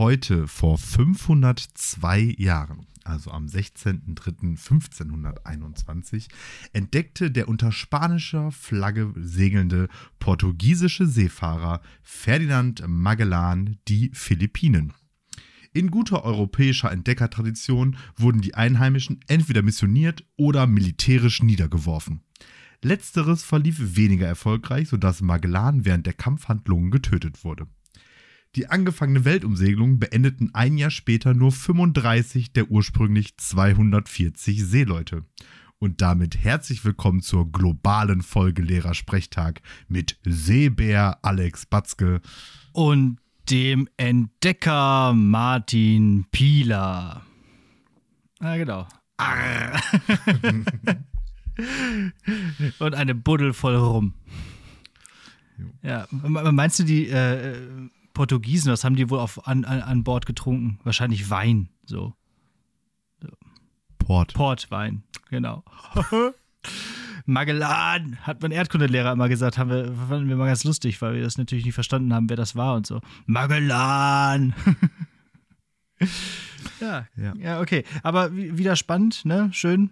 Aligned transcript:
Heute, 0.00 0.48
vor 0.48 0.78
502 0.78 2.34
Jahren, 2.38 2.86
also 3.04 3.30
am 3.32 3.44
16.03.1521, 3.44 6.28
entdeckte 6.72 7.30
der 7.30 7.48
unter 7.48 7.70
spanischer 7.70 8.50
Flagge 8.50 9.12
segelnde 9.14 9.90
portugiesische 10.18 11.06
Seefahrer 11.06 11.82
Ferdinand 12.02 12.82
Magellan 12.88 13.76
die 13.88 14.10
Philippinen. 14.14 14.94
In 15.74 15.90
guter 15.90 16.24
europäischer 16.24 16.90
Entdeckertradition 16.90 17.98
wurden 18.16 18.40
die 18.40 18.54
Einheimischen 18.54 19.20
entweder 19.28 19.60
missioniert 19.60 20.24
oder 20.38 20.66
militärisch 20.66 21.42
niedergeworfen. 21.42 22.22
Letzteres 22.80 23.42
verlief 23.42 23.96
weniger 23.96 24.26
erfolgreich, 24.26 24.88
sodass 24.88 25.20
Magellan 25.20 25.84
während 25.84 26.06
der 26.06 26.14
Kampfhandlungen 26.14 26.90
getötet 26.90 27.44
wurde. 27.44 27.66
Die 28.56 28.66
angefangene 28.66 29.24
Weltumsegelung 29.24 30.00
beendeten 30.00 30.50
ein 30.54 30.76
Jahr 30.76 30.90
später 30.90 31.34
nur 31.34 31.52
35 31.52 32.52
der 32.52 32.68
ursprünglich 32.68 33.36
240 33.36 34.64
Seeleute. 34.64 35.24
Und 35.78 36.02
damit 36.02 36.36
herzlich 36.36 36.84
willkommen 36.84 37.22
zur 37.22 37.50
globalen 37.52 38.22
Folge 38.22 38.62
Lehrersprechtag 38.62 39.62
mit 39.86 40.18
Seebär 40.24 41.20
Alex 41.22 41.64
Batzke 41.64 42.20
und 42.72 43.20
dem 43.48 43.88
Entdecker 43.96 45.12
Martin 45.14 46.26
Pieler. 46.32 47.22
Ah, 48.40 48.56
genau. 48.56 48.88
Arr. 49.16 49.80
und 52.80 52.94
eine 52.96 53.14
Buddel 53.14 53.52
voll 53.52 53.76
rum. 53.76 54.14
Ja, 55.82 56.08
meinst 56.10 56.80
du, 56.80 56.84
die 56.84 57.06
äh, 57.08 57.56
Portugiesen, 58.12 58.72
was 58.72 58.84
haben 58.84 58.96
die 58.96 59.10
wohl 59.10 59.18
auf, 59.18 59.46
an, 59.46 59.64
an 59.64 60.04
Bord 60.04 60.26
getrunken? 60.26 60.80
Wahrscheinlich 60.84 61.30
Wein, 61.30 61.68
so. 61.84 62.14
Port. 63.98 64.34
Portwein, 64.34 65.04
genau. 65.28 65.62
Magellan, 67.26 68.18
hat 68.22 68.42
mein 68.42 68.50
Erdkundelehrer 68.50 69.12
immer 69.12 69.28
gesagt, 69.28 69.56
haben 69.56 69.70
wir, 69.70 69.92
fanden 70.08 70.28
wir 70.28 70.36
mal 70.36 70.46
ganz 70.46 70.64
lustig, 70.64 71.00
weil 71.00 71.14
wir 71.14 71.22
das 71.22 71.38
natürlich 71.38 71.64
nicht 71.64 71.74
verstanden 71.74 72.12
haben, 72.12 72.28
wer 72.28 72.36
das 72.36 72.56
war 72.56 72.74
und 72.74 72.86
so. 72.86 73.00
Magellan! 73.26 74.54
ja, 76.80 77.06
ja, 77.16 77.34
ja, 77.38 77.60
okay. 77.60 77.84
Aber 78.02 78.34
wieder 78.34 78.74
spannend, 78.74 79.24
ne? 79.24 79.50
Schön. 79.52 79.90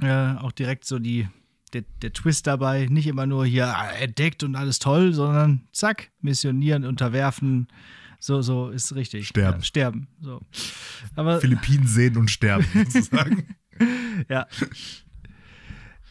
Äh, 0.00 0.34
auch 0.34 0.52
direkt 0.52 0.84
so 0.84 0.98
die, 0.98 1.28
der, 1.72 1.84
der 2.02 2.12
Twist 2.12 2.46
dabei. 2.46 2.86
Nicht 2.86 3.06
immer 3.06 3.26
nur 3.26 3.46
hier 3.46 3.66
ah, 3.66 3.90
entdeckt 3.90 4.42
und 4.42 4.56
alles 4.56 4.78
toll, 4.78 5.12
sondern 5.12 5.62
zack, 5.72 6.10
missionieren, 6.20 6.84
unterwerfen. 6.84 7.68
So, 8.18 8.42
so 8.42 8.70
ist 8.70 8.94
richtig. 8.94 9.28
Sterben. 9.28 9.58
Ja, 9.58 9.64
sterben. 9.64 10.08
So. 10.20 10.40
Aber, 11.14 11.40
Philippinen 11.40 11.86
sehen 11.86 12.16
und 12.16 12.30
sterben, 12.30 12.66
sozusagen. 12.74 13.56
ja. 14.28 14.46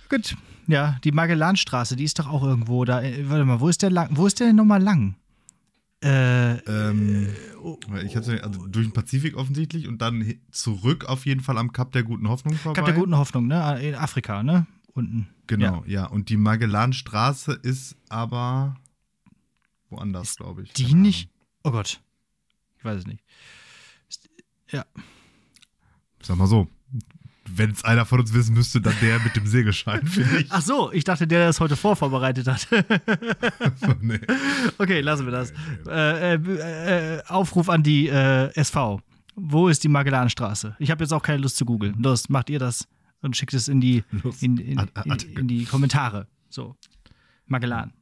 Gut. 0.10 0.36
Ja, 0.68 0.98
die 1.04 1.12
Magellanstraße, 1.12 1.96
die 1.96 2.06
ist 2.06 2.18
doch 2.18 2.28
auch 2.28 2.44
irgendwo 2.44 2.86
da. 2.86 3.02
Äh, 3.02 3.30
warte 3.30 3.46
mal, 3.46 3.60
wo 3.60 3.70
ist 3.70 3.82
der 3.82 3.92
lang? 3.92 4.10
Wo 4.14 4.26
ist 4.26 4.40
der 4.40 4.54
nochmal 4.54 4.82
lang? 4.82 5.16
Äh, 6.04 6.58
ähm, 6.58 7.30
ich 8.04 8.16
hatte 8.16 8.44
also 8.44 8.68
durch 8.68 8.86
den 8.86 8.94
Pazifik 8.94 9.38
offensichtlich 9.38 9.88
und 9.88 10.02
dann 10.02 10.36
zurück 10.52 11.06
auf 11.06 11.26
jeden 11.26 11.42
Fall 11.42 11.58
am 11.58 11.72
Kap 11.72 11.92
der 11.94 12.04
Guten 12.04 12.30
Hoffnung 12.30 12.56
vorbei. 12.56 12.76
Kap 12.76 12.86
der 12.86 12.96
Guten 12.96 13.18
Hoffnung, 13.18 13.48
ne? 13.48 13.82
In 13.82 13.96
Afrika, 13.96 14.44
ne? 14.44 14.68
Unten. 14.96 15.28
Genau, 15.46 15.84
ja. 15.86 16.04
ja. 16.04 16.06
Und 16.08 16.30
die 16.30 16.38
Magellanstraße 16.38 17.54
ist 17.62 17.98
aber 18.10 18.78
woanders, 19.90 20.38
glaube 20.38 20.64
ich. 20.64 20.74
Die 20.74 20.94
nicht? 20.94 21.30
Oh 21.64 21.72
Gott. 21.72 22.02
Ich 22.80 22.86
weiß 22.86 23.00
es 23.00 23.06
nicht. 23.06 23.24
Ja. 24.72 24.86
Sag 26.22 26.38
mal 26.38 26.48
so, 26.48 26.68
wenn 27.48 27.72
es 27.72 27.84
einer 27.84 28.06
von 28.06 28.22
uns 28.22 28.34
wissen 28.34 28.56
müsste, 28.56 28.82
dann 28.82 28.96
der 29.02 29.20
mit 29.20 29.36
dem 29.36 29.46
Segelschein, 29.46 30.08
finde 30.08 30.40
ich. 30.40 30.48
Ach 30.50 30.62
so, 30.62 30.92
ich 30.92 31.04
dachte, 31.04 31.28
der, 31.28 31.40
der 31.40 31.48
das 31.48 31.60
heute 31.60 31.76
vorvorbereitet 31.76 32.48
hat. 32.48 32.68
nee. 34.02 34.20
Okay, 34.78 35.02
lassen 35.02 35.26
wir 35.26 35.32
das. 35.32 35.54
Äh, 35.88 36.36
äh, 36.36 37.18
äh, 37.18 37.24
Aufruf 37.28 37.70
an 37.70 37.84
die 37.84 38.08
äh, 38.08 38.54
SV. 38.56 39.02
Wo 39.36 39.68
ist 39.68 39.84
die 39.84 39.90
Magellanstraße? 39.90 40.78
Ich 40.80 40.90
habe 40.90 41.04
jetzt 41.04 41.12
auch 41.12 41.22
keine 41.22 41.40
Lust 41.40 41.58
zu 41.58 41.66
googeln. 41.66 42.02
Los, 42.02 42.30
macht 42.30 42.50
ihr 42.50 42.60
das 42.60 42.88
und 43.22 43.36
schickt 43.36 43.54
es 43.54 43.68
in 43.68 43.82
die, 43.82 44.04
in, 44.42 44.58
in, 44.58 44.80
in, 45.04 45.38
in 45.38 45.48
die 45.48 45.66
Kommentare. 45.66 46.28
So. 46.50 46.76
Magellan. 47.48 47.94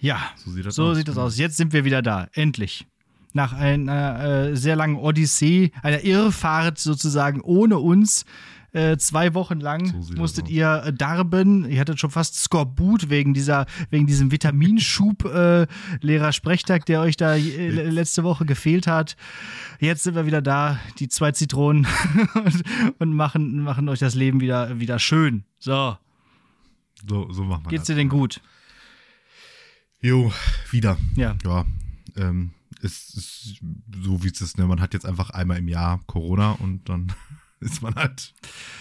Ja, 0.00 0.30
so 0.36 0.50
sieht 0.50 0.66
das, 0.66 0.74
so 0.74 0.86
aus. 0.86 0.96
Sieht 0.96 1.08
das 1.08 1.18
aus. 1.18 1.38
Jetzt 1.38 1.56
sind 1.56 1.72
wir 1.72 1.84
wieder 1.84 2.02
da. 2.02 2.28
Endlich 2.32 2.86
nach 3.32 3.52
einer 3.52 4.48
äh, 4.50 4.56
sehr 4.56 4.76
langen 4.76 4.96
Odyssee, 4.96 5.72
einer 5.82 6.02
Irrfahrt 6.02 6.78
sozusagen 6.78 7.40
ohne 7.40 7.78
uns. 7.78 8.24
Äh, 8.72 8.98
zwei 8.98 9.34
Wochen 9.34 9.58
lang 9.58 10.02
so 10.02 10.14
musstet 10.14 10.48
ihr 10.48 10.84
äh, 10.86 10.92
darben. 10.92 11.68
Ihr 11.68 11.80
hattet 11.80 11.98
schon 11.98 12.10
fast 12.10 12.36
Skorbut 12.36 13.10
wegen 13.10 13.34
dieser, 13.34 13.66
wegen 13.90 14.06
diesem 14.06 14.30
Vitaminschub 14.30 15.24
äh, 15.24 15.66
Lehrer 16.00 16.32
Sprechtag, 16.32 16.86
der 16.86 17.00
euch 17.00 17.16
da 17.16 17.34
äh, 17.34 17.68
letzte 17.68 18.22
Woche 18.22 18.44
gefehlt 18.44 18.86
hat. 18.86 19.16
Jetzt 19.80 20.04
sind 20.04 20.14
wir 20.14 20.24
wieder 20.24 20.40
da, 20.40 20.78
die 20.98 21.08
zwei 21.08 21.32
Zitronen 21.32 21.86
und, 22.34 22.62
und, 22.98 23.14
machen, 23.14 23.60
machen 23.62 23.88
euch 23.88 23.98
das 23.98 24.14
Leben 24.14 24.40
wieder, 24.40 24.78
wieder 24.78 24.98
schön. 24.98 25.44
So. 25.58 25.96
So, 27.08 27.32
so 27.32 27.44
machen 27.44 27.64
wir 27.64 27.70
Geht's 27.70 27.86
dir 27.86 27.96
denn 27.96 28.08
gut? 28.08 28.40
Jo, 30.00 30.32
wieder. 30.70 30.96
Ja. 31.16 31.36
Ja. 31.44 31.64
Ähm, 32.16 32.52
ist, 32.82 33.16
ist 33.16 33.60
so 34.02 34.22
wie 34.22 34.28
es 34.28 34.40
ist, 34.40 34.58
ne? 34.58 34.66
Man 34.66 34.80
hat 34.80 34.94
jetzt 34.94 35.06
einfach 35.06 35.30
einmal 35.30 35.58
im 35.58 35.68
Jahr 35.68 36.00
Corona 36.06 36.52
und 36.52 36.88
dann 36.88 37.12
ist 37.60 37.82
man 37.82 37.94
halt 37.94 38.34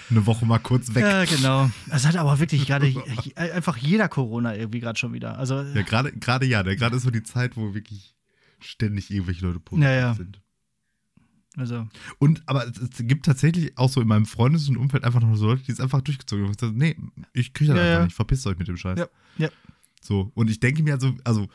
eine 0.10 0.26
Woche 0.26 0.46
mal 0.46 0.60
kurz 0.60 0.94
weg. 0.96 1.04
Ja, 1.04 1.26
genau. 1.26 1.70
Es 1.92 2.06
hat 2.06 2.16
aber 2.16 2.40
wirklich 2.40 2.66
gerade 2.66 2.94
einfach 3.36 3.78
jeder 3.78 4.08
Corona 4.08 4.56
irgendwie 4.56 4.80
gerade 4.80 4.98
schon 4.98 5.14
wieder. 5.14 5.38
Also 5.38 5.62
ja, 5.62 5.82
gerade 5.82 6.12
gerade 6.14 6.46
ja, 6.46 6.64
ne? 6.64 6.76
gerade 6.76 6.96
ist 6.96 7.04
so 7.04 7.12
die 7.12 7.24
Zeit, 7.24 7.58
wo 7.58 7.74
wirklich 7.74 8.16
ständig 8.60 9.12
irgendwelche 9.12 9.46
Leute 9.46 9.60
positiv 9.60 9.86
ja, 9.86 9.96
ja. 9.96 10.14
sind. 10.14 10.42
Also. 11.58 11.88
Und 12.20 12.44
aber 12.46 12.68
es, 12.68 12.78
es, 12.78 12.90
gibt 13.00 13.26
tatsächlich 13.26 13.78
auch 13.78 13.90
so 13.90 14.00
in 14.02 14.08
meinem 14.08 14.26
Freundes- 14.26 14.70
und 14.70 14.78
Umfeld 14.78 15.04
einfach 15.04 15.20
noch 15.20 15.36
so 15.36 15.48
Leute, 15.48 15.64
die 15.64 15.72
es 15.72 15.82
einfach 15.82 16.02
durchgezogen 16.02 16.46
haben. 16.46 16.54
Sagen, 16.58 16.78
nee, 16.78 16.96
ich 17.34 17.54
kriege 17.54 17.74
das 17.74 17.84
ja, 17.84 17.92
einfach 17.92 18.06
nicht. 18.06 18.16
Verpisst 18.16 18.48
euch 18.48 18.58
mit 18.58 18.68
dem 18.68 18.78
Scheiß. 18.78 18.98
Ja. 18.98 19.08
ja. 19.38 19.50
So, 20.02 20.32
und 20.36 20.50
ich 20.50 20.60
denke 20.60 20.84
mir 20.84 20.94
also, 20.94 21.14
also 21.26 21.48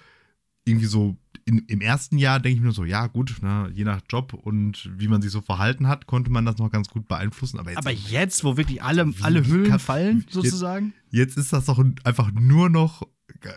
irgendwie 0.64 0.86
so 0.86 1.16
in, 1.46 1.58
im 1.66 1.80
ersten 1.80 2.18
Jahr 2.18 2.40
denke 2.40 2.58
ich 2.58 2.62
mir 2.62 2.72
so, 2.72 2.84
ja 2.84 3.06
gut, 3.06 3.36
ne, 3.42 3.70
je 3.74 3.84
nach 3.84 4.00
Job 4.08 4.32
und 4.32 4.90
wie 4.98 5.08
man 5.08 5.20
sich 5.20 5.30
so 5.30 5.40
verhalten 5.40 5.88
hat, 5.88 6.06
konnte 6.06 6.30
man 6.30 6.44
das 6.44 6.58
noch 6.58 6.70
ganz 6.70 6.88
gut 6.88 7.06
beeinflussen. 7.06 7.58
Aber 7.58 7.70
jetzt, 7.70 7.78
aber 7.78 7.90
jetzt 7.90 8.44
wo 8.44 8.56
wirklich 8.56 8.82
alle, 8.82 9.12
alle 9.20 9.46
Hüllen 9.46 9.68
kann, 9.68 9.78
fallen, 9.78 10.24
sozusagen? 10.30 10.94
Jetzt, 11.10 11.36
jetzt, 11.36 11.38
ist 11.38 11.52
das 11.52 11.66
doch 11.66 11.84
einfach 12.04 12.32
nur 12.32 12.70
noch, 12.70 13.02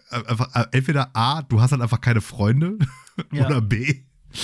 einfach, 0.09 0.67
entweder 0.71 1.15
A, 1.15 1.41
du 1.41 1.61
hast 1.61 1.71
halt 1.71 1.81
einfach 1.81 2.01
keine 2.01 2.21
Freunde 2.21 2.77
ja. 3.31 3.45
oder 3.45 3.61
B, 3.61 4.03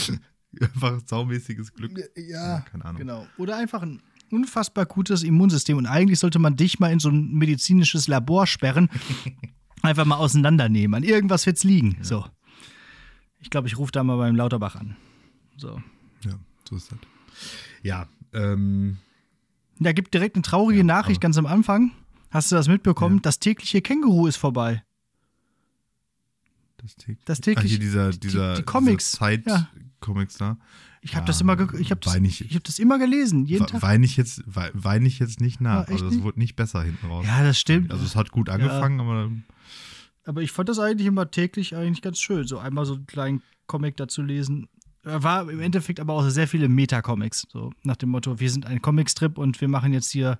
einfach 0.62 1.02
saumäßiges 1.06 1.74
Glück. 1.74 2.00
Ja, 2.16 2.62
keine 2.62 2.86
Ahnung. 2.86 3.00
genau. 3.00 3.28
Oder 3.38 3.58
einfach 3.58 3.82
ein 3.82 4.02
unfassbar 4.32 4.86
gutes 4.86 5.22
Immunsystem 5.22 5.78
und 5.78 5.86
eigentlich 5.86 6.20
sollte 6.20 6.40
man 6.40 6.56
dich 6.56 6.80
mal 6.80 6.92
in 6.92 7.00
so 7.00 7.10
ein 7.10 7.34
medizinisches 7.34 8.08
Labor 8.08 8.48
sperren. 8.48 8.90
einfach 9.84 10.06
mal 10.06 10.16
auseinandernehmen. 10.16 10.96
An 10.96 11.04
irgendwas 11.04 11.46
wird 11.46 11.58
es 11.58 11.64
liegen. 11.64 11.96
Ja. 11.98 12.04
So. 12.04 12.26
Ich 13.44 13.50
glaube, 13.50 13.68
ich 13.68 13.78
rufe 13.78 13.92
da 13.92 14.04
mal 14.04 14.18
beim 14.18 14.36
Lauterbach 14.36 14.76
an. 14.76 14.96
So. 15.58 15.82
Ja, 16.26 16.40
so 16.68 16.76
ist 16.76 16.92
das. 16.92 17.00
Ja, 17.84 18.08
ähm. 18.34 18.98
Da 19.80 19.92
gibt 19.92 20.14
direkt 20.14 20.36
eine 20.36 20.44
traurige 20.44 20.80
ja, 20.80 20.86
Nachricht 20.86 21.20
ganz 21.20 21.38
am 21.38 21.46
Anfang. 21.46 21.92
Hast 22.32 22.52
du 22.52 22.56
das 22.56 22.68
mitbekommen? 22.68 23.18
Ja. 23.18 23.22
Das 23.24 23.40
tägliche 23.40 23.82
Känguru 23.82 24.28
ist 24.28 24.38
vorbei. 24.38 24.84
Das, 26.78 26.96
täglich, 26.96 27.26
das 27.26 27.42
tägliche. 27.42 27.76
Ah, 27.76 27.80
dieser, 27.80 28.12
dieser, 28.12 28.54
die, 28.54 28.62
die 28.62 28.66
Comics. 28.66 29.12
Zeit-Comics 29.12 30.38
da. 30.38 30.58
Ich 31.02 31.18
habe 31.18 31.26
das 31.26 31.42
immer, 31.42 31.60
ich 31.78 31.92
habe 31.92 32.00
das, 32.00 32.16
ich 32.16 32.56
hab 32.56 32.64
das 32.64 32.80
immer 32.80 32.98
gelesen, 32.98 33.46
jeden 33.46 33.68
Tag. 33.68 33.82
Weine 33.82 34.06
ich 34.06 34.16
jetzt, 34.16 34.42
weine 34.46 35.06
ich 35.06 35.20
jetzt 35.20 35.42
nicht 35.42 35.60
nach. 35.60 35.88
also 35.90 36.08
es 36.08 36.22
wurde 36.22 36.40
nicht 36.40 36.56
besser 36.56 36.82
hinten 36.82 37.08
raus. 37.08 37.26
Ja, 37.28 37.44
das 37.44 37.60
stimmt. 37.60 37.92
Also 37.92 38.06
es 38.06 38.16
hat 38.16 38.32
gut 38.32 38.48
angefangen, 38.48 39.02
aber 39.02 39.30
aber 40.26 40.42
ich 40.42 40.52
fand 40.52 40.70
das 40.70 40.80
eigentlich 40.80 41.08
immer 41.08 41.30
täglich 41.30 41.76
eigentlich 41.76 42.02
ganz 42.02 42.20
schön, 42.20 42.46
so 42.48 42.58
einmal 42.58 42.86
so 42.86 42.96
einen 42.96 43.06
kleinen 43.06 43.44
Comic 43.68 43.98
dazu 43.98 44.22
lesen. 44.22 44.68
War 45.04 45.50
im 45.50 45.60
Endeffekt 45.60 46.00
aber 46.00 46.14
auch 46.14 46.28
sehr 46.30 46.48
viele 46.48 46.70
Meta-Comics, 46.70 47.48
so 47.52 47.72
nach 47.84 47.98
dem 47.98 48.10
Motto, 48.10 48.40
wir 48.40 48.50
sind 48.50 48.66
ein 48.66 48.82
Comicstrip 48.82 49.38
und 49.38 49.60
wir 49.60 49.68
machen 49.68 49.92
jetzt 49.92 50.12
hier 50.12 50.40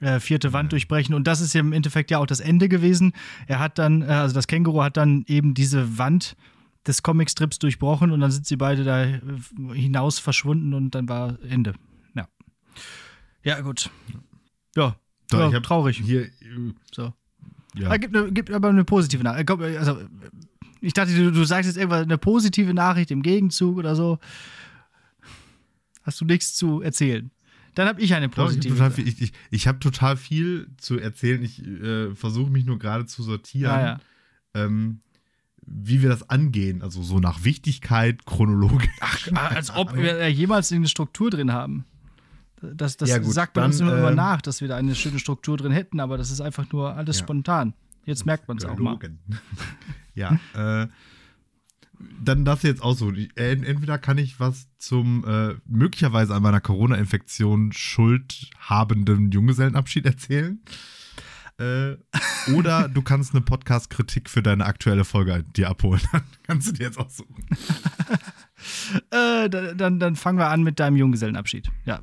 äh, 0.00 0.20
vierte 0.20 0.54
Wand 0.54 0.72
durchbrechen. 0.72 1.14
Und 1.14 1.26
das 1.26 1.42
ist 1.42 1.52
ja 1.52 1.60
im 1.60 1.72
Endeffekt 1.72 2.10
ja 2.10 2.18
auch 2.18 2.26
das 2.26 2.40
Ende 2.40 2.70
gewesen. 2.70 3.12
Er 3.46 3.58
hat 3.58 3.78
dann, 3.78 4.00
äh, 4.00 4.06
also 4.06 4.34
das 4.34 4.46
Känguru 4.46 4.82
hat 4.82 4.96
dann 4.96 5.24
eben 5.26 5.52
diese 5.52 5.98
Wand 5.98 6.36
des 6.86 7.02
Comicstrips 7.02 7.58
durchbrochen 7.58 8.10
und 8.10 8.20
dann 8.20 8.30
sind 8.30 8.46
sie 8.46 8.56
beide 8.56 8.84
da 8.84 9.04
äh, 9.04 9.20
hinaus 9.74 10.18
verschwunden 10.18 10.72
und 10.72 10.94
dann 10.94 11.08
war 11.08 11.38
Ende. 11.42 11.74
Ja. 12.14 12.26
Ja, 13.42 13.60
gut. 13.60 13.90
Ja, 14.74 14.96
ja, 15.32 15.50
ja 15.50 15.60
traurig. 15.60 15.98
Hier, 15.98 16.30
so. 16.92 17.12
Ja. 17.74 17.90
Ah, 17.90 17.96
gibt, 17.96 18.34
gibt, 18.34 18.50
aber 18.50 18.68
eine 18.68 18.84
positive 18.84 19.22
Nachricht. 19.22 19.50
Also, 19.50 19.98
Ich 20.80 20.92
dachte, 20.92 21.14
du, 21.14 21.30
du 21.30 21.44
sagst 21.44 21.68
jetzt 21.68 21.76
irgendwas, 21.76 22.02
eine 22.02 22.18
positive 22.18 22.74
Nachricht 22.74 23.10
im 23.10 23.22
Gegenzug 23.22 23.76
oder 23.76 23.94
so. 23.94 24.18
Hast 26.02 26.20
du 26.20 26.24
nichts 26.24 26.54
zu 26.54 26.80
erzählen? 26.80 27.30
Dann 27.74 27.86
habe 27.86 28.00
ich 28.00 28.14
eine 28.14 28.28
positive. 28.28 28.74
Doch, 28.74 28.98
ich, 28.98 29.06
ich, 29.06 29.22
ich, 29.22 29.32
ich 29.50 29.68
habe 29.68 29.78
total 29.78 30.16
viel 30.16 30.68
zu 30.76 30.98
erzählen. 30.98 31.42
Ich 31.42 31.64
äh, 31.64 32.14
versuche 32.14 32.50
mich 32.50 32.64
nur 32.64 32.78
gerade 32.78 33.06
zu 33.06 33.22
sortieren, 33.22 33.70
ja, 33.70 33.80
ja. 33.80 34.00
Ähm, 34.54 35.00
wie 35.64 36.02
wir 36.02 36.08
das 36.08 36.28
angehen. 36.28 36.82
Also 36.82 37.02
so 37.02 37.20
nach 37.20 37.44
Wichtigkeit, 37.44 38.26
chronologisch. 38.26 38.88
Ach, 39.00 39.28
als 39.34 39.70
ob 39.70 39.94
wir 39.94 40.28
jemals 40.30 40.72
eine 40.72 40.88
Struktur 40.88 41.30
drin 41.30 41.52
haben. 41.52 41.84
Das, 42.62 42.96
das 42.96 43.08
ja, 43.08 43.18
gut, 43.18 43.32
sagt 43.32 43.56
man 43.56 43.66
uns 43.66 43.80
immer, 43.80 44.10
äh, 44.10 44.14
nach, 44.14 44.42
dass 44.42 44.60
wir 44.60 44.68
da 44.68 44.76
eine 44.76 44.94
schöne 44.94 45.18
Struktur 45.18 45.56
drin 45.56 45.72
hätten, 45.72 46.00
aber 46.00 46.18
das 46.18 46.30
ist 46.30 46.40
einfach 46.40 46.70
nur 46.72 46.94
alles 46.94 47.18
ja. 47.18 47.24
spontan. 47.24 47.74
Jetzt 48.04 48.26
merkt 48.26 48.48
man 48.48 48.58
es 48.58 48.64
auch 48.64 48.78
mal. 48.78 48.98
ja, 50.14 50.38
äh, 50.54 50.88
dann 52.22 52.44
das 52.44 52.62
jetzt 52.62 52.82
auch 52.82 52.94
so. 52.94 53.12
Entweder 53.34 53.98
kann 53.98 54.18
ich 54.18 54.40
was 54.40 54.68
zum 54.78 55.24
äh, 55.26 55.54
möglicherweise 55.66 56.34
an 56.34 56.42
meiner 56.42 56.60
Corona-Infektion 56.60 57.72
schuldhabenden 57.72 59.30
Junggesellenabschied 59.30 60.06
erzählen. 60.06 60.60
Äh, 61.58 61.96
oder 62.54 62.88
du 62.92 63.02
kannst 63.02 63.34
eine 63.34 63.42
Podcast-Kritik 63.42 64.30
für 64.30 64.42
deine 64.42 64.64
aktuelle 64.64 65.04
Folge 65.04 65.44
dir 65.44 65.68
abholen. 65.68 66.00
Dann 66.12 66.22
kannst 66.42 66.68
du 66.68 66.72
dir 66.72 66.84
jetzt 66.84 66.98
aussuchen. 66.98 67.44
äh, 69.10 69.48
dann, 69.48 69.98
dann 69.98 70.16
fangen 70.16 70.38
wir 70.38 70.48
an 70.48 70.62
mit 70.62 70.80
deinem 70.80 70.96
Junggesellenabschied. 70.96 71.70
Ja. 71.84 72.00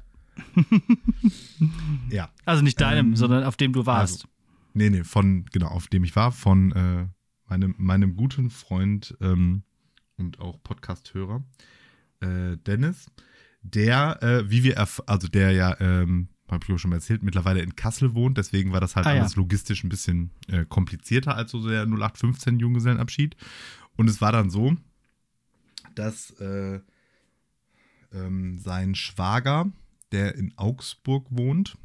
ja. 2.09 2.29
Also 2.45 2.63
nicht 2.63 2.79
deinem, 2.79 3.07
ähm, 3.07 3.15
sondern 3.15 3.43
auf 3.43 3.57
dem 3.57 3.73
du 3.73 3.85
warst. 3.85 4.25
Also, 4.25 4.27
nee, 4.73 4.89
nee, 4.89 5.03
von, 5.03 5.45
genau, 5.51 5.67
auf 5.67 5.87
dem 5.87 6.03
ich 6.03 6.15
war, 6.15 6.31
von 6.31 6.71
äh, 6.71 7.07
meinem, 7.49 7.75
meinem 7.77 8.15
guten 8.15 8.49
Freund 8.49 9.15
ähm, 9.21 9.63
und 10.17 10.39
auch 10.39 10.61
Podcast-Hörer, 10.63 11.43
äh, 12.21 12.57
Dennis, 12.57 13.11
der, 13.61 14.21
äh, 14.23 14.49
wie 14.49 14.63
wir, 14.63 14.77
also 15.05 15.27
der 15.27 15.51
ja, 15.51 15.79
ähm, 15.79 16.29
habe 16.49 16.65
ich 16.67 16.81
schon 16.81 16.89
mal 16.89 16.97
erzählt, 16.97 17.23
mittlerweile 17.23 17.61
in 17.61 17.75
Kassel 17.75 18.13
wohnt, 18.13 18.37
deswegen 18.37 18.71
war 18.71 18.79
das 18.79 18.95
halt 18.95 19.05
ah, 19.05 19.11
alles 19.11 19.35
ja. 19.35 19.41
logistisch 19.41 19.83
ein 19.83 19.89
bisschen 19.89 20.31
äh, 20.47 20.65
komplizierter 20.65 21.35
als 21.35 21.51
so 21.51 21.67
der 21.67 21.83
0815 21.83 22.59
Junggesellenabschied. 22.59 23.35
Und 23.97 24.09
es 24.09 24.21
war 24.21 24.31
dann 24.31 24.49
so, 24.49 24.75
dass 25.95 26.31
äh, 26.39 26.79
ähm, 28.13 28.57
sein 28.59 28.95
Schwager, 28.95 29.71
der 30.11 30.35
in 30.35 30.53
Augsburg 30.57 31.25
wohnt, 31.29 31.77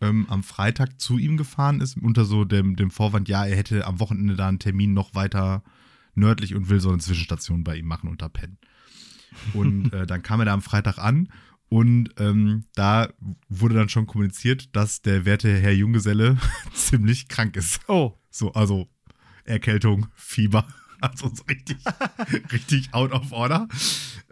ähm, 0.00 0.26
am 0.28 0.42
Freitag 0.42 1.00
zu 1.00 1.18
ihm 1.18 1.36
gefahren 1.36 1.80
ist, 1.80 1.96
unter 1.96 2.24
so 2.24 2.44
dem, 2.44 2.76
dem 2.76 2.90
Vorwand, 2.90 3.28
ja, 3.28 3.44
er 3.44 3.56
hätte 3.56 3.86
am 3.86 4.00
Wochenende 4.00 4.36
da 4.36 4.48
einen 4.48 4.58
Termin 4.58 4.92
noch 4.92 5.14
weiter 5.14 5.62
nördlich 6.14 6.54
und 6.54 6.68
will 6.68 6.80
so 6.80 6.90
eine 6.90 6.98
Zwischenstation 6.98 7.64
bei 7.64 7.76
ihm 7.76 7.86
machen 7.86 8.08
unter 8.08 8.28
Penn. 8.28 8.58
Und 9.52 9.92
äh, 9.92 10.06
dann 10.06 10.22
kam 10.22 10.40
er 10.40 10.46
da 10.46 10.54
am 10.54 10.62
Freitag 10.62 10.98
an 10.98 11.28
und 11.68 12.10
ähm, 12.18 12.64
da 12.74 13.08
wurde 13.48 13.74
dann 13.74 13.88
schon 13.88 14.06
kommuniziert, 14.06 14.74
dass 14.76 15.02
der 15.02 15.24
werte 15.24 15.54
Herr 15.58 15.72
Junggeselle 15.72 16.38
ziemlich 16.74 17.28
krank 17.28 17.56
ist. 17.56 17.80
Oh. 17.88 18.14
So, 18.30 18.52
also 18.52 18.88
Erkältung, 19.44 20.06
Fieber, 20.14 20.66
also 21.00 21.30
so 21.34 21.42
richtig, 21.44 21.78
richtig 22.52 22.94
out 22.94 23.12
of 23.12 23.32
order. 23.32 23.68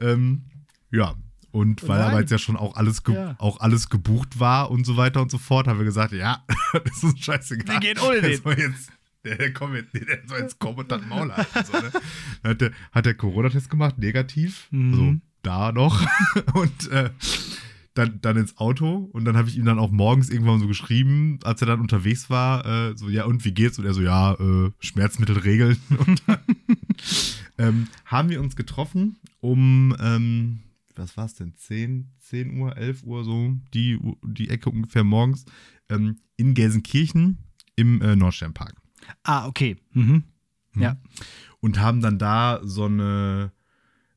Ähm, 0.00 0.44
ja, 0.90 1.14
und 1.55 1.87
weil 1.87 2.01
Nein. 2.01 2.11
aber 2.11 2.21
jetzt 2.21 2.31
ja 2.31 2.39
schon 2.39 2.56
auch 2.56 2.75
alles, 2.75 3.01
ja. 3.09 3.37
auch 3.39 3.61
alles 3.61 3.89
gebucht 3.89 4.41
war 4.41 4.73
und 4.73 4.85
so 4.85 4.97
weiter 4.97 5.23
und 5.23 5.31
so 5.31 5.39
fort, 5.39 5.69
haben 5.69 5.79
wir 5.79 5.85
gesagt, 5.85 6.12
ja, 6.12 6.43
das 6.73 7.05
ist 7.05 7.25
scheißegal. 7.25 7.77
Wir 7.77 7.95
gehen 7.95 7.99
ohne 8.05 8.21
den. 8.21 8.33
Jetzt, 8.33 8.91
der, 9.25 9.37
der, 9.37 9.53
komm 9.53 9.77
jetzt, 9.77 9.95
der 9.95 10.19
soll 10.27 10.41
jetzt 10.41 10.59
kommen 10.59 10.79
und 10.79 10.91
dann 10.91 11.09
Maul 11.09 11.31
halten. 11.33 11.65
So, 11.65 11.73
ne? 11.79 11.93
hat, 12.43 12.61
der, 12.61 12.73
hat 12.91 13.06
der 13.06 13.15
Corona-Test 13.15 13.71
gemacht, 13.71 13.99
negativ. 13.99 14.67
Mhm. 14.73 14.93
Also 14.93 15.15
da 15.43 15.71
noch. 15.71 16.05
und 16.55 16.91
äh, 16.91 17.11
dann, 17.95 18.19
dann 18.21 18.37
ins 18.37 18.59
Auto 18.59 19.09
und 19.12 19.25
dann 19.25 19.37
habe 19.37 19.49
ich 19.49 19.57
ihm 19.57 19.65
dann 19.65 19.79
auch 19.79 19.93
morgens 19.93 20.31
irgendwann 20.31 20.59
so 20.59 20.67
geschrieben, 20.67 21.39
als 21.45 21.61
er 21.61 21.69
dann 21.69 21.81
unterwegs 21.81 22.31
war, 22.31 22.67
äh, 22.67 22.97
so, 22.97 23.09
ja, 23.09 23.27
und 23.27 23.45
wie 23.45 23.53
geht's? 23.53 23.79
Und 23.79 23.85
er 23.85 23.95
so, 23.95 24.03
ja, 24.03 24.33
äh, 24.33 24.73
Schmerzmittel 24.81 25.39
regeln. 25.39 25.77
Und 26.05 26.23
dann 26.27 26.39
ähm, 27.59 27.87
haben 28.07 28.29
wir 28.29 28.41
uns 28.41 28.57
getroffen 28.57 29.17
um 29.41 29.95
ähm, 30.00 30.63
was 30.96 31.17
war 31.17 31.26
es 31.26 31.35
denn, 31.35 31.55
10, 31.56 32.11
10 32.20 32.58
Uhr, 32.58 32.76
11 32.76 33.02
Uhr 33.05 33.25
so, 33.25 33.55
die, 33.73 33.99
die 34.23 34.49
Ecke 34.49 34.70
ungefähr 34.70 35.05
morgens, 35.05 35.44
ähm, 35.88 36.19
in 36.37 36.55
Gelsenkirchen 36.55 37.38
im 37.76 38.00
äh, 38.02 38.17
Nordsternpark. 38.17 38.81
Ah, 39.23 39.46
okay. 39.46 39.76
Mhm. 39.93 40.25
mhm. 40.73 40.82
Ja. 40.82 40.96
Und 41.61 41.81
haben 41.81 42.00
dann 42.00 42.19
da 42.19 42.61
so 42.62 42.85
eine, 42.85 43.52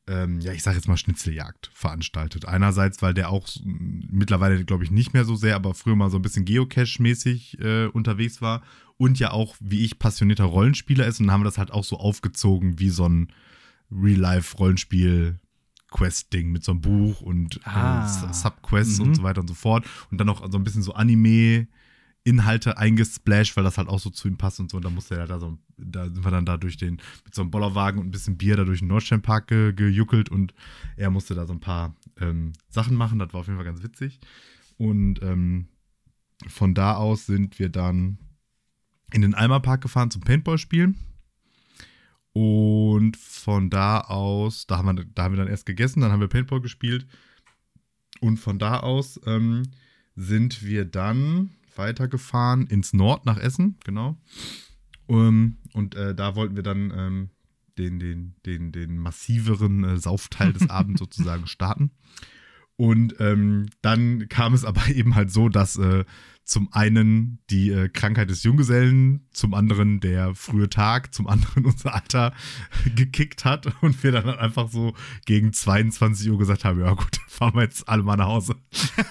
ähm, 0.08 0.40
ja, 0.42 0.54
ich 0.54 0.64
sag 0.64 0.76
jetzt 0.76 0.88
mal 0.88 0.98
Schnitzeljagd 0.98 1.70
veranstaltet. 1.74 2.46
Einerseits, 2.46 3.02
weil 3.02 3.14
der 3.14 3.30
auch 3.30 3.48
mittlerweile, 3.64 4.64
glaube 4.66 4.84
ich, 4.84 4.92
nicht 4.92 5.14
mehr 5.14 5.26
so 5.26 5.36
sehr, 5.36 5.56
aber 5.56 5.74
früher 5.74 5.96
mal 5.96 6.10
so 6.10 6.18
ein 6.18 6.22
bisschen 6.22 6.46
Geocache-mäßig 6.46 7.60
äh, 7.60 7.88
unterwegs 7.88 8.42
war 8.42 8.64
und 8.98 9.20
ja 9.20 9.32
auch, 9.32 9.56
wie 9.60 9.86
ich, 9.86 10.00
passionierter 10.00 10.46
Rollenspieler 10.46 11.06
ist 11.06 11.20
und 11.20 11.32
haben 11.32 11.44
das 11.44 11.58
halt 11.58 11.72
auch 11.72 11.84
so 11.84 11.98
aufgezogen 11.98 12.80
wie 12.80 12.90
so 12.90 13.08
ein 13.08 13.32
Real-Life-Rollenspiel 13.92 15.40
Quest-Ding 15.98 16.52
mit 16.52 16.64
so 16.64 16.72
einem 16.72 16.82
Buch 16.82 17.22
und 17.22 17.58
äh, 17.58 17.70
ah. 17.70 18.06
äh, 18.06 18.34
Subquests 18.34 19.00
mhm. 19.00 19.08
und 19.08 19.16
so 19.16 19.24
weiter 19.24 19.42
und 19.42 19.48
so 19.48 19.54
fort. 19.54 19.86
Und 20.12 20.20
dann 20.20 20.28
noch 20.28 20.50
so 20.52 20.58
ein 20.58 20.64
bisschen 20.64 20.84
so 20.84 20.94
Anime-Inhalte 20.94 22.78
eingesplashed, 22.78 23.58
weil 23.58 23.64
das 23.64 23.78
halt 23.78 23.88
auch 23.88 24.00
so 24.00 24.10
zu 24.10 24.28
ihm 24.28 24.38
passt 24.38 24.60
und 24.60 24.70
so. 24.70 24.78
Und 24.78 24.86
da 24.86 24.90
musste 24.90 25.18
er 25.18 25.28
da 25.28 25.40
so, 25.40 25.58
da 25.78 26.06
sind 26.06 26.24
wir 26.24 26.32
dann 26.32 26.46
da 26.46 26.58
durch 26.58 26.78
den, 26.78 26.98
mit 27.26 27.34
so 27.34 27.42
einem 27.42 27.52
Bollerwagen 27.52 28.00
und 28.00 28.08
ein 28.08 28.12
bisschen 28.12 28.38
Bier 28.38 28.56
da 28.56 28.64
durch 28.64 28.80
den 28.80 28.90
Nordsternpark 28.90 29.48
ge, 29.48 29.74
gejuckelt 29.74 30.30
und 30.30 30.54
er 30.96 31.10
musste 31.10 31.34
da 31.34 31.48
so 31.48 31.54
ein 31.54 31.60
paar 31.60 31.96
ähm, 32.20 32.54
Sachen 32.70 32.96
machen. 32.96 33.20
Das 33.20 33.34
war 33.34 33.42
auf 33.42 33.48
jeden 33.48 33.58
Fall 33.58 33.66
ganz 33.66 33.82
witzig. 33.82 34.20
Und 34.78 35.22
ähm, 35.24 35.68
von 36.48 36.76
da 36.76 36.96
aus 36.96 37.26
sind 37.26 37.58
wir 37.58 37.70
dann 37.70 38.20
in 39.12 39.22
den 39.22 39.34
Alma 39.34 39.60
Park 39.60 39.82
gefahren 39.82 40.12
zum 40.12 40.22
Paintball 40.22 40.60
spielen. 40.60 40.96
Und 42.40 43.18
von 43.18 43.72
da 43.72 44.00
aus, 44.00 44.68
da 44.68 44.78
haben, 44.78 44.96
wir, 44.96 45.06
da 45.06 45.24
haben 45.24 45.34
wir 45.34 45.40
dann 45.40 45.48
erst 45.48 45.66
gegessen, 45.66 46.02
dann 46.02 46.12
haben 46.12 46.20
wir 46.20 46.28
Paintball 46.28 46.62
gespielt. 46.62 47.08
Und 48.22 48.38
von 48.38 48.60
da 48.60 48.82
aus 48.82 49.20
ähm, 49.26 49.64
sind 50.16 50.64
wir 50.64 50.86
dann 50.86 51.50
weitergefahren 51.76 52.68
ins 52.68 52.94
Nord 52.94 53.26
nach 53.26 53.40
Essen, 53.40 53.78
genau. 53.84 54.22
Um, 55.08 55.18
ähm, 55.18 55.58
und 55.74 55.96
äh, 55.96 56.14
da 56.14 56.36
wollten 56.36 56.56
wir 56.56 56.62
dann 56.62 56.94
ähm, 56.96 57.30
den, 57.80 57.98
den, 57.98 58.36
den, 58.46 58.72
den 58.72 59.00
massiveren 59.00 59.84
äh, 59.84 59.98
Saufteil 59.98 60.54
des 60.54 60.70
Abends 60.70 61.00
sozusagen 61.00 61.48
starten. 61.48 61.90
Und 62.78 63.16
ähm, 63.20 63.68
dann 63.82 64.30
kam 64.30 64.54
es 64.54 64.64
aber 64.64 64.88
eben 64.94 65.16
halt 65.16 65.32
so, 65.32 65.50
dass 65.50 65.78
äh, 65.78 66.06
zum 66.48 66.72
einen 66.72 67.40
die 67.50 67.72
äh, 67.72 67.90
Krankheit 67.90 68.30
des 68.30 68.44
Junggesellen, 68.44 69.28
zum 69.32 69.54
anderen 69.54 70.00
der 70.00 70.34
frühe 70.34 70.70
Tag, 70.70 71.14
zum 71.14 71.28
anderen 71.28 71.66
unser 71.66 71.94
Alter 71.94 72.34
gekickt 72.96 73.44
hat 73.44 73.68
und 73.82 74.02
wir 74.02 74.14
dann 74.14 74.26
halt 74.26 74.40
einfach 74.40 74.70
so 74.70 74.94
gegen 75.26 75.52
22 75.52 76.30
Uhr 76.30 76.38
gesagt 76.38 76.64
haben, 76.64 76.80
ja 76.80 76.94
gut, 76.94 77.18
fahren 77.28 77.56
wir 77.56 77.64
jetzt 77.64 77.90
alle 77.90 78.04
mal 78.04 78.16
nach 78.16 78.28
Hause. 78.28 78.56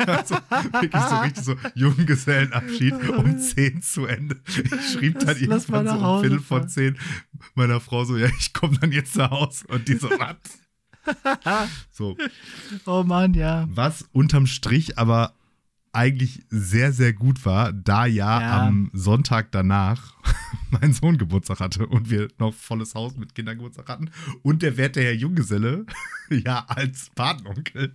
also 0.07 0.37
wirklich 0.81 1.03
so 1.03 1.17
richtig 1.17 1.45
so 1.45 1.57
Junggesellenabschied 1.75 2.95
um 3.11 3.39
10 3.39 3.83
zu 3.83 4.07
Ende. 4.07 4.41
Ich 4.47 4.93
schrieb 4.93 5.19
dann 5.19 5.37
irgendwann 5.37 5.87
so 5.87 5.95
um 5.95 6.21
Viertel 6.21 6.41
von 6.41 6.69
10 6.69 6.97
meiner 7.55 7.81
Frau 7.81 8.05
so, 8.05 8.17
ja, 8.17 8.29
ich 8.39 8.55
komme 8.55 8.79
dann 8.79 8.93
jetzt 8.93 9.15
nach 9.17 9.31
Hause 9.31 9.67
und 9.69 9.87
die 9.89 9.97
so, 9.97 10.09
was? 10.09 10.66
so. 11.91 12.17
Oh 12.87 13.03
Mann, 13.03 13.35
ja. 13.35 13.67
Was 13.71 14.05
unterm 14.13 14.47
Strich 14.47 14.99
aber 14.99 15.35
eigentlich 15.97 16.45
sehr, 16.51 16.93
sehr 16.93 17.15
gut 17.15 17.47
war, 17.47 17.73
da 17.73 18.05
ja, 18.05 18.41
ja. 18.41 18.67
am 18.67 18.91
Sonntag 18.93 19.51
danach 19.51 20.13
mein 20.71 20.93
Sohn 20.93 21.17
Geburtstag 21.17 21.61
hatte 21.61 21.87
und 21.87 22.11
wir 22.11 22.29
noch 22.39 22.53
volles 22.53 22.95
Haus 22.95 23.17
mit 23.17 23.35
Kindergeburtstag 23.35 23.89
hatten 23.89 24.11
und 24.43 24.63
der 24.63 24.77
werte 24.77 25.01
Herr 25.01 25.15
Junggeselle, 25.15 25.87
ja, 26.31 26.67
als 26.69 27.11
Patenonkel, 27.15 27.95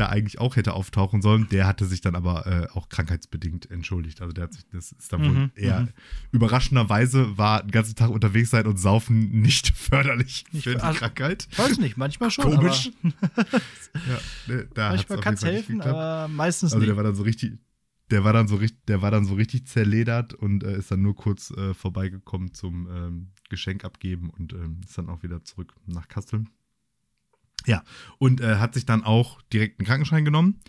da 0.00 0.08
eigentlich 0.08 0.38
auch 0.38 0.56
hätte 0.56 0.72
auftauchen 0.72 1.20
sollen. 1.22 1.48
Der 1.50 1.66
hatte 1.66 1.84
sich 1.84 2.00
dann 2.00 2.14
aber 2.14 2.46
äh, 2.46 2.66
auch 2.72 2.88
krankheitsbedingt 2.88 3.70
entschuldigt. 3.70 4.22
Also 4.22 4.32
der 4.32 4.44
hat 4.44 4.54
sich, 4.54 4.66
das 4.72 4.92
ist 4.92 5.12
dann 5.12 5.20
mhm, 5.20 5.26
wohl 5.26 5.50
eher 5.54 5.80
mhm. 5.82 5.88
überraschenderweise 6.32 7.36
war 7.36 7.62
den 7.62 7.70
ganzen 7.70 7.94
Tag 7.94 8.10
unterwegs 8.10 8.50
sein 8.50 8.66
und 8.66 8.78
saufen 8.78 9.40
nicht 9.40 9.68
förderlich 9.76 10.44
nicht 10.52 10.64
für 10.64 10.74
die 10.74 10.80
also, 10.80 10.98
Krankheit. 10.98 11.48
Weiß 11.56 11.78
nicht, 11.78 11.96
manchmal 11.96 12.30
schon. 12.30 12.56
Komisch. 12.56 12.90
ja, 13.02 14.20
ne, 14.46 14.68
manchmal 14.74 15.20
kann 15.20 15.34
es 15.34 15.44
helfen, 15.44 15.80
aber 15.82 16.28
meistens 16.28 16.72
also 16.72 16.78
nicht. 16.78 16.90
Also 16.90 16.94
der 16.94 16.96
war 16.96 17.04
dann 17.04 17.14
so 17.14 17.22
richtig, 17.22 17.58
der 18.10 18.24
war 18.24 18.32
dann 18.32 18.48
so 18.48 18.56
richtig, 18.56 18.86
der 18.86 19.02
war 19.02 19.10
dann 19.10 19.24
so 19.26 19.34
richtig 19.34 19.66
zerledert 19.66 20.34
und 20.34 20.64
äh, 20.64 20.78
ist 20.78 20.90
dann 20.90 21.02
nur 21.02 21.14
kurz 21.14 21.50
äh, 21.50 21.74
vorbeigekommen 21.74 22.54
zum 22.54 22.88
ähm, 22.90 23.28
Geschenk 23.50 23.84
abgeben 23.84 24.30
und 24.30 24.54
ähm, 24.54 24.80
ist 24.84 24.96
dann 24.96 25.08
auch 25.08 25.22
wieder 25.22 25.44
zurück 25.44 25.74
nach 25.86 26.08
Kassel. 26.08 26.44
Ja, 27.66 27.82
und 28.18 28.40
äh, 28.40 28.56
hat 28.56 28.74
sich 28.74 28.86
dann 28.86 29.04
auch 29.04 29.40
direkt 29.52 29.78
einen 29.78 29.86
Krankenschein 29.86 30.24
genommen. 30.24 30.60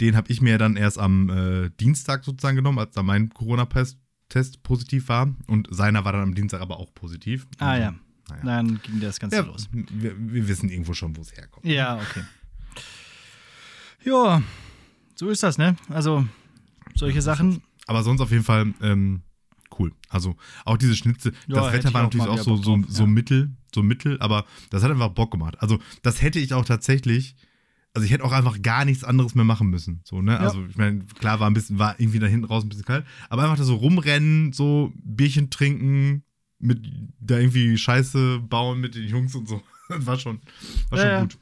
Den 0.00 0.16
habe 0.16 0.30
ich 0.32 0.40
mir 0.40 0.56
dann 0.56 0.76
erst 0.76 0.98
am 0.98 1.28
äh, 1.28 1.70
Dienstag 1.78 2.24
sozusagen 2.24 2.56
genommen, 2.56 2.78
als 2.78 2.94
da 2.94 3.02
mein 3.02 3.28
Corona-Test 3.30 4.62
positiv 4.62 5.08
war. 5.08 5.34
Und 5.46 5.68
seiner 5.70 6.04
war 6.04 6.12
dann 6.12 6.22
am 6.22 6.34
Dienstag 6.34 6.60
aber 6.60 6.78
auch 6.78 6.94
positiv. 6.94 7.46
Ah 7.58 7.72
also, 7.72 7.82
ja. 7.82 7.94
naja. 8.28 8.42
dann 8.44 8.80
ging 8.82 9.00
das 9.00 9.20
Ganze 9.20 9.36
ja, 9.36 9.42
los. 9.42 9.68
Wir, 9.72 10.14
wir, 10.18 10.48
wissen 10.48 10.70
irgendwo 10.70 10.94
schon, 10.94 11.16
wo 11.16 11.20
es 11.20 11.36
herkommt. 11.36 11.66
Ja, 11.66 11.96
okay. 11.96 12.22
Ja, 14.02 14.42
so 15.14 15.28
ist 15.28 15.42
das, 15.42 15.58
ne? 15.58 15.76
Also, 15.90 16.26
solche 16.94 17.20
Sachen. 17.20 17.62
Aber 17.86 18.02
sonst 18.02 18.22
auf 18.22 18.30
jeden 18.30 18.44
Fall 18.44 18.72
ähm, 18.80 19.20
cool. 19.78 19.92
Also, 20.08 20.36
auch 20.64 20.78
diese 20.78 20.96
Schnitze. 20.96 21.32
Ja, 21.46 21.56
das 21.56 21.72
Wetter 21.74 21.92
war 21.92 22.04
natürlich 22.04 22.26
auch, 22.26 22.38
auch 22.38 22.42
so, 22.42 22.56
so, 22.56 22.82
so 22.88 23.02
ja. 23.02 23.08
mittel, 23.10 23.50
so 23.74 23.82
mittel, 23.82 24.20
aber 24.20 24.44
das 24.70 24.82
hat 24.82 24.90
einfach 24.90 25.10
Bock 25.10 25.30
gemacht. 25.30 25.56
Also, 25.60 25.78
das 26.02 26.22
hätte 26.22 26.38
ich 26.38 26.54
auch 26.54 26.64
tatsächlich 26.64 27.36
also 27.94 28.04
ich 28.04 28.12
hätte 28.12 28.24
auch 28.24 28.32
einfach 28.32 28.62
gar 28.62 28.84
nichts 28.84 29.02
anderes 29.04 29.34
mehr 29.34 29.44
machen 29.44 29.68
müssen. 29.68 30.00
So, 30.04 30.22
ne? 30.22 30.32
Ja. 30.32 30.38
Also 30.38 30.64
ich 30.66 30.76
meine, 30.76 31.04
klar 31.18 31.40
war 31.40 31.50
ein 31.50 31.54
bisschen, 31.54 31.78
war 31.78 31.98
irgendwie 31.98 32.20
da 32.20 32.26
hinten 32.26 32.44
raus 32.44 32.64
ein 32.64 32.68
bisschen 32.68 32.84
kalt, 32.84 33.04
aber 33.28 33.42
einfach 33.42 33.56
da 33.56 33.64
so 33.64 33.74
rumrennen, 33.74 34.52
so 34.52 34.92
Bierchen 34.94 35.50
trinken, 35.50 36.22
mit 36.58 36.86
da 37.18 37.38
irgendwie 37.38 37.76
Scheiße 37.76 38.40
bauen 38.40 38.80
mit 38.80 38.94
den 38.94 39.08
Jungs 39.08 39.34
und 39.34 39.48
so. 39.48 39.62
Das 39.90 40.06
war 40.06 40.20
schon, 40.20 40.40
war 40.90 40.98
schon 40.98 41.08
ja, 41.08 41.20
gut. 41.22 41.36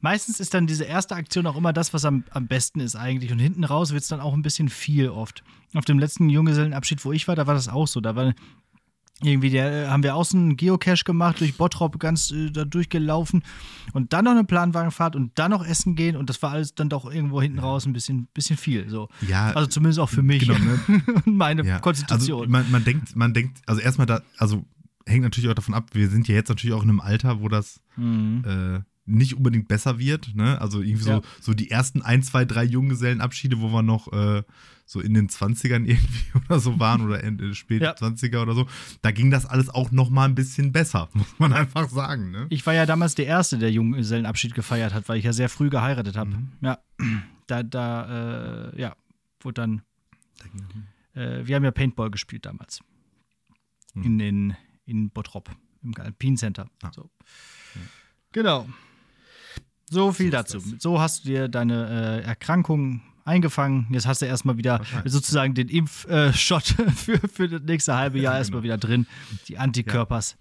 Meistens 0.00 0.40
ist 0.40 0.54
dann 0.54 0.66
diese 0.66 0.84
erste 0.84 1.14
Aktion 1.16 1.46
auch 1.46 1.56
immer 1.56 1.74
das, 1.74 1.92
was 1.92 2.06
am, 2.06 2.24
am 2.30 2.46
besten 2.46 2.80
ist 2.80 2.96
eigentlich. 2.96 3.30
Und 3.30 3.40
hinten 3.40 3.62
raus 3.62 3.92
wird 3.92 4.00
es 4.02 4.08
dann 4.08 4.20
auch 4.20 4.32
ein 4.32 4.40
bisschen 4.40 4.70
viel 4.70 5.10
oft. 5.10 5.44
Auf 5.74 5.84
dem 5.84 5.98
letzten 5.98 6.30
Junggesellenabschied, 6.30 7.04
wo 7.04 7.12
ich 7.12 7.28
war, 7.28 7.36
da 7.36 7.46
war 7.46 7.52
das 7.52 7.68
auch 7.68 7.86
so. 7.86 8.00
Da 8.00 8.16
war 8.16 8.32
irgendwie 9.22 9.50
der, 9.50 9.86
äh, 9.86 9.88
haben 9.88 10.02
wir 10.02 10.14
außen 10.14 10.56
Geocache 10.56 11.04
gemacht, 11.04 11.40
durch 11.40 11.56
Bottrop 11.56 11.98
ganz 11.98 12.30
äh, 12.30 12.50
da 12.50 12.64
durchgelaufen 12.64 13.42
und 13.92 14.12
dann 14.12 14.24
noch 14.24 14.32
eine 14.32 14.44
Planwagenfahrt 14.44 15.16
und 15.16 15.36
dann 15.38 15.50
noch 15.50 15.66
essen 15.66 15.96
gehen 15.96 16.16
und 16.16 16.30
das 16.30 16.40
war 16.42 16.52
alles 16.52 16.74
dann 16.74 16.88
doch 16.88 17.10
irgendwo 17.10 17.42
hinten 17.42 17.58
raus 17.58 17.86
ein 17.86 17.92
bisschen, 17.92 18.28
bisschen 18.32 18.56
viel. 18.56 18.88
So. 18.88 19.08
Ja, 19.26 19.50
also 19.52 19.68
zumindest 19.68 19.98
auch 19.98 20.08
für 20.08 20.22
mich 20.22 20.46
genau, 20.46 20.58
ne? 20.58 21.02
und 21.26 21.36
meine 21.36 21.64
ja. 21.64 21.80
Konstitution. 21.80 22.40
Also 22.40 22.50
man, 22.50 22.70
man, 22.70 22.84
denkt, 22.84 23.16
man 23.16 23.34
denkt, 23.34 23.58
also 23.66 23.80
erstmal 23.80 24.06
da, 24.06 24.22
also 24.36 24.64
hängt 25.04 25.24
natürlich 25.24 25.50
auch 25.50 25.54
davon 25.54 25.74
ab, 25.74 25.90
wir 25.92 26.08
sind 26.08 26.28
ja 26.28 26.34
jetzt 26.34 26.48
natürlich 26.48 26.74
auch 26.74 26.82
in 26.82 26.90
einem 26.90 27.00
Alter, 27.00 27.40
wo 27.40 27.48
das 27.48 27.80
mhm. 27.96 28.44
äh, 28.46 28.80
nicht 29.06 29.34
unbedingt 29.34 29.68
besser 29.68 29.98
wird. 29.98 30.34
Ne? 30.34 30.60
Also 30.60 30.80
irgendwie 30.80 31.04
so, 31.04 31.10
ja. 31.10 31.22
so 31.40 31.54
die 31.54 31.70
ersten 31.70 32.02
ein, 32.02 32.22
zwei, 32.22 32.44
drei 32.44 32.64
Junggesellenabschiede, 32.64 33.60
wo 33.60 33.68
wir 33.72 33.82
noch 33.82 34.12
äh, 34.12 34.42
so 34.88 35.00
in 35.00 35.12
den 35.12 35.28
20ern 35.28 35.84
irgendwie 35.84 36.24
oder 36.48 36.58
so 36.58 36.80
waren 36.80 37.02
oder 37.02 37.22
in, 37.22 37.54
spät 37.54 37.82
ja. 37.82 37.92
20er 37.92 38.40
oder 38.40 38.54
so, 38.54 38.66
da 39.02 39.10
ging 39.10 39.30
das 39.30 39.44
alles 39.44 39.68
auch 39.68 39.90
noch 39.90 40.08
mal 40.08 40.24
ein 40.24 40.34
bisschen 40.34 40.72
besser, 40.72 41.10
muss 41.12 41.38
man 41.38 41.52
einfach 41.52 41.90
sagen. 41.90 42.30
Ne? 42.30 42.46
Ich 42.48 42.66
war 42.66 42.72
ja 42.72 42.86
damals 42.86 43.14
der 43.14 43.26
Erste, 43.26 43.58
der 43.58 43.70
Junggesellenabschied 43.70 44.54
gefeiert 44.54 44.94
hat, 44.94 45.08
weil 45.08 45.18
ich 45.18 45.24
ja 45.24 45.34
sehr 45.34 45.50
früh 45.50 45.68
geheiratet 45.68 46.16
habe. 46.16 46.30
Mhm. 46.30 46.52
Ja, 46.62 46.78
da, 47.46 47.62
da, 47.62 48.70
äh, 48.70 48.80
ja, 48.80 48.96
wurde 49.40 49.60
dann, 49.60 49.82
äh, 51.14 51.46
wir 51.46 51.54
haben 51.54 51.64
ja 51.64 51.70
Paintball 51.70 52.10
gespielt 52.10 52.46
damals. 52.46 52.80
Mhm. 53.92 54.02
In, 54.02 54.20
in, 54.20 54.56
in 54.86 55.10
Bottrop, 55.10 55.50
im 55.82 55.94
Alpine 55.98 56.36
Center. 56.36 56.66
Ah. 56.82 56.90
So. 56.94 57.10
Ja. 57.74 57.80
Genau. 58.32 58.68
So 59.90 60.12
viel 60.12 60.26
so 60.26 60.32
dazu. 60.32 60.60
So 60.78 60.98
hast 60.98 61.24
du 61.24 61.28
dir 61.28 61.48
deine 61.48 62.22
äh, 62.22 62.26
Erkrankung 62.26 63.02
eingefangen. 63.28 63.86
Jetzt 63.90 64.06
hast 64.06 64.22
du 64.22 64.26
erstmal 64.26 64.56
wieder 64.56 64.80
sozusagen 65.04 65.54
den 65.54 65.68
Impfshot 65.68 66.78
äh, 66.78 66.90
für, 66.90 67.18
für 67.28 67.48
das 67.48 67.62
nächste 67.62 67.96
halbe 67.96 68.18
Jahr 68.18 68.36
erstmal 68.36 68.62
genau. 68.62 68.74
wieder 68.74 68.78
drin. 68.78 69.06
Die 69.46 69.58
Antikörpers. 69.58 70.36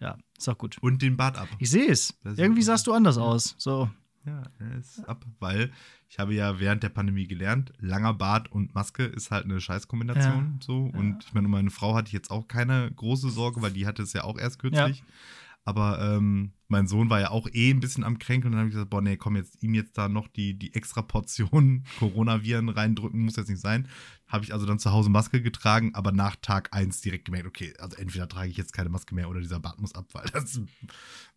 Ja. 0.00 0.08
ja, 0.08 0.16
ist 0.36 0.48
auch 0.48 0.58
gut. 0.58 0.76
Und 0.80 1.00
den 1.00 1.16
Bart 1.16 1.38
ab. 1.38 1.48
Ich 1.58 1.70
sehe 1.70 1.90
es. 1.90 2.14
Irgendwie 2.24 2.62
sahst 2.62 2.86
du 2.86 2.92
anders 2.92 3.16
aus. 3.16 3.54
So. 3.58 3.88
Ja, 4.26 4.42
er 4.58 4.78
ist 4.78 5.06
ab, 5.06 5.24
weil 5.38 5.70
ich 6.08 6.18
habe 6.18 6.32
ja 6.32 6.58
während 6.58 6.82
der 6.82 6.88
Pandemie 6.88 7.26
gelernt, 7.26 7.72
langer 7.78 8.14
Bart 8.14 8.50
und 8.50 8.74
Maske 8.74 9.04
ist 9.04 9.30
halt 9.30 9.44
eine 9.44 9.60
Scheißkombination. 9.60 10.58
Ja. 10.58 10.64
So. 10.64 10.90
Und 10.94 11.24
ich 11.24 11.34
meine, 11.34 11.46
um 11.46 11.50
meine 11.50 11.70
Frau 11.70 11.94
hatte 11.94 12.06
ich 12.06 12.14
jetzt 12.14 12.30
auch 12.30 12.48
keine 12.48 12.90
große 12.90 13.30
Sorge, 13.30 13.60
weil 13.60 13.72
die 13.72 13.86
hatte 13.86 14.02
es 14.02 14.12
ja 14.14 14.24
auch 14.24 14.38
erst 14.38 14.58
kürzlich. 14.58 15.02
Aber 15.64 15.98
ähm, 16.00 16.52
mein 16.68 16.86
Sohn 16.86 17.08
war 17.08 17.20
ja 17.20 17.30
auch 17.30 17.48
eh 17.52 17.70
ein 17.70 17.80
bisschen 17.80 18.04
am 18.04 18.18
Kränkeln 18.18 18.52
und 18.52 18.52
dann 18.52 18.60
habe 18.60 18.68
ich 18.68 18.74
gesagt, 18.74 18.90
boah, 18.90 19.00
nee, 19.00 19.16
komm, 19.16 19.36
jetzt 19.36 19.62
ihm 19.62 19.74
jetzt 19.74 19.96
da 19.96 20.08
noch 20.08 20.28
die, 20.28 20.58
die 20.58 20.74
extra 20.74 21.00
Portion 21.00 21.84
Coronaviren 21.98 22.68
reindrücken, 22.68 23.20
muss 23.24 23.36
jetzt 23.36 23.48
nicht 23.48 23.60
sein. 23.60 23.88
Habe 24.26 24.44
ich 24.44 24.52
also 24.52 24.66
dann 24.66 24.78
zu 24.78 24.92
Hause 24.92 25.08
Maske 25.08 25.40
getragen, 25.40 25.94
aber 25.94 26.12
nach 26.12 26.36
Tag 26.36 26.68
1 26.72 27.00
direkt 27.00 27.24
gemerkt, 27.24 27.46
okay, 27.46 27.72
also 27.78 27.96
entweder 27.96 28.28
trage 28.28 28.50
ich 28.50 28.56
jetzt 28.58 28.72
keine 28.72 28.90
Maske 28.90 29.14
mehr 29.14 29.30
oder 29.30 29.40
dieser 29.40 29.60
Bart 29.60 29.80
muss 29.80 29.94
ab, 29.94 30.06
weil 30.12 30.26
das 30.32 30.60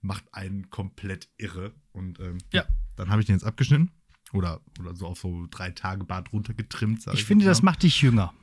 macht 0.01 0.25
einen 0.33 0.69
komplett 0.69 1.29
irre. 1.37 1.73
Und 1.93 2.19
ähm, 2.19 2.39
ja. 2.51 2.65
dann 2.95 3.09
habe 3.09 3.21
ich 3.21 3.27
den 3.27 3.35
jetzt 3.35 3.45
abgeschnitten 3.45 3.91
oder, 4.33 4.59
oder 4.79 4.93
so 4.93 5.07
auf 5.07 5.19
so 5.19 5.47
drei 5.49 5.71
Tage 5.71 6.03
Bart 6.03 6.33
runtergetrimmt. 6.33 7.05
Ich, 7.07 7.13
ich 7.13 7.25
finde, 7.25 7.45
das 7.45 7.61
macht 7.61 7.83
dich 7.83 8.01
jünger. 8.01 8.33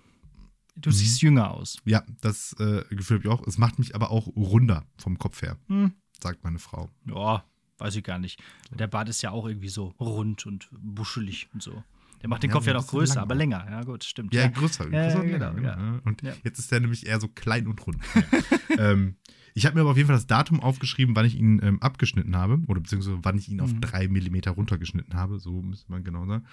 Du 0.77 0.91
mhm. 0.91 0.95
siehst 0.95 1.23
jünger 1.23 1.51
aus. 1.53 1.79
Ja, 1.85 2.05
das 2.21 2.55
äh, 2.59 2.85
Gefühl 2.91 3.19
habe 3.19 3.29
ich 3.29 3.33
auch. 3.33 3.47
Es 3.47 3.59
macht 3.59 3.79
mich 3.79 3.95
aber 3.95 4.11
auch 4.11 4.27
runder 4.29 4.87
vom 4.99 5.19
Kopf 5.19 5.43
her, 5.43 5.57
hm. 5.69 5.93
sagt 6.23 6.43
meine 6.45 6.59
Frau. 6.59 6.91
Ja, 7.07 7.45
weiß 7.79 7.97
ich 7.97 8.05
gar 8.05 8.19
nicht. 8.19 8.43
Der 8.71 8.87
Bart 8.87 9.09
ist 9.09 9.23
ja 9.23 9.31
auch 9.31 9.47
irgendwie 9.47 9.69
so 9.69 9.95
rund 10.01 10.47
und 10.47 10.69
buschelig 10.73 11.49
und 11.53 11.63
so. 11.63 11.83
Der 12.23 12.29
macht 12.29 12.43
den 12.43 12.51
ja, 12.51 12.55
Kopf 12.55 12.67
ja 12.67 12.73
noch 12.73 12.87
größer, 12.87 13.21
aber 13.21 13.35
länger. 13.35 13.67
Ja, 13.71 13.83
gut, 13.83 14.03
stimmt. 14.03 14.33
Ja, 14.33 14.43
ja. 14.43 14.49
größer. 14.49 14.91
Ja, 14.91 15.05
größer 15.05 15.25
genau, 15.25 15.53
länger, 15.53 15.77
genau. 15.77 16.01
Und 16.05 16.23
jetzt 16.43 16.59
ist 16.59 16.73
der 16.73 16.81
nämlich 16.81 17.07
eher 17.07 17.21
so 17.21 17.29
klein 17.29 17.67
und 17.67 17.87
rund. 17.87 17.99
ähm, 18.79 19.17
ich 19.53 19.67
habe 19.67 19.77
mir 19.77 19.83
aber 19.83 19.91
auf 19.91 19.97
jeden 19.97 20.07
Fall 20.07 20.17
das 20.17 20.27
Datum 20.27 20.61
aufgeschrieben, 20.61 21.15
wann 21.15 21.27
ich 21.27 21.37
ihn 21.37 21.61
ähm, 21.63 21.81
abgeschnitten 21.83 22.35
habe, 22.35 22.61
oder 22.67 22.81
beziehungsweise 22.81 23.19
wann 23.23 23.37
ich 23.37 23.49
ihn 23.49 23.59
mhm. 23.59 23.63
auf 23.63 23.73
drei 23.79 24.09
Millimeter 24.09 24.53
runtergeschnitten 24.53 25.15
habe, 25.15 25.39
so 25.39 25.63
müsste 25.63 25.93
man 25.93 26.03
genau 26.03 26.27
sagen 26.27 26.47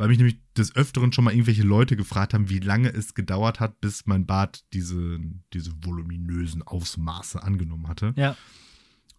weil 0.00 0.08
mich 0.08 0.16
nämlich 0.16 0.38
des 0.56 0.74
Öfteren 0.74 1.12
schon 1.12 1.24
mal 1.24 1.32
irgendwelche 1.34 1.62
Leute 1.62 1.94
gefragt 1.94 2.32
haben, 2.32 2.48
wie 2.48 2.58
lange 2.58 2.88
es 2.88 3.12
gedauert 3.12 3.60
hat, 3.60 3.82
bis 3.82 4.06
mein 4.06 4.24
Bart 4.24 4.64
diese, 4.72 5.18
diese 5.52 5.72
voluminösen 5.84 6.62
Ausmaße 6.62 7.42
angenommen 7.42 7.86
hatte. 7.86 8.14
Ja. 8.16 8.34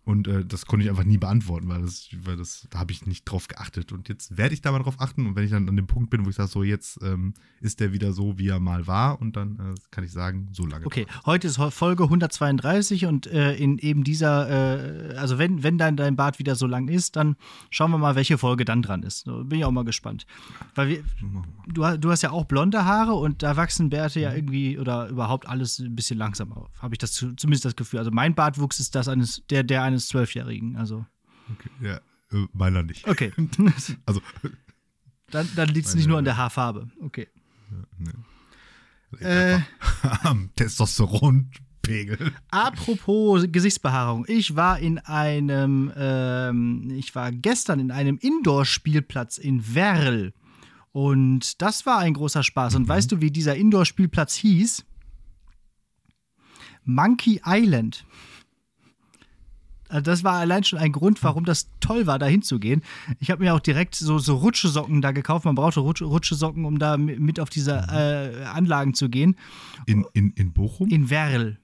Und 0.03 0.27
äh, 0.27 0.43
das 0.43 0.65
konnte 0.65 0.83
ich 0.83 0.89
einfach 0.89 1.03
nie 1.03 1.19
beantworten, 1.19 1.69
weil 1.69 1.83
das, 1.83 2.09
weil 2.23 2.35
das, 2.35 2.67
da 2.71 2.79
habe 2.79 2.91
ich 2.91 3.05
nicht 3.05 3.23
drauf 3.25 3.47
geachtet. 3.47 3.91
Und 3.91 4.09
jetzt 4.09 4.35
werde 4.35 4.53
ich 4.53 4.61
da 4.61 4.71
mal 4.71 4.79
drauf 4.79 4.99
achten. 4.99 5.27
Und 5.27 5.35
wenn 5.35 5.43
ich 5.43 5.51
dann 5.51 5.69
an 5.69 5.75
dem 5.75 5.85
Punkt 5.85 6.09
bin, 6.09 6.25
wo 6.25 6.29
ich 6.29 6.35
sage, 6.35 6.49
so 6.49 6.63
jetzt 6.63 6.99
ähm, 7.03 7.35
ist 7.61 7.79
der 7.79 7.93
wieder 7.93 8.11
so, 8.11 8.39
wie 8.39 8.47
er 8.47 8.59
mal 8.59 8.87
war, 8.87 9.21
und 9.21 9.35
dann 9.35 9.59
äh, 9.59 9.79
kann 9.91 10.03
ich 10.03 10.11
sagen, 10.11 10.49
so 10.53 10.65
lange. 10.65 10.87
Okay, 10.87 11.05
heute 11.25 11.47
ist 11.47 11.57
Folge 11.69 12.03
132 12.03 13.05
und 13.05 13.27
äh, 13.27 13.53
in 13.55 13.77
eben 13.77 14.03
dieser, 14.03 15.13
äh, 15.13 15.15
also 15.17 15.37
wenn, 15.37 15.61
wenn 15.61 15.77
dein, 15.77 15.97
dein 15.97 16.15
Bart 16.15 16.39
wieder 16.39 16.55
so 16.55 16.65
lang 16.65 16.87
ist, 16.87 17.15
dann 17.15 17.35
schauen 17.69 17.91
wir 17.91 17.99
mal, 17.99 18.15
welche 18.15 18.39
Folge 18.39 18.65
dann 18.65 18.81
dran 18.81 19.03
ist. 19.03 19.25
Bin 19.25 19.59
ich 19.59 19.65
auch 19.65 19.71
mal 19.71 19.85
gespannt. 19.85 20.25
Weil 20.73 20.89
wir, 20.89 21.03
du, 21.67 21.97
du 21.97 22.09
hast 22.09 22.23
ja 22.23 22.31
auch 22.31 22.45
blonde 22.45 22.85
Haare 22.85 23.13
und 23.13 23.43
da 23.43 23.55
wachsen 23.55 23.91
Bärte 23.91 24.19
ja 24.19 24.33
irgendwie 24.33 24.79
oder 24.79 25.09
überhaupt 25.09 25.47
alles 25.47 25.77
ein 25.77 25.95
bisschen 25.95 26.17
langsamer. 26.17 26.69
Habe 26.79 26.95
ich 26.95 26.97
das 26.97 27.13
zumindest 27.13 27.65
das 27.65 27.75
Gefühl. 27.75 27.99
Also 27.99 28.09
mein 28.09 28.33
Bartwuchs 28.33 28.79
ist 28.79 28.95
das 28.95 29.07
eines, 29.07 29.43
der, 29.49 29.63
der 29.63 29.83
eines 29.83 29.90
Zwölfjährigen. 29.99 30.77
Also. 30.77 31.05
Okay, 31.51 31.69
ja, 31.81 31.95
äh, 32.31 32.47
meiner 32.53 32.83
nicht. 32.83 33.07
Okay. 33.07 33.31
also. 34.05 34.21
Dann, 35.29 35.49
dann 35.55 35.69
liegt 35.69 35.87
es 35.87 35.95
nicht 35.95 36.07
nur 36.07 36.17
an 36.17 36.25
der 36.25 36.37
Haarfarbe. 36.37 36.89
Okay. 37.01 37.27
Ja, 37.71 38.11
nee. 39.19 39.25
äh, 39.25 39.59
am 40.23 40.49
Testosteronpegel. 40.55 42.33
Apropos 42.51 43.45
Gesichtsbehaarung. 43.49 44.25
Ich 44.27 44.55
war 44.55 44.79
in 44.79 44.99
einem, 44.99 45.91
ähm, 45.95 46.89
ich 46.91 47.15
war 47.15 47.31
gestern 47.31 47.79
in 47.79 47.91
einem 47.91 48.17
Indoor-Spielplatz 48.17 49.37
in 49.37 49.73
Werl. 49.73 50.33
Und 50.91 51.61
das 51.61 51.85
war 51.85 51.99
ein 51.99 52.13
großer 52.13 52.43
Spaß. 52.43 52.75
Und 52.75 52.83
mhm. 52.83 52.89
weißt 52.89 53.11
du, 53.11 53.21
wie 53.21 53.31
dieser 53.31 53.55
Indoor-Spielplatz 53.55 54.35
hieß? 54.35 54.83
Monkey 56.83 57.41
Island. 57.45 58.05
Also 59.91 60.03
das 60.03 60.23
war 60.23 60.39
allein 60.39 60.63
schon 60.63 60.79
ein 60.79 60.93
Grund, 60.93 61.21
warum 61.23 61.43
das 61.43 61.69
toll 61.81 62.07
war, 62.07 62.17
da 62.17 62.25
hinzugehen. 62.25 62.81
Ich 63.19 63.29
habe 63.29 63.43
mir 63.43 63.53
auch 63.53 63.59
direkt 63.59 63.95
so, 63.95 64.19
so 64.19 64.37
Rutschesocken 64.37 65.01
da 65.01 65.11
gekauft. 65.11 65.43
Man 65.43 65.55
brauchte 65.55 65.81
Rutsch, 65.81 66.01
Rutschesocken, 66.01 66.63
um 66.63 66.79
da 66.79 66.95
mit 66.97 67.39
auf 67.39 67.49
diese 67.49 67.71
äh, 67.73 68.45
Anlagen 68.45 68.93
zu 68.93 69.09
gehen. 69.09 69.35
In, 69.85 70.05
in, 70.13 70.31
in 70.31 70.53
Bochum? 70.53 70.89
In 70.89 71.09
Werl. 71.09 71.57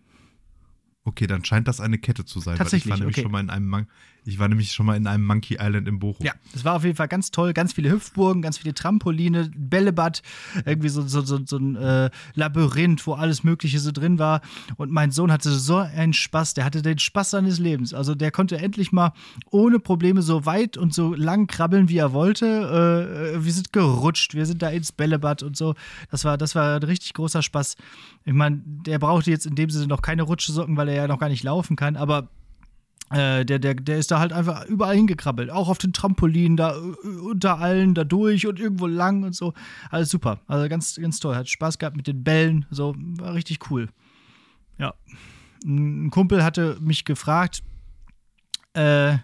Okay, 1.07 1.25
dann 1.25 1.45
scheint 1.45 1.69
das 1.69 1.79
eine 1.79 1.97
Kette 1.97 2.25
zu 2.25 2.41
sein. 2.41 2.57
Tatsächlich, 2.57 2.91
weil 2.91 2.97
ich 2.97 2.99
war 2.99 3.05
nämlich 3.05 3.15
okay. 3.15 3.21
schon 3.23 3.31
mal 3.31 3.39
in 3.39 3.49
einem 3.49 3.69
Mon 3.69 3.87
ich 4.27 4.39
war 4.39 4.49
nämlich 4.49 4.73
schon 4.73 4.85
mal 4.85 4.97
in 4.97 5.07
einem 5.07 5.25
Monkey 5.25 5.57
Island 5.57 5.87
in 5.87 5.99
Bochum. 5.99 6.25
Ja, 6.25 6.33
es 6.53 6.65
war 6.65 6.75
auf 6.75 6.83
jeden 6.83 6.97
Fall 6.97 7.07
ganz 7.07 7.31
toll. 7.31 7.53
Ganz 7.53 7.71
viele 7.71 7.89
Hüpfburgen, 7.89 8.41
ganz 8.41 8.57
viele 8.57 8.73
Trampoline, 8.73 9.49
Bällebad, 9.55 10.21
irgendwie 10.65 10.89
so, 10.89 11.01
so, 11.07 11.21
so, 11.21 11.39
so 11.45 11.55
ein 11.55 11.77
äh, 11.77 12.09
Labyrinth, 12.33 13.07
wo 13.07 13.13
alles 13.13 13.45
Mögliche 13.45 13.79
so 13.79 13.93
drin 13.93 14.19
war. 14.19 14.41
Und 14.75 14.91
mein 14.91 15.11
Sohn 15.11 15.31
hatte 15.31 15.49
so 15.49 15.77
einen 15.77 16.11
Spaß. 16.11 16.55
Der 16.55 16.65
hatte 16.65 16.81
den 16.81 16.99
Spaß 16.99 17.31
seines 17.31 17.57
Lebens. 17.57 17.93
Also 17.93 18.15
der 18.15 18.31
konnte 18.31 18.57
endlich 18.57 18.91
mal 18.91 19.13
ohne 19.49 19.79
Probleme 19.79 20.21
so 20.21 20.45
weit 20.45 20.75
und 20.75 20.93
so 20.93 21.13
lang 21.13 21.47
krabbeln, 21.47 21.87
wie 21.87 21.97
er 21.97 22.11
wollte. 22.11 23.33
Äh, 23.37 23.45
wir 23.45 23.53
sind 23.53 23.71
gerutscht, 23.71 24.35
wir 24.35 24.45
sind 24.45 24.61
da 24.61 24.67
ins 24.67 24.91
Bällebad 24.91 25.41
und 25.41 25.55
so. 25.55 25.73
Das 26.11 26.25
war, 26.25 26.37
das 26.37 26.53
war 26.53 26.75
ein 26.75 26.83
richtig 26.83 27.13
großer 27.13 27.41
Spaß. 27.41 27.77
Ich 28.25 28.33
meine, 28.33 28.61
der 28.65 28.99
brauchte 28.99 29.31
jetzt 29.31 29.45
in 29.45 29.55
dem 29.55 29.69
Sinne 29.69 29.87
noch 29.87 30.01
keine 30.01 30.23
Rutschesocken, 30.23 30.75
weil 30.75 30.89
er 30.89 30.96
ja 31.01 31.07
noch 31.07 31.19
gar 31.19 31.29
nicht 31.29 31.43
laufen 31.43 31.75
kann. 31.75 31.95
Aber 31.95 32.29
äh, 33.09 33.45
der, 33.45 33.59
der, 33.59 33.75
der 33.75 33.97
ist 33.97 34.11
da 34.11 34.19
halt 34.19 34.33
einfach 34.33 34.65
überall 34.65 34.95
hingekrabbelt. 34.95 35.49
Auch 35.49 35.69
auf 35.69 35.77
den 35.77 35.93
Trampolinen, 35.93 36.57
da 36.57 36.75
äh, 36.75 37.07
unter 37.21 37.59
allen, 37.59 37.93
da 37.93 38.03
durch 38.03 38.47
und 38.47 38.59
irgendwo 38.59 38.85
lang 38.87 39.23
und 39.23 39.35
so. 39.35 39.53
Alles 39.89 40.09
super. 40.09 40.41
Also 40.47 40.67
ganz, 40.67 40.95
ganz 40.95 41.19
toll. 41.19 41.35
Hat 41.35 41.47
Spaß 41.47 41.77
gehabt 41.77 41.95
mit 41.95 42.07
den 42.07 42.23
Bällen. 42.23 42.65
So, 42.69 42.95
war 42.97 43.33
richtig 43.33 43.71
cool. 43.71 43.89
Ja. 44.77 44.93
ein 45.65 46.11
Kumpel 46.11 46.43
hatte 46.43 46.77
mich 46.81 47.03
gefragt, 47.03 47.63
äh, 48.73 49.17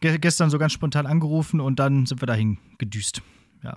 gestern 0.00 0.50
so 0.50 0.58
ganz 0.58 0.72
spontan 0.72 1.06
angerufen 1.06 1.60
und 1.60 1.78
dann 1.78 2.06
sind 2.06 2.20
wir 2.20 2.26
dahin 2.26 2.58
gedüst. 2.78 3.22
Ja. 3.62 3.76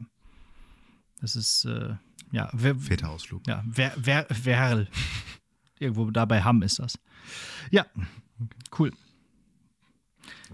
Das 1.22 1.36
ist, 1.36 1.66
äh, 1.66 1.96
ja. 2.32 2.50
Väterausflug. 2.54 3.46
Ja, 3.48 3.64
Wer, 3.66 3.94
Wer, 3.98 4.26
Werl. 4.30 4.88
Irgendwo 5.80 6.10
da 6.10 6.26
bei 6.26 6.42
Hamm 6.42 6.64
ist 6.64 6.80
das. 6.80 6.98
Ja, 7.72 7.86
cool. 8.78 8.92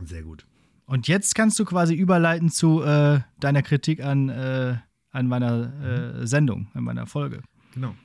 Sehr 0.05 0.23
gut. 0.23 0.45
Und 0.85 1.07
jetzt 1.07 1.35
kannst 1.35 1.57
du 1.59 1.65
quasi 1.65 1.95
überleiten 1.95 2.49
zu 2.49 2.81
äh, 2.83 3.21
deiner 3.39 3.61
Kritik 3.61 4.03
an, 4.03 4.29
äh, 4.29 4.77
an 5.11 5.27
meiner 5.27 6.21
äh, 6.21 6.27
Sendung, 6.27 6.67
an 6.73 6.83
meiner 6.83 7.07
Folge. 7.07 7.41
Genau. 7.73 7.95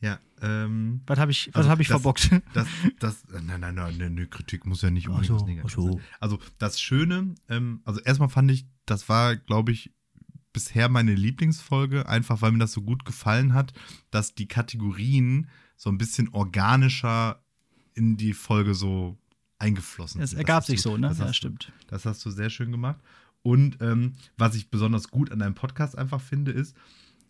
Ja, 0.00 0.18
ähm, 0.42 1.00
was 1.06 1.18
habe 1.18 1.30
ich, 1.30 1.48
was 1.48 1.56
also 1.56 1.70
hab 1.70 1.80
ich 1.80 1.88
das, 1.88 2.00
verbockt? 2.00 2.30
Das, 2.52 2.66
das, 2.98 3.24
nein, 3.30 3.60
nein, 3.60 3.74
nein, 3.76 4.02
eine 4.02 4.26
Kritik 4.26 4.66
muss 4.66 4.82
ja 4.82 4.90
nicht 4.90 5.08
unbedingt 5.08 5.28
so, 5.28 5.34
was 5.36 5.46
Negatives 5.46 5.72
so. 5.72 5.92
sein. 5.92 6.02
Also 6.20 6.38
das 6.58 6.80
Schöne, 6.80 7.34
ähm, 7.48 7.80
also 7.84 8.00
erstmal 8.00 8.28
fand 8.28 8.50
ich, 8.50 8.66
das 8.84 9.08
war, 9.08 9.36
glaube 9.36 9.72
ich, 9.72 9.94
bisher 10.52 10.88
meine 10.88 11.14
Lieblingsfolge, 11.14 12.08
einfach 12.08 12.42
weil 12.42 12.52
mir 12.52 12.58
das 12.58 12.72
so 12.72 12.82
gut 12.82 13.04
gefallen 13.04 13.54
hat, 13.54 13.72
dass 14.10 14.34
die 14.34 14.46
Kategorien 14.46 15.48
so 15.76 15.90
ein 15.90 15.98
bisschen 15.98 16.28
organischer 16.28 17.43
in 17.94 18.16
die 18.16 18.32
Folge 18.32 18.74
so 18.74 19.16
eingeflossen 19.58 20.18
sind. 20.18 20.24
Es 20.24 20.34
ergab 20.34 20.64
sich 20.64 20.82
du, 20.82 20.90
so, 20.90 20.96
ne? 20.96 21.08
Das 21.08 21.18
ja, 21.18 21.32
stimmt. 21.32 21.72
Das 21.86 22.04
hast 22.04 22.24
du 22.24 22.30
sehr 22.30 22.50
schön 22.50 22.70
gemacht. 22.70 23.00
Und 23.42 23.78
ähm, 23.80 24.14
was 24.36 24.54
ich 24.54 24.70
besonders 24.70 25.08
gut 25.08 25.30
an 25.30 25.38
deinem 25.38 25.54
Podcast 25.54 25.96
einfach 25.96 26.20
finde, 26.20 26.52
ist, 26.52 26.74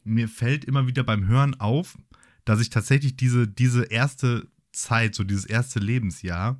mir 0.04 0.28
fällt 0.28 0.64
immer 0.64 0.86
wieder 0.86 1.02
beim 1.02 1.26
Hören 1.26 1.58
auf, 1.60 1.98
dass 2.44 2.60
ich 2.60 2.70
tatsächlich 2.70 3.16
diese, 3.16 3.48
diese 3.48 3.84
erste 3.84 4.46
Zeit, 4.72 5.14
so 5.14 5.24
dieses 5.24 5.44
erste 5.44 5.80
Lebensjahr, 5.80 6.58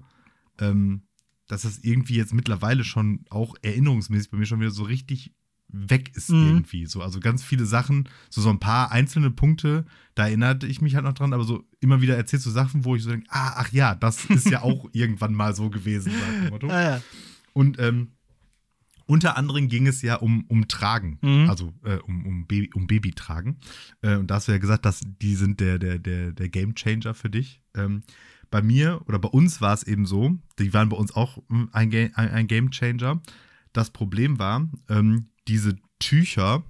ähm, 0.59 1.03
dass 1.47 1.63
das 1.63 1.79
irgendwie 1.79 2.17
jetzt 2.17 2.33
mittlerweile 2.33 2.85
schon 2.85 3.25
auch 3.31 3.55
erinnerungsmäßig 3.63 4.31
bei 4.31 4.39
mir 4.39 4.47
schon 4.47 4.61
wieder 4.61 4.71
so 4.71 4.85
richtig 4.85 5.33
weg 5.75 6.13
ist 6.15 6.31
mhm. 6.31 6.47
irgendwie. 6.47 6.87
So, 6.87 7.03
also 7.03 7.21
ganz 7.21 7.43
viele 7.43 7.67
Sachen, 7.67 8.09
so, 8.31 8.41
so 8.41 8.51
ein 8.51 8.61
paar 8.61 8.93
einzelne 8.93 9.31
Punkte, 9.31 9.85
da 10.15 10.27
erinnerte 10.27 10.67
ich 10.67 10.81
mich 10.81 10.95
halt 10.95 11.05
noch 11.05 11.15
dran, 11.15 11.33
aber 11.33 11.45
so 11.45 11.65
immer 11.81 12.01
wieder 12.01 12.17
erzählst 12.17 12.47
du 12.47 12.51
Sachen, 12.51 12.85
wo 12.85 12.95
ich 12.95 13.03
so 13.03 13.11
denke, 13.11 13.27
ah, 13.31 13.55
ach 13.57 13.73
ja, 13.73 13.95
das 13.95 14.25
ist 14.27 14.49
ja 14.49 14.63
auch 14.63 14.89
irgendwann 14.93 15.35
mal 15.35 15.55
so 15.55 15.71
gewesen, 15.71 16.13
Motto. 16.51 16.69
Ah, 16.69 16.83
ja. 16.83 17.03
Und 17.53 17.79
ähm, 17.79 18.13
unter 19.07 19.37
anderem 19.37 19.69
ging 19.69 19.87
es 19.87 20.03
ja 20.03 20.17
um, 20.17 20.45
um 20.49 20.67
Tragen, 20.69 21.19
mhm. 21.21 21.51
also 21.51 21.73
äh, 21.85 21.97
um, 21.97 22.25
um, 22.27 22.47
Baby, 22.47 22.71
um 22.75 22.87
Babytragen. 22.87 23.59
Äh, 24.01 24.17
und 24.17 24.31
da 24.31 24.37
hast 24.37 24.49
du 24.49 24.53
ja 24.53 24.59
gesagt, 24.59 24.87
dass 24.87 25.03
die 25.05 25.35
sind 25.35 25.61
der, 25.61 25.79
der, 25.79 25.99
der, 25.99 26.33
der 26.33 26.49
Game 26.49 26.75
Changer 26.75 27.15
für 27.15 27.29
dich. 27.29 27.61
Ähm, 27.75 28.03
bei 28.51 28.63
mir 28.63 29.03
oder 29.07 29.19
bei 29.19 29.29
uns 29.29 29.61
war 29.61 29.75
es 29.75 29.83
eben 29.83 30.07
so, 30.07 30.39
die 30.59 30.73
waren 30.73 30.89
bei 30.89 30.97
uns 30.97 31.15
auch 31.15 31.39
hm, 31.49 31.69
ein, 31.73 31.91
Ga 31.91 32.09
ein, 32.15 32.31
ein 32.31 32.47
Game 32.47 32.71
Changer. 32.71 33.21
Das 33.73 33.91
Problem 33.91 34.39
war, 34.39 34.69
ähm, 34.89 35.27
diese 35.49 35.77
Tücher 35.99 36.65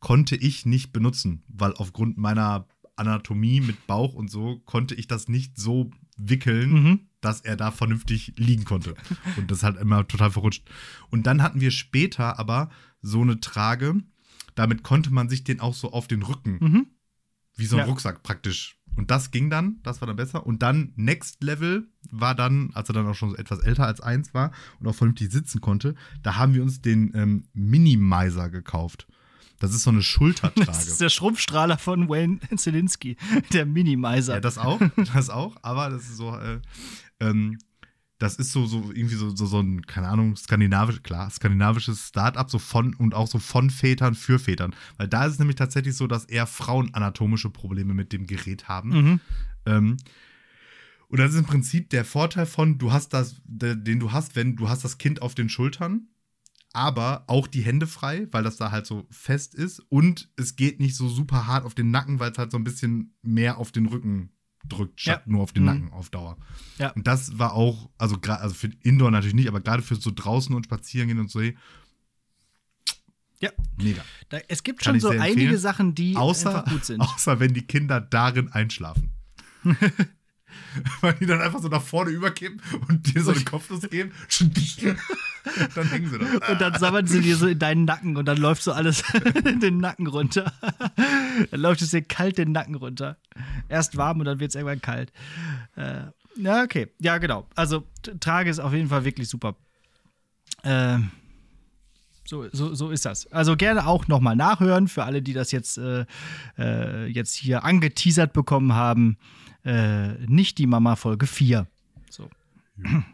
konnte 0.00 0.36
ich 0.36 0.66
nicht 0.66 0.92
benutzen, 0.92 1.42
weil 1.48 1.72
aufgrund 1.74 2.18
meiner 2.18 2.66
Anatomie 2.96 3.60
mit 3.60 3.86
Bauch 3.86 4.14
und 4.14 4.30
so 4.30 4.60
konnte 4.60 4.94
ich 4.94 5.08
das 5.08 5.28
nicht 5.28 5.58
so 5.58 5.90
wickeln, 6.16 6.70
mhm 6.70 7.00
dass 7.24 7.40
er 7.40 7.56
da 7.56 7.70
vernünftig 7.70 8.34
liegen 8.36 8.64
konnte. 8.64 8.94
Und 9.36 9.50
das 9.50 9.62
hat 9.62 9.78
immer 9.78 10.06
total 10.06 10.30
verrutscht. 10.30 10.68
Und 11.10 11.26
dann 11.26 11.42
hatten 11.42 11.60
wir 11.60 11.70
später 11.70 12.38
aber 12.38 12.70
so 13.00 13.22
eine 13.22 13.40
Trage, 13.40 13.96
damit 14.54 14.82
konnte 14.82 15.10
man 15.10 15.28
sich 15.28 15.42
den 15.42 15.60
auch 15.60 15.74
so 15.74 15.92
auf 15.92 16.06
den 16.06 16.22
Rücken, 16.22 16.58
mhm. 16.60 16.86
wie 17.56 17.66
so 17.66 17.76
ein 17.76 17.80
ja. 17.80 17.84
Rucksack 17.86 18.22
praktisch. 18.22 18.78
Und 18.96 19.10
das 19.10 19.30
ging 19.30 19.50
dann, 19.50 19.80
das 19.82 20.00
war 20.00 20.06
dann 20.06 20.16
besser. 20.16 20.46
Und 20.46 20.62
dann 20.62 20.92
Next 20.96 21.42
Level 21.42 21.88
war 22.10 22.34
dann, 22.34 22.70
als 22.74 22.88
er 22.88 22.94
dann 22.94 23.06
auch 23.06 23.14
schon 23.14 23.30
so 23.30 23.36
etwas 23.36 23.60
älter 23.60 23.86
als 23.86 24.00
eins 24.00 24.34
war 24.34 24.52
und 24.80 24.86
auch 24.86 24.94
vernünftig 24.94 25.32
sitzen 25.32 25.60
konnte, 25.60 25.94
da 26.22 26.36
haben 26.36 26.54
wir 26.54 26.62
uns 26.62 26.80
den 26.80 27.12
ähm, 27.14 27.44
Minimizer 27.52 28.50
gekauft. 28.50 29.06
Das 29.60 29.72
ist 29.74 29.82
so 29.82 29.90
eine 29.90 30.02
Schultertrage. 30.02 30.66
Das 30.66 30.86
ist 30.86 31.00
der 31.00 31.08
Schrumpfstrahler 31.08 31.78
von 31.78 32.08
Wayne 32.08 32.40
Zielinski, 32.56 33.16
der 33.52 33.66
Minimizer. 33.66 34.34
Ja, 34.34 34.40
das 34.40 34.58
auch, 34.58 34.80
das 35.14 35.30
auch, 35.30 35.56
aber 35.62 35.90
das 35.90 36.02
ist 36.02 36.16
so, 36.16 36.36
äh, 36.36 36.60
ähm, 37.20 37.58
das 38.24 38.36
ist 38.36 38.52
so, 38.52 38.64
so 38.64 38.90
irgendwie 38.92 39.16
so, 39.16 39.36
so, 39.36 39.44
so 39.44 39.60
ein, 39.60 39.82
keine 39.82 40.08
Ahnung, 40.08 40.34
skandinavisch, 40.34 41.02
klar, 41.02 41.30
skandinavisches 41.30 42.08
Start-up, 42.08 42.50
so 42.50 42.58
von 42.58 42.94
und 42.94 43.14
auch 43.14 43.28
so 43.28 43.38
von 43.38 43.68
Vätern 43.68 44.14
für 44.14 44.38
Vätern. 44.38 44.74
Weil 44.96 45.08
da 45.08 45.26
ist 45.26 45.34
es 45.34 45.38
nämlich 45.38 45.56
tatsächlich 45.56 45.94
so, 45.94 46.06
dass 46.06 46.24
eher 46.24 46.46
Frauen 46.46 46.92
anatomische 46.94 47.50
Probleme 47.50 47.92
mit 47.92 48.12
dem 48.12 48.26
Gerät 48.26 48.66
haben. 48.66 48.88
Mhm. 48.88 49.20
Ähm, 49.66 49.96
und 51.08 51.18
das 51.18 51.32
ist 51.32 51.38
im 51.38 51.44
Prinzip 51.44 51.90
der 51.90 52.04
Vorteil 52.04 52.46
von, 52.46 52.78
du 52.78 52.92
hast 52.92 53.12
das, 53.12 53.42
den 53.44 54.00
du 54.00 54.10
hast, 54.10 54.36
wenn 54.36 54.56
du 54.56 54.68
hast 54.68 54.84
das 54.84 54.98
Kind 54.98 55.20
auf 55.20 55.34
den 55.34 55.50
Schultern, 55.50 56.08
aber 56.72 57.24
auch 57.28 57.46
die 57.46 57.62
Hände 57.62 57.86
frei, 57.86 58.26
weil 58.32 58.42
das 58.42 58.56
da 58.56 58.70
halt 58.70 58.86
so 58.86 59.06
fest 59.10 59.54
ist. 59.54 59.80
Und 59.90 60.30
es 60.36 60.56
geht 60.56 60.80
nicht 60.80 60.96
so 60.96 61.08
super 61.08 61.46
hart 61.46 61.66
auf 61.66 61.74
den 61.74 61.90
Nacken, 61.90 62.20
weil 62.20 62.32
es 62.32 62.38
halt 62.38 62.50
so 62.50 62.56
ein 62.56 62.64
bisschen 62.64 63.14
mehr 63.22 63.58
auf 63.58 63.70
den 63.70 63.86
Rücken 63.86 64.30
drückt, 64.68 65.00
statt 65.00 65.22
ja. 65.26 65.32
nur 65.32 65.42
auf 65.42 65.52
den 65.52 65.62
mhm. 65.62 65.66
Nacken 65.66 65.92
auf 65.92 66.10
Dauer. 66.10 66.36
Ja. 66.78 66.90
Und 66.90 67.06
das 67.06 67.38
war 67.38 67.54
auch, 67.54 67.90
also 67.98 68.18
gerade, 68.18 68.42
also 68.42 68.54
für 68.54 68.70
Indoor 68.82 69.10
natürlich 69.10 69.34
nicht, 69.34 69.48
aber 69.48 69.60
gerade 69.60 69.82
für 69.82 69.96
so 69.96 70.10
draußen 70.14 70.54
und 70.54 70.64
spazieren 70.64 71.08
gehen 71.08 71.20
und 71.20 71.30
so, 71.30 71.40
ja. 71.40 71.52
Mega. 73.76 74.02
Da, 74.30 74.38
es 74.48 74.62
gibt 74.62 74.80
Kann 74.80 74.98
schon 74.98 75.00
so 75.00 75.08
einige 75.10 75.58
Sachen, 75.58 75.94
die 75.94 76.16
außer, 76.16 76.60
einfach 76.60 76.72
gut 76.72 76.84
sind. 76.84 77.00
Außer 77.00 77.40
wenn 77.40 77.52
die 77.52 77.66
Kinder 77.66 78.00
darin 78.00 78.50
einschlafen. 78.50 79.10
Weil 81.00 81.14
die 81.14 81.26
dann 81.26 81.40
einfach 81.40 81.60
so 81.60 81.68
nach 81.68 81.82
vorne 81.82 82.10
überkippen 82.10 82.60
und 82.88 83.14
dir 83.14 83.22
so 83.22 83.32
einen 83.32 83.44
Kopfnuss 83.44 83.88
geben. 83.88 84.12
dann 85.74 85.88
hängen 85.88 86.10
sie 86.10 86.18
da. 86.18 86.52
Und 86.52 86.60
dann 86.60 86.78
sammeln 86.78 87.06
sie 87.06 87.20
dir 87.20 87.36
so 87.36 87.46
in 87.46 87.58
deinen 87.58 87.84
Nacken 87.84 88.16
und 88.16 88.26
dann 88.26 88.38
läuft 88.38 88.62
so 88.62 88.72
alles 88.72 89.02
den 89.62 89.78
Nacken 89.78 90.06
runter. 90.06 90.52
Dann 91.50 91.60
läuft 91.60 91.82
es 91.82 91.90
dir 91.90 92.02
kalt 92.02 92.38
den 92.38 92.52
Nacken 92.52 92.74
runter. 92.74 93.16
Erst 93.68 93.96
warm 93.96 94.20
und 94.20 94.26
dann 94.26 94.40
wird 94.40 94.50
es 94.50 94.54
irgendwann 94.54 94.80
kalt. 94.80 95.12
Äh, 95.76 96.04
ja, 96.36 96.62
okay. 96.62 96.88
Ja, 97.00 97.18
genau. 97.18 97.46
Also, 97.54 97.84
Trage 98.20 98.50
ist 98.50 98.58
auf 98.58 98.72
jeden 98.72 98.88
Fall 98.88 99.04
wirklich 99.04 99.28
super. 99.28 99.56
Äh, 100.62 100.98
so, 102.26 102.46
so, 102.52 102.74
so 102.74 102.90
ist 102.90 103.04
das. 103.04 103.30
Also 103.32 103.54
gerne 103.54 103.86
auch 103.86 104.08
nochmal 104.08 104.34
nachhören 104.34 104.88
für 104.88 105.04
alle, 105.04 105.20
die 105.20 105.34
das 105.34 105.52
jetzt, 105.52 105.76
äh, 105.76 106.06
äh 106.58 107.06
jetzt 107.06 107.34
hier 107.34 107.64
angeteasert 107.64 108.32
bekommen 108.32 108.72
haben 108.72 109.18
äh, 109.64 110.14
nicht 110.26 110.58
die 110.58 110.66
Mama 110.66 110.96
Folge 110.96 111.26
4. 111.26 111.66
So. 112.10 112.28
Ja. 112.82 113.04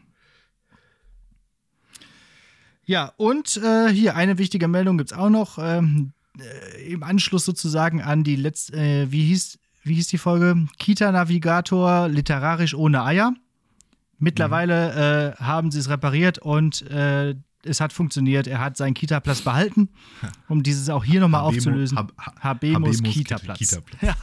Ja, 2.91 3.13
und 3.19 3.57
äh, 3.59 3.89
hier 3.93 4.17
eine 4.17 4.37
wichtige 4.39 4.67
Meldung 4.67 4.99
gibt 4.99 5.13
es 5.13 5.17
auch 5.17 5.31
noch. 5.31 5.59
Ähm, 5.59 6.11
äh, 6.41 6.93
Im 6.93 7.05
Anschluss 7.05 7.45
sozusagen 7.45 8.03
an 8.03 8.25
die 8.25 8.35
letzte, 8.35 8.77
äh, 8.77 9.13
wie, 9.13 9.27
hieß, 9.27 9.61
wie 9.85 9.95
hieß 9.95 10.09
die 10.09 10.19
Folge? 10.19 10.67
Kita-Navigator 10.77 12.09
literarisch 12.09 12.75
ohne 12.75 13.05
Eier. 13.05 13.33
Mittlerweile 14.19 15.37
mhm. 15.39 15.47
haben 15.47 15.71
sie 15.71 15.79
es 15.79 15.89
repariert 15.89 16.39
und 16.39 16.83
äh, 16.91 17.37
es 17.65 17.81
hat 17.81 17.93
funktioniert. 17.93 18.47
Er 18.47 18.61
hat 18.61 18.77
seinen 18.77 18.95
Kita-Platz 18.95 19.43
behalten, 19.43 19.89
um 20.49 20.63
dieses 20.63 20.89
auch 20.89 21.05
hier 21.05 21.21
nochmal 21.21 21.43
aufzulösen. 21.43 21.99
Hab, 21.99 22.13
Habemus 22.41 23.03
Kita-Platz. 23.03 23.59
Kita 23.59 23.81
ja, 24.01 24.15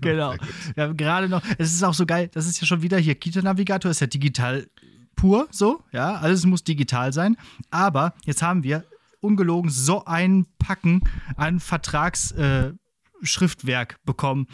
genau. 0.00 0.34
Ja, 0.76 0.92
gerade 0.92 1.28
noch. 1.28 1.42
Es 1.58 1.72
ist 1.72 1.82
auch 1.82 1.94
so 1.94 2.06
geil. 2.06 2.30
Das 2.32 2.46
ist 2.46 2.60
ja 2.60 2.66
schon 2.66 2.82
wieder 2.82 2.98
hier. 2.98 3.14
Kita-Navigator 3.14 3.90
ist 3.90 4.00
ja 4.00 4.06
digital 4.06 4.66
pur, 5.14 5.48
so. 5.50 5.82
Ja, 5.92 6.16
alles 6.16 6.44
muss 6.46 6.64
digital 6.64 7.12
sein. 7.12 7.36
Aber 7.70 8.14
jetzt 8.24 8.42
haben 8.42 8.62
wir 8.64 8.84
ungelogen 9.20 9.70
so 9.70 10.04
ein 10.04 10.46
Packen 10.58 11.02
an 11.36 11.60
Vertrags. 11.60 12.32
Äh, 12.32 12.72
Schriftwerk 13.22 13.98
bekommen. 14.04 14.46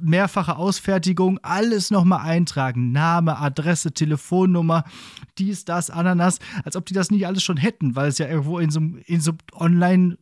Mehrfache 0.00 0.56
Ausfertigung, 0.56 1.38
alles 1.42 1.90
nochmal 1.90 2.20
eintragen. 2.20 2.92
Name, 2.92 3.38
Adresse, 3.38 3.92
Telefonnummer, 3.92 4.84
dies, 5.38 5.64
das, 5.64 5.90
Ananas. 5.90 6.38
Als 6.64 6.76
ob 6.76 6.86
die 6.86 6.94
das 6.94 7.10
nicht 7.10 7.26
alles 7.26 7.42
schon 7.42 7.56
hätten, 7.56 7.96
weil 7.96 8.08
es 8.08 8.18
ja 8.18 8.28
irgendwo 8.28 8.58
in 8.58 8.70
so, 8.70 8.80
in 8.80 9.20
so 9.20 9.32
Online- 9.52 10.18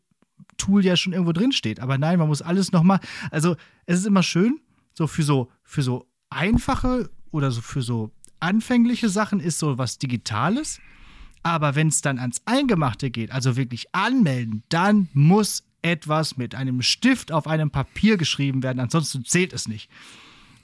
Tool 0.59 0.85
ja 0.85 0.97
schon 0.97 1.13
irgendwo 1.13 1.33
drin 1.33 1.51
steht. 1.51 1.81
Aber 1.81 1.99
nein, 1.99 2.19
man 2.19 2.29
muss 2.29 2.43
alles 2.43 2.71
nochmal. 2.71 3.01
Also, 3.31 3.57
es 3.87 3.99
ist 3.99 4.07
immer 4.07 4.23
schön, 4.23 4.61
so 4.95 5.07
für 5.07 5.23
so, 5.23 5.51
für 5.65 5.83
so 5.83 6.07
einfache 6.31 7.11
oder 7.31 7.51
so 7.51 7.61
für 7.61 7.83
so 7.83 8.13
anfängliche 8.39 9.09
Sachen 9.09 9.41
ist 9.41 9.59
so 9.59 9.79
was 9.79 9.99
Digitales. 9.99 10.81
Aber 11.43 11.75
wenn 11.75 11.89
es 11.89 12.01
dann 12.01 12.19
ans 12.19 12.43
Eingemachte 12.45 13.11
geht, 13.11 13.33
also 13.33 13.57
wirklich 13.57 13.93
anmelden, 13.93 14.63
dann 14.69 15.09
muss 15.13 15.65
etwas 15.83 16.37
mit 16.37 16.55
einem 16.55 16.83
Stift 16.83 17.33
auf 17.33 17.47
einem 17.47 17.71
Papier 17.71 18.17
geschrieben 18.17 18.63
werden, 18.63 18.81
ansonsten 18.81 19.25
zählt 19.25 19.53
es 19.53 19.69
nicht. 19.69 19.91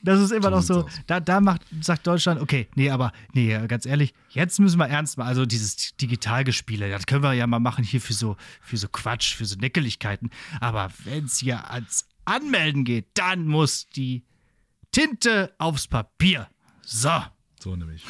Das 0.02 0.20
ist 0.20 0.30
immer 0.30 0.50
noch 0.50 0.62
so, 0.62 0.88
da, 1.06 1.18
da 1.18 1.40
macht, 1.40 1.62
sagt 1.80 2.06
Deutschland, 2.06 2.40
okay, 2.40 2.68
nee, 2.76 2.90
aber 2.90 3.12
nee, 3.32 3.58
ganz 3.66 3.84
ehrlich, 3.84 4.14
jetzt 4.30 4.60
müssen 4.60 4.78
wir 4.78 4.86
ernst 4.86 5.18
mal, 5.18 5.26
also 5.26 5.44
dieses 5.44 5.96
Digitalgespiele, 5.96 6.88
das 6.88 7.06
können 7.06 7.22
wir 7.22 7.32
ja 7.32 7.46
mal 7.46 7.58
machen 7.58 7.82
hier 7.82 8.00
für 8.00 8.12
so, 8.12 8.36
für 8.60 8.76
so 8.76 8.88
Quatsch, 8.88 9.34
für 9.34 9.44
so 9.44 9.56
Neckeligkeiten. 9.56 10.30
Aber 10.60 10.90
wenn 11.04 11.24
es 11.24 11.38
hier 11.38 11.70
ans 11.70 12.06
Anmelden 12.24 12.84
geht, 12.84 13.06
dann 13.14 13.46
muss 13.48 13.88
die 13.88 14.24
Tinte 14.92 15.52
aufs 15.58 15.88
Papier. 15.88 16.48
So. 16.82 17.22
So 17.60 17.74
nämlich. 17.74 18.04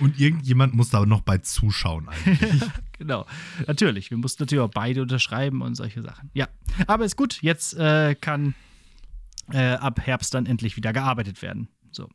Und 0.00 0.18
irgendjemand 0.18 0.74
muss 0.74 0.90
da 0.90 1.06
noch 1.06 1.20
bei 1.20 1.38
zuschauen 1.38 2.08
eigentlich. 2.08 2.62
genau, 2.98 3.26
natürlich. 3.66 4.10
Wir 4.10 4.18
mussten 4.18 4.42
natürlich 4.42 4.62
auch 4.62 4.70
beide 4.70 5.02
unterschreiben 5.02 5.62
und 5.62 5.74
solche 5.74 6.02
Sachen. 6.02 6.30
Ja, 6.34 6.48
aber 6.86 7.04
ist 7.04 7.16
gut. 7.16 7.42
Jetzt 7.42 7.74
äh, 7.74 8.14
kann 8.14 8.54
äh, 9.52 9.74
ab 9.74 10.00
Herbst 10.00 10.34
dann 10.34 10.46
endlich 10.46 10.76
wieder 10.76 10.92
gearbeitet 10.92 11.42
werden. 11.42 11.68
So. 11.90 12.08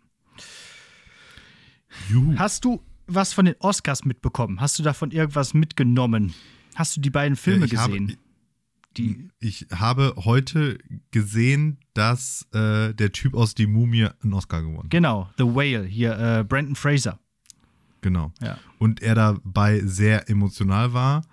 Juhu. 2.09 2.37
Hast 2.37 2.65
du 2.65 2.83
was 3.07 3.33
von 3.33 3.45
den 3.45 3.55
Oscars 3.59 4.05
mitbekommen? 4.05 4.61
Hast 4.61 4.77
du 4.79 4.83
davon 4.83 5.11
irgendwas 5.11 5.53
mitgenommen? 5.53 6.33
Hast 6.75 6.95
du 6.95 7.01
die 7.01 7.09
beiden 7.09 7.35
Filme 7.35 7.65
ja, 7.65 7.85
gesehen? 7.85 8.09
Habe, 8.09 8.19
die 8.97 9.29
ich 9.39 9.67
habe 9.71 10.13
heute 10.17 10.77
gesehen, 11.11 11.79
dass 11.93 12.47
äh, 12.53 12.93
der 12.93 13.11
Typ 13.11 13.33
aus 13.33 13.55
Die 13.55 13.67
Mumie 13.67 14.07
einen 14.21 14.33
Oscar 14.33 14.61
gewonnen 14.61 14.83
hat. 14.83 14.89
Genau, 14.89 15.29
The 15.37 15.45
Whale, 15.45 15.83
hier, 15.85 16.17
äh, 16.17 16.43
Brandon 16.43 16.75
Fraser. 16.75 17.19
Genau. 18.01 18.31
Ja. 18.41 18.57
Und 18.77 19.01
er 19.01 19.15
dabei 19.15 19.81
sehr 19.81 20.29
emotional 20.29 20.93
war. 20.93 21.23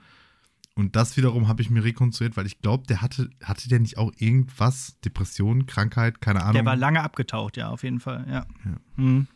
Und 0.74 0.94
das 0.94 1.16
wiederum 1.16 1.48
habe 1.48 1.62
ich 1.62 1.70
mir 1.70 1.82
rekonstruiert, 1.82 2.36
weil 2.36 2.44
ich 2.44 2.60
glaube, 2.60 2.86
der 2.86 3.00
hatte, 3.00 3.30
hatte 3.42 3.68
der 3.68 3.80
nicht 3.80 3.96
auch 3.96 4.12
irgendwas, 4.18 4.98
Depression, 5.04 5.64
Krankheit, 5.64 6.20
keine 6.20 6.42
Ahnung. 6.42 6.52
Der 6.52 6.66
war 6.66 6.76
lange 6.76 7.02
abgetaucht, 7.02 7.56
ja, 7.56 7.70
auf 7.70 7.82
jeden 7.82 7.98
Fall, 7.98 8.26
ja. 8.28 8.46
ja. 8.64 8.76
Mhm. 8.96 9.26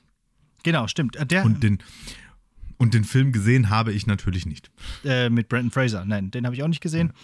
Genau, 0.63 0.87
stimmt. 0.87 1.17
Äh, 1.17 1.25
der, 1.25 1.47
und, 1.47 1.63
den, 1.63 1.79
und 2.77 2.93
den 2.93 3.05
Film 3.05 3.33
gesehen 3.33 3.71
habe 3.71 3.93
ich 3.93 4.07
natürlich 4.07 4.45
nicht. 4.45 4.71
Äh, 5.03 5.31
mit 5.31 5.49
Brandon 5.49 5.71
Fraser, 5.71 6.05
nein, 6.05 6.31
den 6.31 6.45
habe 6.45 6.55
ich 6.55 6.63
auch 6.63 6.69
nicht 6.69 6.83
gesehen. 6.83 7.09
Ja. 7.09 7.15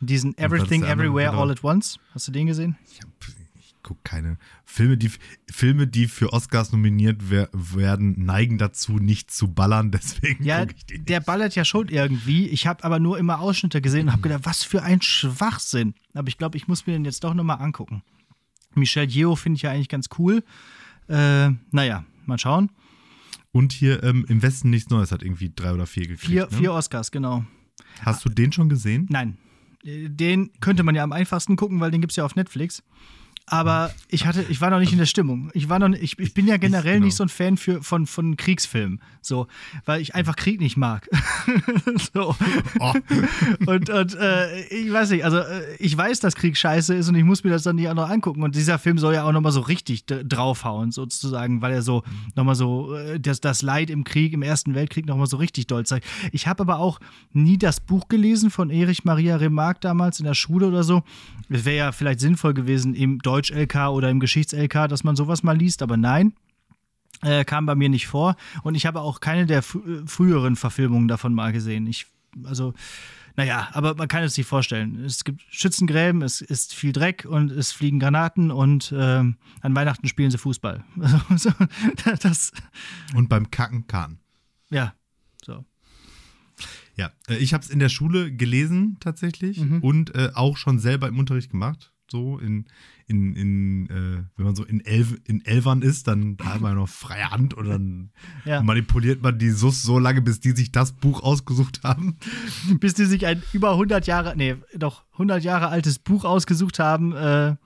Diesen 0.00 0.36
Everything 0.36 0.82
Everywhere 0.82 1.30
All 1.30 1.50
at 1.50 1.64
Once, 1.64 1.98
hast 2.12 2.28
du 2.28 2.32
den 2.32 2.46
gesehen? 2.46 2.76
Ich 2.92 3.00
habe 3.00 3.12
gucke 3.84 4.00
keine 4.02 4.38
Filme, 4.64 4.96
die 4.96 5.12
Filme, 5.48 5.86
die 5.86 6.08
für 6.08 6.32
Oscars 6.32 6.72
nominiert 6.72 7.30
wer 7.30 7.48
werden, 7.52 8.24
neigen 8.24 8.58
dazu, 8.58 8.94
nicht 8.94 9.30
zu 9.30 9.52
ballern. 9.52 9.90
Deswegen 9.92 10.42
ja, 10.42 10.64
ich 10.64 10.86
die 10.86 11.04
der 11.04 11.20
ballert 11.20 11.54
ja 11.54 11.64
schon 11.64 11.88
irgendwie. 11.88 12.48
Ich 12.48 12.66
habe 12.66 12.82
aber 12.82 12.98
nur 12.98 13.18
immer 13.18 13.38
Ausschnitte 13.38 13.80
gesehen 13.80 14.08
und 14.08 14.12
habe 14.12 14.22
gedacht, 14.22 14.40
was 14.44 14.64
für 14.64 14.82
ein 14.82 15.00
Schwachsinn. 15.00 15.94
Aber 16.14 16.26
ich 16.26 16.38
glaube, 16.38 16.56
ich 16.56 16.66
muss 16.66 16.86
mir 16.88 16.94
den 16.94 17.04
jetzt 17.04 17.22
doch 17.22 17.34
nochmal 17.34 17.60
angucken. 17.60 18.02
Michel 18.74 19.08
Yeoh 19.08 19.36
finde 19.36 19.58
ich 19.58 19.62
ja 19.62 19.70
eigentlich 19.70 19.88
ganz 19.88 20.08
cool. 20.18 20.42
Äh, 21.08 21.50
naja, 21.70 22.04
mal 22.26 22.38
schauen. 22.38 22.70
Und 23.52 23.72
hier 23.72 24.02
ähm, 24.02 24.24
im 24.28 24.42
Westen 24.42 24.70
nichts 24.70 24.90
Neues 24.90 25.12
hat 25.12 25.22
irgendwie 25.22 25.52
drei 25.54 25.72
oder 25.72 25.86
vier 25.86 26.08
gekriegt. 26.08 26.26
Vier, 26.26 26.48
ne? 26.50 26.56
vier 26.56 26.72
Oscars, 26.72 27.12
genau. 27.12 27.44
Hast 28.00 28.24
du 28.24 28.28
den 28.28 28.50
schon 28.50 28.68
gesehen? 28.68 29.06
Nein. 29.10 29.36
Äh, 29.84 30.08
den 30.08 30.50
könnte 30.60 30.82
man 30.82 30.96
ja 30.96 31.04
am 31.04 31.12
einfachsten 31.12 31.54
gucken, 31.54 31.78
weil 31.78 31.92
den 31.92 32.00
gibt 32.00 32.12
es 32.12 32.16
ja 32.16 32.24
auf 32.24 32.34
Netflix 32.34 32.82
aber 33.46 33.90
ich 34.08 34.24
hatte, 34.24 34.42
ich 34.48 34.62
war 34.62 34.70
noch 34.70 34.78
nicht 34.78 34.92
in 34.92 34.98
der 34.98 35.04
Stimmung. 35.04 35.50
Ich 35.52 35.68
war 35.68 35.78
noch, 35.78 35.90
ich, 35.90 36.18
ich 36.18 36.32
bin 36.32 36.46
ja 36.46 36.56
generell 36.56 36.94
genau. 36.94 37.04
nicht 37.04 37.14
so 37.14 37.24
ein 37.24 37.28
Fan 37.28 37.58
für, 37.58 37.82
von, 37.82 38.06
von 38.06 38.38
Kriegsfilmen, 38.38 39.00
so, 39.20 39.48
weil 39.84 40.00
ich 40.00 40.14
einfach 40.14 40.34
Krieg 40.34 40.60
nicht 40.60 40.78
mag. 40.78 41.10
so. 42.14 42.34
Oh. 42.80 42.92
Und, 43.66 43.90
und 43.90 44.14
äh, 44.14 44.60
ich 44.68 44.90
weiß 44.90 45.10
nicht, 45.10 45.26
also 45.26 45.38
äh, 45.38 45.76
ich 45.78 45.94
weiß, 45.94 46.20
dass 46.20 46.36
Krieg 46.36 46.56
scheiße 46.56 46.94
ist 46.94 47.10
und 47.10 47.16
ich 47.16 47.24
muss 47.24 47.44
mir 47.44 47.50
das 47.50 47.64
dann 47.64 47.76
nicht 47.76 47.88
auch 47.90 47.94
noch 47.94 48.08
angucken. 48.08 48.42
Und 48.42 48.54
dieser 48.54 48.78
Film 48.78 48.96
soll 48.96 49.12
ja 49.12 49.24
auch 49.24 49.32
nochmal 49.32 49.52
so 49.52 49.60
richtig 49.60 50.06
draufhauen, 50.06 50.90
sozusagen, 50.90 51.60
weil 51.60 51.74
er 51.74 51.82
so 51.82 52.02
nochmal 52.34 52.54
so 52.54 52.94
äh, 52.94 53.20
das, 53.20 53.42
das 53.42 53.60
Leid 53.60 53.90
im 53.90 54.04
Krieg, 54.04 54.32
im 54.32 54.42
Ersten 54.42 54.74
Weltkrieg 54.74 55.04
nochmal 55.04 55.26
so 55.26 55.36
richtig 55.36 55.66
doll 55.66 55.84
zeigt. 55.84 56.06
Ich 56.32 56.46
habe 56.46 56.62
aber 56.62 56.78
auch 56.78 56.98
nie 57.34 57.58
das 57.58 57.80
Buch 57.80 58.08
gelesen 58.08 58.50
von 58.50 58.70
Erich 58.70 59.04
Maria 59.04 59.36
Remarque 59.36 59.80
damals 59.80 60.18
in 60.18 60.24
der 60.24 60.34
Schule 60.34 60.66
oder 60.66 60.82
so. 60.82 61.02
Es 61.50 61.66
wäre 61.66 61.76
ja 61.76 61.92
vielleicht 61.92 62.20
sinnvoll 62.20 62.54
gewesen, 62.54 62.94
im 62.94 63.18
Deutschen 63.18 63.33
Deutsch-LK 63.34 63.88
oder 63.88 64.10
im 64.10 64.20
Geschichts-LK, 64.20 64.88
dass 64.88 65.02
man 65.02 65.16
sowas 65.16 65.42
mal 65.42 65.56
liest, 65.56 65.82
aber 65.82 65.96
nein. 65.96 66.34
Äh, 67.22 67.44
kam 67.44 67.66
bei 67.66 67.74
mir 67.74 67.88
nicht 67.88 68.06
vor. 68.06 68.36
Und 68.62 68.74
ich 68.74 68.86
habe 68.86 69.00
auch 69.00 69.20
keine 69.20 69.46
der 69.46 69.62
fr 69.62 69.78
früheren 70.06 70.56
Verfilmungen 70.56 71.08
davon 71.08 71.34
mal 71.34 71.52
gesehen. 71.52 71.86
Ich, 71.86 72.06
also, 72.44 72.74
naja, 73.36 73.68
aber 73.72 73.94
man 73.94 74.08
kann 74.08 74.22
es 74.22 74.34
sich 74.34 74.46
vorstellen. 74.46 75.04
Es 75.04 75.24
gibt 75.24 75.42
Schützengräben, 75.50 76.22
es 76.22 76.40
ist 76.40 76.74
viel 76.74 76.92
Dreck 76.92 77.24
und 77.28 77.50
es 77.50 77.72
fliegen 77.72 77.98
Granaten 77.98 78.50
und 78.50 78.92
äh, 78.92 78.96
an 78.96 79.36
Weihnachten 79.62 80.06
spielen 80.06 80.30
sie 80.30 80.38
Fußball. 80.38 80.84
Also, 81.28 81.50
das 82.20 82.52
und 83.14 83.28
beim 83.28 83.50
Kacken 83.50 83.86
Kahn. 83.86 84.18
Ja, 84.70 84.94
so. 85.44 85.64
Ja, 86.96 87.10
äh, 87.28 87.36
ich 87.36 87.54
habe 87.54 87.64
es 87.64 87.70
in 87.70 87.78
der 87.80 87.88
Schule 87.88 88.32
gelesen 88.32 88.98
tatsächlich 89.00 89.58
mhm. 89.58 89.80
und 89.80 90.14
äh, 90.14 90.30
auch 90.34 90.56
schon 90.56 90.78
selber 90.78 91.08
im 91.08 91.18
Unterricht 91.18 91.50
gemacht 91.50 91.93
so 92.14 92.38
in, 92.38 92.66
in, 93.08 93.34
in 93.34 93.86
äh, 93.90 94.22
wenn 94.36 94.46
man 94.46 94.54
so 94.54 94.64
in, 94.64 94.80
Elf, 94.84 95.16
in 95.24 95.44
Elfern 95.44 95.82
ist, 95.82 96.06
dann 96.06 96.36
hat 96.44 96.60
man 96.60 96.76
noch 96.76 96.88
freie 96.88 97.30
Hand 97.30 97.54
und 97.54 97.68
dann 97.68 98.10
ja. 98.44 98.62
manipuliert 98.62 99.20
man 99.20 99.36
die 99.38 99.50
SUS 99.50 99.82
so 99.82 99.98
lange, 99.98 100.22
bis 100.22 100.38
die 100.38 100.52
sich 100.52 100.70
das 100.70 100.92
Buch 100.92 101.22
ausgesucht 101.22 101.80
haben. 101.82 102.16
bis 102.80 102.94
die 102.94 103.04
sich 103.04 103.26
ein 103.26 103.42
über 103.52 103.72
100 103.72 104.06
Jahre, 104.06 104.34
nee, 104.36 104.56
doch 104.76 105.04
100 105.14 105.42
Jahre 105.42 105.68
altes 105.68 105.98
Buch 105.98 106.24
ausgesucht 106.24 106.78
haben, 106.78 107.12
äh, 107.16 107.56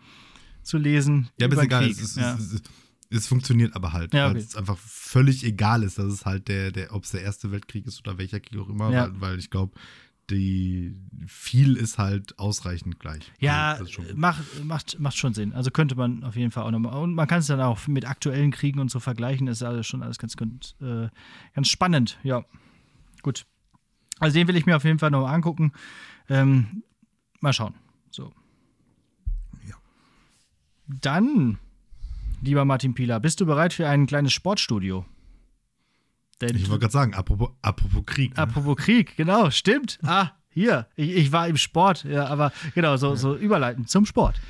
zu 0.63 0.79
lesen. 0.79 1.29
Ja, 1.39 1.49
ist 1.49 1.59
egal. 1.59 1.85
Es, 1.85 2.01
ist, 2.01 2.17
ja. 2.17 2.35
es, 2.35 2.53
es, 2.53 2.63
es, 3.11 3.27
funktioniert 3.27 3.77
aber 3.77 3.93
halt, 3.93 4.15
ja, 4.15 4.27
okay. 4.27 4.35
weil 4.35 4.43
es 4.43 4.57
einfach 4.57 4.79
völlig 4.79 5.45
egal 5.45 5.83
ist, 5.83 5.99
dass 5.99 6.07
es 6.07 6.25
halt 6.25 6.49
der, 6.49 6.73
der 6.73 6.95
ob 6.95 7.05
es 7.05 7.11
der 7.11 7.23
Erste 7.23 7.53
Weltkrieg 7.53 7.87
ist 7.87 8.01
oder 8.01 8.17
welcher 8.17 8.41
Krieg 8.41 8.59
auch 8.59 8.69
immer, 8.69 8.91
weil, 8.91 9.21
weil 9.21 9.39
ich 9.39 9.51
glaube, 9.51 9.75
die 10.31 10.95
viel 11.27 11.77
ist 11.77 11.99
halt 11.99 12.39
ausreichend 12.39 13.01
gleich. 13.01 13.33
Ja, 13.39 13.73
also 13.73 14.03
macht, 14.15 14.65
macht, 14.65 14.99
macht 15.01 15.17
schon 15.17 15.35
Sinn. 15.35 15.53
Also 15.53 15.71
könnte 15.71 15.95
man 15.95 16.23
auf 16.25 16.37
jeden 16.37 16.51
Fall 16.51 16.65
auch 16.65 16.71
nochmal. 16.71 16.95
Und 17.03 17.15
man 17.15 17.27
kann 17.27 17.41
es 17.41 17.47
dann 17.47 17.61
auch 17.61 17.87
mit 17.87 18.07
aktuellen 18.07 18.51
Kriegen 18.51 18.79
und 18.81 18.91
so 18.91 19.01
vergleichen. 19.01 19.47
Das 19.47 19.59
ist 19.59 19.63
alles 19.63 19.87
schon 19.87 20.03
alles 20.03 20.19
ganz, 20.19 20.37
ganz, 20.37 20.75
äh, 20.81 21.09
ganz 21.55 21.69
spannend. 21.69 22.19
Ja, 22.23 22.45
gut. 23.23 23.47
Also 24.19 24.35
den 24.39 24.49
will 24.49 24.57
ich 24.57 24.67
mir 24.67 24.77
auf 24.77 24.85
jeden 24.85 24.99
Fall 24.99 25.11
nochmal 25.11 25.35
angucken. 25.35 25.73
Ähm, 26.29 26.83
mal 27.41 27.53
schauen. 27.53 27.75
So. 28.11 28.33
Ja. 29.69 29.77
Dann, 30.87 31.59
lieber 32.43 32.65
Martin 32.65 32.95
Pieler, 32.95 33.21
bist 33.21 33.41
du 33.41 33.47
bereit 33.47 33.73
für 33.73 33.89
ein 33.89 34.07
kleines 34.07 34.33
Sportstudio? 34.33 35.07
Denn 36.41 36.55
ich 36.55 36.69
wollte 36.69 36.81
gerade 36.83 36.93
sagen, 36.93 37.15
apropos, 37.15 37.51
apropos 37.63 38.03
Krieg. 38.07 38.37
Ne? 38.37 38.43
Apropos 38.43 38.77
Krieg, 38.77 39.17
genau, 39.17 39.51
stimmt. 39.51 39.99
Ah, 40.05 40.31
hier, 40.51 40.87
ich, 40.97 41.11
ich, 41.17 41.33
war 41.33 41.49
im 41.49 41.57
Sport, 41.57 42.05
ja, 42.05 42.27
aber 42.27 42.53
genau, 42.75 42.97
so, 42.97 43.15
so 43.17 43.37
überleitend 43.37 43.91
zum 43.91 44.07
Sport. 44.07 44.41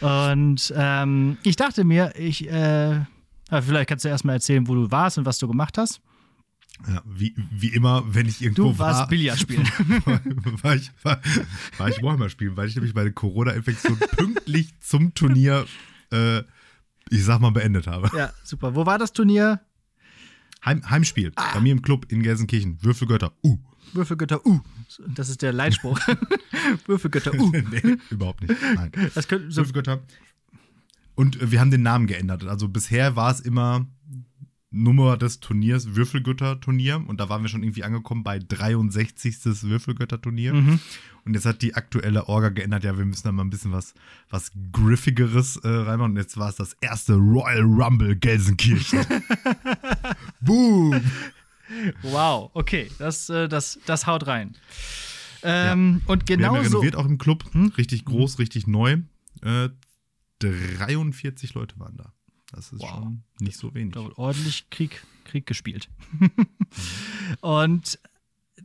Und 0.00 0.72
ähm, 0.76 1.38
ich 1.42 1.56
dachte 1.56 1.84
mir, 1.84 2.12
ich, 2.16 2.48
äh, 2.48 3.00
vielleicht 3.50 3.88
kannst 3.88 4.04
du 4.04 4.08
erstmal 4.08 4.36
erzählen, 4.36 4.66
wo 4.68 4.74
du 4.74 4.90
warst 4.90 5.18
und 5.18 5.26
was 5.26 5.38
du 5.38 5.48
gemacht 5.48 5.78
hast. 5.78 6.00
Ja, 6.86 7.02
wie, 7.04 7.34
wie 7.50 7.68
immer, 7.68 8.04
wenn 8.06 8.26
ich 8.26 8.40
irgendwo 8.40 8.70
du 8.70 8.78
warst 8.78 9.00
war. 9.00 9.08
Billard 9.08 9.38
spielen. 9.38 9.68
war, 10.04 10.20
war, 10.62 10.74
ich, 10.76 10.92
war, 11.02 11.20
war 11.76 11.88
ich 11.88 12.02
Warhammer 12.02 12.28
spielen, 12.28 12.56
weil 12.56 12.68
ich 12.68 12.76
nämlich 12.76 12.94
meine 12.94 13.12
Corona-Infektion 13.12 13.98
pünktlich 14.16 14.78
zum 14.80 15.12
Turnier, 15.14 15.66
äh, 16.12 16.38
ich 17.10 17.24
sag 17.24 17.40
mal, 17.40 17.50
beendet 17.50 17.88
habe. 17.88 18.10
Ja, 18.16 18.32
super. 18.44 18.76
Wo 18.76 18.86
war 18.86 18.98
das 18.98 19.12
Turnier? 19.12 19.60
Heim, 20.64 20.88
Heimspiel. 20.88 21.32
Ah. 21.36 21.54
Bei 21.54 21.60
mir 21.60 21.72
im 21.72 21.82
Club 21.82 22.10
in 22.10 22.22
Gelsenkirchen. 22.22 22.82
Würfelgötter. 22.82 23.32
Uh. 23.42 23.58
Würfelgötter. 23.92 24.44
Uh. 24.44 24.60
Das 25.06 25.28
ist 25.28 25.42
der 25.42 25.52
Leitspruch. 25.52 25.98
Würfelgötter. 26.86 27.32
Uh. 27.38 27.50
nee, 27.50 27.96
überhaupt 28.10 28.42
nicht. 28.42 28.54
Nein. 28.74 28.90
Das 29.14 29.28
könnte 29.28 29.50
so 29.50 29.62
Würfelgötter. 29.62 30.02
Und 31.14 31.40
äh, 31.40 31.50
wir 31.50 31.60
haben 31.60 31.70
den 31.70 31.82
Namen 31.82 32.06
geändert. 32.06 32.44
Also 32.44 32.68
bisher 32.68 33.16
war 33.16 33.30
es 33.30 33.40
immer 33.40 33.86
Nummer 34.70 35.16
des 35.16 35.40
Turniers 35.40 35.94
Würfelgötter-Turnier 35.94 37.02
und 37.06 37.18
da 37.18 37.28
waren 37.30 37.42
wir 37.42 37.48
schon 37.48 37.62
irgendwie 37.62 37.84
angekommen 37.84 38.22
bei 38.22 38.38
63. 38.38 39.62
Würfelgötter-Turnier. 39.62 40.52
Mhm. 40.52 40.80
Und 41.24 41.34
jetzt 41.34 41.46
hat 41.46 41.62
die 41.62 41.74
aktuelle 41.74 42.28
Orga 42.28 42.50
geändert, 42.50 42.84
ja, 42.84 42.96
wir 42.96 43.04
müssen 43.04 43.24
da 43.24 43.32
mal 43.32 43.44
ein 43.44 43.50
bisschen 43.50 43.72
was, 43.72 43.94
was 44.28 44.50
Griffigeres 44.72 45.56
äh, 45.56 45.68
reinmachen. 45.68 46.12
Und 46.12 46.16
jetzt 46.18 46.36
war 46.36 46.50
es 46.50 46.56
das 46.56 46.74
erste 46.80 47.14
Royal 47.14 47.62
Rumble 47.62 48.16
Gelsenkirchen. 48.16 49.04
Boom! 50.40 51.00
Wow, 52.02 52.50
okay, 52.54 52.90
das, 52.98 53.28
äh, 53.28 53.48
das, 53.48 53.78
das 53.86 54.06
haut 54.06 54.26
rein. 54.26 54.56
Ähm, 55.42 56.02
ja. 56.04 56.12
Und 56.12 56.26
genau 56.26 56.40
wir 56.40 56.48
haben 56.48 56.56
ja 56.56 56.62
renoviert 56.62 56.96
auch 56.96 57.06
im 57.06 57.18
Club, 57.18 57.44
hm? 57.52 57.72
richtig 57.76 58.04
groß, 58.04 58.38
richtig 58.38 58.66
neu. 58.66 58.98
Äh, 59.42 59.68
43 60.40 61.54
Leute 61.54 61.78
waren 61.78 61.96
da. 61.96 62.12
Das 62.52 62.72
ist 62.72 62.80
wow. 62.80 62.90
schon 62.90 63.22
nicht 63.40 63.58
so 63.58 63.74
wenig. 63.74 63.94
Da 63.94 64.04
wird 64.04 64.16
ordentlich 64.18 64.70
Krieg, 64.70 65.04
Krieg 65.24 65.46
gespielt. 65.46 65.88
und 67.40 67.98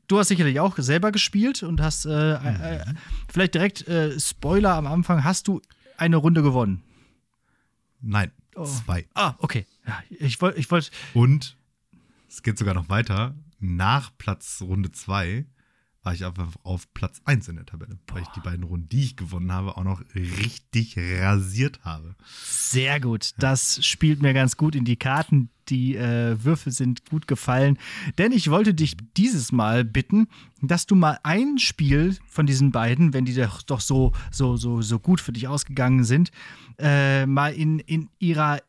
du 0.08 0.20
hast 0.20 0.30
sicherlich 0.30 0.60
auch 0.60 0.78
selber 0.78 1.12
gespielt 1.12 1.64
und 1.64 1.82
hast 1.82 2.06
äh, 2.06 2.34
äh, 2.34 2.86
mhm. 2.86 2.98
vielleicht 3.28 3.56
direkt 3.56 3.88
äh, 3.88 4.20
Spoiler 4.20 4.76
am 4.76 4.88
Anfang. 4.88 5.24
Hast 5.24 5.48
du 5.48 5.62
eine 5.98 6.18
Runde 6.18 6.44
gewonnen? 6.44 6.84
Nein, 8.02 8.32
oh. 8.56 8.66
zwei. 8.66 9.08
Ah, 9.14 9.36
okay. 9.40 9.66
Ja, 9.86 10.02
ich 10.10 10.42
wollte. 10.42 10.60
Ich 10.60 10.72
wollt 10.72 10.92
und 11.14 11.58
es 12.30 12.42
geht 12.44 12.58
sogar 12.58 12.74
noch 12.74 12.90
weiter. 12.90 13.36
Nach 13.60 14.12
Platz 14.18 14.62
Runde 14.62 14.92
zwei 14.92 15.46
war 16.04 16.14
ich 16.14 16.26
einfach 16.26 16.50
auf 16.64 16.94
Platz 16.94 17.22
1 17.26 17.48
in 17.48 17.56
der 17.56 17.66
Tabelle, 17.66 17.98
Boah. 18.06 18.16
weil 18.16 18.24
ich 18.24 18.30
die 18.30 18.42
beiden 18.42 18.64
Runden, 18.64 18.90
die 18.90 19.04
ich 19.04 19.16
gewonnen 19.16 19.52
habe, 19.52 19.78
auch 19.78 19.84
noch 19.84 20.04
richtig 20.14 20.98
rasiert 20.98 21.80
habe. 21.84 22.16
Sehr 22.44 23.00
gut. 23.00 23.32
Das 23.38 23.84
spielt 23.86 24.22
mir 24.22 24.34
ganz 24.34 24.58
gut 24.58 24.76
in 24.76 24.86
die 24.86 24.98
Karten. 24.98 25.50
Die 25.70 25.96
äh, 25.96 26.44
Würfel 26.44 26.74
sind 26.74 27.10
gut 27.10 27.26
gefallen. 27.26 27.80
Denn 28.18 28.34
ich 28.34 28.50
wollte 28.50 28.74
dich 28.74 28.98
dieses 29.16 29.54
Mal 29.54 29.86
bitten, 29.86 30.28
dass 30.62 30.86
du 30.86 30.96
mal 30.96 31.20
ein 31.24 31.58
Spiel 31.58 32.18
von 32.28 32.46
diesen 32.46 32.72
beiden, 32.72 33.14
wenn 33.14 33.24
die 33.24 33.34
doch, 33.34 33.62
doch 33.62 33.80
so, 33.80 34.12
so, 34.30 34.58
so, 34.58 34.82
so 34.82 35.00
gut 35.00 35.22
für 35.22 35.32
dich 35.32 35.48
ausgegangen 35.48 36.04
sind, 36.04 36.32
äh, 36.80 37.26
mal 37.26 37.54
in, 37.54 37.80
in 37.80 38.10
ihrer 38.20 38.60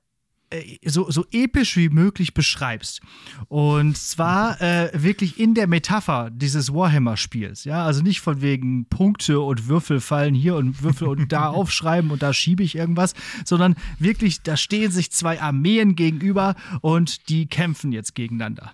so, 0.85 1.11
so 1.11 1.25
episch 1.31 1.77
wie 1.77 1.89
möglich 1.89 2.35
beschreibst. 2.35 3.01
Und 3.49 3.97
zwar 3.97 4.61
äh, 4.61 4.91
wirklich 4.95 5.39
in 5.39 5.55
der 5.55 5.67
Metapher 5.67 6.31
dieses 6.31 6.73
Warhammer-Spiels. 6.73 7.65
Ja, 7.65 7.85
also 7.85 8.03
nicht 8.03 8.21
von 8.21 8.41
wegen 8.41 8.87
Punkte 8.87 9.41
und 9.41 9.69
Würfel 9.69 10.01
fallen 10.01 10.35
hier 10.35 10.57
und 10.57 10.83
Würfel 10.83 11.09
und 11.09 11.33
da 11.33 11.49
aufschreiben 11.49 12.11
und 12.11 12.23
da 12.23 12.33
schiebe 12.33 12.63
ich 12.63 12.77
irgendwas, 12.77 13.15
sondern 13.45 13.77
wirklich, 13.99 14.43
da 14.43 14.57
stehen 14.57 14.91
sich 14.91 15.11
zwei 15.11 15.41
Armeen 15.41 15.97
gegenüber 15.97 16.55
und 16.81 17.29
die 17.29 17.47
kämpfen 17.47 17.93
jetzt 17.93 18.15
gegeneinander. 18.15 18.73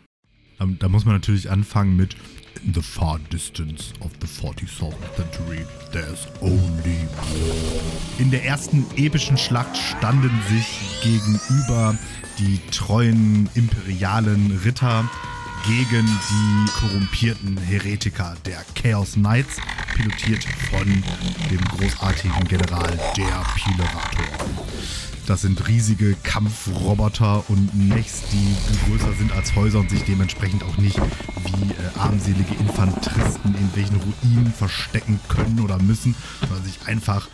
Ähm, 0.60 0.76
da 0.78 0.88
muss 0.88 1.04
man 1.04 1.14
natürlich 1.14 1.50
anfangen 1.50 1.96
mit 1.96 2.16
In 2.64 2.74
the 2.74 2.82
far 2.82 3.18
distance 3.30 3.92
of 4.02 4.10
the 4.20 4.26
47th 4.26 5.16
century, 5.16 5.64
there's 5.92 6.26
only 6.42 7.06
war. 7.16 7.80
In 8.18 8.30
der 8.30 8.44
ersten 8.44 8.84
epischen 8.96 9.38
Schlacht 9.38 9.76
standen 9.76 10.30
sich 10.48 10.66
gegenüber 11.02 11.96
die 12.38 12.60
treuen 12.70 13.48
imperialen 13.54 14.60
Ritter 14.64 15.08
gegen 15.66 16.06
die 16.06 16.70
korrumpierten 16.78 17.56
Heretiker 17.58 18.36
der 18.44 18.64
Chaos 18.74 19.12
Knights, 19.14 19.56
pilotiert 19.94 20.44
von 20.70 20.86
dem 21.50 21.64
großartigen 21.76 22.44
General 22.48 22.98
der 23.16 23.44
Pilerator. 23.54 24.46
Das 25.30 25.42
sind 25.42 25.68
riesige 25.68 26.16
Kampfroboter 26.24 27.44
und 27.46 27.72
Mechs, 27.88 28.22
die 28.32 28.90
größer 28.90 29.12
sind 29.12 29.30
als 29.30 29.54
Häuser 29.54 29.78
und 29.78 29.88
sich 29.88 30.02
dementsprechend 30.02 30.64
auch 30.64 30.76
nicht 30.76 30.96
wie 30.96 31.70
äh, 31.70 32.00
armselige 32.00 32.52
Infanteristen 32.58 33.54
in 33.54 33.70
welchen 33.76 33.94
Ruinen 33.94 34.52
verstecken 34.52 35.20
können 35.28 35.60
oder 35.60 35.78
müssen, 35.78 36.16
sondern 36.40 36.64
sich 36.64 36.80
einfach 36.86 37.28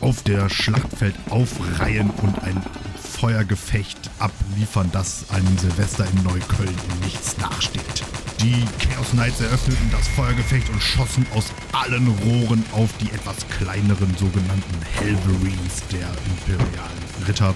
auf 0.00 0.24
der 0.24 0.48
Schlachtfeld 0.48 1.14
aufreihen 1.30 2.10
und 2.10 2.36
ein 2.42 2.60
Feuergefecht 3.00 4.10
abliefern, 4.18 4.90
das 4.90 5.30
einem 5.30 5.56
Silvester 5.56 6.04
in 6.04 6.24
Neukölln 6.24 6.74
nichts 7.04 7.38
nachsteht. 7.38 8.02
Die 8.40 8.64
Chaos 8.78 9.10
Knights 9.12 9.40
eröffneten 9.40 9.90
das 9.90 10.06
Feuergefecht 10.08 10.68
und 10.68 10.82
schossen 10.82 11.26
aus 11.34 11.46
allen 11.72 12.06
Rohren 12.08 12.64
auf 12.72 12.90
die 13.00 13.10
etwas 13.10 13.36
kleineren 13.48 14.14
sogenannten 14.16 14.82
Helverines 14.94 15.82
der 15.90 16.08
imperialen 16.26 17.26
Ritter 17.26 17.54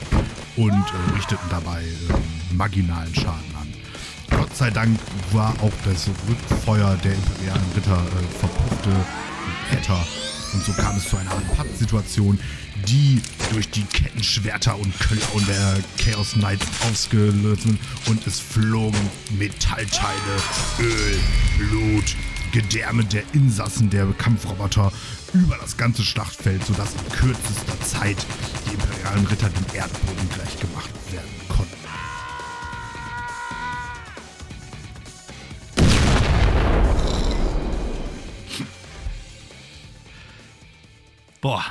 und 0.57 0.73
äh, 0.73 1.15
richteten 1.15 1.47
dabei 1.51 1.83
äh, 1.83 2.55
marginalen 2.55 3.15
Schaden 3.15 3.55
an. 3.61 3.73
Gott 4.31 4.57
sei 4.57 4.71
Dank 4.71 4.99
war 5.33 5.55
auch 5.63 5.73
das 5.85 6.09
Rückfeuer 6.29 6.97
der 7.05 7.13
imperialen 7.13 7.73
Ritter 7.77 8.03
äh, 8.03 8.39
verpuffte 8.39 8.91
Wetter 9.71 10.07
und 10.53 10.65
so 10.65 10.73
kam 10.73 10.97
es 10.97 11.09
zu 11.09 11.17
einer 11.17 11.31
Pattsituation, 11.57 12.39
die 12.87 13.21
durch 13.53 13.69
die 13.71 13.85
Kettenschwerter 13.85 14.79
und 14.79 14.99
Klauen 14.99 15.47
der 15.47 15.79
Chaos 15.99 16.33
Knights 16.33 16.67
ausgelöst 16.91 17.63
sind. 17.63 17.79
Und 18.07 18.27
es 18.27 18.41
flogen 18.41 18.99
Metallteile, 19.39 20.37
Öl, 20.81 21.19
Blut, 21.59 22.17
Gedärme 22.53 23.05
der 23.05 23.23
Insassen 23.33 23.91
der 23.91 24.07
Kampfroboter 24.19 24.93
über 25.33 25.57
das 25.61 25.77
ganze 25.77 26.03
Schlachtfeld, 26.03 26.65
sodass 26.67 26.95
in 26.95 27.13
kürzester 27.13 27.81
Zeit 27.83 28.27
die 28.67 28.75
imperialen 28.75 29.27
Ritter 29.27 29.49
dem 29.49 29.77
Erdboden 29.77 30.29
gleichgemacht 30.35 30.87
werden 30.87 30.90
Boah. 41.41 41.65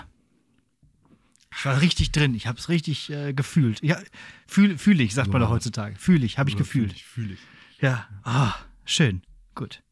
Ich 1.51 1.65
war 1.65 1.81
richtig 1.81 2.11
drin. 2.11 2.35
Ich 2.35 2.47
habe 2.47 2.57
es 2.57 2.69
richtig 2.69 3.09
äh, 3.09 3.33
gefühlt. 3.33 3.81
Ja, 3.83 3.99
fühle 4.47 4.77
fühl 4.77 5.01
ich, 5.01 5.13
sagt 5.13 5.27
so 5.27 5.31
man 5.33 5.41
doch 5.41 5.49
heutzutage. 5.49 5.95
Fühle 5.97 6.25
ich, 6.25 6.37
habe 6.37 6.49
ich 6.49 6.55
gefühlt. 6.55 6.91
Fühle 6.91 6.95
ich, 6.95 7.05
fühle 7.05 7.33
ich. 7.33 7.39
Ja, 7.81 8.07
ah, 8.23 8.55
schön. 8.85 9.21
Gut. 9.55 9.83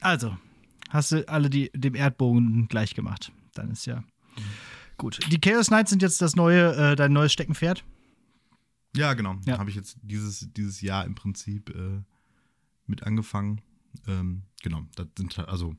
Also, 0.00 0.36
hast 0.88 1.12
du 1.12 1.28
alle 1.28 1.48
die, 1.48 1.70
dem 1.74 1.94
Erdbogen 1.94 2.68
gleich 2.68 2.94
gemacht. 2.94 3.32
Dann 3.54 3.70
ist 3.70 3.86
ja 3.86 4.00
mhm. 4.00 4.04
gut. 4.98 5.20
Die 5.30 5.40
Chaos 5.40 5.68
Knights 5.68 5.90
sind 5.90 6.02
jetzt 6.02 6.20
das 6.20 6.36
neue, 6.36 6.74
äh, 6.74 6.96
dein 6.96 7.12
neues 7.12 7.32
Steckenpferd. 7.32 7.84
Ja, 8.94 9.14
genau. 9.14 9.36
Ja. 9.46 9.58
Habe 9.58 9.70
ich 9.70 9.76
jetzt 9.76 9.96
dieses, 10.02 10.48
dieses 10.52 10.80
Jahr 10.80 11.04
im 11.06 11.14
Prinzip 11.14 11.70
äh, 11.70 12.02
mit 12.86 13.04
angefangen. 13.04 13.60
Ähm, 14.06 14.42
genau, 14.62 14.86
das 14.96 15.06
sind 15.16 15.36
halt, 15.38 15.48
also 15.48 15.74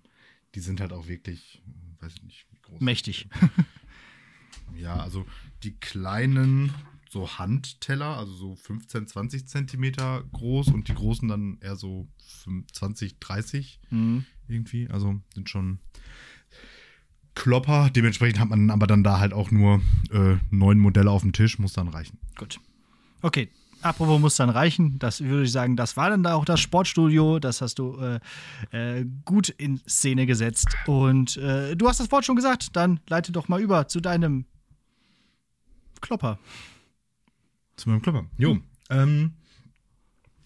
die 0.55 0.59
sind 0.59 0.79
halt 0.79 0.93
auch 0.93 1.07
wirklich, 1.07 1.61
weiß 1.99 2.13
ich 2.15 2.23
nicht, 2.23 2.47
groß. 2.73 2.81
Mächtig. 2.81 3.27
ja, 4.75 4.95
also 4.97 5.25
die 5.63 5.73
kleinen 5.73 6.73
so 7.09 7.37
Handteller, 7.37 8.17
also 8.17 8.33
so 8.33 8.55
15, 8.55 9.07
20 9.07 9.47
Zentimeter 9.47 10.23
groß 10.33 10.69
und 10.69 10.87
die 10.87 10.95
großen 10.95 11.27
dann 11.27 11.59
eher 11.61 11.75
so 11.75 12.07
20, 12.73 13.19
30 13.19 13.79
mhm. 13.91 14.25
irgendwie. 14.47 14.89
Also 14.89 15.21
sind 15.33 15.49
schon 15.49 15.79
Klopper. 17.35 17.89
Dementsprechend 17.91 18.39
hat 18.39 18.49
man 18.49 18.69
aber 18.71 18.87
dann 18.87 19.03
da 19.03 19.19
halt 19.19 19.33
auch 19.33 19.51
nur 19.51 19.81
äh, 20.11 20.37
neun 20.49 20.79
Modelle 20.79 21.11
auf 21.11 21.21
dem 21.21 21.33
Tisch, 21.33 21.59
muss 21.59 21.73
dann 21.73 21.87
reichen. 21.87 22.17
Gut. 22.35 22.59
Okay, 23.21 23.49
apropos 23.83 24.19
muss 24.19 24.35
dann 24.35 24.49
reichen, 24.49 24.99
das 24.99 25.21
würde 25.21 25.43
ich 25.43 25.51
sagen, 25.51 25.75
das 25.75 25.97
war 25.97 26.09
dann 26.09 26.23
da 26.23 26.33
auch 26.33 26.45
das 26.45 26.59
Sportstudio, 26.59 27.39
das 27.39 27.61
hast 27.61 27.79
du 27.79 27.97
äh, 27.97 28.19
äh, 28.71 29.05
gut 29.25 29.49
in 29.49 29.81
Szene 29.87 30.25
gesetzt. 30.25 30.67
Und 30.87 31.37
äh, 31.37 31.75
du 31.75 31.87
hast 31.87 31.99
das 31.99 32.11
Wort 32.11 32.25
schon 32.25 32.35
gesagt, 32.35 32.75
dann 32.75 32.99
leite 33.07 33.31
doch 33.31 33.47
mal 33.47 33.61
über 33.61 33.87
zu 33.87 33.99
deinem 33.99 34.45
Klopper. 36.01 36.39
Zu 37.75 37.89
meinem 37.89 38.01
Klopper. 38.01 38.25
Jo. 38.37 38.53
Hm. 38.53 38.63
Ähm, 38.89 39.33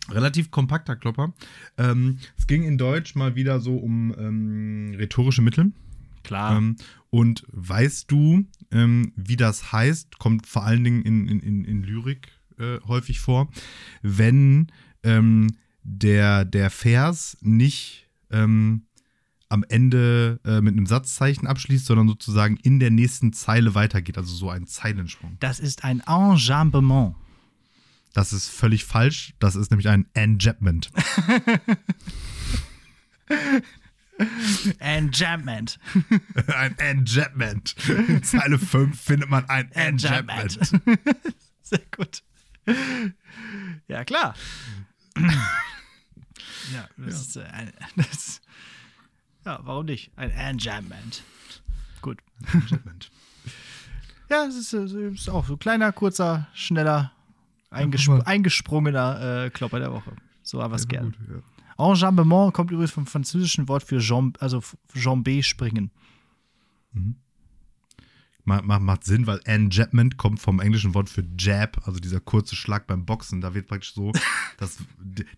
relativ 0.10 0.52
kompakter 0.52 0.96
Klopper. 0.96 1.34
Ähm, 1.78 2.20
es 2.38 2.48
ging 2.48 2.64
in 2.64 2.78
Deutsch 2.78 3.16
mal 3.16 3.36
wieder 3.36 3.60
so 3.60 3.78
um 3.78 4.14
ähm, 4.18 4.96
rhetorische 4.98 5.42
Mittel. 5.42 5.72
Klar. 6.24 6.58
Ähm, 6.58 6.76
und 7.10 7.46
weißt 7.52 8.12
du, 8.12 8.46
ähm, 8.72 9.14
wie 9.16 9.38
das 9.38 9.72
heißt, 9.72 10.20
kommt 10.20 10.46
vor 10.46 10.64
allen 10.64 10.84
Dingen 10.84 11.02
in, 11.04 11.28
in, 11.28 11.40
in, 11.40 11.66
in 11.66 11.84
Lyrik 11.84 12.28
äh, 12.60 12.80
häufig 12.88 13.20
vor, 13.20 13.50
wenn 14.02 14.68
ähm, 15.04 15.56
der, 15.84 16.46
der 16.46 16.70
Vers 16.70 17.38
nicht 17.42 18.10
ähm, 18.32 18.88
am 19.50 19.64
Ende 19.70 20.40
äh, 20.44 20.62
mit 20.62 20.74
einem 20.74 20.86
Satzzeichen 20.86 21.48
abschließt, 21.48 21.86
sondern 21.86 22.08
sozusagen 22.08 22.58
in 22.58 22.80
der 22.80 22.92
nächsten 22.92 23.32
Zeile 23.34 23.76
weitergeht, 23.76 24.18
also 24.18 24.36
so 24.36 24.50
ein 24.50 24.68
Zeilensprung. 24.68 25.38
Das 25.40 25.60
ist 25.60 25.84
ein 25.84 26.02
Enjambement. 26.06 27.16
Das 28.14 28.34
ist 28.34 28.50
völlig 28.50 28.84
falsch. 28.84 29.34
Das 29.40 29.56
ist 29.56 29.70
nämlich 29.72 29.88
ein 29.90 30.08
Enjambment. 30.14 30.92
Enjambment. 34.80 35.80
ein 36.48 36.78
Enjambment. 36.80 37.76
In 38.08 38.24
Zeile 38.24 38.58
5 38.58 39.00
findet 39.00 39.30
man 39.30 39.46
ein 39.50 39.72
Enjambment. 39.72 40.60
Sehr 41.62 41.82
gut. 41.96 42.24
Ja, 43.88 44.04
klar. 44.04 44.36
ja, 46.74 46.88
das 46.98 47.36
ja. 47.36 47.42
ist 47.44 47.52
ein. 47.52 47.72
Das, 47.96 48.42
ja, 49.46 49.60
warum 49.64 49.86
nicht? 49.86 50.12
Ein 50.18 50.32
Enjambment. 50.32 51.24
Gut. 52.02 52.20
Enjambment. 52.54 53.10
ja, 54.30 54.46
es 54.46 54.56
ist, 54.56 54.74
es 54.74 54.92
ist 54.92 55.30
auch 55.30 55.46
so 55.48 55.56
kleiner, 55.56 55.92
kurzer, 55.94 56.48
schneller 56.54 57.14
Eingesp 57.70 58.10
eingesprungener 58.26 59.46
äh, 59.46 59.50
Klopper 59.50 59.80
der 59.80 59.92
Woche. 59.92 60.16
So 60.44 60.62
aber 60.62 60.76
es 60.76 60.88
gerne. 60.88 61.14
Ja. 61.78 61.92
Enjambement 61.92 62.54
kommt 62.54 62.72
übrigens 62.72 62.92
vom 62.92 63.06
französischen 63.06 63.68
Wort 63.68 63.84
für 63.84 64.00
Jambe, 64.00 64.40
also 64.42 64.62
Jambé 64.94 65.44
springen. 65.44 65.92
Mhm. 66.92 67.16
Macht, 68.48 68.64
macht 68.64 69.04
Sinn, 69.04 69.28
weil 69.28 69.42
Enjabment 69.44 70.18
kommt 70.18 70.40
vom 70.40 70.60
englischen 70.60 70.94
Wort 70.94 71.10
für 71.10 71.24
Jab, 71.38 71.86
also 71.86 72.00
dieser 72.00 72.20
kurze 72.20 72.56
Schlag 72.56 72.88
beim 72.88 73.06
Boxen. 73.06 73.42
Da 73.42 73.54
wird 73.54 73.68
praktisch 73.68 73.94
so 73.94 74.12
dass 74.58 74.78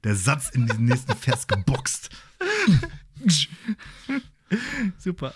der 0.04 0.16
Satz 0.16 0.50
in 0.50 0.68
den 0.68 0.86
nächsten 0.86 1.16
Vers 1.16 1.48
geboxt. 1.48 2.10
Super. 4.98 5.34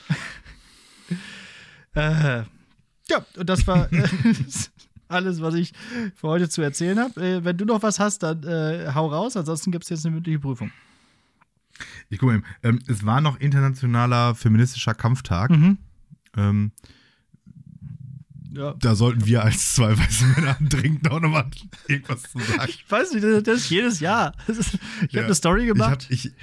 Äh, 1.95 2.43
ja, 3.09 3.25
und 3.37 3.49
das 3.49 3.67
war. 3.67 3.89
alles, 5.07 5.41
was 5.41 5.53
ich 5.53 5.73
für 6.15 6.27
heute 6.27 6.49
zu 6.49 6.61
erzählen 6.61 6.99
habe. 6.99 7.21
Äh, 7.21 7.43
wenn 7.43 7.57
du 7.57 7.65
noch 7.65 7.83
was 7.83 7.99
hast, 7.99 8.23
dann 8.23 8.43
äh, 8.43 8.91
hau 8.93 9.07
raus. 9.07 9.37
Ansonsten 9.37 9.71
gibt 9.71 9.83
es 9.83 9.89
jetzt 9.89 10.05
eine 10.05 10.15
mündliche 10.15 10.39
Prüfung. 10.39 10.71
Ich 12.09 12.19
gucke 12.19 12.33
mal. 12.33 12.43
Ähm, 12.63 12.79
es 12.87 13.05
war 13.05 13.21
noch 13.21 13.39
internationaler 13.39 14.35
feministischer 14.35 14.93
Kampftag. 14.93 15.51
Mhm. 15.51 15.77
Ähm, 16.35 16.71
ja. 18.53 18.73
Da 18.79 18.95
sollten 18.95 19.25
wir 19.25 19.43
als 19.43 19.73
zwei 19.73 19.97
weiße 19.97 20.25
Männer 20.25 20.57
dringend 20.61 21.09
auch 21.09 21.19
nochmal 21.19 21.49
irgendwas 21.87 22.23
zu 22.23 22.39
sagen. 22.39 22.69
Ich 22.69 22.89
weiß 22.89 23.13
nicht, 23.13 23.47
das 23.47 23.57
ist 23.57 23.69
jedes 23.69 23.99
Jahr. 23.99 24.33
Ist, 24.47 24.75
ich 25.01 25.13
ja. 25.13 25.17
habe 25.17 25.25
eine 25.25 25.35
Story 25.35 25.65
gemacht. 25.65 26.07
Ich 26.09 26.25
hab, 26.25 26.33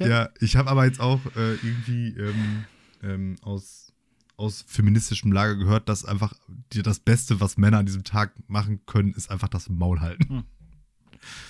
ich, 0.00 0.06
ja, 0.06 0.28
ich 0.40 0.56
habe 0.56 0.70
aber 0.70 0.84
jetzt 0.86 1.00
auch 1.00 1.20
äh, 1.36 1.54
irgendwie 1.54 2.08
ähm, 2.18 2.64
ähm, 3.02 3.36
aus, 3.42 3.92
aus 4.36 4.64
feministischem 4.66 5.30
Lager 5.30 5.56
gehört, 5.56 5.88
dass 5.88 6.04
einfach 6.04 6.34
das 6.70 6.98
Beste, 6.98 7.40
was 7.40 7.56
Männer 7.56 7.78
an 7.78 7.86
diesem 7.86 8.02
Tag 8.02 8.32
machen 8.48 8.84
können, 8.86 9.14
ist 9.14 9.30
einfach 9.30 9.48
das 9.48 9.68
Maul 9.68 10.00
halten. 10.00 10.28
Hm. 10.28 10.44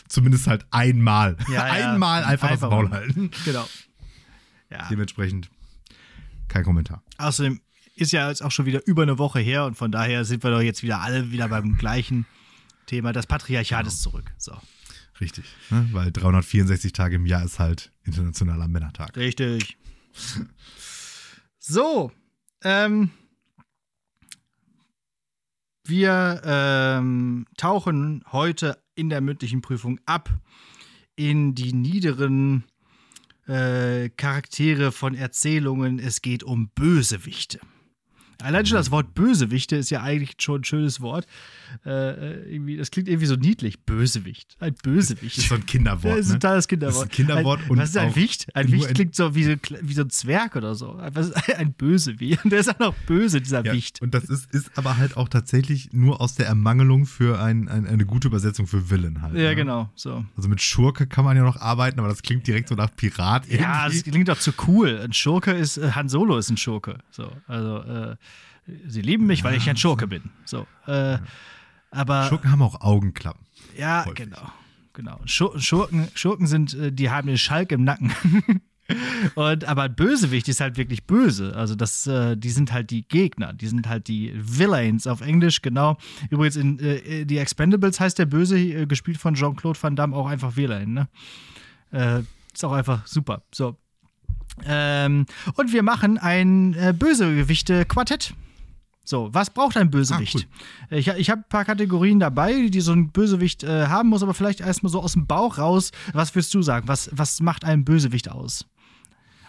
Zumindest 0.08 0.46
halt 0.46 0.66
einmal. 0.70 1.38
Ja, 1.50 1.62
einmal 1.62 2.24
einfach, 2.24 2.50
einfach, 2.50 2.68
das 2.68 2.70
Maul 2.70 2.90
halten. 2.90 3.30
Genau. 3.46 3.66
Dementsprechend 4.90 5.50
kein 6.48 6.64
Kommentar. 6.64 7.02
Außerdem 7.18 7.60
ist 7.94 8.12
ja 8.12 8.28
jetzt 8.28 8.42
auch 8.42 8.50
schon 8.50 8.66
wieder 8.66 8.86
über 8.86 9.02
eine 9.02 9.18
Woche 9.18 9.40
her 9.40 9.64
und 9.64 9.76
von 9.76 9.92
daher 9.92 10.24
sind 10.24 10.42
wir 10.42 10.50
doch 10.50 10.60
jetzt 10.60 10.82
wieder 10.82 11.00
alle 11.00 11.30
wieder 11.30 11.48
beim 11.48 11.76
gleichen 11.76 12.26
Thema. 12.86 13.12
Das 13.12 13.26
Patriarchat 13.26 13.80
genau. 13.80 13.88
ist 13.88 14.02
zurück. 14.02 14.32
So. 14.38 14.56
Richtig, 15.20 15.44
ne? 15.70 15.88
weil 15.92 16.10
364 16.10 16.92
Tage 16.92 17.16
im 17.16 17.26
Jahr 17.26 17.44
ist 17.44 17.58
halt 17.58 17.92
Internationaler 18.04 18.66
Männertag. 18.66 19.16
Richtig. 19.16 19.76
so, 21.58 22.10
ähm, 22.64 23.10
wir 25.84 26.42
ähm, 26.44 27.46
tauchen 27.56 28.24
heute 28.32 28.82
in 28.94 29.10
der 29.10 29.20
mündlichen 29.20 29.62
Prüfung 29.62 30.00
ab 30.06 30.30
in 31.16 31.54
die 31.54 31.72
niederen 31.72 32.64
äh, 33.46 34.08
Charaktere 34.10 34.92
von 34.92 35.14
Erzählungen. 35.14 35.98
Es 35.98 36.22
geht 36.22 36.42
um 36.42 36.68
Bösewichte. 36.70 37.60
Allein 38.42 38.66
schon 38.66 38.76
das 38.76 38.90
Wort 38.90 39.14
Bösewichte 39.14 39.76
ist 39.76 39.90
ja 39.90 40.02
eigentlich 40.02 40.34
schon 40.38 40.60
ein 40.60 40.64
schönes 40.64 41.00
Wort. 41.00 41.26
Äh, 41.86 41.90
äh, 41.90 42.54
irgendwie, 42.54 42.76
das 42.76 42.90
klingt 42.90 43.08
irgendwie 43.08 43.26
so 43.26 43.36
niedlich. 43.36 43.80
Bösewicht. 43.80 44.56
Ein 44.60 44.74
Bösewicht. 44.82 45.38
Das 45.38 45.44
ist 45.44 45.48
so 45.48 45.54
ein 45.54 45.66
Kinderwort. 45.66 46.12
Das 46.22 46.26
ist 46.26 46.30
ein 46.30 46.34
ne? 46.34 46.38
totales 46.40 46.68
Kinderwort. 46.68 46.94
Das 46.94 47.02
ist 47.02 47.20
ein 47.20 47.26
Kinderwort. 47.26 47.60
Ein, 47.70 47.76
was 47.78 47.88
ist 47.90 47.96
ein 47.96 48.14
Wicht? 48.14 48.54
Ein 48.54 48.72
Wicht 48.72 48.94
klingt 48.94 49.14
so 49.14 49.34
wie, 49.34 49.44
so 49.44 49.54
wie 49.80 49.94
so 49.94 50.02
ein 50.02 50.10
Zwerg 50.10 50.56
oder 50.56 50.74
so. 50.74 50.96
Ein 50.96 51.72
Bösewicht? 51.72 52.40
Der 52.44 52.60
ist 52.60 52.68
auch 52.68 52.78
noch 52.78 52.94
böse, 53.06 53.40
dieser 53.40 53.64
ja, 53.64 53.72
Wicht. 53.72 54.02
Und 54.02 54.14
das 54.14 54.24
ist, 54.24 54.52
ist 54.52 54.70
aber 54.76 54.98
halt 54.98 55.16
auch 55.16 55.28
tatsächlich 55.28 55.92
nur 55.92 56.20
aus 56.20 56.34
der 56.34 56.46
Ermangelung 56.46 57.06
für 57.06 57.40
ein, 57.40 57.68
ein, 57.68 57.86
eine 57.86 58.04
gute 58.04 58.28
Übersetzung 58.28 58.66
für 58.66 58.90
Villain 58.90 59.22
halt. 59.22 59.34
Ja, 59.34 59.50
ne? 59.50 59.56
genau. 59.56 59.90
So. 59.94 60.24
Also 60.36 60.48
mit 60.48 60.60
Schurke 60.60 61.06
kann 61.06 61.24
man 61.24 61.36
ja 61.36 61.42
noch 61.42 61.56
arbeiten, 61.56 61.98
aber 61.98 62.08
das 62.08 62.22
klingt 62.22 62.46
direkt 62.46 62.68
so 62.68 62.74
nach 62.74 62.94
Pirat. 62.94 63.44
Irgendwie. 63.46 63.62
Ja, 63.62 63.88
das 63.88 64.02
klingt 64.04 64.28
doch 64.28 64.38
zu 64.38 64.52
cool. 64.66 65.00
Ein 65.02 65.12
Schurke 65.12 65.52
ist, 65.52 65.78
äh, 65.78 65.92
Han 65.92 66.08
Solo 66.08 66.36
ist 66.38 66.50
ein 66.50 66.56
Schurke. 66.56 66.98
So, 67.10 67.30
also, 67.46 67.78
äh, 67.78 68.16
sie 68.86 69.02
lieben 69.02 69.26
mich, 69.26 69.44
weil 69.44 69.56
ich 69.56 69.68
ein 69.68 69.76
Schurke 69.76 70.06
bin. 70.06 70.30
So, 70.44 70.66
äh, 70.86 71.18
aber 71.90 72.28
Schurken 72.28 72.50
haben 72.50 72.62
auch 72.62 72.80
Augenklappen. 72.80 73.46
Ja, 73.76 74.04
häufig. 74.04 74.26
genau, 74.26 74.52
genau. 74.92 75.20
Schurken, 75.26 76.08
Schurken 76.14 76.46
sind, 76.46 76.74
äh, 76.74 76.92
die 76.92 77.10
haben 77.10 77.26
den 77.26 77.38
Schalk 77.38 77.72
im 77.72 77.84
Nacken. 77.84 78.12
Und 79.34 79.64
aber 79.64 79.88
Bösewicht 79.88 80.48
ist 80.48 80.60
halt 80.60 80.76
wirklich 80.76 81.04
böse. 81.04 81.54
Also 81.56 81.74
das, 81.74 82.06
äh, 82.06 82.36
die 82.36 82.50
sind 82.50 82.72
halt 82.72 82.90
die 82.90 83.06
Gegner, 83.06 83.52
die 83.52 83.68
sind 83.68 83.88
halt 83.88 84.08
die 84.08 84.32
Villains 84.34 85.06
auf 85.06 85.20
Englisch, 85.20 85.62
genau. 85.62 85.96
Übrigens 86.30 86.56
in 86.56 86.78
äh, 86.80 87.24
die 87.24 87.38
Expendables 87.38 88.00
heißt 88.00 88.18
der 88.18 88.26
Böse, 88.26 88.58
äh, 88.58 88.86
gespielt 88.86 89.18
von 89.18 89.34
Jean-Claude 89.34 89.78
Van 89.80 89.96
Damme, 89.96 90.16
auch 90.16 90.26
einfach 90.26 90.56
Villain, 90.56 90.92
ne? 90.92 91.08
Äh, 91.92 92.22
ist 92.52 92.64
auch 92.64 92.72
einfach 92.72 93.06
super. 93.06 93.42
So. 93.52 93.76
Ähm, 94.64 95.26
und 95.54 95.72
wir 95.72 95.82
machen 95.82 96.18
ein 96.18 96.74
äh, 96.74 96.92
Bösegewichte-Quartett. 96.96 98.34
So, 99.04 99.30
was 99.32 99.50
braucht 99.50 99.76
ein 99.76 99.90
Bösewicht? 99.90 100.36
Ah, 100.36 100.56
cool. 100.90 100.98
Ich, 100.98 101.08
ich 101.08 101.30
habe 101.30 101.40
ein 101.40 101.48
paar 101.48 101.64
Kategorien 101.64 102.20
dabei, 102.20 102.68
die 102.68 102.80
so 102.80 102.92
ein 102.92 103.10
Bösewicht 103.10 103.64
äh, 103.64 103.86
haben 103.86 104.10
muss, 104.10 104.22
aber 104.22 104.32
vielleicht 104.32 104.60
erstmal 104.60 104.92
so 104.92 105.02
aus 105.02 105.14
dem 105.14 105.26
Bauch 105.26 105.58
raus. 105.58 105.90
Was 106.12 106.34
würdest 106.34 106.54
du 106.54 106.62
sagen? 106.62 106.86
Was, 106.86 107.10
was 107.12 107.40
macht 107.40 107.64
ein 107.64 107.84
Bösewicht 107.84 108.30
aus? 108.30 108.64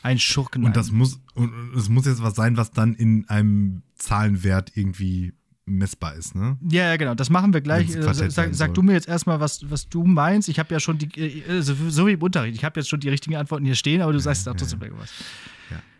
Ein 0.01 0.19
Schurken. 0.19 0.63
Und 0.63 0.75
das 0.75 0.91
muss, 0.91 1.19
und 1.35 1.53
es 1.77 1.87
muss 1.87 2.05
jetzt 2.05 2.21
was 2.21 2.35
sein, 2.35 2.57
was 2.57 2.71
dann 2.71 2.93
in 2.93 3.29
einem 3.29 3.83
Zahlenwert 3.95 4.75
irgendwie 4.75 5.33
messbar 5.65 6.15
ist, 6.15 6.35
ne? 6.35 6.57
Ja, 6.69 6.89
ja 6.89 6.97
genau. 6.97 7.15
Das 7.15 7.29
machen 7.29 7.53
wir 7.53 7.61
gleich. 7.61 7.95
Äh, 7.95 8.13
sag, 8.13 8.53
sag, 8.53 8.73
du 8.73 8.81
mir 8.81 8.93
jetzt 8.93 9.07
erstmal, 9.07 9.39
was, 9.39 9.69
was 9.69 9.87
du 9.87 10.03
meinst. 10.03 10.49
Ich 10.49 10.59
habe 10.59 10.73
ja 10.73 10.79
schon 10.79 10.97
die, 10.97 11.41
äh, 11.43 11.61
so, 11.61 11.75
so, 11.87 12.07
wie 12.07 12.13
im 12.13 12.21
Unterricht, 12.21 12.55
ich 12.55 12.65
habe 12.65 12.79
jetzt 12.79 12.89
schon 12.89 12.99
die 12.99 13.09
richtigen 13.09 13.35
Antworten 13.35 13.65
hier 13.65 13.75
stehen, 13.75 14.01
aber 14.01 14.11
du 14.11 14.19
sagst 14.19 14.45
ja, 14.45 14.53
trotzdem 14.53 14.81
ja. 14.81 14.89
was. 14.97 15.11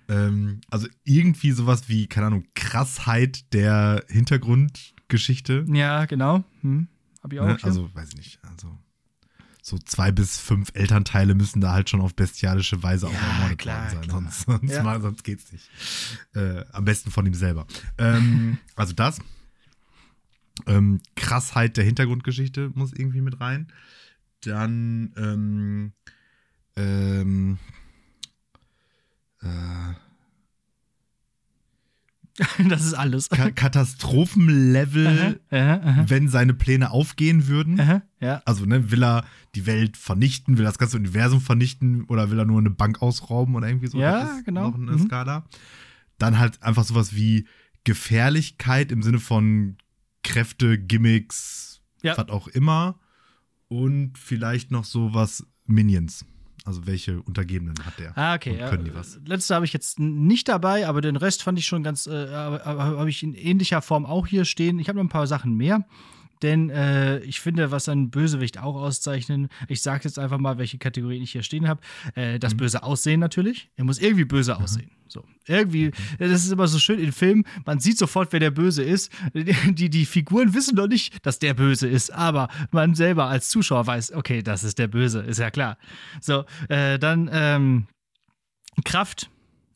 Ähm, 0.10 0.62
also 0.70 0.88
irgendwie 1.04 1.52
sowas 1.52 1.90
wie, 1.90 2.08
keine 2.08 2.28
Ahnung, 2.28 2.46
Krassheit 2.56 3.54
der 3.54 4.04
Hintergrundgeschichte. 4.10 5.66
Ja, 5.70 6.06
genau. 6.06 6.44
Hm. 6.62 6.88
Hab 7.22 7.34
ich 7.34 7.40
auch. 7.40 7.48
Ne? 7.48 7.58
Also, 7.62 7.90
weiß 7.94 8.10
ich 8.10 8.18
nicht. 8.18 8.40
Also, 8.44 8.78
so 9.62 9.78
zwei 9.78 10.12
bis 10.12 10.38
fünf 10.38 10.72
Elternteile 10.74 11.36
müssen 11.36 11.62
da 11.62 11.72
halt 11.72 11.90
schon 11.90 12.02
auf 12.02 12.16
bestialische 12.16 12.84
Weise 12.84 13.08
auch 13.08 13.14
ermordet 13.14 13.66
worden 13.66 13.90
sein. 13.90 14.02
Klar. 14.02 14.22
Sonst, 14.22 14.42
sonst, 14.42 14.72
ja. 14.72 14.84
mal, 14.84 15.02
sonst 15.02 15.24
geht's 15.24 15.52
nicht. 15.54 15.70
Äh, 16.36 16.66
am 16.74 16.84
besten 16.84 17.12
von 17.12 17.26
ihm 17.26 17.34
selber. 17.34 17.66
Ähm, 17.98 18.58
also 18.76 18.94
das. 18.94 19.20
Ähm, 20.68 21.00
Krassheit 21.16 21.78
der 21.78 21.86
Hintergrundgeschichte 21.86 22.72
muss 22.76 22.92
irgendwie 22.92 23.22
mit 23.22 23.40
rein. 23.40 23.72
Dann 24.42 25.14
ähm, 25.16 25.94
ähm, 26.76 27.58
äh, 29.44 29.94
das 32.68 32.84
ist 32.84 32.94
alles. 32.96 33.30
Ka 33.30 33.52
Katastrophenlevel, 33.52 35.40
aha, 35.52 35.58
aha, 35.58 35.82
aha. 35.84 36.06
wenn 36.08 36.28
seine 36.30 36.54
Pläne 36.54 36.90
aufgehen 36.90 37.48
würden. 37.48 38.02
ja. 38.20 38.42
Also, 38.46 38.66
ne, 38.66 38.92
will 38.92 39.04
er 39.04 39.26
die 39.54 39.68
Welt 39.68 39.98
vernichten, 39.98 40.58
will 40.58 40.66
er 40.66 40.70
das 40.70 40.80
ganze 40.80 40.98
Universum 40.98 41.42
vernichten 41.42 42.06
oder 42.06 42.32
will 42.32 42.40
er 42.40 42.46
nur 42.46 42.60
eine 42.60 42.72
Bank 42.72 43.02
ausrauben 43.02 43.56
oder 43.56 43.68
irgendwie 43.68 43.88
so? 43.88 44.00
Ja, 44.00 44.40
genau. 44.46 44.70
Noch 44.70 44.76
eine 44.76 44.94
mhm. 44.94 45.06
Skala. 45.06 45.46
Dann 46.18 46.40
halt 46.40 46.64
einfach 46.64 46.86
sowas 46.86 47.16
wie 47.16 47.48
Gefährlichkeit 47.84 48.92
im 48.92 49.04
Sinne 49.04 49.20
von 49.20 49.78
Kräfte, 50.24 50.80
Gimmicks, 50.80 51.82
ja. 52.02 52.18
was 52.18 52.30
auch 52.30 52.48
immer. 52.48 53.00
Und 53.68 54.18
vielleicht 54.18 54.72
noch 54.72 54.86
sowas 54.86 55.46
Minions. 55.66 56.26
Also 56.66 56.88
welche 56.88 57.22
Untergebenen 57.22 57.76
hat 57.86 58.00
der? 58.00 58.18
Ah, 58.18 58.36
okay. 58.36 58.62
Und 58.62 58.70
können 58.70 58.86
die 58.86 58.96
was? 58.96 59.20
Letzte 59.26 59.56
habe 59.56 59.66
ich 59.66 59.74
jetzt 59.74 60.00
nicht 60.00 60.48
dabei, 60.48 60.88
aber 60.88 61.02
den 61.02 61.18
Rest 61.18 61.44
fand 61.44 61.60
ich 61.60 61.66
schon 61.66 61.84
ganz, 61.84 62.08
äh, 62.08 62.30
habe 62.32 63.10
ich 63.10 63.22
in 63.22 63.34
ähnlicher 63.34 63.82
Form 63.82 64.06
auch 64.06 64.28
hier 64.28 64.46
stehen. 64.46 64.80
Ich 64.80 64.88
habe 64.88 64.98
noch 64.98 65.04
ein 65.04 65.10
paar 65.10 65.28
Sachen 65.28 65.56
mehr. 65.56 65.86
Denn 66.44 66.70
äh, 66.70 67.20
ich 67.20 67.40
finde, 67.40 67.72
was 67.72 67.88
ein 67.90 68.10
Bösewicht 68.10 68.60
auch 68.60 68.76
auszeichnen, 68.76 69.48
ich 69.70 69.82
sage 69.82 70.02
jetzt 70.04 70.20
einfach 70.20 70.38
mal, 70.38 70.58
welche 70.58 70.78
Kategorien 70.78 71.24
ich 71.24 71.32
hier 71.32 71.42
stehen 71.42 71.68
habe. 71.68 71.82
Äh, 72.16 72.38
das 72.38 72.54
mhm. 72.54 72.58
böse 72.58 72.84
Aussehen 72.84 73.22
natürlich. 73.22 73.72
Er 73.78 73.86
muss 73.86 73.98
irgendwie 73.98 74.26
böse 74.26 74.54
mhm. 74.54 74.62
aussehen. 74.62 74.92
So, 75.08 75.24
irgendwie, 75.48 75.92
das 76.18 76.44
ist 76.44 76.52
immer 76.52 76.68
so 76.68 76.80
schön 76.80 77.00
in 77.00 77.12
Filmen, 77.12 77.46
man 77.66 77.80
sieht 77.80 78.00
sofort, 78.00 78.34
wer 78.34 78.40
der 78.40 78.52
Böse 78.52 78.84
ist. 78.84 79.12
Die, 79.34 79.90
die 79.90 80.06
Figuren 80.06 80.54
wissen 80.54 80.76
doch 80.76 80.88
nicht, 80.88 81.26
dass 81.26 81.40
der 81.40 81.54
Böse 81.54 81.88
ist, 81.88 82.12
aber 82.12 82.48
man 82.72 82.96
selber 82.96 83.26
als 83.28 83.50
Zuschauer 83.50 83.86
weiß, 83.86 84.14
okay, 84.14 84.42
das 84.42 84.64
ist 84.64 84.80
der 84.80 84.88
Böse, 84.88 85.22
ist 85.22 85.40
ja 85.40 85.52
klar. 85.52 85.78
So, 86.20 86.46
äh, 86.68 86.98
dann 86.98 87.30
ähm, 87.32 87.88
Kraft, 88.84 89.30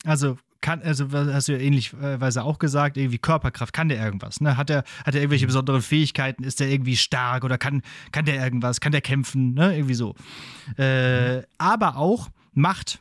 also 0.06 0.38
kann, 0.62 0.82
also 0.82 1.08
hast 1.12 1.48
du 1.48 1.54
ja 1.54 1.60
ähnlichweise 1.60 2.43
auch 2.43 2.60
gesagt, 2.60 2.98
irgendwie 2.98 3.17
Körperkraft, 3.17 3.74
kann 3.74 3.89
der 3.89 4.04
irgendwas? 4.04 4.41
Ne? 4.41 4.58
Hat 4.58 4.70
er 4.70 4.84
hat 5.06 5.15
er 5.15 5.22
irgendwelche 5.22 5.48
besonderen 5.48 5.82
Fähigkeiten? 5.82 6.43
Ist 6.43 6.60
der 6.60 6.70
irgendwie 6.70 6.98
stark 6.98 7.43
oder 7.43 7.58
kann, 7.58 7.82
kann 8.12 8.26
der 8.26 8.43
irgendwas? 8.43 8.82
Kann 8.82 8.91
der 8.91 9.02
kämpfen? 9.02 9.54
Ne? 9.54 9.76
Irgendwie 9.76 9.93
so. 9.93 10.15
Äh, 10.78 11.43
aber 11.58 11.98
auch 11.98 12.30
Macht. 12.54 13.00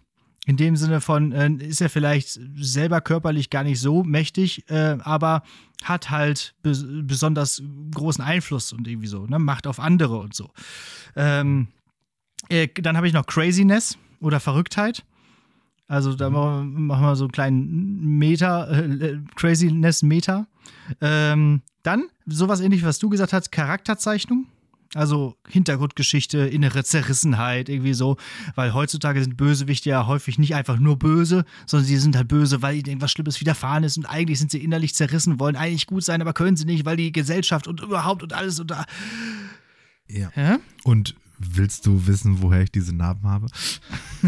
In 0.48 0.56
dem 0.56 0.76
Sinne 0.76 1.00
von, 1.00 1.32
äh, 1.32 1.50
ist 1.50 1.80
er 1.80 1.90
vielleicht 1.90 2.38
selber 2.54 3.00
körperlich 3.00 3.50
gar 3.50 3.64
nicht 3.64 3.80
so 3.80 4.04
mächtig, 4.04 4.70
äh, 4.70 4.96
aber 5.00 5.42
hat 5.82 6.10
halt 6.10 6.54
be 6.62 6.72
besonders 7.02 7.62
großen 7.92 8.22
Einfluss 8.22 8.72
und 8.72 8.86
irgendwie 8.86 9.08
so, 9.08 9.26
ne? 9.26 9.40
Macht 9.40 9.66
auf 9.66 9.80
andere 9.80 10.18
und 10.18 10.36
so. 10.36 10.52
Ähm, 11.16 11.66
äh, 12.48 12.68
dann 12.68 12.96
habe 12.96 13.08
ich 13.08 13.12
noch 13.12 13.26
Craziness 13.26 13.98
oder 14.20 14.38
Verrücktheit. 14.38 15.04
Also 15.88 16.14
da 16.14 16.30
machen 16.30 16.86
wir 16.86 17.16
so 17.16 17.24
einen 17.24 17.32
kleinen 17.32 18.18
Meter, 18.18 18.70
äh, 18.70 19.18
Craziness-Meter. 19.36 20.46
Ähm, 21.00 21.62
dann 21.82 22.04
sowas 22.26 22.60
ähnlich, 22.60 22.84
was 22.84 22.98
du 22.98 23.08
gesagt 23.08 23.32
hast, 23.32 23.52
Charakterzeichnung. 23.52 24.46
Also 24.94 25.36
Hintergrundgeschichte, 25.48 26.38
innere 26.38 26.82
Zerrissenheit, 26.82 27.68
irgendwie 27.68 27.94
so. 27.94 28.16
Weil 28.54 28.72
heutzutage 28.72 29.22
sind 29.22 29.36
Bösewichte 29.36 29.90
ja 29.90 30.06
häufig 30.06 30.38
nicht 30.38 30.54
einfach 30.54 30.78
nur 30.78 30.98
böse, 30.98 31.44
sondern 31.66 31.86
sie 31.86 31.98
sind 31.98 32.16
halt 32.16 32.28
böse, 32.28 32.62
weil 32.62 32.76
ihnen 32.76 32.86
irgendwas 32.86 33.12
Schlimmes 33.12 33.40
widerfahren 33.40 33.84
ist 33.84 33.96
und 33.98 34.06
eigentlich 34.06 34.38
sind 34.38 34.50
sie 34.50 34.62
innerlich 34.62 34.94
zerrissen, 34.94 35.38
wollen 35.38 35.56
eigentlich 35.56 35.86
gut 35.86 36.02
sein, 36.02 36.20
aber 36.20 36.32
können 36.32 36.56
sie 36.56 36.64
nicht, 36.64 36.84
weil 36.84 36.96
die 36.96 37.12
Gesellschaft 37.12 37.68
und 37.68 37.80
überhaupt 37.80 38.22
und 38.22 38.32
alles 38.32 38.58
und 38.58 38.70
da. 38.70 38.84
Ja. 40.08 40.30
ja? 40.34 40.58
Und 40.84 41.14
willst 41.38 41.86
du 41.86 42.06
wissen, 42.06 42.40
woher 42.40 42.62
ich 42.62 42.72
diese 42.72 42.94
Narben 42.94 43.28
habe? 43.28 43.46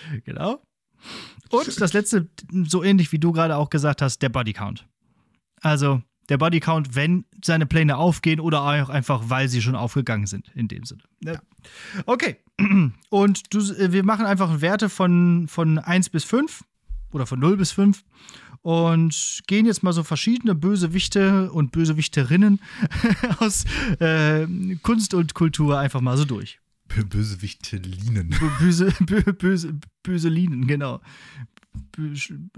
Genau. 0.24 0.62
Und 1.50 1.80
das 1.80 1.92
letzte, 1.92 2.28
so 2.64 2.82
ähnlich 2.82 3.12
wie 3.12 3.18
du 3.18 3.32
gerade 3.32 3.56
auch 3.56 3.70
gesagt 3.70 4.02
hast, 4.02 4.20
der 4.22 4.28
Bodycount. 4.28 4.86
Also 5.60 6.02
der 6.28 6.38
Bodycount, 6.38 6.94
wenn 6.96 7.24
seine 7.44 7.66
Pläne 7.66 7.96
aufgehen 7.96 8.40
oder 8.40 8.62
auch 8.62 8.88
einfach, 8.88 9.24
weil 9.28 9.48
sie 9.48 9.62
schon 9.62 9.76
aufgegangen 9.76 10.26
sind, 10.26 10.50
in 10.54 10.68
dem 10.68 10.84
Sinne. 10.84 11.02
Ja. 11.22 11.40
Okay. 12.06 12.38
Und 13.10 13.54
du, 13.54 13.58
äh, 13.58 13.92
wir 13.92 14.04
machen 14.04 14.26
einfach 14.26 14.60
Werte 14.60 14.88
von, 14.88 15.46
von 15.48 15.78
1 15.78 16.10
bis 16.10 16.24
5 16.24 16.64
oder 17.12 17.26
von 17.26 17.38
0 17.38 17.56
bis 17.56 17.72
5 17.72 18.02
und 18.62 19.42
gehen 19.46 19.64
jetzt 19.64 19.84
mal 19.84 19.92
so 19.92 20.02
verschiedene 20.02 20.56
Bösewichte 20.56 21.52
und 21.52 21.70
Bösewichterinnen 21.70 22.60
aus 23.38 23.64
äh, 24.00 24.46
Kunst 24.82 25.14
und 25.14 25.34
Kultur 25.34 25.78
einfach 25.78 26.00
mal 26.00 26.16
so 26.16 26.24
durch. 26.24 26.58
Bösewichtelinen. 26.88 28.30
Böse, 28.58 28.92
böse, 29.00 29.32
böse, 29.32 29.74
Böselinen, 30.02 30.66
genau. 30.66 31.00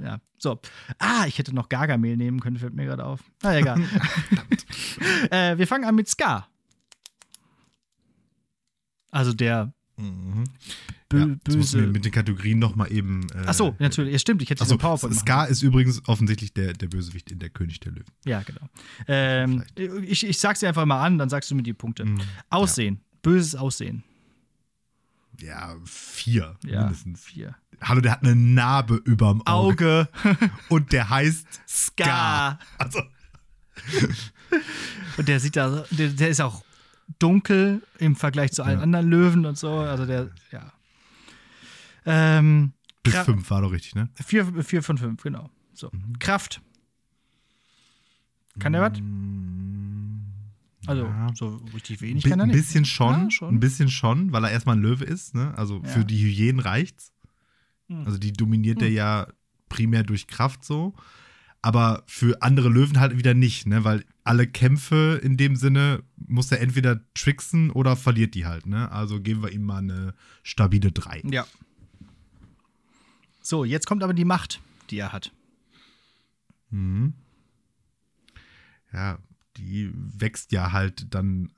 Ja, 0.00 0.20
so. 0.38 0.60
Ah, 0.98 1.26
ich 1.26 1.38
hätte 1.38 1.54
noch 1.54 1.68
Gargamel 1.68 2.16
nehmen 2.16 2.40
können, 2.40 2.56
fällt 2.56 2.74
mir 2.74 2.84
gerade 2.84 3.04
auf. 3.04 3.24
Na, 3.42 3.50
ah, 3.50 3.56
egal. 3.56 3.80
äh, 5.30 5.58
wir 5.58 5.66
fangen 5.66 5.84
an 5.84 5.94
mit 5.94 6.08
Ska. 6.08 6.46
Also 9.10 9.32
der 9.32 9.72
mhm. 9.96 10.44
Bö 11.08 11.20
ja, 11.20 11.26
böse. 11.42 11.86
mit 11.86 12.04
den 12.04 12.12
Kategorien 12.12 12.58
nochmal 12.58 12.92
eben. 12.92 13.26
Äh, 13.30 13.44
Ach 13.46 13.54
so, 13.54 13.74
natürlich. 13.78 14.12
Ja, 14.12 14.18
stimmt. 14.18 14.42
Ich 14.42 14.50
hätte 14.50 14.64
so 14.66 14.76
PowerPoint. 14.76 15.14
Ska 15.14 15.44
ist 15.44 15.62
übrigens 15.62 16.06
offensichtlich 16.06 16.52
der, 16.52 16.74
der 16.74 16.88
Bösewicht 16.88 17.32
in 17.32 17.38
der 17.38 17.48
König 17.48 17.80
der 17.80 17.92
Löwen. 17.92 18.12
Ja, 18.26 18.42
genau. 18.42 18.68
Ähm, 19.06 19.64
ich, 19.74 20.26
ich 20.26 20.38
sag's 20.38 20.60
dir 20.60 20.68
einfach 20.68 20.84
mal 20.84 21.02
an, 21.02 21.16
dann 21.16 21.30
sagst 21.30 21.50
du 21.50 21.54
mir 21.54 21.62
die 21.62 21.72
Punkte. 21.72 22.04
Mhm. 22.04 22.20
Aussehen. 22.50 22.96
Ja. 22.96 23.18
Böses 23.22 23.54
Aussehen. 23.54 24.04
Ja, 25.40 25.76
vier. 25.84 26.56
Ja, 26.64 26.82
mindestens. 26.82 27.24
Vier. 27.24 27.54
Hallo, 27.80 28.00
der 28.00 28.12
hat 28.12 28.22
eine 28.22 28.34
Narbe 28.34 29.00
überm 29.04 29.42
Auge. 29.46 30.08
Auge. 30.24 30.50
Und 30.68 30.92
der 30.92 31.08
heißt 31.08 31.46
Ska. 31.68 32.58
Also. 32.76 33.00
und 35.16 35.28
der 35.28 35.38
sieht 35.38 35.54
da, 35.54 35.84
der, 35.92 36.08
der, 36.08 36.28
ist 36.28 36.40
auch 36.40 36.64
dunkel 37.20 37.80
im 37.98 38.16
Vergleich 38.16 38.52
zu 38.52 38.64
allen 38.64 38.78
ja. 38.78 38.82
anderen 38.82 39.08
Löwen 39.08 39.46
und 39.46 39.56
so. 39.56 39.70
Also 39.78 40.04
der, 40.04 40.30
ja. 40.50 40.72
Ähm, 42.04 42.72
Bis 43.04 43.14
fünf 43.18 43.48
war 43.50 43.62
doch 43.62 43.70
richtig, 43.70 43.94
ne? 43.94 44.08
Vier, 44.14 44.64
vier 44.64 44.82
von 44.82 44.98
fünf, 44.98 45.22
genau. 45.22 45.48
So. 45.74 45.90
Mhm. 45.92 46.18
Kraft. 46.18 46.60
Kann 48.58 48.72
der 48.72 48.82
was? 48.82 48.98
Also 50.88 51.04
ja. 51.04 51.30
so 51.34 51.60
richtig 51.74 52.00
wenig 52.00 52.24
kann 52.24 52.40
er 52.40 52.46
nicht. 52.46 52.54
Ein 52.54 52.58
bisschen 52.58 52.84
schon, 52.86 53.24
ja, 53.24 53.30
schon, 53.30 53.54
ein 53.54 53.60
bisschen 53.60 53.90
schon, 53.90 54.32
weil 54.32 54.44
er 54.44 54.50
erstmal 54.50 54.76
ein 54.76 54.82
Löwe 54.82 55.04
ist. 55.04 55.34
Ne? 55.34 55.52
Also 55.56 55.82
ja. 55.82 55.88
für 55.88 56.04
die 56.04 56.18
Hyänen 56.18 56.60
reicht's. 56.60 57.12
Hm. 57.88 58.06
Also 58.06 58.18
die 58.18 58.32
dominiert 58.32 58.78
hm. 58.78 58.86
er 58.86 58.90
ja 58.90 59.26
primär 59.68 60.02
durch 60.02 60.26
Kraft 60.26 60.64
so. 60.64 60.94
Aber 61.60 62.04
für 62.06 62.40
andere 62.40 62.70
Löwen 62.70 63.00
halt 63.00 63.18
wieder 63.18 63.34
nicht, 63.34 63.66
ne? 63.66 63.84
Weil 63.84 64.04
alle 64.24 64.46
Kämpfe 64.46 65.20
in 65.22 65.36
dem 65.36 65.56
Sinne 65.56 66.04
muss 66.16 66.52
er 66.52 66.60
entweder 66.60 67.00
tricksen 67.14 67.70
oder 67.70 67.96
verliert 67.96 68.34
die 68.34 68.46
halt, 68.46 68.64
ne? 68.66 68.90
Also 68.92 69.20
geben 69.20 69.42
wir 69.42 69.50
ihm 69.50 69.64
mal 69.64 69.78
eine 69.78 70.14
stabile 70.42 70.92
3. 70.92 71.24
Ja. 71.30 71.46
So, 73.42 73.64
jetzt 73.64 73.86
kommt 73.86 74.04
aber 74.04 74.14
die 74.14 74.24
Macht, 74.24 74.60
die 74.88 74.98
er 74.98 75.12
hat. 75.12 75.32
Mhm. 76.70 77.12
Ja, 78.92 79.18
die 79.58 79.90
wächst 79.94 80.52
ja 80.52 80.72
halt 80.72 81.14
dann, 81.14 81.52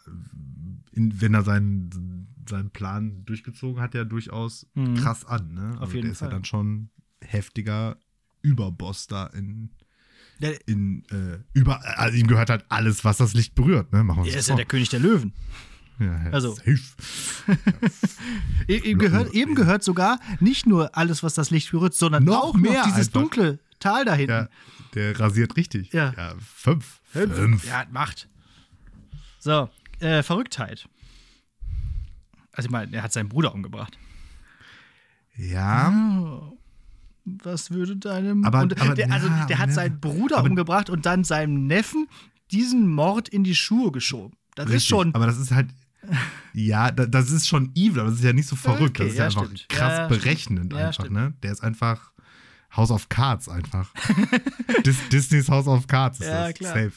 in, 0.93 1.21
wenn 1.21 1.35
er 1.35 1.43
seinen, 1.43 2.29
seinen 2.49 2.71
Plan 2.71 3.25
durchgezogen 3.25 3.81
hat, 3.81 3.95
ja 3.95 4.05
durchaus 4.05 4.67
mhm. 4.75 4.97
krass 4.97 5.25
an. 5.25 5.55
Ne? 5.55 5.71
Also 5.73 5.83
Auf 5.83 5.95
jeden 5.95 6.05
der 6.05 6.13
ist 6.13 6.23
ja 6.23 6.29
dann 6.29 6.45
schon 6.45 6.91
heftiger 7.21 7.97
Überboss 8.43 9.07
da 9.07 9.27
in. 9.27 9.71
in 10.67 11.05
äh, 11.11 11.39
über, 11.53 11.81
also 11.99 12.17
ihm 12.17 12.27
gehört 12.27 12.51
halt 12.51 12.65
alles, 12.69 13.05
was 13.05 13.19
das 13.19 13.35
Licht 13.35 13.55
berührt. 13.55 13.93
Ne? 13.93 14.03
Machen 14.03 14.25
er 14.25 14.39
ist 14.39 14.49
ja 14.49 14.57
der 14.57 14.65
König 14.65 14.89
der 14.89 15.01
Löwen. 15.01 15.33
Ja, 15.99 16.07
ja, 16.07 16.31
also. 16.31 16.57
ihm, 18.67 18.99
gehört, 18.99 19.35
eben 19.35 19.55
gehört 19.55 19.85
sogar 19.85 20.19
nicht 20.41 20.67
nur 20.67 20.97
alles, 20.97 21.23
was 21.23 21.35
das 21.35 21.51
Licht 21.51 21.71
berührt, 21.71 21.93
sondern 21.93 22.25
noch 22.25 22.43
auch 22.43 22.55
mehr 22.55 22.73
noch 22.73 22.85
dieses 22.85 23.09
einfach. 23.09 23.21
dunkle 23.21 23.59
Tal 23.81 24.05
da 24.05 24.15
hinten. 24.15 24.31
Ja, 24.31 24.49
der 24.95 25.19
rasiert 25.19 25.57
richtig. 25.57 25.93
Ja. 25.93 26.13
ja 26.17 26.35
fünf. 26.39 27.00
Fünf. 27.11 27.35
Fünf. 27.35 27.67
Ja, 27.67 27.85
macht. 27.91 28.29
So, 29.41 29.69
äh, 29.99 30.23
Verrücktheit. 30.23 30.89
Also 32.53 32.67
ich 32.67 32.71
meine, 32.71 32.97
er 32.97 33.03
hat 33.03 33.13
seinen 33.13 33.29
Bruder 33.29 33.53
umgebracht. 33.53 33.99
Ja. 35.37 35.91
Oh, 35.91 36.59
was 37.25 37.71
würde 37.71 37.97
deinem. 37.97 38.45
Aber, 38.45 38.61
und, 38.61 38.81
aber 38.81 38.95
der, 38.95 39.11
also 39.11 39.27
ja, 39.27 39.47
der 39.47 39.59
hat 39.59 39.69
ne, 39.69 39.75
seinen 39.75 40.01
Bruder 40.01 40.45
umgebracht 40.45 40.91
und 40.91 41.07
dann 41.07 41.25
seinem 41.25 41.67
Neffen 41.67 42.09
diesen 42.51 42.89
Mord 42.89 43.29
in 43.29 43.45
die 43.45 43.55
Schuhe 43.55 43.91
geschoben. 43.93 44.37
Das 44.55 44.67
richtig, 44.67 44.77
ist 44.79 44.87
schon. 44.87 45.15
Aber 45.15 45.27
das 45.27 45.39
ist 45.39 45.53
halt. 45.53 45.71
Ja, 46.55 46.91
das 46.91 47.31
ist 47.31 47.47
schon 47.47 47.73
evil, 47.75 48.01
aber 48.01 48.11
das 48.11 48.21
ist 48.21 48.25
ja 48.25 48.33
nicht 48.33 48.49
so 48.49 48.57
verrückt. 48.57 49.01
Okay, 49.01 49.05
das 49.05 49.13
ist 49.13 49.19
ja, 49.19 49.25
einfach 49.27 49.45
stimmt. 49.45 49.69
krass 49.69 49.99
ja, 49.99 50.09
berechnend 50.09 50.75
einfach, 50.75 51.11
ne? 51.11 51.35
Der 51.43 51.53
ist 51.53 51.63
einfach 51.63 52.10
House 52.77 52.91
of 52.91 53.09
Cards 53.09 53.49
einfach. 53.49 53.93
Dis 54.87 55.09
Disneys 55.09 55.49
House 55.49 55.67
of 55.67 55.87
Cards 55.87 56.21
ist 56.21 56.27
ja, 56.27 56.49
das. 56.49 56.55
Klar. 56.55 56.75
Safe. 56.75 56.93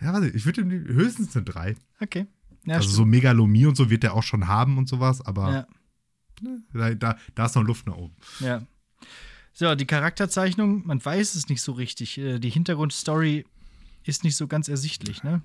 Ja, 0.00 0.12
warte, 0.12 0.28
ich 0.28 0.44
würde 0.46 0.62
höchstens 0.62 1.36
eine 1.36 1.44
3. 1.44 1.76
Okay. 2.00 2.26
Ja, 2.64 2.76
also 2.76 2.88
stimmt. 2.88 2.96
so 2.96 3.04
Megalomie 3.06 3.66
und 3.66 3.76
so 3.76 3.90
wird 3.90 4.04
er 4.04 4.14
auch 4.14 4.22
schon 4.22 4.48
haben 4.48 4.78
und 4.78 4.88
sowas, 4.88 5.24
aber 5.24 5.52
ja. 5.52 5.66
ne, 6.42 6.62
da, 6.72 6.94
da, 6.94 7.18
da 7.34 7.46
ist 7.46 7.54
noch 7.54 7.62
Luft 7.62 7.86
nach 7.86 7.96
oben. 7.96 8.14
Ja. 8.40 8.62
So, 9.52 9.74
die 9.74 9.86
Charakterzeichnung, 9.86 10.86
man 10.86 11.04
weiß 11.04 11.34
es 11.34 11.48
nicht 11.48 11.62
so 11.62 11.72
richtig. 11.72 12.18
Äh, 12.18 12.38
die 12.38 12.50
Hintergrundstory 12.50 13.46
ist 14.04 14.24
nicht 14.24 14.36
so 14.36 14.46
ganz 14.46 14.68
ersichtlich, 14.68 15.22
ne? 15.22 15.42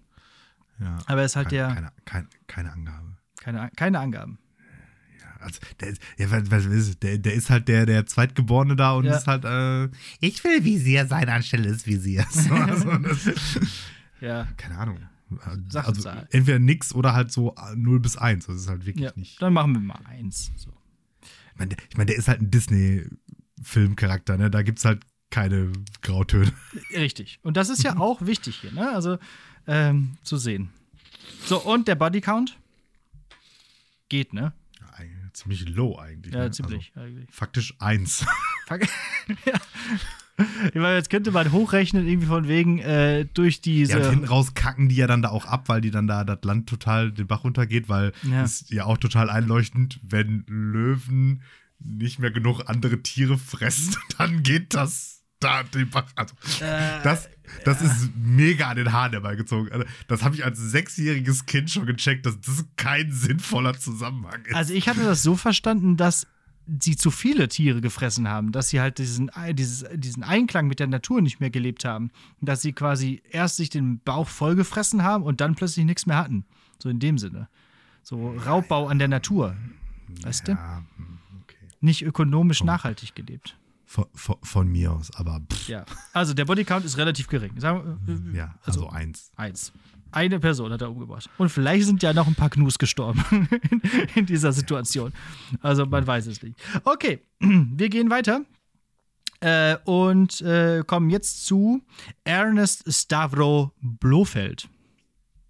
Ja. 0.79 0.97
Aber 1.05 1.21
er 1.21 1.25
ist 1.25 1.35
halt 1.35 1.49
keine, 1.49 1.57
der. 1.57 1.75
Keine, 1.75 1.91
keine, 2.05 2.27
keine 2.47 2.71
Angabe. 2.71 3.17
Keine, 3.37 3.71
keine 3.75 3.99
Angaben. 3.99 4.39
Also, 5.45 5.59
der, 5.79 5.93
der, 7.01 7.17
der 7.17 7.33
ist 7.33 7.49
halt 7.49 7.67
der, 7.67 7.85
der 7.85 8.05
Zweitgeborene 8.05 8.75
da 8.75 8.93
und 8.93 9.05
ja. 9.05 9.15
ist 9.15 9.27
halt, 9.27 9.45
äh, 9.45 9.89
ich 10.19 10.43
will 10.43 10.63
Visier 10.63 11.07
sein 11.07 11.29
anstelle 11.29 11.69
des 11.69 11.85
Visiers. 11.85 12.49
also, 12.51 12.91
ja. 14.21 14.47
Keine 14.57 14.77
Ahnung. 14.77 14.99
Also, 15.73 16.09
entweder 16.31 16.59
nix 16.59 16.93
oder 16.93 17.13
halt 17.13 17.31
so 17.31 17.55
0 17.75 17.99
bis 17.99 18.17
1. 18.17 18.45
Das 18.45 18.55
ist 18.55 18.69
halt 18.69 18.85
wirklich 18.85 19.05
ja, 19.05 19.11
nicht. 19.15 19.41
Dann 19.41 19.53
machen 19.53 19.73
wir 19.73 19.79
mal 19.79 19.99
1. 20.07 20.51
So. 20.55 20.71
Ich 21.21 21.59
meine, 21.59 21.75
ich 21.89 21.97
mein, 21.97 22.07
der 22.07 22.15
ist 22.15 22.27
halt 22.27 22.41
ein 22.41 22.51
Disney-Filmcharakter, 22.51 24.37
ne? 24.37 24.51
Da 24.51 24.61
gibt 24.61 24.79
es 24.79 24.85
halt 24.85 25.03
keine 25.31 25.71
Grautöne. 26.01 26.51
Richtig. 26.91 27.39
Und 27.41 27.57
das 27.57 27.69
ist 27.69 27.83
ja 27.83 27.97
auch 27.97 28.25
wichtig 28.25 28.57
hier, 28.57 28.71
ne? 28.71 28.91
Also 28.91 29.17
ähm, 29.67 30.17
zu 30.23 30.37
sehen. 30.37 30.69
So, 31.45 31.61
und 31.61 31.87
der 31.87 31.95
Bodycount? 31.95 32.57
Geht, 34.09 34.33
ne? 34.33 34.53
Ziemlich 35.35 35.67
low 35.69 35.97
eigentlich. 35.97 36.33
Ja, 36.33 36.43
ne? 36.43 36.51
ziemlich. 36.51 36.91
Also, 36.95 37.07
eigentlich. 37.07 37.29
Faktisch 37.31 37.75
eins. 37.79 38.25
ja. 39.45 39.53
Ich 40.67 40.75
meine, 40.75 40.95
jetzt 40.95 41.09
könnte 41.09 41.31
man 41.31 41.51
hochrechnen, 41.53 42.07
irgendwie 42.07 42.27
von 42.27 42.47
wegen 42.47 42.79
äh, 42.79 43.25
durch 43.33 43.61
diese. 43.61 43.93
Ja, 43.93 44.05
und 44.05 44.09
hinten 44.09 44.25
raus 44.25 44.53
kacken 44.53 44.89
die 44.89 44.95
ja 44.95 45.07
dann 45.07 45.21
da 45.21 45.29
auch 45.29 45.45
ab, 45.45 45.69
weil 45.69 45.79
die 45.79 45.91
dann 45.91 46.07
da 46.07 46.25
das 46.25 46.39
Land 46.43 46.67
total 46.67 47.11
den 47.11 47.27
Bach 47.27 47.45
runtergeht, 47.45 47.87
weil 47.87 48.11
ja. 48.23 48.43
ist 48.43 48.69
ja 48.71 48.85
auch 48.85 48.97
total 48.97 49.29
einleuchtend, 49.29 49.99
wenn 50.03 50.43
Löwen 50.47 51.41
nicht 51.79 52.19
mehr 52.19 52.31
genug 52.31 52.63
andere 52.67 53.01
Tiere 53.01 53.37
fressen, 53.37 53.95
dann 54.17 54.43
geht 54.43 54.73
das 54.73 55.14
da 55.45 55.63
den 55.63 55.89
Bach. 55.89 56.05
Also, 56.15 56.33
äh, 56.61 57.03
das, 57.03 57.29
das 57.63 57.81
ja. 57.81 57.87
ist 57.87 58.09
mega 58.15 58.69
an 58.69 58.77
den 58.77 58.91
Haaren 58.91 59.11
herbeigezogen. 59.11 59.71
Also, 59.71 59.85
das 60.07 60.23
habe 60.23 60.35
ich 60.35 60.43
als 60.43 60.59
sechsjähriges 60.59 61.45
Kind 61.45 61.69
schon 61.69 61.85
gecheckt, 61.85 62.25
dass 62.25 62.39
das 62.41 62.65
kein 62.75 63.11
sinnvoller 63.11 63.77
Zusammenhang 63.77 64.43
ist. 64.45 64.55
Also 64.55 64.73
ich 64.73 64.87
hatte 64.87 65.03
das 65.03 65.23
so 65.23 65.35
verstanden, 65.35 65.97
dass 65.97 66.27
sie 66.81 66.95
zu 66.95 67.11
viele 67.11 67.47
Tiere 67.47 67.79
gefressen 67.79 68.27
haben, 68.27 68.51
dass 68.51 68.69
sie 68.69 68.81
halt 68.81 68.97
diesen, 68.97 69.29
dieses, 69.51 69.85
diesen 69.93 70.23
Einklang 70.23 70.67
mit 70.67 70.79
der 70.79 70.87
Natur 70.87 71.21
nicht 71.21 71.39
mehr 71.39 71.51
gelebt 71.51 71.85
haben. 71.85 72.09
Dass 72.41 72.61
sie 72.61 72.73
quasi 72.73 73.21
erst 73.29 73.57
sich 73.57 73.69
den 73.69 73.99
Bauch 73.99 74.27
vollgefressen 74.27 75.03
haben 75.03 75.23
und 75.23 75.41
dann 75.41 75.55
plötzlich 75.55 75.85
nichts 75.85 76.07
mehr 76.07 76.17
hatten. 76.17 76.45
So 76.79 76.89
in 76.89 76.99
dem 76.99 77.17
Sinne. 77.17 77.47
So 78.01 78.35
Raubbau 78.45 78.87
an 78.87 78.99
der 78.99 79.07
Natur. 79.07 79.55
Weißt 80.21 80.47
ja, 80.47 80.55
du? 80.55 81.03
Okay. 81.43 81.57
Nicht 81.81 82.03
ökonomisch 82.03 82.61
oh. 82.61 82.65
nachhaltig 82.65 83.15
gelebt. 83.15 83.57
Von, 83.85 84.05
von, 84.13 84.37
von, 84.41 84.67
mir 84.67 84.91
aus, 84.91 85.11
aber. 85.15 85.41
Pff. 85.51 85.69
Ja, 85.69 85.85
also 86.11 86.33
der 86.33 86.45
Bodycount 86.45 86.85
ist 86.85 86.97
relativ 86.97 87.27
gering. 87.27 87.59
Sagen, 87.59 88.31
äh, 88.33 88.37
ja, 88.37 88.55
also, 88.63 88.87
also, 88.87 88.89
eins. 88.89 89.31
Eins. 89.35 89.71
Eine 90.11 90.39
Person 90.39 90.71
hat 90.71 90.81
er 90.81 90.89
umgebracht. 90.89 91.29
Und 91.37 91.49
vielleicht 91.49 91.85
sind 91.85 92.01
ja 92.01 92.13
noch 92.13 92.25
ein 92.25 92.35
paar 92.35 92.49
Knus 92.49 92.79
gestorben 92.79 93.23
in, 93.69 93.81
in 94.15 94.25
dieser 94.25 94.53
Situation. 94.53 95.11
Also 95.61 95.85
man 95.85 96.07
weiß 96.07 96.27
es 96.27 96.41
nicht. 96.41 96.57
Okay, 96.85 97.19
wir 97.39 97.89
gehen 97.89 98.09
weiter. 98.09 98.41
Äh, 99.41 99.77
und 99.83 100.41
äh, 100.41 100.83
kommen 100.87 101.09
jetzt 101.09 101.45
zu 101.45 101.81
Ernest 102.23 102.91
Stavro 102.91 103.73
Blofeld. 103.81 104.69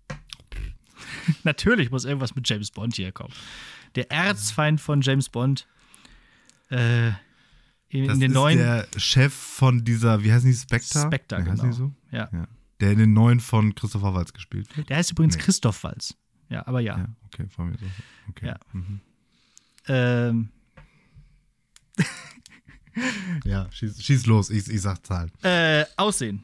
Natürlich 1.43 1.91
muss 1.91 2.05
irgendwas 2.05 2.35
mit 2.35 2.49
James 2.49 2.71
Bond 2.71 2.95
hier 2.95 3.11
kommen. 3.11 3.33
Der 3.95 4.11
Erzfeind 4.11 4.81
von 4.81 5.01
James 5.01 5.29
Bond. 5.29 5.67
Äh, 6.69 7.11
In, 7.89 8.07
das 8.07 8.19
den 8.19 8.31
ist 8.31 8.35
neuen. 8.35 8.57
der 8.57 8.87
Chef 8.97 9.33
von 9.33 9.83
dieser, 9.85 10.23
wie 10.23 10.31
heißen 10.33 10.49
die, 10.49 10.55
Spectre? 10.55 11.01
Spectre, 11.05 11.37
ja, 11.39 11.43
genau. 11.43 11.71
so? 11.71 11.93
Ja. 12.11 12.29
ja. 12.33 12.47
Der 12.81 12.91
in 12.91 12.99
den 12.99 13.13
neuen 13.13 13.39
von 13.39 13.73
Christopher 13.75 14.13
Waltz 14.13 14.33
gespielt 14.33 14.75
wird. 14.75 14.89
Der 14.89 14.97
heißt 14.97 15.11
übrigens 15.11 15.35
Nee. 15.37 15.43
Christoph 15.43 15.83
Walz. 15.83 16.15
Ja, 16.49 16.67
aber 16.67 16.79
ja. 16.81 16.97
Ja, 16.97 17.07
okay, 17.25 17.47
von 17.47 17.69
mir 17.69 17.77
so. 17.77 17.85
Okay. 18.29 18.47
Ja. 18.47 18.57
Mhm. 18.73 18.99
Ähm, 19.87 20.49
Ja, 23.43 23.69
schieß, 23.71 24.01
schieß 24.01 24.25
los, 24.25 24.49
ich, 24.49 24.69
ich 24.69 24.81
sag 24.81 25.05
Zahlen. 25.05 25.31
äh, 25.43 25.83
Aussehen. 25.97 26.43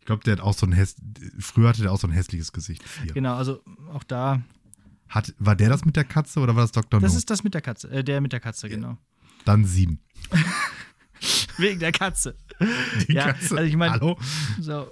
Ich 0.00 0.04
glaube, 0.06 0.22
der 0.24 0.32
hat 0.34 0.40
auch 0.40 0.52
so 0.52 0.66
ein 0.66 0.72
häss 0.72 0.96
früher 1.38 1.68
hatte 1.70 1.82
der 1.82 1.92
auch 1.92 1.98
so 1.98 2.06
ein 2.08 2.12
hässliches 2.12 2.52
Gesicht. 2.52 2.82
Vier. 2.86 3.12
Genau, 3.14 3.34
also 3.36 3.62
auch 3.92 4.02
da. 4.04 4.42
Hat, 5.08 5.32
war 5.38 5.54
der 5.56 5.68
das 5.68 5.84
mit 5.84 5.94
der 5.96 6.04
Katze 6.04 6.40
oder 6.40 6.54
war 6.56 6.62
das 6.62 6.72
Dr. 6.72 7.00
Das 7.00 7.12
No? 7.12 7.18
ist 7.18 7.30
das 7.30 7.44
mit 7.44 7.54
der 7.54 7.60
Katze. 7.62 7.88
Äh, 7.90 8.02
der 8.04 8.20
mit 8.20 8.32
der 8.32 8.40
Katze, 8.40 8.68
genau. 8.68 8.98
Dann 9.44 9.64
sieben. 9.64 10.00
Wegen 11.58 11.78
der 11.80 11.92
Katze. 11.92 12.36
Die 13.08 13.12
Ja, 13.14 13.32
Katze. 13.32 13.56
also 13.56 13.68
ich 13.68 13.76
mein- 13.76 13.90
Hallo? 13.92 14.18
So. 14.60 14.90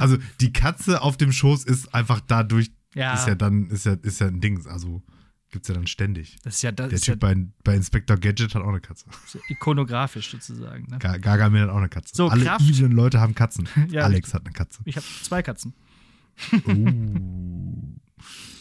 Also 0.00 0.18
die 0.40 0.52
Katze 0.52 1.02
auf 1.02 1.16
dem 1.16 1.32
Schoß 1.32 1.64
ist 1.64 1.94
einfach 1.94 2.20
dadurch, 2.20 2.70
ja, 2.94 3.14
ist 3.14 3.26
ja 3.26 3.34
dann, 3.34 3.68
ist 3.70 3.86
ja, 3.86 3.94
ist 3.94 4.20
ja 4.20 4.28
ein 4.28 4.40
Ding. 4.40 4.64
Also 4.68 5.02
gibt's 5.50 5.68
ja 5.68 5.74
dann 5.74 5.86
ständig. 5.88 6.36
das 6.44 6.56
ist 6.56 6.62
ja, 6.62 6.70
das 6.72 6.88
Der 6.90 6.96
ist 6.96 7.06
ja 7.06 7.14
Typ 7.14 7.20
bei, 7.20 7.34
bei 7.64 7.74
Inspector 7.74 8.16
Gadget 8.16 8.54
hat 8.54 8.62
auch 8.62 8.68
eine 8.68 8.80
Katze. 8.80 9.06
so 9.26 9.40
ikonografisch 9.48 10.30
sozusagen. 10.30 10.86
Ne? 10.88 10.98
Ga- 10.98 11.16
Gargamel 11.18 11.62
hat 11.62 11.70
auch 11.70 11.76
eine 11.78 11.88
Katze. 11.88 12.14
So, 12.14 12.28
Alle 12.28 12.44
Kraft. 12.44 12.60
evilen 12.64 12.92
Leute 12.92 13.20
haben 13.20 13.34
Katzen. 13.34 13.68
Ja. 13.90 14.02
Alex 14.04 14.32
hat 14.32 14.44
eine 14.46 14.52
Katze. 14.52 14.80
Ich 14.84 14.96
habe 14.96 15.06
zwei 15.22 15.42
Katzen. 15.42 15.74
Uh, 16.68 17.96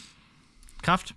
Kraft? 0.82 1.16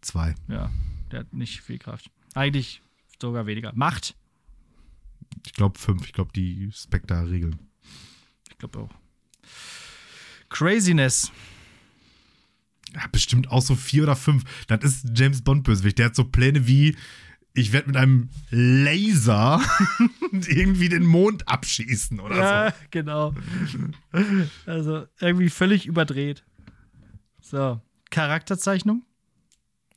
zwei. 0.00 0.34
Ja, 0.48 0.70
der 1.16 1.20
hat 1.20 1.32
nicht 1.32 1.62
viel 1.62 1.78
Kraft. 1.78 2.10
Eigentlich 2.34 2.82
sogar 3.20 3.46
weniger. 3.46 3.72
Macht? 3.74 4.14
Ich 5.46 5.54
glaube 5.54 5.78
fünf. 5.78 6.04
Ich 6.04 6.12
glaube, 6.12 6.30
die 6.36 6.70
Spectre 6.74 7.30
regeln. 7.30 7.58
Ich 8.50 8.58
glaube 8.58 8.80
auch. 8.80 8.90
Craziness. 10.50 11.32
Ja, 12.92 13.06
bestimmt 13.10 13.50
auch 13.50 13.62
so 13.62 13.74
vier 13.74 14.02
oder 14.02 14.14
fünf. 14.14 14.44
Das 14.66 14.84
ist 14.84 15.18
James 15.18 15.40
Bond 15.40 15.64
Bösewicht. 15.64 15.98
Der 15.98 16.06
hat 16.06 16.16
so 16.16 16.24
Pläne 16.24 16.66
wie, 16.66 16.94
ich 17.54 17.72
werde 17.72 17.86
mit 17.86 17.96
einem 17.96 18.28
Laser 18.50 19.62
irgendwie 20.32 20.90
den 20.90 21.06
Mond 21.06 21.48
abschießen 21.48 22.20
oder 22.20 22.36
Ja, 22.36 22.74
genau. 22.90 23.34
Also 24.66 25.06
irgendwie 25.18 25.48
völlig 25.48 25.86
überdreht. 25.86 26.44
So, 27.40 27.80
Charakterzeichnung? 28.10 29.05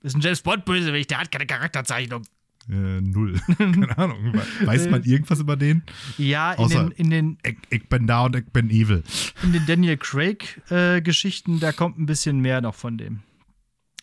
Ist 0.01 0.15
ein 0.15 0.21
James 0.21 0.41
Bond 0.41 0.65
Bösewicht, 0.65 1.09
der 1.11 1.19
hat 1.19 1.31
keine 1.31 1.45
Charakterzeichnung. 1.45 2.23
Äh, 2.69 3.01
null. 3.01 3.39
Keine 3.57 3.97
Ahnung. 3.97 4.33
Weiß 4.63 4.89
man 4.91 5.03
irgendwas 5.03 5.39
über 5.39 5.55
den? 5.57 5.81
Ja, 6.19 6.53
in 6.53 6.59
Außer- 6.65 6.89
den, 6.89 6.91
in 6.91 7.09
den, 7.09 7.37
Ich, 7.43 7.57
ich 7.71 7.89
bin 7.89 8.05
da 8.05 8.25
und 8.25 8.35
ich 8.35 8.45
bin 8.45 8.69
evil. 8.69 9.03
in 9.41 9.53
den 9.53 9.65
Daniel 9.65 9.97
Craig 9.97 10.61
äh, 10.69 11.01
da 11.01 11.71
kommt 11.71 11.97
ein 11.97 12.05
bisschen 12.05 12.39
mehr 12.41 12.61
noch 12.61 12.75
von 12.75 12.97
dem. 12.99 13.21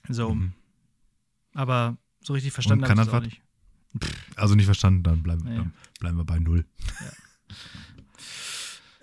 So. 0.08 0.34
Mhm. 0.34 0.52
Aber 1.54 1.96
so 2.20 2.32
richtig 2.32 2.52
verstanden 2.52 2.84
habe 2.88 3.00
ich 3.00 3.06
das 3.06 3.14
auch 3.14 3.20
nicht. 3.20 3.40
Also 4.34 4.56
nicht 4.56 4.66
verstanden, 4.66 5.04
dann 5.04 5.22
bleiben, 5.22 5.44
Nee. 5.44 5.56
dann 5.56 5.72
bleiben 6.00 6.16
wir 6.18 6.24
bei 6.24 6.40
null. 6.40 6.64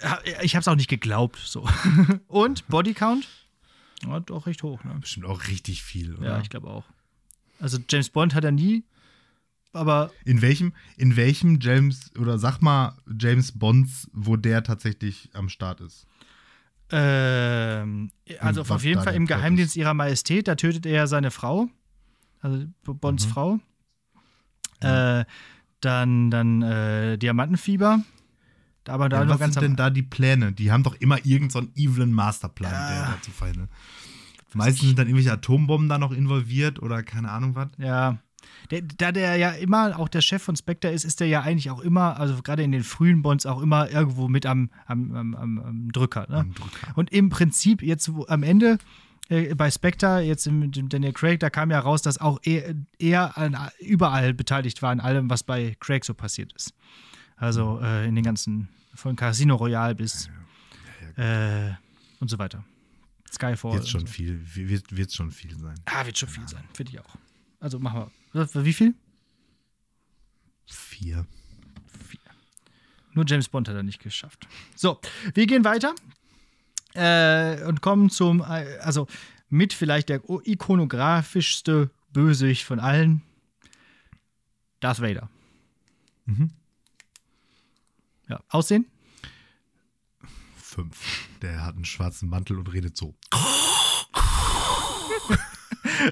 Ja, 0.02 0.20
Ich 0.42 0.56
habe 0.56 0.62
es 0.62 0.68
auch 0.68 0.76
nicht 0.76 0.90
geglaubt. 0.90 1.38
So. 1.38 1.68
Und 2.28 2.68
Bodycount? 2.68 3.28
Ja, 4.06 4.20
doch 4.20 4.46
recht 4.48 4.64
hoch. 4.64 4.84
Ne? 4.84 4.96
Bestimmt 5.00 5.26
auch 5.26 5.48
richtig 5.48 5.84
viel, 5.84 6.16
oder? 6.16 6.26
Ja, 6.26 6.40
ich 6.40 6.50
glaube 6.50 6.68
auch. 6.70 6.86
Also 7.60 7.78
James 7.90 8.10
Bond 8.10 8.34
hat 8.36 8.44
er 8.44 8.52
nie, 8.52 8.84
aber 9.72 10.12
In 10.26 10.42
welchem, 10.42 10.74
in 10.98 11.16
welchem 11.16 11.60
James, 11.62 12.12
oder 12.18 12.38
sag 12.38 12.62
mal 12.62 12.98
James 13.20 13.52
Bonds, 13.58 14.10
wo 14.14 14.36
der 14.36 14.64
tatsächlich 14.64 15.30
am 15.34 15.50
Start 15.50 15.82
ist? 15.82 16.06
ähm, 16.92 18.12
also 18.40 18.62
was 18.62 18.72
auf 18.72 18.84
jeden 18.84 19.02
Fall 19.02 19.16
im 19.16 19.26
Geheimdienst 19.26 19.76
ihrer 19.76 19.94
Majestät, 19.94 20.48
da 20.48 20.56
tötet 20.56 20.86
er 20.86 21.08
seine 21.08 21.32
Frau, 21.32 21.70
also 22.42 22.66
Bonds 22.84 23.26
Mhm. 23.26 23.30
Frau. 23.30 23.60
Äh, 24.82 25.26
dann 25.80 26.30
dann 26.30 26.62
äh, 26.62 27.18
Diamantenfieber. 27.18 28.04
Aber 28.90 29.10
da 29.10 29.24
Ja, 29.24 29.30
was 29.30 29.40
sind 29.40 29.62
denn 29.62 29.76
da 29.76 29.90
die 29.90 30.04
Pläne? 30.04 30.52
Die 30.52 30.72
haben 30.72 30.84
doch 30.84 30.96
immer 30.96 31.18
irgendeinen 31.18 31.50
so 31.50 31.60
einen 31.60 31.72
evilen 31.76 32.14
Masterplan, 32.14 32.72
Ja. 32.72 32.90
der 32.90 33.16
dazu 33.16 33.32
verhindert. 33.32 33.70
Meistens 34.54 34.88
sind 34.88 35.00
dann 35.00 35.08
irgendwelche 35.08 35.32
Atombomben 35.32 35.90
da 35.90 35.98
noch 35.98 36.12
involviert 36.12 36.82
oder 36.82 37.02
keine 37.04 37.32
Ahnung 37.32 37.56
was. 37.56 37.70
Ja. 37.78 38.18
Der, 38.72 38.82
da 38.82 39.12
der 39.12 39.38
ja 39.38 39.52
immer 39.52 40.00
auch 40.00 40.10
der 40.10 40.22
Chef 40.22 40.44
von 40.44 40.56
Spectre 40.56 40.92
ist, 40.92 41.06
ist 41.06 41.20
der 41.20 41.28
ja 41.28 41.42
eigentlich 41.42 41.70
auch 41.72 41.80
immer, 41.80 42.20
also 42.20 42.42
gerade 42.42 42.62
in 42.64 42.72
den 42.72 42.84
frühen 42.84 43.22
Bonds 43.22 43.46
auch 43.46 43.62
immer 43.62 43.90
irgendwo 43.90 44.28
mit 44.28 44.46
am, 44.46 44.70
am, 44.86 45.16
am, 45.16 45.36
am, 45.36 45.92
Drücker. 45.92 46.28
Ne? 46.30 46.46
Drücker. 46.54 46.98
Und 46.98 47.12
im 47.12 47.30
Prinzip 47.30 47.82
jetzt 47.82 48.12
am 48.28 48.44
Ende 48.44 48.78
äh, 49.30 49.56
bei 49.56 49.72
Spectre, 49.72 50.22
jetzt 50.22 50.50
mit 50.52 50.94
Daniel 50.94 51.14
Craig, 51.14 51.40
da 51.40 51.50
kam 51.50 51.72
ja 51.72 51.80
raus, 51.80 52.02
dass 52.02 52.20
auch 52.20 52.40
er, 52.44 52.76
er 53.00 53.38
an, 53.38 53.58
überall 53.80 54.34
beteiligt 54.34 54.82
war 54.82 54.92
an 54.92 55.00
allem, 55.00 55.30
was 55.30 55.44
bei 55.44 55.76
Craig 55.80 56.04
so 56.06 56.14
passiert 56.14 56.54
ist. 56.54 56.74
Also 57.44 57.82
äh, 57.82 58.08
in 58.08 58.16
den 58.16 58.24
ganzen, 58.24 58.70
von 58.96 59.18
Casino 59.18 59.58
Royale 59.58 59.96
bis 59.96 60.30
äh, 61.18 61.72
und 62.22 62.30
so 62.30 62.40
weiter. 62.40 62.64
Skyfall. 63.30 63.76
Jetzt 63.76 63.90
schon 63.90 64.02
so. 64.02 64.08
viel, 64.08 64.40
wird, 64.56 64.96
wird 64.96 65.12
schon 65.12 65.30
viel 65.30 65.54
sein. 65.60 65.76
Ah, 65.84 66.06
wird 66.06 66.18
schon 66.18 66.30
viel 66.30 66.48
sein, 66.48 66.64
finde 66.74 66.94
ich 66.94 67.00
auch. 67.02 67.16
Also 67.60 67.80
machen 67.80 68.10
wir. 68.32 68.64
Wie 68.64 68.72
viel? 68.72 68.96
Vier. 70.66 71.28
Nur 73.12 73.26
James 73.28 73.50
Bond 73.50 73.68
hat 73.68 73.76
er 73.76 73.84
nicht 73.84 74.02
geschafft. 74.02 74.48
So, 74.78 75.02
wir 75.34 75.46
gehen 75.46 75.66
weiter 75.66 75.94
äh, 76.94 77.62
und 77.66 77.82
kommen 77.82 78.10
zum, 78.10 78.40
äh, 78.40 78.78
also 78.80 79.06
mit 79.50 79.74
vielleicht 79.74 80.08
der 80.08 80.22
ikonografischste 80.46 81.92
Bösewicht 82.14 82.64
von 82.64 82.80
allen, 82.80 83.22
Darth 84.80 85.02
Vader. 85.02 85.30
Mhm. 86.26 86.52
Ja, 88.30 88.40
Aussehen? 88.50 88.86
Fünf. 90.56 91.28
Der 91.42 91.64
hat 91.66 91.76
einen 91.76 91.86
schwarzen 91.86 92.30
Mantel 92.30 92.58
und 92.58 92.72
redet 92.74 92.98
so. 92.98 93.16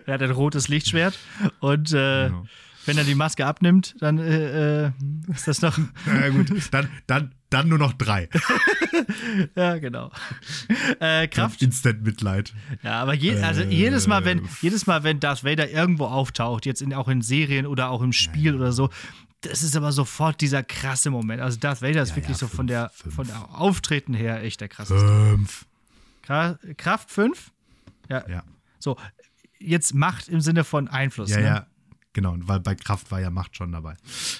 Er 0.05 0.13
hat 0.15 0.21
ein 0.21 0.31
rotes 0.31 0.67
Lichtschwert 0.67 1.17
und 1.59 1.91
äh, 1.93 2.27
Genau. 2.27 2.45
wenn 2.85 2.97
er 2.97 3.03
die 3.03 3.15
Maske 3.15 3.45
abnimmt, 3.45 3.95
dann 3.99 4.17
äh, 4.19 4.85
äh, 4.87 4.91
ist 5.33 5.47
das 5.47 5.61
noch. 5.61 5.77
Ja, 6.05 6.29
gut. 6.29 6.51
Dann, 6.71 6.89
dann, 7.07 7.35
dann 7.49 7.67
nur 7.69 7.77
noch 7.77 7.93
drei. 7.93 8.29
ja, 9.55 9.77
genau. 9.79 10.11
Äh, 10.99 11.27
Kraft? 11.27 11.61
Instant 11.61 12.03
Mitleid. 12.03 12.53
Ja, 12.83 13.01
aber 13.01 13.13
je, 13.13 13.37
also 13.41 13.61
Äh, 13.61 13.69
jedes 13.73 14.07
Mal, 14.07 14.23
wenn 14.25 14.47
jedes 14.61 14.87
Mal, 14.87 15.03
wenn 15.03 15.19
Darth 15.19 15.43
Vader 15.43 15.69
irgendwo 15.69 16.05
auftaucht, 16.05 16.65
jetzt 16.65 16.81
in, 16.81 16.93
auch 16.93 17.07
in 17.07 17.21
Serien 17.21 17.65
oder 17.65 17.89
auch 17.89 18.01
im 18.01 18.13
Spiel 18.13 18.55
oder 18.55 18.71
so, 18.71 18.89
das 19.41 19.63
ist 19.63 19.75
aber 19.75 19.91
sofort 19.91 20.39
dieser 20.41 20.63
krasse 20.63 21.09
Moment. 21.09 21.41
Also 21.41 21.57
Darth 21.59 21.81
Vader 21.81 22.01
ist 22.03 22.09
Ja, 22.09 22.15
wirklich 22.17 22.37
ja, 22.37 22.39
so 22.39 22.47
von 22.47 22.57
fünf, 22.57 22.69
der 22.69 22.89
fünf. 22.93 23.15
von 23.15 23.27
der 23.27 23.49
Auftreten 23.59 24.13
her 24.13 24.43
echt 24.43 24.61
der 24.61 24.67
krasseste. 24.69 25.07
Fünf. 25.29 25.65
Kra 26.23 26.57
Kraft 26.77 27.09
5? 27.11 27.51
Ja. 28.09 28.27
Ja. 28.29 28.43
So, 28.79 28.97
jetzt 29.59 29.93
Macht 29.93 30.27
im 30.27 30.41
Sinne 30.41 30.63
von 30.63 30.87
Einfluss. 30.87 31.29
Ja, 31.31 31.37
ne? 31.37 31.43
ja. 31.45 31.67
Genau, 32.13 32.35
weil 32.41 32.59
bei 32.59 32.75
Kraft 32.75 33.09
war 33.11 33.21
ja 33.21 33.29
Macht 33.29 33.55
schon 33.55 33.71
dabei. 33.71 33.95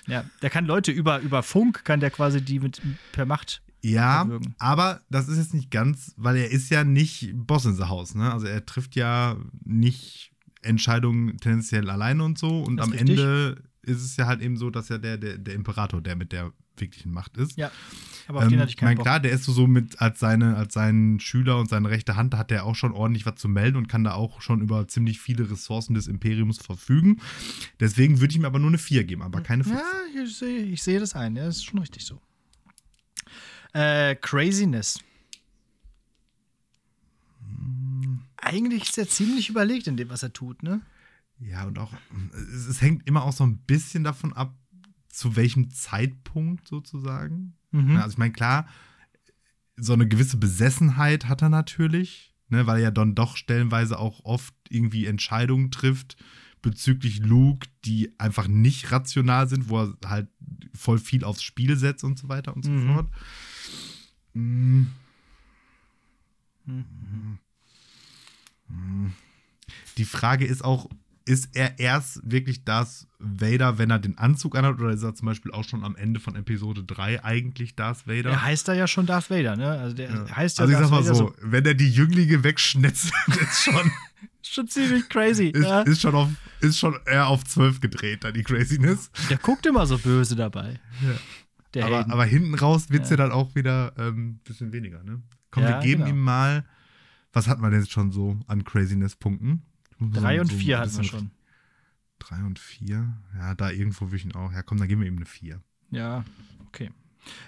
ja. 0.08 0.26
Der 0.42 0.50
kann 0.50 0.66
Leute 0.66 0.92
über, 0.92 1.20
über 1.20 1.42
Funk, 1.42 1.84
kann 1.86 2.00
der 2.02 2.12
quasi 2.12 2.42
die 2.42 2.60
mit 2.60 2.82
per 3.14 3.26
Macht. 3.26 3.62
Ja, 3.84 4.22
erwürgen. 4.24 4.54
aber 4.60 5.02
das 5.10 5.28
ist 5.28 5.38
jetzt 5.38 5.54
nicht 5.56 5.72
ganz, 5.72 6.14
weil 6.18 6.36
er 6.36 6.52
ist 6.52 6.70
ja 6.70 6.84
nicht 6.84 7.32
Boss 7.34 7.66
in 7.66 7.76
the 7.76 7.86
House, 7.86 8.14
ne? 8.14 8.32
Also 8.32 8.46
er 8.46 8.64
trifft 8.66 8.96
ja 8.96 9.38
nicht 9.64 10.32
Entscheidungen 10.62 11.38
tendenziell 11.38 11.90
alleine 11.90 12.24
und 12.24 12.38
so. 12.38 12.62
Und 12.62 12.80
am 12.80 12.92
richtig. 12.92 13.10
Ende 13.18 13.64
ist 13.84 14.04
es 14.04 14.18
ja 14.18 14.28
halt 14.28 14.42
eben 14.42 14.58
so, 14.58 14.70
dass 14.70 14.90
ja 14.90 14.98
der, 14.98 15.18
der, 15.18 15.38
der 15.38 15.54
Imperator, 15.56 16.02
der 16.02 16.16
mit 16.16 16.32
der 16.32 16.54
wirklichen 16.78 17.12
Macht 17.12 17.38
ist. 17.38 17.58
Ja. 17.58 17.72
Aber 18.28 18.40
auf 18.40 18.48
den 18.48 18.60
hatte 18.60 18.70
ich 18.70 18.78
keinen 18.78 18.90
mein, 18.90 18.98
Bock. 18.98 19.06
klar, 19.06 19.20
der 19.20 19.32
ist 19.32 19.44
so, 19.44 19.52
so 19.52 19.68
mit 19.68 20.00
als 20.02 20.20
seine, 20.20 20.56
als 20.56 20.74
sein 20.74 21.20
Schüler 21.20 21.60
und 21.60 21.70
seine 21.70 21.90
rechte 21.90 22.16
Hand 22.16 22.36
hat 22.36 22.52
er 22.52 22.66
auch 22.66 22.76
schon 22.76 22.92
ordentlich 22.92 23.26
was 23.26 23.36
zu 23.36 23.48
melden 23.48 23.78
und 23.78 23.88
kann 23.88 24.04
da 24.04 24.14
auch 24.14 24.42
schon 24.42 24.62
über 24.62 24.88
ziemlich 24.88 25.20
viele 25.20 25.50
Ressourcen 25.50 25.94
des 25.94 26.08
Imperiums 26.08 26.60
verfügen. 26.60 27.22
Deswegen 27.80 28.20
würde 28.20 28.32
ich 28.32 28.38
ihm 28.38 28.46
aber 28.46 28.60
nur 28.60 28.70
eine 28.70 28.78
4 28.78 29.04
geben, 29.04 29.22
aber 29.22 29.42
keine 29.42 29.64
5. 29.64 29.78
Ja, 29.78 30.24
ich 30.24 30.38
sehe, 30.38 30.60
ich 30.64 30.84
sehe 30.84 31.00
das 31.00 31.16
ein. 31.16 31.36
Ja, 31.36 31.46
das 31.46 31.58
ist 31.58 31.66
schon 31.66 31.80
richtig 31.80 32.06
so. 32.06 32.22
Äh, 33.74 34.16
Craziness. 34.16 35.00
Eigentlich 38.38 38.84
ist 38.84 38.98
er 38.98 39.08
ziemlich 39.08 39.50
überlegt 39.50 39.88
in 39.88 39.98
dem, 39.98 40.10
was 40.10 40.24
er 40.24 40.34
tut, 40.34 40.64
ne? 40.64 40.82
Ja, 41.42 41.66
und 41.66 41.80
auch, 41.80 41.94
es, 42.34 42.68
es 42.68 42.82
hängt 42.82 43.08
immer 43.08 43.24
auch 43.24 43.34
so 43.34 43.44
ein 43.44 43.58
bisschen 43.60 44.04
davon 44.04 44.34
ab, 44.34 44.56
zu 45.10 45.36
welchem 45.36 45.72
Zeitpunkt 45.72 46.68
sozusagen. 46.68 47.56
Mhm. 47.72 47.98
Also 47.98 48.14
ich 48.14 48.18
meine, 48.18 48.34
klar, 48.34 48.68
so 49.76 49.94
eine 49.94 50.08
gewisse 50.08 50.38
Besessenheit 50.38 51.28
hat 51.28 51.42
er 51.42 51.50
natürlich, 51.50 52.36
ne, 52.50 52.68
weil 52.68 52.78
er 52.78 52.84
ja 52.84 52.92
dann 52.92 53.16
doch 53.16 53.36
stellenweise 53.36 53.98
auch 53.98 54.24
oft 54.24 54.54
irgendwie 54.70 55.08
Entscheidungen 55.08 55.72
trifft, 55.72 56.18
bezüglich 56.62 57.20
Luke, 57.20 57.68
die 57.86 58.14
einfach 58.20 58.48
nicht 58.48 58.92
rational 58.92 59.50
sind, 59.50 59.70
wo 59.70 59.80
er 59.80 59.98
halt 60.06 60.30
voll 60.76 61.00
viel 61.00 61.24
aufs 61.24 61.42
Spiel 61.42 61.76
setzt 61.76 62.04
und 62.04 62.20
so 62.20 62.30
weiter 62.30 62.56
und 62.56 62.64
so 62.64 62.72
mhm. 62.72 62.94
fort. 62.94 63.10
Mhm. 64.34 64.92
Mhm. 66.66 67.40
Die 69.98 70.06
Frage 70.06 70.46
ist 70.46 70.64
auch, 70.64 70.88
ist 71.26 71.56
er 71.56 71.80
erst 71.80 72.20
wirklich 72.24 72.64
das 72.64 73.08
Vader, 73.20 73.78
wenn 73.78 73.90
er 73.92 74.00
den 74.00 74.18
Anzug 74.18 74.56
anhat, 74.56 74.80
oder 74.80 74.92
ist 74.92 75.04
er 75.04 75.14
zum 75.14 75.28
Beispiel 75.28 75.52
auch 75.52 75.64
schon 75.64 75.84
am 75.84 75.96
Ende 75.96 76.20
von 76.20 76.36
Episode 76.36 76.84
3 76.84 77.24
eigentlich 77.24 77.76
Darth 77.76 78.08
Vader? 78.08 78.32
Er 78.32 78.44
heißt 78.44 78.68
da 78.68 78.74
ja 78.74 78.88
schon 78.88 79.06
Darth 79.06 79.30
Vader, 79.30 79.56
ne? 79.56 79.68
Also 79.68 79.96
der 79.96 80.10
ja. 80.10 80.36
heißt 80.36 80.58
ja 80.58 80.64
Also 80.64 80.74
ich 80.74 80.80
Darth 80.80 80.90
sag 80.90 80.92
mal 80.92 81.04
so, 81.04 81.14
so, 81.14 81.36
wenn 81.42 81.66
er 81.66 81.74
die 81.74 81.90
Jünglinge 81.90 82.44
wegschnetzelt, 82.44 83.14
ist 83.42 83.64
schon. 83.64 83.92
schon 84.42 84.68
ziemlich 84.68 85.08
crazy. 85.10 85.48
Ist, 85.48 85.64
ja. 85.64 85.82
ist, 85.82 86.02
schon 86.02 86.16
auf, 86.16 86.30
ist 86.60 86.80
schon 86.80 86.98
eher 87.06 87.28
auf 87.28 87.44
12 87.44 87.80
gedreht, 87.80 88.24
da 88.24 88.32
die 88.32 88.44
Craziness. 88.44 89.12
Der 89.30 89.38
guckt 89.38 89.66
immer 89.66 89.86
so 89.86 89.98
böse 89.98 90.36
dabei. 90.36 90.80
Ja. 91.02 91.86
Aber, 91.86 92.12
aber, 92.12 92.26
hinten 92.26 92.56
raus 92.56 92.90
wird 92.90 93.04
es 93.04 93.12
ja. 93.12 93.16
dann 93.16 93.32
auch 93.32 93.56
wieder 93.56 93.94
ein 93.96 94.08
ähm, 94.08 94.40
bisschen 94.44 94.74
weniger, 94.74 95.04
ne? 95.04 95.22
Komm, 95.52 95.64
wir 95.64 95.80
geben 95.80 96.04
genau. 96.04 96.16
ihm 96.16 96.22
mal, 96.22 96.66
was 97.32 97.48
hat 97.48 97.60
man 97.60 97.72
jetzt 97.72 97.92
schon 97.92 98.12
so 98.12 98.38
an 98.48 98.66
Craziness-Punkten? 98.66 99.62
Drei 100.10 100.42
und 100.42 100.52
so 100.52 100.58
vier 100.58 100.80
hatten 100.80 100.98
wir 100.98 101.04
schon. 101.04 101.32
Drei 102.20 102.44
und 102.44 102.60
vier? 102.60 103.18
Ja, 103.36 103.56
da 103.56 103.70
irgendwo 103.70 104.06
würde 104.06 104.18
ich 104.18 104.26
ihn 104.26 104.36
auch. 104.36 104.52
Ja, 104.52 104.64
komm, 104.64 104.78
dann 104.78 104.88
geben 104.88 105.02
wir 105.02 105.08
ihm 105.08 105.18
eine 105.18 105.26
vier. 105.26 105.62
Ja, 105.92 106.24
okay. 106.68 106.92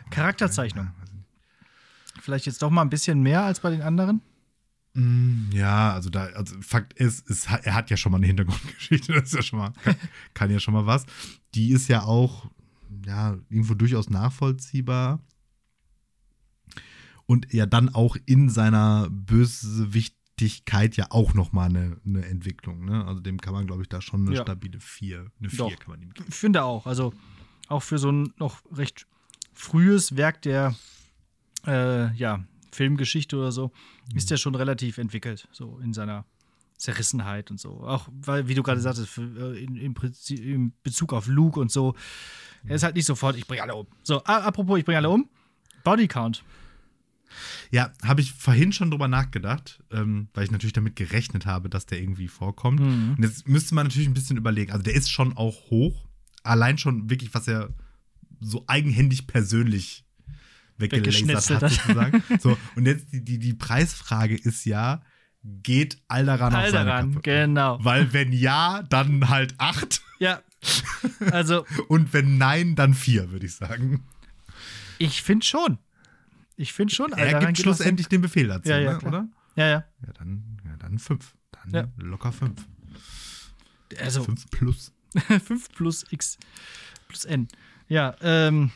Charakterzeichnung. 0.09 0.91
Vielleicht 2.21 2.45
jetzt 2.45 2.61
doch 2.61 2.69
mal 2.69 2.81
ein 2.81 2.89
bisschen 2.89 3.21
mehr 3.21 3.43
als 3.43 3.59
bei 3.59 3.69
den 3.69 3.81
anderen? 3.81 4.21
Mm, 4.93 5.49
ja, 5.51 5.93
also 5.93 6.09
da, 6.09 6.25
also 6.27 6.55
Fakt 6.61 6.93
ist, 6.93 7.27
ist, 7.29 7.49
er 7.49 7.73
hat 7.73 7.89
ja 7.89 7.97
schon 7.97 8.11
mal 8.11 8.19
eine 8.19 8.27
Hintergrundgeschichte, 8.27 9.13
das 9.13 9.23
ist 9.23 9.33
ja 9.33 9.41
schon 9.41 9.59
mal, 9.59 9.73
kann, 9.83 9.95
kann 10.33 10.51
ja 10.51 10.59
schon 10.59 10.73
mal 10.73 10.85
was. 10.85 11.05
Die 11.55 11.71
ist 11.71 11.87
ja 11.87 12.03
auch, 12.03 12.49
ja, 13.05 13.37
irgendwo 13.49 13.73
durchaus 13.73 14.09
nachvollziehbar. 14.09 15.19
Und 17.25 17.51
ja 17.53 17.65
dann 17.65 17.89
auch 17.89 18.17
in 18.25 18.49
seiner 18.49 19.07
Bösewicht 19.09 20.15
Leichtigkeit 20.43 20.97
ja 20.97 21.07
auch 21.09 21.33
nochmal 21.33 21.69
eine, 21.69 21.97
eine 22.05 22.25
Entwicklung. 22.25 22.85
Ne? 22.85 23.05
Also 23.05 23.21
dem 23.21 23.39
kann 23.39 23.53
man, 23.53 23.65
glaube 23.65 23.81
ich, 23.81 23.89
da 23.89 24.01
schon 24.01 24.27
eine 24.27 24.35
ja. 24.35 24.43
stabile 24.43 24.79
4, 24.79 25.31
eine 25.39 25.49
4 25.49 25.75
kann 25.77 25.91
man 25.91 26.01
ihm 26.01 26.13
geben. 26.13 26.27
Ich 26.29 26.35
finde 26.35 26.63
auch. 26.63 26.85
Also 26.85 27.13
auch 27.67 27.81
für 27.81 27.97
so 27.97 28.11
ein 28.11 28.33
noch 28.37 28.61
recht 28.71 29.07
frühes 29.53 30.17
Werk 30.17 30.41
der 30.41 30.75
äh, 31.65 32.13
ja, 32.15 32.43
Filmgeschichte 32.71 33.37
oder 33.37 33.51
so, 33.51 33.71
mhm. 34.11 34.17
ist 34.17 34.31
der 34.31 34.37
schon 34.37 34.55
relativ 34.55 34.97
entwickelt, 34.97 35.47
so 35.51 35.79
in 35.79 35.93
seiner 35.93 36.25
Zerrissenheit 36.77 37.51
und 37.51 37.59
so. 37.59 37.81
Auch 37.81 38.09
weil, 38.11 38.47
wie 38.47 38.55
du 38.55 38.63
gerade 38.63 38.79
mhm. 38.79 38.83
sagtest, 38.83 39.09
für, 39.09 39.55
äh, 39.55 39.63
in, 39.63 39.77
in, 39.77 39.95
in, 40.29 40.73
Bezug 40.83 41.13
auf 41.13 41.27
Luke 41.27 41.59
und 41.59 41.71
so, 41.71 41.95
er 42.65 42.75
ist 42.75 42.83
halt 42.83 42.95
nicht 42.95 43.05
sofort, 43.05 43.37
ich 43.37 43.47
bringe 43.47 43.61
alle 43.61 43.75
um. 43.75 43.87
So, 44.03 44.23
apropos, 44.23 44.79
ich 44.79 44.85
bringe 44.85 44.97
alle 44.97 45.09
um. 45.09 45.29
Bodycount. 45.83 46.43
Ja, 47.71 47.91
habe 48.03 48.21
ich 48.21 48.33
vorhin 48.33 48.71
schon 48.71 48.91
drüber 48.91 49.07
nachgedacht, 49.07 49.83
ähm, 49.91 50.27
weil 50.33 50.45
ich 50.45 50.51
natürlich 50.51 50.73
damit 50.73 50.95
gerechnet 50.95 51.45
habe, 51.45 51.69
dass 51.69 51.85
der 51.85 51.99
irgendwie 51.99 52.27
vorkommt. 52.27 52.79
Mhm. 52.79 53.15
Und 53.17 53.23
jetzt 53.23 53.47
müsste 53.47 53.75
man 53.75 53.87
natürlich 53.87 54.07
ein 54.07 54.13
bisschen 54.13 54.37
überlegen. 54.37 54.71
Also 54.71 54.83
der 54.83 54.93
ist 54.93 55.11
schon 55.11 55.35
auch 55.35 55.69
hoch. 55.69 56.05
Allein 56.43 56.77
schon 56.77 57.09
wirklich, 57.09 57.33
was 57.33 57.47
er 57.47 57.69
so 58.41 58.63
eigenhändig 58.67 59.27
persönlich 59.27 60.03
weggelasert 60.77 61.61
hat, 61.61 61.71
sozusagen. 61.71 62.23
so, 62.39 62.57
und 62.75 62.85
jetzt 62.85 63.11
die, 63.11 63.23
die, 63.23 63.39
die 63.39 63.53
Preisfrage 63.53 64.35
ist 64.35 64.65
ja, 64.65 65.01
geht 65.43 65.97
Alderan, 66.07 66.53
Alderan 66.53 66.65
auf 66.65 66.71
seine 66.71 67.13
Kappe? 67.13 67.21
genau. 67.21 67.79
Weil 67.83 68.13
wenn 68.13 68.31
ja, 68.31 68.83
dann 68.83 69.29
halt 69.29 69.55
acht. 69.57 70.01
Ja. 70.19 70.41
Also. 71.31 71.65
und 71.87 72.13
wenn 72.13 72.37
nein, 72.37 72.75
dann 72.75 72.93
vier, 72.93 73.31
würde 73.31 73.45
ich 73.45 73.55
sagen. 73.55 74.03
Ich 74.99 75.21
finde 75.21 75.45
schon. 75.45 75.79
Ich 76.55 76.73
finde 76.73 76.93
schon. 76.93 77.11
Er 77.13 77.39
gibt 77.39 77.57
schlussendlich 77.57 78.07
den 78.07 78.21
Befehl 78.21 78.47
dazu, 78.47 78.69
ja, 78.69 78.79
ja, 78.79 78.93
ne, 78.93 78.99
oder? 79.01 79.27
Ja, 79.55 79.67
ja. 79.67 79.83
Ja, 80.05 80.13
dann, 80.17 80.43
ja, 80.65 80.77
dann 80.77 80.99
fünf. 80.99 81.35
Dann 81.51 81.73
ja. 81.73 81.87
locker 81.97 82.31
fünf. 82.31 82.67
Also. 83.99 84.23
Fünf 84.23 84.49
plus. 84.49 84.91
fünf 85.43 85.71
plus 85.73 86.05
X 86.11 86.37
plus 87.07 87.25
N. 87.25 87.47
Ja, 87.87 88.15
ähm. 88.21 88.71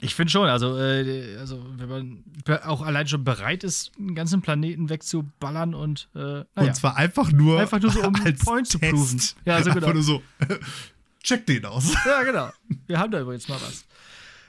Ich 0.00 0.14
finde 0.14 0.30
schon, 0.30 0.48
also, 0.48 0.76
äh, 0.76 1.36
also 1.38 1.64
wenn 1.78 1.88
man 1.88 2.24
auch 2.64 2.82
allein 2.82 3.06
schon 3.06 3.24
bereit 3.24 3.64
ist, 3.64 3.92
einen 3.96 4.14
ganzen 4.14 4.42
Planeten 4.42 4.90
wegzuballern 4.90 5.72
und 5.72 6.10
äh, 6.14 6.18
naja. 6.18 6.46
Und 6.56 6.76
zwar 6.76 6.96
einfach 6.96 7.32
nur, 7.32 7.58
einfach 7.60 7.80
nur 7.80 7.90
so, 7.90 8.02
um 8.02 8.14
als 8.16 8.44
Point 8.44 8.66
zu 8.66 8.78
proven. 8.78 9.22
Ja, 9.46 9.54
also 9.54 9.70
genau. 9.72 9.86
Einfach 9.86 9.94
nur 9.94 10.02
so, 10.02 10.22
check 11.22 11.46
den 11.46 11.64
aus. 11.64 11.94
Ja, 12.04 12.22
genau. 12.22 12.50
Wir 12.86 12.98
haben 12.98 13.12
da 13.12 13.20
übrigens 13.20 13.48
mal 13.48 13.58
was. 13.62 13.86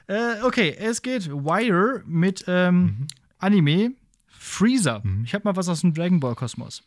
Äh, 0.07 0.41
okay, 0.43 0.75
es 0.77 1.01
geht 1.01 1.29
Wire 1.29 2.03
mit 2.05 2.45
ähm, 2.47 2.81
mhm. 2.81 3.07
Anime 3.39 3.93
Freezer. 4.27 5.01
Mhm. 5.03 5.23
Ich 5.23 5.33
habe 5.33 5.43
mal 5.45 5.55
was 5.55 5.67
aus 5.67 5.81
dem 5.81 5.93
Dragon 5.93 6.19
Ball 6.19 6.35
Kosmos. 6.35 6.83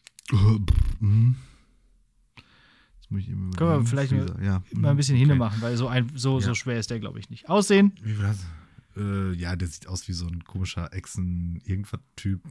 Mhm. 1.00 1.36
muss 3.08 3.22
ich 3.22 3.28
immer 3.30 3.56
Können 3.56 3.70
wir 3.70 3.86
vielleicht 3.86 4.12
ja. 4.12 4.62
mal 4.72 4.90
ein 4.90 4.96
bisschen 4.96 5.16
okay. 5.16 5.26
hinmachen, 5.26 5.60
weil 5.62 5.76
so, 5.76 5.88
ein, 5.88 6.10
so, 6.14 6.38
ja. 6.38 6.46
so 6.46 6.54
schwer 6.54 6.78
ist 6.78 6.90
der, 6.90 7.00
glaube 7.00 7.18
ich, 7.18 7.30
nicht. 7.30 7.48
Aussehen? 7.48 7.92
Wie 8.02 8.18
war 8.18 8.28
das? 8.28 8.46
Äh, 8.96 9.32
ja, 9.34 9.56
der 9.56 9.68
sieht 9.68 9.88
aus 9.88 10.06
wie 10.08 10.12
so 10.12 10.26
ein 10.26 10.44
komischer 10.44 10.92
Echsen-Irgendwas-Typ. 10.92 12.42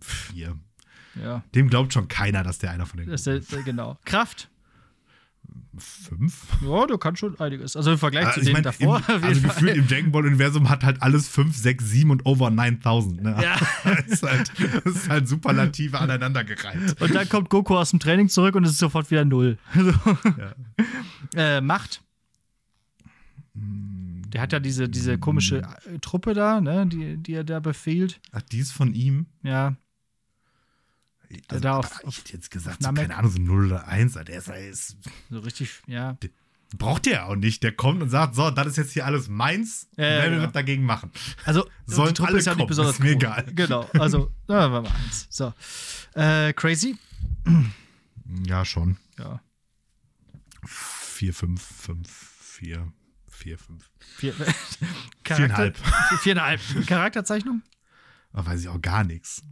Vier. 0.00 0.58
Ja. 1.22 1.44
Dem 1.54 1.68
glaubt 1.68 1.92
schon 1.92 2.08
keiner, 2.08 2.42
dass 2.42 2.58
der 2.58 2.70
einer 2.70 2.86
von 2.86 3.00
den 3.00 3.10
ist. 3.10 3.28
Genau. 3.64 3.98
Kraft? 4.04 4.48
Fünf? 5.78 6.46
Ja, 6.62 6.86
du 6.86 6.98
kannst 6.98 7.20
schon 7.20 7.38
einiges. 7.40 7.76
Also 7.76 7.92
im 7.92 7.98
Vergleich 7.98 8.26
also, 8.26 8.40
zu 8.40 8.46
dem 8.46 8.52
mein, 8.52 8.62
davor. 8.62 9.02
Im, 9.08 9.24
also 9.24 9.40
gefühlt 9.42 9.76
im 9.76 9.86
Dragon 9.86 10.12
Ball 10.12 10.26
Universum 10.26 10.68
hat 10.68 10.84
halt 10.84 11.02
alles 11.02 11.28
5, 11.28 11.56
6, 11.56 11.84
7 11.84 12.10
und 12.10 12.26
over 12.26 12.50
9000. 12.50 13.22
Ne? 13.22 13.36
Ja. 13.42 13.56
das, 13.84 14.06
ist 14.06 14.22
halt, 14.22 14.52
das 14.84 14.94
ist 14.94 15.08
halt 15.08 15.28
superlative 15.28 15.98
aneinandergereiht. 15.98 17.00
Und 17.00 17.14
dann 17.14 17.28
kommt 17.28 17.50
Goku 17.50 17.76
aus 17.76 17.90
dem 17.90 18.00
Training 18.00 18.28
zurück 18.28 18.54
und 18.54 18.64
es 18.64 18.72
ist 18.72 18.78
sofort 18.78 19.10
wieder 19.10 19.24
null. 19.24 19.58
ja. 21.34 21.56
äh, 21.56 21.60
Macht. 21.60 22.02
Der 23.54 24.40
hat 24.42 24.52
ja 24.52 24.60
diese, 24.60 24.88
diese 24.88 25.18
komische 25.18 25.58
äh, 25.58 25.98
Truppe 26.00 26.34
da, 26.34 26.60
ne, 26.60 26.86
die, 26.86 27.16
die 27.16 27.34
er 27.34 27.44
da 27.44 27.60
befehlt. 27.60 28.20
Ach, 28.32 28.42
die 28.42 28.58
ist 28.58 28.72
von 28.72 28.94
ihm? 28.94 29.26
Ja. 29.42 29.76
Also, 31.48 31.62
da 31.62 31.76
auf, 31.76 32.00
ich 32.06 32.18
hätte 32.18 32.32
jetzt 32.32 32.50
gesagt, 32.50 32.82
so, 32.82 32.92
keine 32.92 33.16
Ahnung, 33.16 33.30
so 33.30 33.38
0 33.38 33.66
oder 33.66 33.86
1, 33.86 34.14
der 34.14 34.28
ist, 34.30 34.48
ist 34.48 34.96
so 35.30 35.38
richtig, 35.40 35.82
ja. 35.86 36.16
Braucht 36.76 37.06
der 37.06 37.26
auch 37.26 37.34
nicht. 37.34 37.64
Der 37.64 37.72
kommt 37.72 38.00
und 38.00 38.10
sagt, 38.10 38.36
so, 38.36 38.50
das 38.50 38.68
ist 38.68 38.76
jetzt 38.76 38.92
hier 38.92 39.04
alles 39.04 39.28
meins, 39.28 39.88
ja, 39.92 40.04
wer 40.04 40.24
will 40.24 40.30
genau. 40.30 40.44
was 40.44 40.52
dagegen 40.52 40.84
machen. 40.84 41.10
Also, 41.44 41.68
Sollen 41.86 42.08
die 42.08 42.14
Truppe 42.14 42.38
ist 42.38 42.46
ja 42.46 42.54
nicht 42.54 42.68
besonders 42.68 42.94
ist 42.94 43.00
mir 43.00 43.10
cool. 43.10 43.16
egal. 43.16 43.46
Genau, 43.54 43.90
also, 43.98 44.32
na, 44.46 44.70
wir 44.70 44.82
mal 44.82 44.90
eins. 44.90 45.26
So. 45.30 45.52
Äh, 46.14 46.52
crazy? 46.52 46.96
Ja, 48.46 48.64
schon. 48.64 48.98
Ja. 49.18 49.40
4, 50.64 51.34
5, 51.34 51.62
5, 51.62 52.08
4, 52.40 52.92
4, 53.28 53.58
5. 53.58 53.90
4, 54.16 54.34
Viereinhalb. 55.24 55.76
Viereinhalb. 56.20 56.60
Charakterzeichnung? 56.86 57.62
Oh, 58.32 58.44
weiß 58.44 58.60
ich 58.60 58.68
auch 58.68 58.80
gar 58.80 59.02
nichts. 59.04 59.42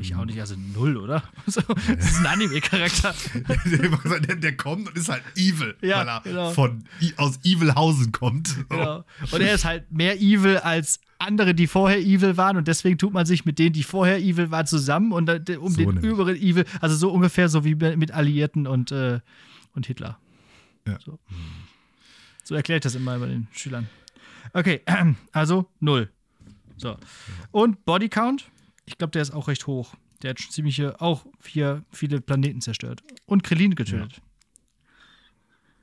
Ich 0.00 0.14
auch 0.14 0.24
nicht, 0.24 0.40
also 0.40 0.54
null, 0.74 0.96
oder? 0.96 1.22
So, 1.46 1.60
das 1.60 2.10
ist 2.10 2.18
ein 2.18 2.26
Anime-Charakter. 2.26 3.14
der, 4.26 4.36
der, 4.36 4.56
kommt 4.56 4.88
und 4.88 4.96
ist 4.96 5.08
halt 5.08 5.22
evil, 5.36 5.76
ja, 5.80 5.98
weil 5.98 6.08
er 6.08 6.20
genau. 6.22 6.50
von, 6.50 6.84
aus 7.16 7.38
Evilhausen 7.44 8.12
kommt. 8.12 8.68
Genau. 8.68 9.04
Und 9.30 9.40
er 9.40 9.54
ist 9.54 9.64
halt 9.64 9.90
mehr 9.90 10.20
evil 10.20 10.58
als 10.58 11.00
andere, 11.18 11.54
die 11.54 11.66
vorher 11.66 11.98
evil 11.98 12.36
waren 12.36 12.56
und 12.56 12.68
deswegen 12.68 12.98
tut 12.98 13.12
man 13.12 13.26
sich 13.26 13.44
mit 13.44 13.58
denen, 13.58 13.72
die 13.72 13.82
vorher 13.82 14.18
evil 14.18 14.50
waren, 14.50 14.66
zusammen 14.66 15.12
und 15.12 15.28
um 15.30 15.70
so 15.70 15.76
den 15.76 15.88
nämlich. 15.88 16.04
überen 16.04 16.36
evil, 16.36 16.64
also 16.80 16.96
so 16.96 17.10
ungefähr 17.10 17.48
so 17.48 17.64
wie 17.64 17.74
mit 17.74 18.12
Alliierten 18.12 18.66
und, 18.66 18.92
äh, 18.92 19.20
und 19.74 19.86
Hitler. 19.86 20.18
Ja. 20.86 20.98
So. 21.04 21.18
so 22.44 22.54
erkläre 22.54 22.78
ich 22.78 22.82
das 22.82 22.94
immer 22.94 23.18
bei 23.18 23.26
den 23.26 23.48
Schülern. 23.52 23.88
Okay, 24.52 24.82
also 25.32 25.66
null. 25.80 26.10
So. 26.76 26.96
Und 27.50 27.84
Bodycount? 27.84 28.48
Ich 28.88 28.96
glaube, 28.96 29.10
der 29.10 29.20
ist 29.20 29.32
auch 29.32 29.48
recht 29.48 29.66
hoch. 29.66 29.94
Der 30.22 30.30
hat 30.30 30.40
schon 30.40 30.50
ziemliche, 30.50 30.98
auch 31.00 31.26
vier, 31.40 31.84
viele 31.92 32.22
Planeten 32.22 32.62
zerstört. 32.62 33.02
Und 33.26 33.42
Krillin 33.44 33.74
getötet. 33.74 34.20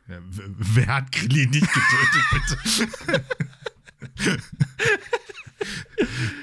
Ja. 0.07 0.15
Ja, 0.15 0.21
wer 0.27 0.87
hat 0.87 1.11
Krillin 1.11 1.51
nicht 1.51 1.67
getötet, 1.71 2.23
bitte? 2.31 3.23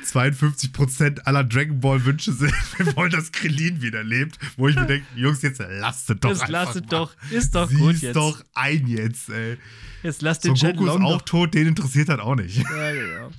52% 0.04 1.20
aller 1.22 1.44
Dragon 1.44 1.80
Ball 1.80 2.04
Wünsche 2.04 2.32
sind, 2.32 2.52
wir 2.78 2.96
wollen, 2.96 3.10
dass 3.10 3.32
Krillin 3.32 3.82
wieder 3.82 4.04
lebt. 4.04 4.38
Wo 4.56 4.68
ich 4.68 4.76
mir 4.76 4.86
denke, 4.86 5.06
Jungs, 5.16 5.42
jetzt 5.42 5.60
lasst 5.60 6.10
doch 6.10 6.30
jetzt 6.30 6.42
einfach 6.42 6.48
lasst 6.48 6.74
mal. 6.76 6.86
doch, 6.88 7.16
ist 7.30 7.54
doch 7.54 7.68
Sieh's 7.68 7.78
gut 7.78 7.96
jetzt. 7.98 8.16
doch 8.16 8.42
ein 8.54 8.86
jetzt, 8.86 9.28
ey. 9.30 9.58
Jetzt 10.04 10.22
lasst 10.22 10.44
den 10.44 10.54
so, 10.54 10.66
Goku 10.66 10.86
ist 10.86 11.00
auch 11.00 11.22
tot, 11.22 11.54
den 11.54 11.66
interessiert 11.68 12.08
halt 12.08 12.20
auch 12.20 12.36
nicht. 12.36 12.56
Ja, 12.56 12.92
genau. 12.92 13.30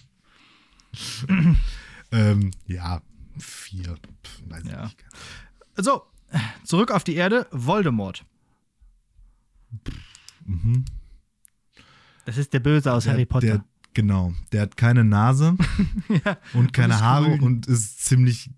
ähm, 2.11 2.51
ja, 2.67 3.01
vier. 3.37 3.95
Pff, 4.23 4.41
weiß 4.47 4.63
ja. 4.65 4.83
nicht. 4.83 5.03
So, 5.77 6.03
zurück 6.63 6.91
auf 6.91 7.03
die 7.03 7.15
Erde, 7.15 7.47
Voldemort. 7.51 8.25
Mhm. 10.45 10.85
Das 12.25 12.37
ist 12.37 12.53
der 12.53 12.59
Böse 12.59 12.91
aus 12.93 13.03
der, 13.03 13.13
Harry 13.13 13.25
Potter. 13.25 13.47
Der, 13.47 13.65
genau, 13.93 14.33
der 14.51 14.61
hat 14.61 14.77
keine 14.77 15.03
Nase 15.03 15.57
ja, 16.25 16.37
und 16.53 16.73
keine 16.73 16.95
und 16.95 17.01
Haare 17.01 17.29
grün. 17.29 17.41
und 17.41 17.67
ist 17.67 18.05
ziemlich 18.05 18.49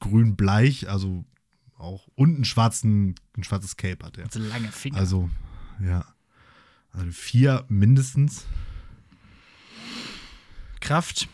grün-bleich, 0.00 0.88
also 0.88 1.24
auch 1.78 2.08
und 2.14 2.34
einen 2.34 2.44
schwarzen, 2.44 3.14
ein 3.36 3.44
schwarzes 3.44 3.76
Cape 3.76 4.04
hat 4.04 4.18
er. 4.18 4.24
Also 4.24 4.40
lange 4.40 4.72
Finger. 4.72 4.98
Also, 4.98 5.30
ja. 5.80 6.04
Also 6.92 7.10
vier 7.12 7.64
mindestens. 7.68 8.46
Kraft. 10.80 11.28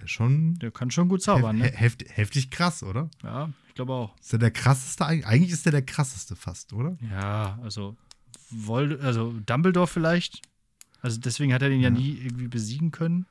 Ja, 0.00 0.06
schon. 0.06 0.54
Der 0.58 0.70
kann 0.70 0.90
schon 0.90 1.08
gut 1.08 1.22
zaubern, 1.22 1.60
hef 1.60 1.72
ne? 1.72 1.76
Heft, 1.76 2.04
heftig 2.08 2.50
krass, 2.50 2.82
oder? 2.82 3.10
Ja, 3.22 3.50
ich 3.68 3.74
glaube 3.74 3.92
auch. 3.92 4.16
Ist 4.18 4.32
der 4.32 4.38
der 4.38 4.50
krasseste? 4.50 5.04
Eigentlich 5.06 5.52
ist 5.52 5.64
der 5.64 5.72
der 5.72 5.82
krasseste 5.82 6.36
fast, 6.36 6.72
oder? 6.72 6.96
Ja, 7.10 7.58
also, 7.62 7.96
Vold 8.50 9.00
also 9.00 9.32
Dumbledore 9.46 9.86
vielleicht. 9.86 10.42
Also 11.00 11.20
deswegen 11.20 11.52
hat 11.52 11.62
er 11.62 11.68
den 11.68 11.80
ja, 11.80 11.88
ja 11.88 11.94
nie 11.94 12.18
irgendwie 12.18 12.48
besiegen 12.48 12.90
können. 12.90 13.26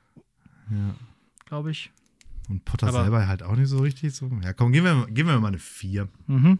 Ja. 0.69 0.95
Glaube 1.45 1.71
ich. 1.71 1.91
Und 2.49 2.63
Potter 2.63 2.87
Aber 2.87 3.01
selber 3.01 3.27
halt 3.27 3.43
auch 3.43 3.55
nicht 3.55 3.67
so 3.67 3.79
richtig 3.79 4.15
so. 4.15 4.29
Ja, 4.41 4.53
komm, 4.53 4.71
geben 4.71 4.85
wir, 4.85 5.07
geben 5.07 5.29
wir 5.29 5.39
mal 5.39 5.49
eine 5.49 5.59
4. 5.59 6.07
Mhm. 6.27 6.59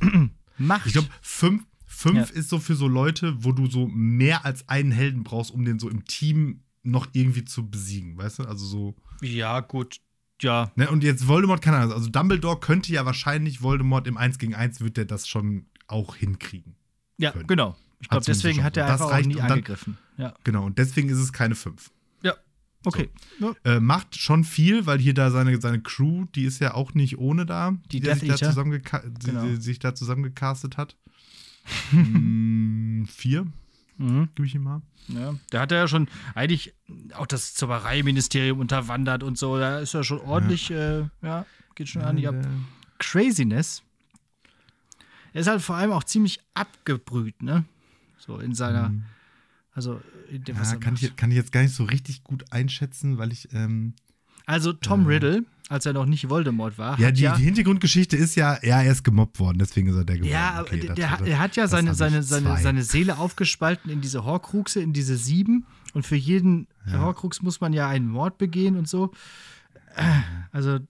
Macht. 0.58 0.86
Ich 0.86 0.92
glaube, 0.92 1.08
5 1.20 1.62
fünf 1.94 2.30
ja. 2.30 2.36
ist 2.36 2.50
so 2.50 2.58
für 2.58 2.74
so 2.74 2.88
Leute, 2.88 3.44
wo 3.44 3.52
du 3.52 3.66
so 3.66 3.86
mehr 3.86 4.44
als 4.44 4.68
einen 4.68 4.90
Helden 4.90 5.22
brauchst, 5.22 5.52
um 5.52 5.64
den 5.64 5.78
so 5.78 5.88
im 5.88 6.04
Team 6.04 6.60
noch 6.84 7.08
irgendwie 7.12 7.44
zu 7.44 7.68
besiegen, 7.68 8.16
weißt 8.16 8.40
du? 8.40 8.44
Also 8.44 8.64
so. 8.64 8.94
Ja, 9.20 9.60
gut. 9.60 10.00
Ja. 10.40 10.72
Ne, 10.76 10.90
und 10.90 11.04
jetzt 11.04 11.26
Voldemort 11.26 11.62
kann 11.62 11.74
er, 11.74 11.94
also 11.94 12.08
Dumbledore 12.08 12.60
könnte 12.60 12.92
ja 12.92 13.04
wahrscheinlich 13.06 13.62
Voldemort 13.62 14.06
im 14.06 14.16
1 14.16 14.38
gegen 14.38 14.54
1 14.54 14.80
wird 14.80 14.96
der 14.96 15.04
das 15.04 15.26
schon 15.28 15.66
auch 15.86 16.16
hinkriegen. 16.16 16.76
Ja, 17.18 17.32
können. 17.32 17.46
genau. 17.46 17.76
Ich 18.00 18.08
glaube, 18.08 18.24
deswegen 18.24 18.62
hat 18.62 18.76
er 18.76 18.86
einfach 18.92 19.12
auch 19.12 19.26
nie 19.26 19.34
dann, 19.34 19.52
angegriffen. 19.52 19.96
Ja. 20.18 20.34
Genau, 20.44 20.66
und 20.66 20.78
deswegen 20.78 21.08
ist 21.08 21.18
es 21.18 21.32
keine 21.32 21.54
5. 21.54 21.90
Okay. 22.84 23.08
So. 23.40 23.56
Äh, 23.64 23.80
macht 23.80 24.16
schon 24.16 24.44
viel, 24.44 24.86
weil 24.86 24.98
hier 24.98 25.14
da 25.14 25.30
seine, 25.30 25.60
seine 25.60 25.80
Crew, 25.80 26.26
die 26.34 26.44
ist 26.44 26.60
ja 26.60 26.74
auch 26.74 26.94
nicht 26.94 27.18
ohne 27.18 27.46
da, 27.46 27.72
die, 27.90 28.00
die 28.00 28.14
sich, 28.14 28.28
da 28.28 28.52
genau. 28.52 29.44
die, 29.44 29.56
sich 29.56 29.78
da 29.78 29.94
zusammengecastet 29.94 30.76
hat. 30.76 30.96
hm, 31.90 33.06
vier, 33.10 33.46
mhm. 33.96 34.28
gebe 34.34 34.46
ich 34.46 34.54
ihm 34.54 34.64
mal. 34.64 34.82
Ja, 35.08 35.34
da 35.50 35.60
hat 35.60 35.72
er 35.72 35.78
ja 35.78 35.88
schon 35.88 36.08
eigentlich 36.34 36.74
auch 37.14 37.26
das 37.26 37.54
Zaubereiministerium 37.54 38.58
unterwandert 38.58 39.22
und 39.22 39.36
so. 39.36 39.58
Da 39.58 39.78
ist 39.78 39.94
er 39.94 40.04
schon 40.04 40.20
ordentlich, 40.20 40.70
ja, 40.70 41.00
äh, 41.00 41.08
ja 41.22 41.46
geht 41.74 41.88
schon 41.88 42.02
ja, 42.02 42.08
an 42.08 42.16
die 42.16 42.26
ab. 42.26 42.36
Craziness. 42.98 43.82
Er 45.32 45.40
ist 45.40 45.48
halt 45.48 45.60
vor 45.62 45.76
allem 45.76 45.92
auch 45.92 46.04
ziemlich 46.04 46.40
abgebrüht, 46.54 47.42
ne? 47.42 47.64
So 48.18 48.38
in 48.38 48.54
seiner. 48.54 48.90
Mhm 48.90 49.04
also, 49.74 50.00
ja, 50.30 50.76
kann, 50.76 50.94
ich, 50.94 51.16
kann 51.16 51.30
ich 51.32 51.36
jetzt 51.36 51.50
gar 51.50 51.62
nicht 51.62 51.74
so 51.74 51.82
richtig 51.84 52.22
gut 52.22 52.52
einschätzen, 52.52 53.18
weil 53.18 53.32
ich. 53.32 53.52
Ähm, 53.52 53.94
also, 54.46 54.72
Tom 54.72 55.04
äh, 55.04 55.14
Riddle, 55.14 55.44
als 55.68 55.86
er 55.86 55.92
noch 55.92 56.06
nicht 56.06 56.28
Voldemort 56.28 56.76
war. 56.76 56.98
Ja, 57.00 57.10
die, 57.10 57.22
ja, 57.22 57.36
die 57.36 57.42
Hintergrundgeschichte 57.42 58.16
ist 58.16 58.34
ja, 58.34 58.58
ja, 58.62 58.82
er 58.82 58.92
ist 58.92 59.02
gemobbt 59.02 59.40
worden, 59.40 59.58
deswegen 59.58 59.88
ist 59.88 59.96
er 59.96 60.04
der 60.04 60.16
geworden. 60.16 60.32
Ja, 60.32 60.60
okay, 60.60 60.80
der, 60.80 60.94
der, 60.94 61.16
der, 61.18 61.38
hat 61.38 61.56
ja 61.56 61.66
seine, 61.68 61.94
seine, 61.94 62.22
seine, 62.22 62.58
seine 62.58 62.82
Seele 62.82 63.18
aufgespalten 63.18 63.90
in 63.90 64.00
diese 64.00 64.24
Horcruxe, 64.24 64.80
in 64.80 64.92
diese 64.92 65.16
sieben. 65.16 65.66
Und 65.94 66.04
für 66.04 66.16
jeden 66.16 66.66
ja. 66.86 67.00
Horcrux 67.00 67.40
muss 67.40 67.60
man 67.60 67.72
ja 67.72 67.88
einen 67.88 68.08
Mord 68.08 68.36
begehen 68.36 68.76
und 68.76 68.88
so. 68.88 69.12
Also, 70.50 70.80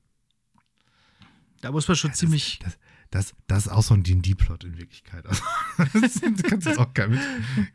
da 1.61 1.71
muss 1.73 1.87
man 1.87 1.97
schon 1.97 2.11
ja, 2.11 2.15
ziemlich. 2.15 2.59
Das, 2.63 2.79
das, 3.15 3.33
das 3.47 3.67
ist 3.67 3.73
auch 3.73 3.85
so 3.85 3.95
ein 3.95 4.03
D&D-Plot 4.03 4.65
in 4.65 4.77
Wirklichkeit. 4.77 5.25
Also, 5.25 5.41
das 6.01 6.21
kannst 6.43 6.67
jetzt 6.67 6.81
auch 6.81 6.93
kein 6.95 7.17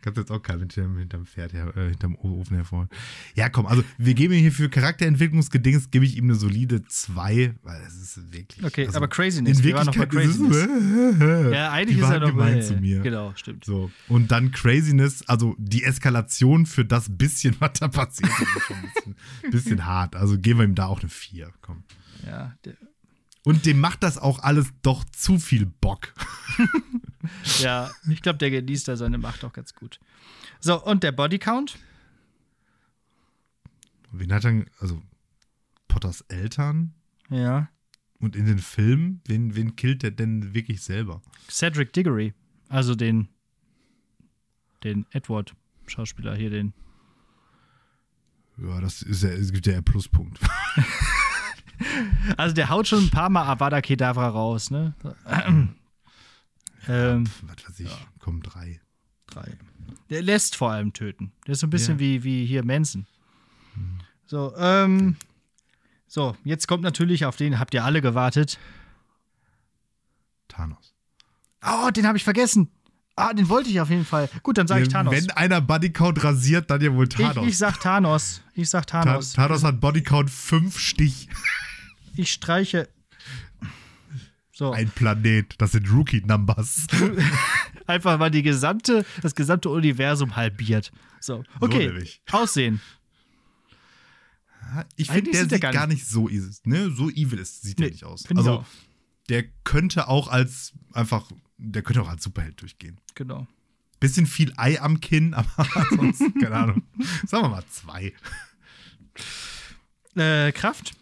kannst 0.01 0.17
jetzt 0.17 0.31
auch 0.31 0.41
kein 0.41 0.59
mit 0.59 0.73
hinterm 0.73 1.25
Pferd, 1.25 1.53
her, 1.53 1.71
äh, 1.77 1.91
hinterm 1.91 2.15
Ofen 2.15 2.57
hervor. 2.57 2.89
Ja, 3.35 3.47
komm, 3.47 3.65
also 3.65 3.81
wir 3.97 4.15
geben 4.15 4.33
ihm 4.33 4.41
hier 4.41 4.51
für 4.51 4.67
Charakterentwicklungsgedings, 4.67 5.91
gebe 5.91 6.03
ich 6.03 6.17
ihm 6.17 6.25
eine 6.25 6.35
solide 6.35 6.83
2, 6.83 7.55
weil 7.63 7.81
es 7.87 7.95
ist 7.95 8.33
wirklich. 8.33 8.65
Okay, 8.65 8.85
also, 8.85 8.97
aber 8.97 9.07
Craziness, 9.07 9.59
in 9.59 9.63
wir 9.63 9.81
noch 9.81 9.95
bei 9.95 10.07
Craziness. 10.07 10.57
Ist, 10.57 11.21
ja, 11.53 11.71
eigentlich 11.71 11.95
die 11.95 12.03
ist 12.03 12.09
er 12.09 12.19
doch 12.19 12.31
gemein 12.31 12.57
äh, 12.57 12.61
zu 12.61 12.73
mir. 12.75 12.99
Genau, 12.99 13.31
stimmt. 13.35 13.63
So. 13.63 13.89
Und 14.09 14.31
dann 14.31 14.51
Craziness, 14.51 15.23
also 15.29 15.55
die 15.57 15.85
Eskalation 15.85 16.65
für 16.65 16.83
das 16.83 17.17
bisschen, 17.17 17.55
was 17.59 17.79
da 17.79 17.87
passiert, 17.87 18.29
ist 18.29 18.63
schon 18.63 18.75
ein 18.75 18.91
bisschen, 18.93 19.51
bisschen 19.51 19.85
hart. 19.85 20.17
Also 20.17 20.37
geben 20.37 20.59
wir 20.59 20.65
ihm 20.65 20.75
da 20.75 20.87
auch 20.87 20.99
eine 20.99 21.09
4, 21.09 21.49
komm. 21.61 21.83
Ja, 22.25 22.53
der 22.65 22.73
und 23.49 23.65
dem 23.65 23.79
macht 23.79 24.03
das 24.03 24.19
auch 24.19 24.37
alles 24.43 24.71
doch 24.83 25.03
zu 25.05 25.39
viel 25.39 25.65
Bock. 25.65 26.13
ja, 27.59 27.89
ich 28.07 28.21
glaube, 28.21 28.37
der 28.37 28.51
genießt 28.51 28.87
da 28.87 28.95
seine 28.95 29.17
Macht 29.17 29.43
auch 29.43 29.53
ganz 29.53 29.73
gut. 29.73 29.99
So, 30.59 30.79
und 30.85 31.01
der 31.01 31.11
Bodycount? 31.11 31.79
Wen 34.11 34.31
hat 34.31 34.43
dann, 34.43 34.67
also 34.77 35.01
Potters 35.87 36.21
Eltern? 36.27 36.93
Ja. 37.31 37.71
Und 38.19 38.35
in 38.35 38.45
den 38.45 38.59
Filmen, 38.59 39.21
wen, 39.25 39.55
wen 39.55 39.75
killt 39.75 40.03
der 40.03 40.11
denn 40.11 40.53
wirklich 40.53 40.83
selber? 40.83 41.19
Cedric 41.49 41.91
Diggory, 41.91 42.35
also 42.67 42.93
den, 42.93 43.29
den 44.83 45.07
Edward-Schauspieler 45.09 46.35
hier, 46.35 46.51
den. 46.51 46.73
Ja, 48.57 48.79
das 48.79 49.01
ist 49.01 49.23
ja, 49.23 49.29
es 49.29 49.51
gibt 49.51 49.65
ja 49.65 49.81
Pluspunkt. 49.81 50.39
Also 52.37 52.53
der 52.53 52.69
haut 52.69 52.87
schon 52.87 53.05
ein 53.05 53.09
paar 53.09 53.29
Mal 53.29 53.45
Avada 53.45 53.81
Kedavra 53.81 54.27
raus, 54.27 54.71
ne? 54.71 54.93
ähm, 56.87 57.25
was 57.43 57.69
weiß 57.69 57.79
ich, 57.79 57.89
ja. 57.89 57.97
kommen 58.19 58.41
drei. 58.41 58.81
Drei. 59.27 59.57
Der 60.09 60.21
lässt 60.21 60.55
vor 60.55 60.71
allem 60.71 60.93
töten. 60.93 61.31
Der 61.45 61.53
ist 61.53 61.59
so 61.59 61.67
ein 61.67 61.69
bisschen 61.69 61.95
ja. 61.95 61.99
wie, 61.99 62.23
wie 62.23 62.45
hier 62.45 62.65
Manson. 62.65 63.05
Hm. 63.75 63.99
So, 64.25 64.53
ähm, 64.57 65.15
so, 66.07 66.35
jetzt 66.43 66.67
kommt 66.67 66.83
natürlich, 66.83 67.25
auf 67.25 67.35
den 67.35 67.59
habt 67.59 67.73
ihr 67.73 67.83
alle 67.83 68.01
gewartet. 68.01 68.59
Thanos. 70.47 70.93
Oh, 71.63 71.89
den 71.91 72.07
habe 72.07 72.17
ich 72.17 72.23
vergessen. 72.23 72.69
Ah, 73.15 73.33
den 73.33 73.49
wollte 73.49 73.69
ich 73.69 73.81
auf 73.81 73.89
jeden 73.89 74.05
Fall. 74.05 74.29
Gut, 74.43 74.57
dann 74.57 74.67
sage 74.67 74.83
ich 74.83 74.87
Thanos. 74.87 75.13
Wenn 75.13 75.29
einer 75.31 75.59
Bodycount 75.59 76.23
rasiert, 76.23 76.71
dann 76.71 76.81
ja 76.81 76.93
wohl 76.93 77.07
Thanos. 77.07 77.43
Ich, 77.43 77.49
ich 77.49 77.57
sag 77.57 77.79
Thanos. 77.79 78.41
Ich 78.53 78.69
sag 78.69 78.87
Thanos. 78.87 79.33
Thanos 79.33 79.63
hat 79.63 79.81
Bodycount 79.81 80.29
5 80.29 80.79
Stich. 80.79 81.27
Ich 82.15 82.31
streiche. 82.31 82.89
So. 84.51 84.71
Ein 84.71 84.89
Planet, 84.89 85.55
das 85.57 85.71
sind 85.71 85.89
Rookie-Numbers. 85.89 86.87
Einfach 87.87 88.19
mal 88.19 88.29
die 88.29 88.43
gesamte, 88.43 89.05
das 89.21 89.33
gesamte 89.33 89.69
Universum 89.69 90.35
halbiert. 90.35 90.91
So, 91.21 91.43
okay. 91.61 92.19
So 92.29 92.37
Aussehen. 92.37 92.81
Ich 94.97 95.09
finde, 95.09 95.31
der 95.31 95.49
sieht 95.49 95.61
gar, 95.61 95.71
gar 95.71 95.87
nicht, 95.87 96.05
so 96.05 96.27
evil. 96.27 96.51
Ne? 96.65 96.91
So 96.91 97.09
evil 97.09 97.39
ist, 97.39 97.61
sieht 97.61 97.79
nee, 97.79 97.85
er 97.85 97.91
nicht 97.91 98.03
aus. 98.03 98.25
Also, 98.35 98.65
der 99.29 99.45
könnte 99.63 100.07
auch 100.07 100.27
als 100.27 100.73
einfach, 100.93 101.31
der 101.57 101.81
könnte 101.81 102.01
auch 102.01 102.09
als 102.09 102.23
Superheld 102.23 102.61
durchgehen. 102.61 102.99
Genau. 103.15 103.47
Bisschen 103.99 104.25
viel 104.25 104.53
Ei 104.57 104.79
am 104.81 104.99
Kinn, 104.99 105.33
aber 105.35 105.67
ansonsten, 105.73 106.39
keine 106.39 106.55
Ahnung. 106.55 106.83
Sagen 107.25 107.45
wir 107.45 107.49
mal 107.49 107.63
zwei. 107.69 108.13
Äh, 110.15 110.51
Kraft? 110.51 110.98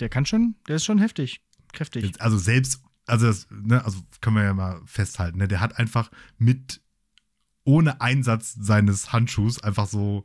Der 0.00 0.08
kann 0.08 0.26
schon, 0.26 0.54
der 0.66 0.76
ist 0.76 0.84
schon 0.84 0.98
heftig, 0.98 1.40
kräftig. 1.72 2.20
Also 2.20 2.38
selbst, 2.38 2.82
also 3.06 3.26
das, 3.26 3.46
ne, 3.50 3.84
also 3.84 3.98
können 4.20 4.36
wir 4.36 4.44
ja 4.44 4.54
mal 4.54 4.80
festhalten, 4.86 5.38
ne, 5.38 5.48
der 5.48 5.60
hat 5.60 5.78
einfach 5.78 6.10
mit 6.38 6.80
ohne 7.64 8.00
Einsatz 8.00 8.54
seines 8.58 9.12
Handschuhs 9.12 9.62
einfach 9.62 9.86
so 9.86 10.24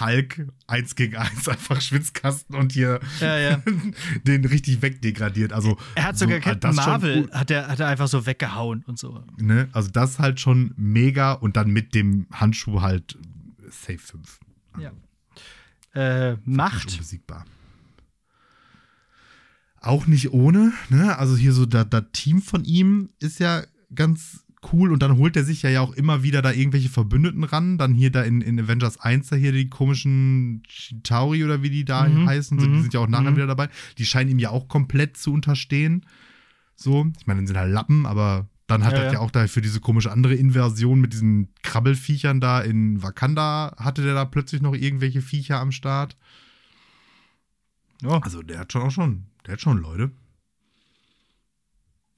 Hulk 0.00 0.48
1 0.66 0.94
gegen 0.94 1.16
1 1.16 1.48
einfach 1.48 1.80
Schwitzkasten 1.80 2.54
und 2.54 2.72
hier 2.72 3.00
ja, 3.20 3.38
ja. 3.38 3.62
den 4.24 4.44
richtig 4.44 4.82
wegdegradiert. 4.82 5.52
Also 5.52 5.78
er 5.94 6.04
hat 6.04 6.18
sogar 6.18 6.36
so, 6.36 6.42
Captain 6.42 6.74
Marvel 6.74 7.30
hat 7.32 7.50
er, 7.50 7.68
hat 7.68 7.80
er 7.80 7.88
einfach 7.88 8.08
so 8.08 8.26
weggehauen 8.26 8.84
und 8.86 8.98
so. 8.98 9.24
Ne? 9.38 9.68
Also 9.72 9.90
das 9.90 10.18
halt 10.18 10.40
schon 10.40 10.72
mega 10.76 11.32
und 11.32 11.56
dann 11.56 11.70
mit 11.70 11.94
dem 11.94 12.26
Handschuh 12.30 12.80
halt 12.80 13.18
Safe 13.70 13.98
5. 13.98 14.40
Ja. 14.78 14.92
Äh, 15.94 16.36
Macht. 16.44 16.90
Unbesiegbar 16.92 17.44
auch 19.82 20.06
nicht 20.06 20.32
ohne. 20.32 20.72
Ne? 20.88 21.16
Also 21.18 21.36
hier 21.36 21.52
so 21.52 21.66
das 21.66 21.86
Team 22.12 22.42
von 22.42 22.64
ihm 22.64 23.10
ist 23.18 23.38
ja 23.38 23.62
ganz 23.94 24.44
cool 24.72 24.92
und 24.92 25.02
dann 25.02 25.16
holt 25.18 25.36
er 25.36 25.44
sich 25.44 25.62
ja, 25.62 25.70
ja 25.70 25.80
auch 25.80 25.92
immer 25.92 26.22
wieder 26.22 26.40
da 26.40 26.52
irgendwelche 26.52 26.88
Verbündeten 26.88 27.44
ran. 27.44 27.78
Dann 27.78 27.94
hier 27.94 28.10
da 28.10 28.22
in, 28.22 28.40
in 28.40 28.60
Avengers 28.60 29.00
1 29.00 29.28
da 29.28 29.36
hier 29.36 29.52
die 29.52 29.68
komischen 29.68 30.62
Tauri 31.02 31.44
oder 31.44 31.62
wie 31.62 31.70
die 31.70 31.84
da 31.84 32.08
mhm. 32.08 32.26
heißen, 32.26 32.58
so, 32.58 32.66
die 32.66 32.72
mhm. 32.72 32.82
sind 32.82 32.94
ja 32.94 33.00
auch 33.00 33.08
nachher 33.08 33.32
mhm. 33.32 33.36
wieder 33.36 33.46
dabei. 33.48 33.68
Die 33.98 34.06
scheinen 34.06 34.30
ihm 34.30 34.38
ja 34.38 34.50
auch 34.50 34.68
komplett 34.68 35.16
zu 35.16 35.32
unterstehen. 35.32 36.06
So, 36.76 37.06
ich 37.18 37.26
meine, 37.26 37.40
dann 37.40 37.46
sind 37.46 37.56
halt 37.56 37.72
Lappen, 37.72 38.06
aber 38.06 38.48
dann 38.66 38.84
hat 38.84 38.92
ja, 38.92 39.00
er 39.00 39.06
ja. 39.06 39.12
ja 39.14 39.18
auch 39.18 39.30
da 39.30 39.46
für 39.48 39.60
diese 39.60 39.80
komische 39.80 40.10
andere 40.10 40.34
Inversion 40.34 41.00
mit 41.00 41.12
diesen 41.12 41.48
Krabbelfiechern 41.62 42.40
da 42.40 42.60
in 42.60 43.02
Wakanda, 43.02 43.74
hatte 43.76 44.02
der 44.02 44.14
da 44.14 44.24
plötzlich 44.24 44.62
noch 44.62 44.74
irgendwelche 44.74 45.20
Viecher 45.20 45.58
am 45.58 45.72
Start. 45.72 46.16
Ja. 48.02 48.18
Also 48.20 48.42
der 48.42 48.60
hat 48.60 48.72
schon 48.72 48.82
auch 48.82 48.90
schon 48.90 49.26
der 49.46 49.54
hat 49.54 49.60
schon 49.60 49.78
Leute. 49.78 50.10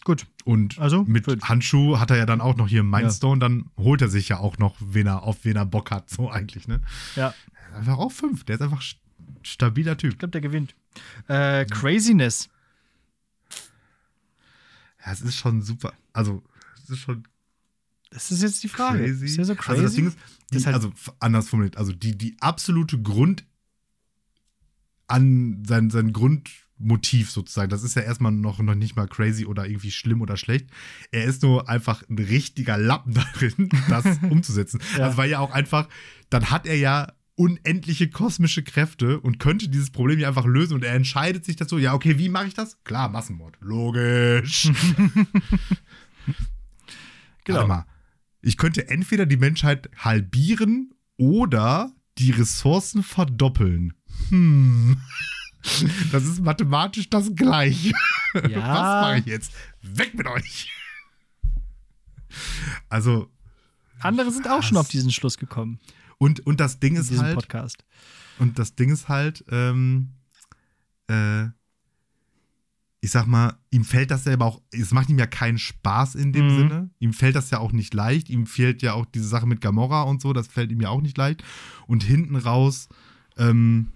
Gut. 0.05 0.27
Und 0.45 0.79
also, 0.79 1.05
mit 1.05 1.25
fünf. 1.25 1.43
Handschuh 1.45 1.99
hat 1.99 2.11
er 2.11 2.19
ja 2.19 2.27
dann 2.27 2.43
auch 2.43 2.57
noch 2.57 2.69
hier 2.69 2.83
Mindstone, 2.83 3.37
ja. 3.37 3.49
dann 3.49 3.71
holt 3.79 4.03
er 4.03 4.09
sich 4.09 4.29
ja 4.29 4.39
auch 4.39 4.59
noch, 4.59 4.77
wen 4.81 5.07
er, 5.07 5.23
auf 5.23 5.45
wen 5.45 5.57
er 5.57 5.65
Bock 5.65 5.91
hat, 5.91 6.11
so 6.11 6.31
eigentlich, 6.31 6.69
ne? 6.69 6.83
Ja. 7.17 7.35
Einfach 7.75 7.99
auch 7.99 8.13
fünf. 8.13 8.45
Der 8.45 8.57
ist 8.57 8.63
einfach 8.63 8.83
stabiler 9.43 9.97
Typ. 9.97 10.13
Ich 10.13 10.19
glaube, 10.19 10.33
der 10.33 10.43
gewinnt. 10.43 10.75
Äh, 11.27 11.65
Craziness. 11.65 12.51
Ja, 15.05 15.13
es 15.13 15.23
ist 15.23 15.37
schon 15.37 15.63
super. 15.63 15.93
Also, 16.13 16.43
es 16.83 16.91
ist 16.91 16.99
schon. 17.01 17.27
Das 18.11 18.31
ist 18.31 18.43
jetzt 18.43 18.63
die 18.63 18.69
Frage. 18.69 18.99
Crazy. 18.99 19.25
Ist 19.25 19.39
der 19.39 19.45
so 19.47 19.55
crazy? 19.55 19.71
Also, 19.71 19.83
das 19.83 19.95
Ding 19.95 20.07
ist, 20.09 20.19
die, 20.53 20.57
ist 20.59 20.67
halt 20.67 20.77
also 20.77 20.93
anders 21.19 21.49
formuliert, 21.49 21.77
also 21.77 21.93
die, 21.93 22.17
die 22.17 22.37
absolute 22.41 23.01
Grund 23.01 23.45
an 25.07 25.65
sein, 25.67 25.91
sein 25.91 26.13
Grund 26.13 26.51
Motiv 26.79 27.31
sozusagen. 27.31 27.71
Das 27.71 27.83
ist 27.83 27.95
ja 27.97 28.03
erstmal 28.03 28.33
noch, 28.33 28.59
noch 28.59 28.75
nicht 28.75 28.97
mal 28.97 29.07
crazy 29.07 29.47
oder 29.47 29.67
irgendwie 29.67 29.91
schlimm 29.91 30.21
oder 30.23 30.37
schlecht. 30.37 30.71
Er 31.13 31.25
ist 31.25 31.43
nur 31.43 31.69
einfach 31.69 32.03
ein 32.09 32.19
richtiger 32.19 32.79
Lappen 32.79 33.15
darin, 33.15 33.69
das 33.89 34.05
umzusetzen. 34.31 34.81
ja. 34.97 35.05
Also 35.05 35.17
weil 35.17 35.31
ja 35.31 35.39
auch 35.39 35.53
einfach, 35.53 35.89
dann 36.31 36.51
hat 36.51 36.67
er 36.67 36.77
ja 36.77 37.13
unendliche 37.37 38.09
kosmische 38.09 38.63
Kräfte 38.63 39.21
und 39.21 39.41
könnte 39.41 39.69
dieses 39.69 39.91
Problem 39.91 40.19
ja 40.19 40.29
einfach 40.29 40.47
lösen 40.47 40.75
und 40.75 40.85
er 40.85 40.95
entscheidet 40.95 41.45
sich 41.45 41.57
dazu, 41.57 41.79
ja, 41.79 41.95
okay, 41.95 42.19
wie 42.19 42.29
mache 42.29 42.47
ich 42.47 42.55
das? 42.55 42.83
Klar, 42.85 43.09
Massenmord. 43.09 43.57
Logisch. 43.61 44.71
genau. 47.45 47.59
Warte 47.59 47.69
mal. 47.69 47.87
Ich 48.41 48.57
könnte 48.57 48.89
entweder 48.89 49.27
die 49.27 49.37
Menschheit 49.37 49.91
halbieren 49.97 50.95
oder 51.17 51.93
die 52.19 52.31
Ressourcen 52.31 53.03
verdoppeln. 53.03 53.95
Hm. 54.29 55.01
Das 56.13 56.25
ist 56.25 56.43
mathematisch 56.43 57.09
das 57.11 57.35
Gleiche. 57.35 57.93
Ja. 58.35 58.59
Was 58.59 59.07
mache 59.07 59.19
ich 59.21 59.27
jetzt? 59.27 59.53
Weg 59.81 60.15
mit 60.15 60.27
euch! 60.27 60.69
Also. 62.89 63.31
Andere 64.01 64.33
sind 64.33 64.51
auch 64.51 64.65
schon 64.65 64.77
auf 64.77 64.89
diesen 64.89 65.13
Schluss 65.13 65.39
gekommen. 65.39 65.79
Und, 66.19 66.45
und 66.45 66.59
das 66.59 66.81
Ding 66.81 66.97
ist 66.97 67.17
halt. 67.17 67.37
Podcast. 67.37 67.85
Und 68.41 68.59
das 68.59 68.75
Ding 68.75 68.91
ist 68.91 69.09
halt, 69.09 69.45
ähm, 69.51 70.15
äh, 71.07 71.45
ich 73.01 73.11
sag 73.11 73.27
mal, 73.27 73.57
ihm 73.71 73.85
fällt 73.85 74.11
das 74.11 74.25
selber 74.25 74.47
auch, 74.47 74.63
es 74.73 74.91
macht 74.91 75.11
ihm 75.11 75.19
ja 75.19 75.27
keinen 75.27 75.59
Spaß 75.59 76.15
in 76.15 76.33
dem 76.33 76.47
mhm. 76.49 76.57
Sinne. 76.57 76.91
Ihm 76.99 77.13
fällt 77.13 77.37
das 77.37 77.51
ja 77.51 77.59
auch 77.59 77.71
nicht 77.71 77.95
leicht. 77.95 78.31
Ihm 78.31 78.47
fehlt 78.47 78.83
ja 78.83 78.95
auch 78.95 79.05
diese 79.05 79.29
Sache 79.29 79.47
mit 79.47 79.61
Gamora 79.61 80.03
und 80.03 80.21
so, 80.21 80.33
das 80.33 80.49
fällt 80.49 80.73
ihm 80.73 80.81
ja 80.81 80.89
auch 80.89 81.03
nicht 81.03 81.17
leicht. 81.17 81.45
Und 81.87 82.03
hinten 82.03 82.35
raus, 82.35 82.89
ähm, 83.37 83.93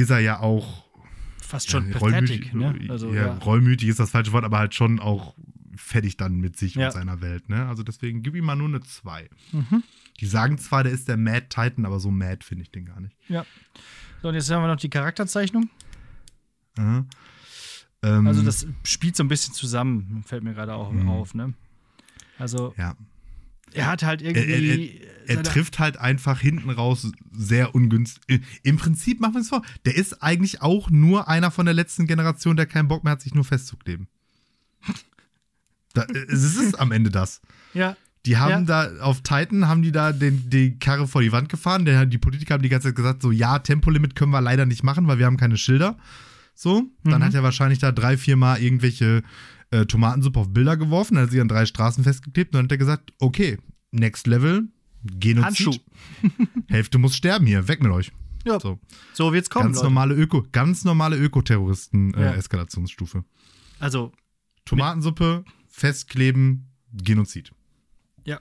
ist 0.00 0.10
er 0.10 0.20
ja 0.20 0.40
auch 0.40 0.84
fast 1.40 1.70
schon 1.70 1.90
ja, 1.90 1.98
rollmütig, 1.98 2.52
ne? 2.52 2.78
also, 2.88 3.12
ja, 3.12 3.26
ja. 3.26 3.34
rollmütig 3.38 3.88
ist 3.88 4.00
das 4.00 4.10
falsche 4.10 4.32
Wort, 4.32 4.44
aber 4.44 4.58
halt 4.58 4.74
schon 4.74 5.00
auch 5.00 5.34
fertig 5.76 6.16
dann 6.16 6.36
mit 6.36 6.56
sich 6.56 6.76
und 6.76 6.92
seiner 6.92 7.20
Welt. 7.20 7.48
Ne? 7.48 7.66
Also 7.66 7.82
deswegen 7.82 8.22
gib 8.22 8.34
ihm 8.34 8.44
mal 8.44 8.56
nur 8.56 8.68
eine 8.68 8.80
2. 8.80 9.28
Mhm. 9.52 9.82
Die 10.20 10.26
sagen 10.26 10.58
zwar, 10.58 10.84
der 10.84 10.92
ist 10.92 11.08
der 11.08 11.16
Mad 11.16 11.46
Titan, 11.48 11.86
aber 11.86 11.98
so 11.98 12.10
mad 12.10 12.44
finde 12.44 12.62
ich 12.62 12.70
den 12.70 12.84
gar 12.84 13.00
nicht. 13.00 13.16
Ja. 13.28 13.44
So, 14.22 14.28
und 14.28 14.34
jetzt 14.34 14.50
haben 14.50 14.62
wir 14.62 14.68
noch 14.68 14.76
die 14.76 14.90
Charakterzeichnung. 14.90 15.70
Mhm. 16.76 17.06
Ähm, 18.02 18.26
also 18.26 18.42
das 18.42 18.66
spielt 18.84 19.16
so 19.16 19.24
ein 19.24 19.28
bisschen 19.28 19.54
zusammen, 19.54 20.22
fällt 20.26 20.44
mir 20.44 20.54
gerade 20.54 20.74
auch 20.74 20.92
mhm. 20.92 21.08
auf, 21.08 21.34
ne? 21.34 21.54
Also 22.38 22.74
ja. 22.76 22.96
Er 23.72 23.86
hat 23.86 24.02
halt 24.02 24.22
irgendwie. 24.22 25.00
Er, 25.26 25.36
er, 25.36 25.36
er 25.36 25.42
trifft 25.42 25.78
halt 25.78 25.96
einfach 25.96 26.40
hinten 26.40 26.70
raus 26.70 27.10
sehr 27.32 27.74
ungünstig. 27.74 28.42
Im 28.62 28.76
Prinzip 28.76 29.20
machen 29.20 29.34
wir 29.34 29.40
es 29.40 29.48
vor. 29.48 29.62
Der 29.84 29.94
ist 29.94 30.22
eigentlich 30.22 30.62
auch 30.62 30.90
nur 30.90 31.28
einer 31.28 31.50
von 31.50 31.66
der 31.66 31.74
letzten 31.74 32.06
Generation, 32.06 32.56
der 32.56 32.66
keinen 32.66 32.88
Bock 32.88 33.04
mehr 33.04 33.12
hat, 33.12 33.22
sich 33.22 33.34
nur 33.34 33.44
festzukleben. 33.44 34.08
Da, 35.92 36.04
es 36.28 36.44
ist 36.44 36.78
am 36.78 36.92
Ende 36.92 37.10
das. 37.10 37.40
Ja. 37.74 37.96
Die 38.24 38.36
haben 38.36 38.66
ja. 38.68 38.86
da 38.86 39.02
auf 39.02 39.22
Titan 39.22 39.66
haben 39.66 39.82
die 39.82 39.90
da 39.90 40.12
den, 40.12 40.48
die 40.48 40.78
Karre 40.78 41.08
vor 41.08 41.20
die 41.20 41.32
Wand 41.32 41.48
gefahren. 41.48 41.84
Der, 41.84 42.06
die 42.06 42.18
Politiker 42.18 42.54
haben 42.54 42.62
die 42.62 42.68
ganze 42.68 42.88
Zeit 42.88 42.94
gesagt: 42.94 43.22
so, 43.22 43.32
ja, 43.32 43.58
Tempolimit 43.58 44.14
können 44.14 44.30
wir 44.30 44.40
leider 44.40 44.66
nicht 44.66 44.84
machen, 44.84 45.08
weil 45.08 45.18
wir 45.18 45.26
haben 45.26 45.36
keine 45.36 45.56
Schilder. 45.56 45.96
So. 46.54 46.84
Dann 47.02 47.20
mhm. 47.20 47.24
hat 47.24 47.34
er 47.34 47.42
wahrscheinlich 47.42 47.80
da 47.80 47.90
drei, 47.90 48.16
vier 48.16 48.36
Mal 48.36 48.62
irgendwelche 48.62 49.22
äh, 49.70 49.86
Tomatensuppe 49.86 50.40
auf 50.40 50.52
Bilder 50.52 50.76
geworfen, 50.76 51.16
hat 51.18 51.30
sie 51.30 51.40
an 51.40 51.48
drei 51.48 51.64
Straßen 51.66 52.04
festgeklebt 52.04 52.54
und 52.54 52.58
dann 52.58 52.64
hat 52.66 52.72
er 52.72 52.78
gesagt, 52.78 53.12
okay, 53.18 53.58
next 53.90 54.26
level, 54.26 54.68
Genozid. 55.04 55.44
Handschuh. 55.44 55.74
Hälfte 56.68 56.98
muss 56.98 57.16
sterben 57.16 57.46
hier, 57.46 57.66
weg 57.68 57.82
mit 57.82 57.90
euch. 57.92 58.12
Ja. 58.44 58.58
So, 58.60 58.78
so 59.12 59.32
wird's 59.32 59.50
kommen. 59.50 59.66
Ganz 59.66 59.76
Leute. 59.76 59.86
normale 59.86 60.14
Öko, 60.14 60.46
ganz 60.52 60.84
normale 60.84 61.16
Ökoterroristen-Eskalationsstufe. 61.16 63.18
Äh, 63.18 63.22
Also 63.78 64.12
Tomatensuppe, 64.64 65.44
festkleben, 65.68 66.66
Genozid. 66.92 67.52
Ja. 68.24 68.40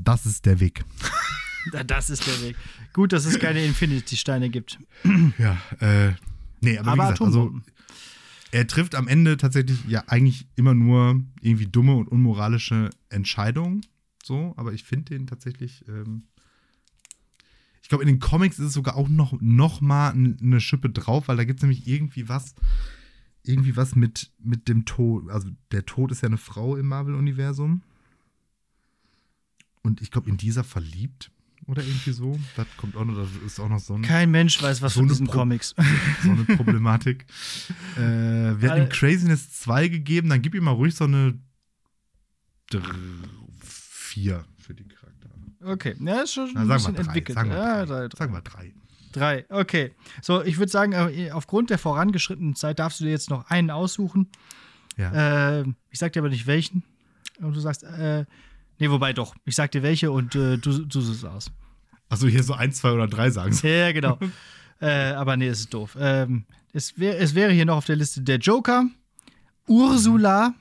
Das 0.00 0.26
ist 0.26 0.46
der 0.46 0.60
Weg. 0.60 0.84
Das 1.86 2.08
ist 2.08 2.26
der 2.26 2.40
Weg. 2.40 2.56
Gut, 2.94 3.12
dass 3.12 3.26
es 3.26 3.38
keine 3.38 3.62
Infinity-Steine 3.62 4.48
gibt. 4.48 4.78
Ja, 5.36 5.58
äh, 5.80 6.12
nee, 6.62 6.78
aber, 6.78 6.92
aber 6.92 7.02
wie 7.02 7.06
gesagt, 7.10 7.20
also 7.20 7.52
er 8.50 8.66
trifft 8.66 8.94
am 8.94 9.08
Ende 9.08 9.36
tatsächlich 9.36 9.84
ja 9.86 10.04
eigentlich 10.06 10.46
immer 10.56 10.74
nur 10.74 11.22
irgendwie 11.40 11.66
dumme 11.66 11.94
und 11.94 12.08
unmoralische 12.08 12.90
Entscheidungen. 13.10 13.84
So, 14.24 14.54
aber 14.56 14.72
ich 14.72 14.84
finde 14.84 15.16
den 15.16 15.26
tatsächlich. 15.26 15.84
Ähm 15.88 16.24
ich 17.82 17.88
glaube, 17.88 18.04
in 18.04 18.08
den 18.08 18.20
Comics 18.20 18.58
ist 18.58 18.66
es 18.66 18.72
sogar 18.74 18.96
auch 18.96 19.08
noch, 19.08 19.32
noch 19.40 19.80
mal 19.80 20.10
eine 20.10 20.60
Schippe 20.60 20.90
drauf, 20.90 21.28
weil 21.28 21.38
da 21.38 21.44
gibt 21.44 21.60
es 21.60 21.62
nämlich 21.62 21.86
irgendwie 21.86 22.28
was. 22.28 22.54
Irgendwie 23.44 23.76
was 23.76 23.96
mit, 23.96 24.30
mit 24.38 24.68
dem 24.68 24.84
Tod. 24.84 25.30
Also, 25.30 25.48
der 25.70 25.86
Tod 25.86 26.12
ist 26.12 26.20
ja 26.20 26.26
eine 26.26 26.36
Frau 26.36 26.76
im 26.76 26.86
Marvel-Universum. 26.86 27.82
Und 29.82 30.02
ich 30.02 30.10
glaube, 30.10 30.28
in 30.28 30.36
dieser 30.36 30.64
verliebt 30.64 31.30
oder 31.68 31.82
irgendwie 31.82 32.12
so. 32.12 32.38
Das 32.56 32.66
kommt 32.78 32.96
auch 32.96 33.04
noch, 33.04 33.14
das 33.14 33.28
ist 33.46 33.60
auch 33.60 33.68
noch 33.68 33.78
so 33.78 33.94
ein. 33.94 34.02
Kein 34.02 34.30
Mensch 34.30 34.60
weiß 34.60 34.82
was 34.82 34.94
so 34.94 35.00
von 35.00 35.08
diesen 35.08 35.26
Pro 35.26 35.40
Comics. 35.40 35.74
So 36.22 36.30
eine 36.30 36.44
Problematik. 36.56 37.26
äh, 37.96 38.00
wir 38.00 38.70
hatten 38.70 38.82
ihm 38.82 38.88
Craziness 38.88 39.52
2 39.60 39.88
gegeben, 39.88 40.30
dann 40.30 40.42
gib 40.42 40.54
ihm 40.54 40.64
mal 40.64 40.72
ruhig 40.72 40.94
so 40.94 41.04
eine 41.04 41.38
4 42.70 44.44
für 44.56 44.74
die 44.74 44.84
Charaktere. 44.88 45.32
Okay, 45.62 45.94
ja, 46.00 46.22
ist 46.22 46.32
schon 46.32 46.50
Na, 46.54 46.62
ein 46.62 46.68
bisschen 46.68 46.96
entwickelt. 46.96 47.36
Sagen 47.36 47.50
wir 47.50 47.56
ja, 47.56 47.86
drei. 47.86 48.08
Sagen 48.16 48.32
wir 48.32 48.40
drei. 48.40 48.72
Drei, 49.12 49.44
okay. 49.48 49.92
So, 50.22 50.42
ich 50.42 50.58
würde 50.58 50.70
sagen, 50.70 50.92
äh, 50.92 51.30
aufgrund 51.30 51.70
der 51.70 51.78
vorangeschrittenen 51.78 52.54
Zeit 52.54 52.78
darfst 52.78 53.00
du 53.00 53.04
dir 53.04 53.10
jetzt 53.10 53.30
noch 53.30 53.50
einen 53.50 53.70
aussuchen. 53.70 54.28
Ja. 54.96 55.60
Äh, 55.60 55.64
ich 55.90 55.98
sag 55.98 56.12
dir 56.12 56.20
aber 56.20 56.28
nicht 56.28 56.46
welchen. 56.46 56.82
Und 57.40 57.54
du 57.54 57.60
sagst, 57.60 57.84
äh, 57.84 58.24
Nee, 58.78 58.90
wobei 58.90 59.12
doch. 59.12 59.34
Ich 59.44 59.56
sag 59.56 59.70
dir 59.72 59.82
welche 59.82 60.10
und 60.10 60.34
äh, 60.34 60.56
du, 60.58 60.84
du 60.84 61.00
suchst 61.00 61.22
es 61.22 61.24
aus. 61.24 61.50
Achso, 62.08 62.26
hier 62.26 62.42
so 62.42 62.54
ein, 62.54 62.72
zwei 62.72 62.92
oder 62.92 63.06
drei 63.06 63.30
sagen 63.30 63.52
sie. 63.52 63.68
Ja, 63.68 63.92
genau. 63.92 64.18
äh, 64.80 65.12
aber 65.12 65.36
nee, 65.36 65.48
es 65.48 65.60
ist 65.60 65.74
doof. 65.74 65.96
Ähm, 66.00 66.44
es, 66.72 66.98
wär, 66.98 67.20
es 67.20 67.34
wäre 67.34 67.52
hier 67.52 67.64
noch 67.64 67.76
auf 67.76 67.86
der 67.86 67.96
Liste 67.96 68.22
der 68.22 68.38
Joker, 68.38 68.86
Ursula 69.66 70.54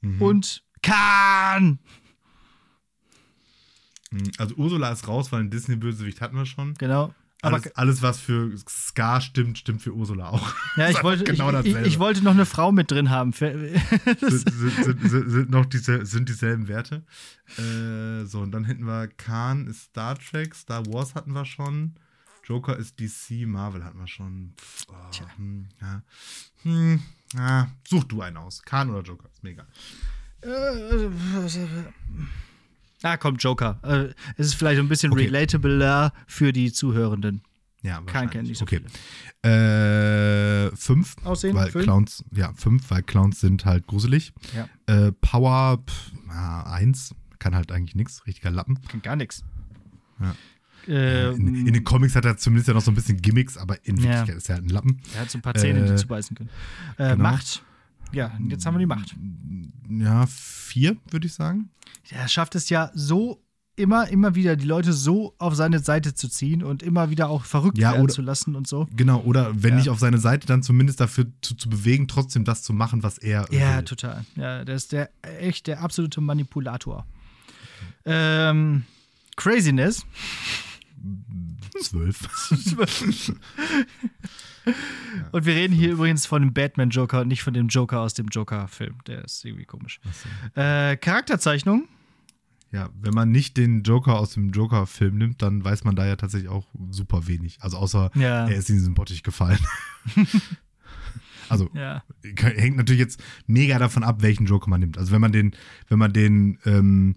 mhm. 0.00 0.22
und 0.22 0.62
Khan. 0.82 1.78
Mhm, 4.10 4.32
also 4.38 4.54
Ursula 4.56 4.90
ist 4.90 5.06
raus, 5.06 5.30
weil 5.32 5.40
ein 5.40 5.50
Disney-Bösewicht 5.50 6.20
hatten 6.20 6.36
wir 6.36 6.46
schon. 6.46 6.74
Genau. 6.74 7.14
Alles, 7.40 7.66
aber 7.66 7.78
alles, 7.78 8.02
was 8.02 8.18
für 8.18 8.52
Scar 8.68 9.20
stimmt, 9.20 9.58
stimmt 9.58 9.80
für 9.80 9.94
Ursula 9.94 10.30
auch. 10.30 10.54
Ja, 10.76 10.90
ich 10.90 11.02
wollte, 11.04 11.22
genau 11.24 11.50
ich, 11.60 11.66
ich, 11.66 11.86
ich, 11.86 11.98
wollte 12.00 12.22
noch 12.24 12.32
eine 12.32 12.46
Frau 12.46 12.72
mit 12.72 12.90
drin 12.90 13.10
haben. 13.10 13.32
sind, 13.32 13.52
sind, 14.20 15.08
sind, 15.08 15.30
sind, 15.30 15.50
noch 15.50 15.66
diese, 15.66 16.04
sind 16.04 16.28
dieselben 16.28 16.66
Werte. 16.66 17.04
Äh, 17.56 18.24
so, 18.24 18.40
und 18.40 18.50
dann 18.50 18.64
hätten 18.64 18.86
wir 18.86 19.06
Khan 19.06 19.68
ist 19.68 19.82
Star 19.82 20.18
Trek, 20.18 20.54
Star 20.54 20.84
Wars 20.86 21.14
hatten 21.14 21.32
wir 21.32 21.44
schon. 21.44 21.94
Joker 22.44 22.76
ist 22.76 22.98
DC, 22.98 23.46
Marvel 23.46 23.84
hatten 23.84 23.98
wir 23.98 24.08
schon. 24.08 24.54
Oh, 24.88 24.94
hm, 25.36 25.68
ja. 25.80 26.02
Hm, 26.62 27.02
ja. 27.34 27.68
Such 27.86 28.04
du 28.04 28.22
einen 28.22 28.38
aus. 28.38 28.62
Khan 28.62 28.90
oder 28.90 29.02
Joker, 29.02 29.28
ist 29.32 29.44
mega. 29.44 29.66
Äh, 30.40 31.08
Ah, 33.02 33.16
kommt 33.16 33.42
Joker. 33.42 33.80
Äh, 33.82 34.14
es 34.36 34.48
ist 34.48 34.54
vielleicht 34.54 34.80
ein 34.80 34.88
bisschen 34.88 35.12
okay. 35.12 35.26
relatable 35.26 36.12
für 36.26 36.52
die 36.52 36.72
Zuhörenden. 36.72 37.42
Ja, 37.82 38.00
Kein 38.02 38.28
kennt 38.28 38.48
nicht 38.48 38.58
so 38.58 38.64
okay. 38.64 38.80
Äh, 39.42 40.74
fünf. 40.74 41.14
Aussehen, 41.24 41.54
weil 41.54 41.70
fünf? 41.70 41.84
Clowns, 41.84 42.24
ja, 42.34 42.52
fünf, 42.54 42.90
weil 42.90 43.02
Clowns 43.02 43.40
sind 43.40 43.64
halt 43.64 43.86
gruselig. 43.86 44.32
Ja. 44.54 44.68
Äh, 44.86 45.12
Power, 45.12 45.78
pff, 45.86 46.12
ja, 46.28 46.64
eins. 46.64 47.14
Kann 47.38 47.54
halt 47.54 47.70
eigentlich 47.70 47.94
nichts, 47.94 48.26
richtiger 48.26 48.50
Lappen. 48.50 48.80
Kann 48.88 49.00
gar 49.00 49.14
nichts. 49.14 49.44
Ja. 50.20 50.34
Äh, 50.88 51.34
in, 51.34 51.66
in, 51.66 51.72
den 51.72 51.84
Comics 51.84 52.16
hat 52.16 52.24
er 52.24 52.36
zumindest 52.36 52.66
ja 52.66 52.74
noch 52.74 52.80
so 52.80 52.90
ein 52.90 52.94
bisschen 52.94 53.20
Gimmicks, 53.20 53.56
aber 53.56 53.76
in 53.86 54.02
Wirklichkeit 54.02 54.36
ist 54.36 54.48
er 54.48 54.56
halt 54.56 54.64
ein 54.64 54.70
Lappen. 54.70 55.00
Er 55.14 55.20
hat 55.20 55.30
so 55.30 55.38
ein 55.38 55.42
paar 55.42 55.54
Zähne, 55.54 55.84
die 55.84 55.92
äh, 55.92 55.96
zubeißen 55.96 56.36
können. 56.36 56.50
Äh, 56.96 57.10
genau. 57.10 57.22
Macht. 57.22 57.62
Ja, 58.12 58.32
jetzt 58.48 58.64
haben 58.66 58.74
wir 58.74 58.80
die 58.80 58.86
Macht. 58.86 59.16
Ja, 59.88 60.26
vier, 60.26 60.96
würde 61.10 61.26
ich 61.26 61.34
sagen. 61.34 61.70
Er 62.10 62.28
schafft 62.28 62.54
es 62.54 62.68
ja 62.68 62.90
so 62.94 63.42
immer, 63.78 64.08
immer 64.08 64.34
wieder 64.34 64.56
die 64.56 64.66
Leute 64.66 64.92
so 64.92 65.34
auf 65.38 65.54
seine 65.54 65.78
Seite 65.78 66.14
zu 66.14 66.28
ziehen 66.28 66.62
und 66.62 66.82
immer 66.82 67.10
wieder 67.10 67.28
auch 67.28 67.44
verrückt 67.44 67.78
ja, 67.78 67.92
werden 67.92 68.02
oder, 68.04 68.14
zu 68.14 68.22
lassen 68.22 68.56
und 68.56 68.66
so. 68.66 68.88
Genau, 68.96 69.20
oder 69.20 69.62
wenn 69.62 69.70
ja. 69.70 69.76
nicht 69.76 69.90
auf 69.90 69.98
seine 69.98 70.18
Seite, 70.18 70.46
dann 70.46 70.62
zumindest 70.62 71.00
dafür 71.00 71.26
zu, 71.42 71.54
zu 71.54 71.68
bewegen, 71.68 72.08
trotzdem 72.08 72.44
das 72.44 72.62
zu 72.62 72.72
machen, 72.72 73.02
was 73.02 73.18
er. 73.18 73.46
Ja, 73.50 73.76
will. 73.76 73.84
total. 73.84 74.24
Ja, 74.36 74.64
der 74.64 74.74
ist 74.74 74.92
der 74.92 75.10
echt 75.22 75.66
der 75.66 75.80
absolute 75.80 76.20
Manipulator. 76.20 77.06
Ähm, 78.04 78.84
Craziness. 79.36 80.04
Zwölf. 81.80 82.28
Und 85.32 85.46
wir 85.46 85.54
reden 85.54 85.74
hier 85.74 85.92
übrigens 85.92 86.26
von 86.26 86.42
dem 86.42 86.52
Batman-Joker 86.52 87.20
und 87.20 87.28
nicht 87.28 87.42
von 87.42 87.54
dem 87.54 87.68
Joker 87.68 88.00
aus 88.00 88.14
dem 88.14 88.28
Joker-Film. 88.28 88.98
Der 89.06 89.24
ist 89.24 89.44
irgendwie 89.44 89.64
komisch. 89.64 90.00
So. 90.54 90.60
Äh, 90.60 90.96
Charakterzeichnung. 90.96 91.88
Ja, 92.70 92.90
wenn 93.00 93.14
man 93.14 93.30
nicht 93.30 93.56
den 93.56 93.82
Joker 93.82 94.18
aus 94.18 94.34
dem 94.34 94.50
Joker-Film 94.50 95.16
nimmt, 95.16 95.42
dann 95.42 95.64
weiß 95.64 95.84
man 95.84 95.96
da 95.96 96.06
ja 96.06 96.16
tatsächlich 96.16 96.50
auch 96.50 96.66
super 96.90 97.26
wenig. 97.26 97.58
Also 97.60 97.78
außer 97.78 98.10
ja. 98.14 98.46
er 98.46 98.56
ist 98.56 98.68
in 98.68 98.76
diesen 98.76 98.94
Bottich 98.94 99.22
gefallen. 99.22 99.58
also 101.48 101.70
ja. 101.72 102.02
hängt 102.22 102.76
natürlich 102.76 103.00
jetzt 103.00 103.22
mega 103.46 103.78
davon 103.78 104.04
ab, 104.04 104.20
welchen 104.20 104.46
Joker 104.46 104.68
man 104.68 104.80
nimmt. 104.80 104.98
Also 104.98 105.12
wenn 105.12 105.20
man 105.20 105.32
den, 105.32 105.54
wenn 105.88 105.98
man 105.98 106.12
den 106.12 106.58
ähm, 106.66 107.16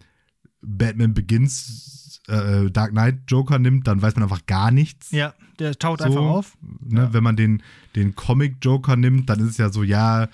Batman 0.62 1.14
Begins 1.14 2.22
äh, 2.28 2.70
Dark 2.72 2.92
Knight 2.92 3.20
Joker 3.28 3.60
nimmt, 3.60 3.88
dann 3.88 4.02
weiß 4.02 4.16
man 4.16 4.24
einfach 4.24 4.46
gar 4.46 4.72
nichts. 4.72 5.12
Ja, 5.12 5.34
der 5.62 5.78
taucht 5.78 6.00
so, 6.00 6.06
einfach 6.06 6.22
auf. 6.22 6.58
Ne, 6.82 7.02
ja. 7.02 7.14
Wenn 7.14 7.24
man 7.24 7.36
den, 7.36 7.64
den 7.96 8.16
Comic 8.16 8.58
Joker 8.62 8.96
nimmt, 8.96 9.30
dann 9.30 9.40
ist 9.40 9.52
es 9.52 9.58
ja 9.58 9.70
so, 9.72 9.84
ja, 9.84 10.28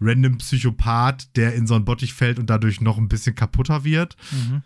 random 0.00 0.38
Psychopath, 0.38 1.36
der 1.36 1.54
in 1.54 1.66
so 1.66 1.74
einen 1.74 1.84
Bottich 1.84 2.14
fällt 2.14 2.38
und 2.38 2.48
dadurch 2.48 2.80
noch 2.80 2.98
ein 2.98 3.08
bisschen 3.08 3.34
kaputter 3.34 3.84
wird. 3.84 4.16
Mhm. 4.30 4.62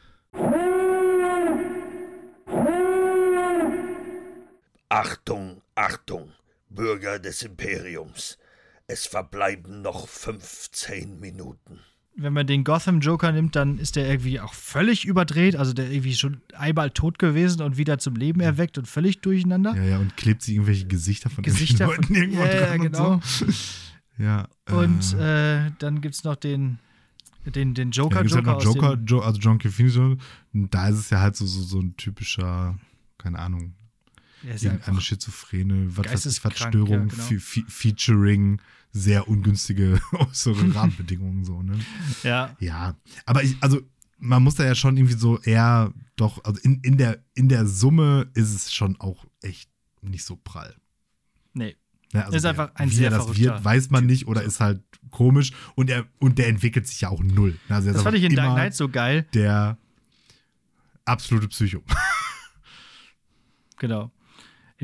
Achtung, 4.88 5.60
Achtung, 5.74 6.30
Bürger 6.68 7.18
des 7.18 7.42
Imperiums. 7.42 8.38
Es 8.86 9.06
verbleiben 9.06 9.82
noch 9.82 10.06
15 10.06 11.18
Minuten. 11.18 11.80
Wenn 12.16 12.32
man 12.32 12.46
den 12.46 12.62
Gotham 12.62 13.00
Joker 13.00 13.32
nimmt, 13.32 13.56
dann 13.56 13.78
ist 13.78 13.96
der 13.96 14.08
irgendwie 14.08 14.38
auch 14.38 14.54
völlig 14.54 15.04
überdreht, 15.04 15.56
also 15.56 15.72
der 15.72 15.90
irgendwie 15.90 16.14
schon 16.14 16.42
einmal 16.56 16.90
tot 16.90 17.18
gewesen 17.18 17.60
und 17.60 17.76
wieder 17.76 17.98
zum 17.98 18.14
Leben 18.14 18.40
erweckt 18.40 18.78
und 18.78 18.86
völlig 18.86 19.20
durcheinander. 19.20 19.74
Ja, 19.74 19.82
ja, 19.82 19.98
und 19.98 20.16
klebt 20.16 20.42
sich 20.42 20.54
irgendwelche 20.54 20.86
Gesichter 20.86 21.28
von 21.28 21.42
Gesichter 21.42 21.86
Leuten 21.86 22.04
von, 22.04 22.14
irgendwo 22.14 22.44
ja, 22.44 22.66
dran 22.66 22.80
genau. 22.82 23.12
und 23.14 23.24
so. 23.24 23.46
Ja. 24.16 24.46
Und 24.70 25.14
äh, 25.14 25.66
äh 25.66 25.70
dann 25.80 26.00
gibt 26.00 26.14
es 26.14 26.22
noch 26.22 26.36
den, 26.36 26.78
den, 27.46 27.74
den 27.74 27.90
Joker. 27.90 28.24
Ja, 28.24 28.36
Joker, 28.36 28.52
halt 28.52 28.62
Joker 28.62 28.98
jo 29.04 29.20
also 29.20 29.40
John. 29.40 29.60
Phoenix. 29.60 30.22
Da 30.52 30.88
ist 30.88 30.98
es 30.98 31.10
ja 31.10 31.20
halt 31.20 31.34
so, 31.34 31.46
so, 31.46 31.62
so 31.62 31.80
ein 31.80 31.96
typischer, 31.96 32.78
keine 33.18 33.40
Ahnung, 33.40 33.74
ja 34.58 34.72
eine 34.84 35.00
schizophrene 35.00 35.90
Verzerstörung, 35.90 37.08
ja, 37.08 37.26
genau. 37.28 37.42
featuring 37.68 38.60
sehr 38.94 39.28
ungünstige 39.28 40.00
äußere 40.12 40.74
Rahmenbedingungen 40.74 41.44
so, 41.44 41.62
ne? 41.62 41.78
Ja. 42.22 42.56
Ja, 42.60 42.96
aber 43.26 43.42
ich, 43.42 43.56
also 43.60 43.80
man 44.18 44.42
muss 44.42 44.54
da 44.54 44.64
ja 44.64 44.74
schon 44.74 44.96
irgendwie 44.96 45.18
so 45.18 45.38
eher 45.40 45.92
doch, 46.16 46.42
also 46.44 46.60
in, 46.62 46.80
in, 46.82 46.96
der, 46.96 47.18
in 47.34 47.48
der 47.48 47.66
Summe 47.66 48.30
ist 48.34 48.54
es 48.54 48.72
schon 48.72 48.98
auch 49.00 49.26
echt 49.42 49.68
nicht 50.00 50.24
so 50.24 50.36
prall. 50.36 50.74
Nee. 51.52 51.76
Ne, 52.12 52.24
also 52.24 52.36
ist 52.36 52.44
einfach 52.46 52.70
ein 52.76 52.90
wie 52.90 52.94
sehr 52.94 53.10
er 53.10 53.18
das 53.18 53.36
wird, 53.36 53.64
weiß 53.64 53.90
man 53.90 54.06
nicht 54.06 54.28
oder 54.28 54.42
ist 54.42 54.60
halt 54.60 54.80
komisch 55.10 55.50
und 55.74 55.90
er 55.90 56.06
und 56.20 56.38
der 56.38 56.46
entwickelt 56.46 56.86
sich 56.86 57.00
ja 57.00 57.08
auch 57.08 57.22
null. 57.22 57.58
Also 57.68 57.92
das 57.92 58.02
fand 58.02 58.16
ich 58.16 58.22
in 58.22 58.36
Dark 58.36 58.54
Knight 58.54 58.74
so 58.74 58.88
geil. 58.88 59.26
Der 59.34 59.76
absolute 61.04 61.48
Psycho. 61.48 61.82
genau. 63.78 64.12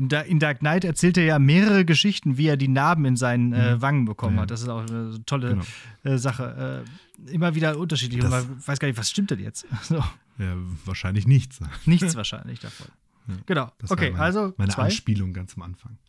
In, 0.01 0.09
da 0.09 0.21
in, 0.21 0.39
Dark 0.39 0.61
Knight 0.61 0.83
erzählt 0.83 1.15
er 1.19 1.25
ja 1.25 1.37
mehrere 1.37 1.85
Geschichten, 1.85 2.35
wie 2.35 2.47
er 2.47 2.57
die 2.57 2.67
Narben 2.67 3.05
in 3.05 3.15
seinen 3.15 3.53
äh, 3.53 3.75
mhm. 3.75 3.81
Wangen 3.83 4.05
bekommen 4.05 4.37
ja. 4.37 4.41
hat. 4.41 4.49
Das 4.49 4.63
ist 4.63 4.67
auch 4.67 4.81
eine 4.81 5.23
tolle 5.27 5.49
genau. 5.49 5.63
äh, 6.03 6.17
Sache. 6.17 6.83
Äh, 7.27 7.31
immer 7.31 7.53
wieder 7.53 7.77
unterschiedlich. 7.77 8.19
Das, 8.19 8.33
und 8.33 8.49
man 8.49 8.67
weiß 8.67 8.79
gar 8.79 8.87
nicht, 8.87 8.97
was 8.97 9.11
stimmt 9.11 9.29
denn 9.29 9.39
jetzt? 9.39 9.67
So. 9.83 10.03
Ja, 10.39 10.55
wahrscheinlich 10.85 11.27
nichts. 11.27 11.59
Nichts 11.85 12.15
wahrscheinlich 12.15 12.59
davon. 12.59 12.87
Ja. 13.27 13.35
Genau. 13.45 13.71
Das 13.77 13.91
okay, 13.91 14.09
meine, 14.09 14.23
also. 14.23 14.55
Meine 14.57 14.71
zwei. 14.71 14.85
Anspielung 14.85 15.33
ganz 15.33 15.53
am 15.55 15.61
Anfang. 15.61 15.99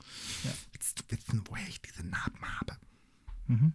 Ja. 0.45 0.53
Willst 0.72 0.99
du 0.99 1.14
wissen, 1.14 1.45
woher 1.51 1.68
ich 1.68 1.82
diese 1.82 2.07
Narben 2.07 2.40
habe? 2.61 2.78
Mhm. 3.47 3.74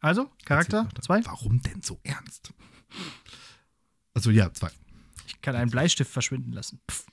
Also, 0.00 0.30
Charakter 0.44 0.86
zwei. 1.00 1.24
Warum 1.24 1.62
denn 1.62 1.80
so 1.80 1.98
ernst? 2.02 2.52
Also 4.12 4.30
ja, 4.30 4.52
zwei. 4.52 4.68
Ich 5.26 5.40
kann 5.40 5.56
einen 5.56 5.70
Bleistift 5.70 6.10
verschwinden 6.10 6.52
lassen. 6.52 6.80
Pff. 6.90 7.06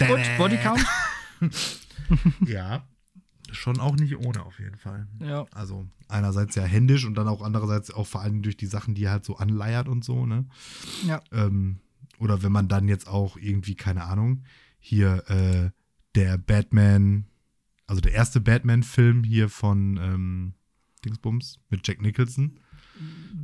Und 0.00 0.38
Bodycount? 0.38 0.86
ja, 2.46 2.86
schon 3.52 3.80
auch 3.80 3.96
nicht 3.96 4.16
ohne 4.16 4.44
auf 4.44 4.58
jeden 4.58 4.76
Fall. 4.76 5.06
Ja. 5.20 5.46
Also 5.52 5.86
einerseits 6.08 6.54
ja 6.54 6.62
händisch 6.62 7.04
und 7.04 7.14
dann 7.14 7.28
auch 7.28 7.42
andererseits 7.42 7.90
auch 7.90 8.06
vor 8.06 8.22
allem 8.22 8.42
durch 8.42 8.56
die 8.56 8.66
Sachen, 8.66 8.94
die 8.94 9.04
er 9.04 9.12
halt 9.12 9.24
so 9.24 9.36
anleiert 9.36 9.88
und 9.88 10.04
so, 10.04 10.26
ne? 10.26 10.46
Ja. 11.06 11.20
Ähm, 11.32 11.80
oder 12.18 12.42
wenn 12.42 12.52
man 12.52 12.68
dann 12.68 12.88
jetzt 12.88 13.08
auch 13.08 13.36
irgendwie, 13.36 13.74
keine 13.74 14.04
Ahnung, 14.04 14.44
hier 14.78 15.24
äh, 15.28 15.70
der 16.14 16.38
Batman, 16.38 17.26
also 17.86 18.00
der 18.00 18.12
erste 18.12 18.40
Batman-Film 18.40 19.24
hier 19.24 19.48
von 19.48 19.96
ähm, 19.96 20.54
Dingsbums 21.04 21.58
mit 21.70 21.86
Jack 21.86 22.00
Nicholson. 22.02 22.58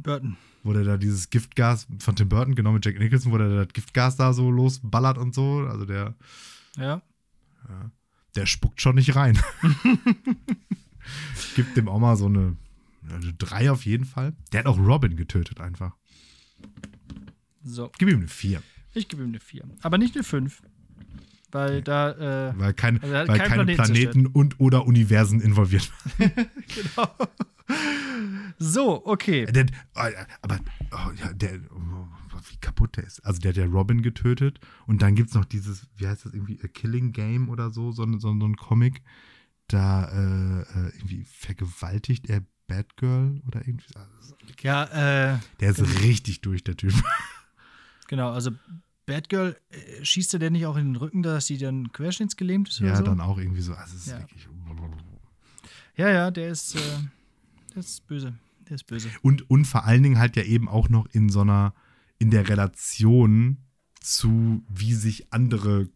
Burton. 0.03 0.37
Wo 0.67 0.73
der 0.73 0.85
da 0.85 0.97
dieses 0.97 1.31
Giftgas 1.31 1.87
von 2.01 2.17
Tim 2.17 2.29
Burton, 2.29 2.57
genau 2.57 2.73
mit 2.73 2.85
Jack 2.85 2.99
Nicholson, 2.99 3.31
wo 3.31 3.39
der 3.39 3.64
das 3.64 3.73
Giftgas 3.73 4.17
da 4.17 4.33
so 4.33 4.51
losballert 4.51 5.17
und 5.17 5.35
so. 5.35 5.67
Also 5.69 5.85
der. 5.85 6.14
Ja. 6.77 7.03
ja 7.69 7.91
der 8.37 8.47
spuckt 8.47 8.81
schon 8.81 8.97
nicht 8.97 9.17
rein. 9.17 9.39
Gibt 11.55 11.77
dem 11.77 11.89
auch 11.89 11.99
mal 11.99 12.17
so 12.17 12.27
eine, 12.27 12.57
eine 13.09 13.33
drei 13.33 13.71
auf 13.71 13.87
jeden 13.87 14.05
Fall. 14.05 14.35
Der 14.53 14.61
hat 14.61 14.67
auch 14.67 14.79
Robin 14.79 15.17
getötet 15.17 15.61
einfach. 15.61 15.97
So. 17.62 17.91
Gib 17.99 18.09
ihm 18.09 18.19
eine 18.19 18.29
4. 18.29 18.62
Ich 18.95 19.09
gebe 19.09 19.23
ihm 19.23 19.29
eine 19.29 19.41
4. 19.41 19.64
Aber 19.83 19.99
nicht 19.99 20.14
eine 20.14 20.25
5. 20.25 20.62
Weil 21.51 21.82
da. 21.82 22.51
Äh, 22.51 22.59
weil, 22.59 22.74
kein, 22.74 23.01
also 23.03 23.14
weil 23.14 23.38
keine 23.38 23.64
Planeten, 23.64 23.76
Planeten 23.76 24.26
und 24.26 24.61
oder 24.61 24.86
Universen 24.86 25.40
involviert 25.40 25.90
waren. 26.18 26.32
genau. 26.74 27.09
So, 28.59 29.05
okay. 29.07 29.47
Der, 29.47 29.66
aber 29.94 30.61
oh, 30.92 31.11
ja, 31.16 31.32
der, 31.32 31.61
oh, 31.70 32.07
wie 32.51 32.57
kaputt 32.59 32.97
der 32.97 33.05
ist. 33.05 33.20
Also 33.24 33.40
der 33.40 33.51
hat 33.51 33.57
ja 33.57 33.66
Robin 33.66 34.03
getötet 34.03 34.61
und 34.86 35.03
dann 35.03 35.14
gibt 35.14 35.30
es 35.30 35.34
noch 35.34 35.44
dieses, 35.44 35.86
wie 35.97 36.07
heißt 36.07 36.24
das 36.24 36.32
irgendwie, 36.32 36.59
A 36.62 36.68
Killing 36.68 37.12
Game 37.12 37.49
oder 37.49 37.70
so, 37.70 37.92
so, 37.92 38.07
so, 38.12 38.18
so 38.18 38.47
ein 38.47 38.57
Comic. 38.57 39.03
Da 39.68 40.05
äh, 40.05 40.61
äh, 40.61 40.97
irgendwie 40.97 41.24
vergewaltigt 41.24 42.30
er 42.30 42.42
Batgirl 42.68 43.42
oder 43.47 43.66
irgendwie. 43.66 43.86
Ja, 44.61 44.84
äh. 45.34 45.38
Der 45.61 45.70
ist 45.70 45.76
genau. 45.78 45.99
richtig 46.01 46.40
durch, 46.40 46.64
der 46.64 46.76
Typ. 46.76 46.94
Genau, 48.09 48.30
also 48.30 48.53
Batgirl 49.07 49.57
äh, 49.70 50.04
schießt 50.04 50.34
er 50.34 50.40
denn 50.40 50.52
nicht 50.52 50.66
auch 50.66 50.76
in 50.76 50.92
den 50.92 50.96
Rücken, 50.96 51.22
dass 51.22 51.46
sie 51.46 51.59
dann 51.59 51.92
querschnittsgelähmt 51.92 52.68
ist? 52.68 52.80
Ja, 52.80 52.96
so? 52.96 53.04
dann 53.04 53.20
auch 53.20 53.38
irgendwie 53.38 53.62
so. 53.62 53.72
Also 53.72 53.96
es 53.96 54.07
ist 54.07 54.12
ja. 54.12 54.18
wirklich. 54.18 54.48
Ja, 55.96 56.11
ja, 56.11 56.30
der 56.30 56.50
ist, 56.50 56.74
äh, 56.74 56.80
der 57.74 57.78
ist 57.78 58.07
böse. 58.07 58.34
Der 58.68 58.74
ist 58.74 58.86
böse. 58.86 59.09
Und, 59.22 59.48
und 59.48 59.64
vor 59.64 59.84
allen 59.84 60.02
Dingen 60.02 60.18
halt 60.18 60.36
ja 60.36 60.42
eben 60.42 60.68
auch 60.68 60.88
noch 60.88 61.07
in 61.12 61.30
so 61.30 61.40
einer 61.40 61.72
in 62.18 62.30
der 62.30 62.48
Relation 62.48 63.59
zu, 64.00 64.62
wie 64.68 64.94
sich 64.94 65.32
andere 65.32 65.88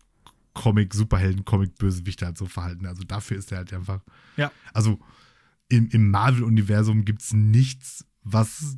Comic-Superhelden, 0.54 1.44
Comic-Bösewichte 1.44 2.26
halt 2.26 2.38
so 2.38 2.46
verhalten. 2.46 2.86
Also 2.86 3.04
dafür 3.04 3.36
ist 3.36 3.52
er 3.52 3.58
halt 3.58 3.72
einfach. 3.72 4.02
Ja. 4.36 4.50
Also 4.72 4.98
im, 5.68 5.88
im 5.90 6.10
Marvel-Universum 6.10 7.04
gibt 7.04 7.22
es 7.22 7.32
nichts, 7.32 8.04
was 8.22 8.76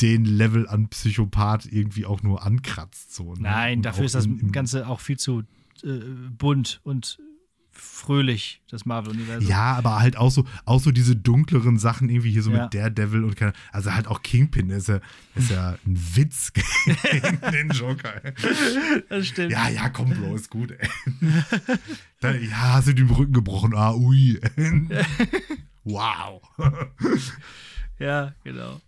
den 0.00 0.24
Level 0.24 0.68
an 0.68 0.88
Psychopath 0.88 1.66
irgendwie 1.66 2.04
auch 2.04 2.22
nur 2.22 2.44
ankratzt. 2.44 3.14
So, 3.14 3.34
ne? 3.34 3.42
Nein, 3.42 3.78
und 3.78 3.82
dafür 3.82 4.04
ist 4.04 4.14
das 4.14 4.26
im, 4.26 4.52
Ganze 4.52 4.86
auch 4.86 5.00
viel 5.00 5.18
zu 5.18 5.44
äh, 5.82 6.00
bunt 6.36 6.80
und 6.84 7.18
fröhlich, 7.78 8.62
das 8.70 8.86
Marvel-Universum. 8.86 9.48
Ja, 9.48 9.74
aber 9.74 10.00
halt 10.00 10.16
auch 10.16 10.30
so, 10.30 10.44
auch 10.64 10.80
so 10.80 10.90
diese 10.92 11.14
dunkleren 11.14 11.78
Sachen 11.78 12.08
irgendwie 12.08 12.30
hier 12.30 12.42
so 12.42 12.50
ja. 12.50 12.64
mit 12.64 12.74
Daredevil 12.74 13.24
und 13.24 13.36
keine, 13.36 13.52
also 13.70 13.92
halt 13.94 14.06
auch 14.06 14.22
Kingpin 14.22 14.70
ist 14.70 14.88
ja, 14.88 15.00
ist 15.34 15.50
ja 15.50 15.76
ein 15.86 15.98
Witz 16.14 16.52
gegen 16.54 17.40
den 17.52 17.68
Joker. 17.70 18.20
Das 19.08 19.26
stimmt. 19.26 19.52
Ja, 19.52 19.68
ja, 19.68 19.88
komm, 19.88 20.10
Bro, 20.10 20.36
ist 20.36 20.50
gut, 20.50 20.72
ey. 20.72 20.88
Dann, 22.20 22.42
ja, 22.42 22.74
hast 22.74 22.88
du 22.88 22.94
den 22.94 23.10
Rücken 23.10 23.32
gebrochen, 23.32 23.74
ah, 23.74 23.94
ui. 23.94 24.40
wow. 25.84 26.40
ja, 27.98 28.34
genau. 28.42 28.80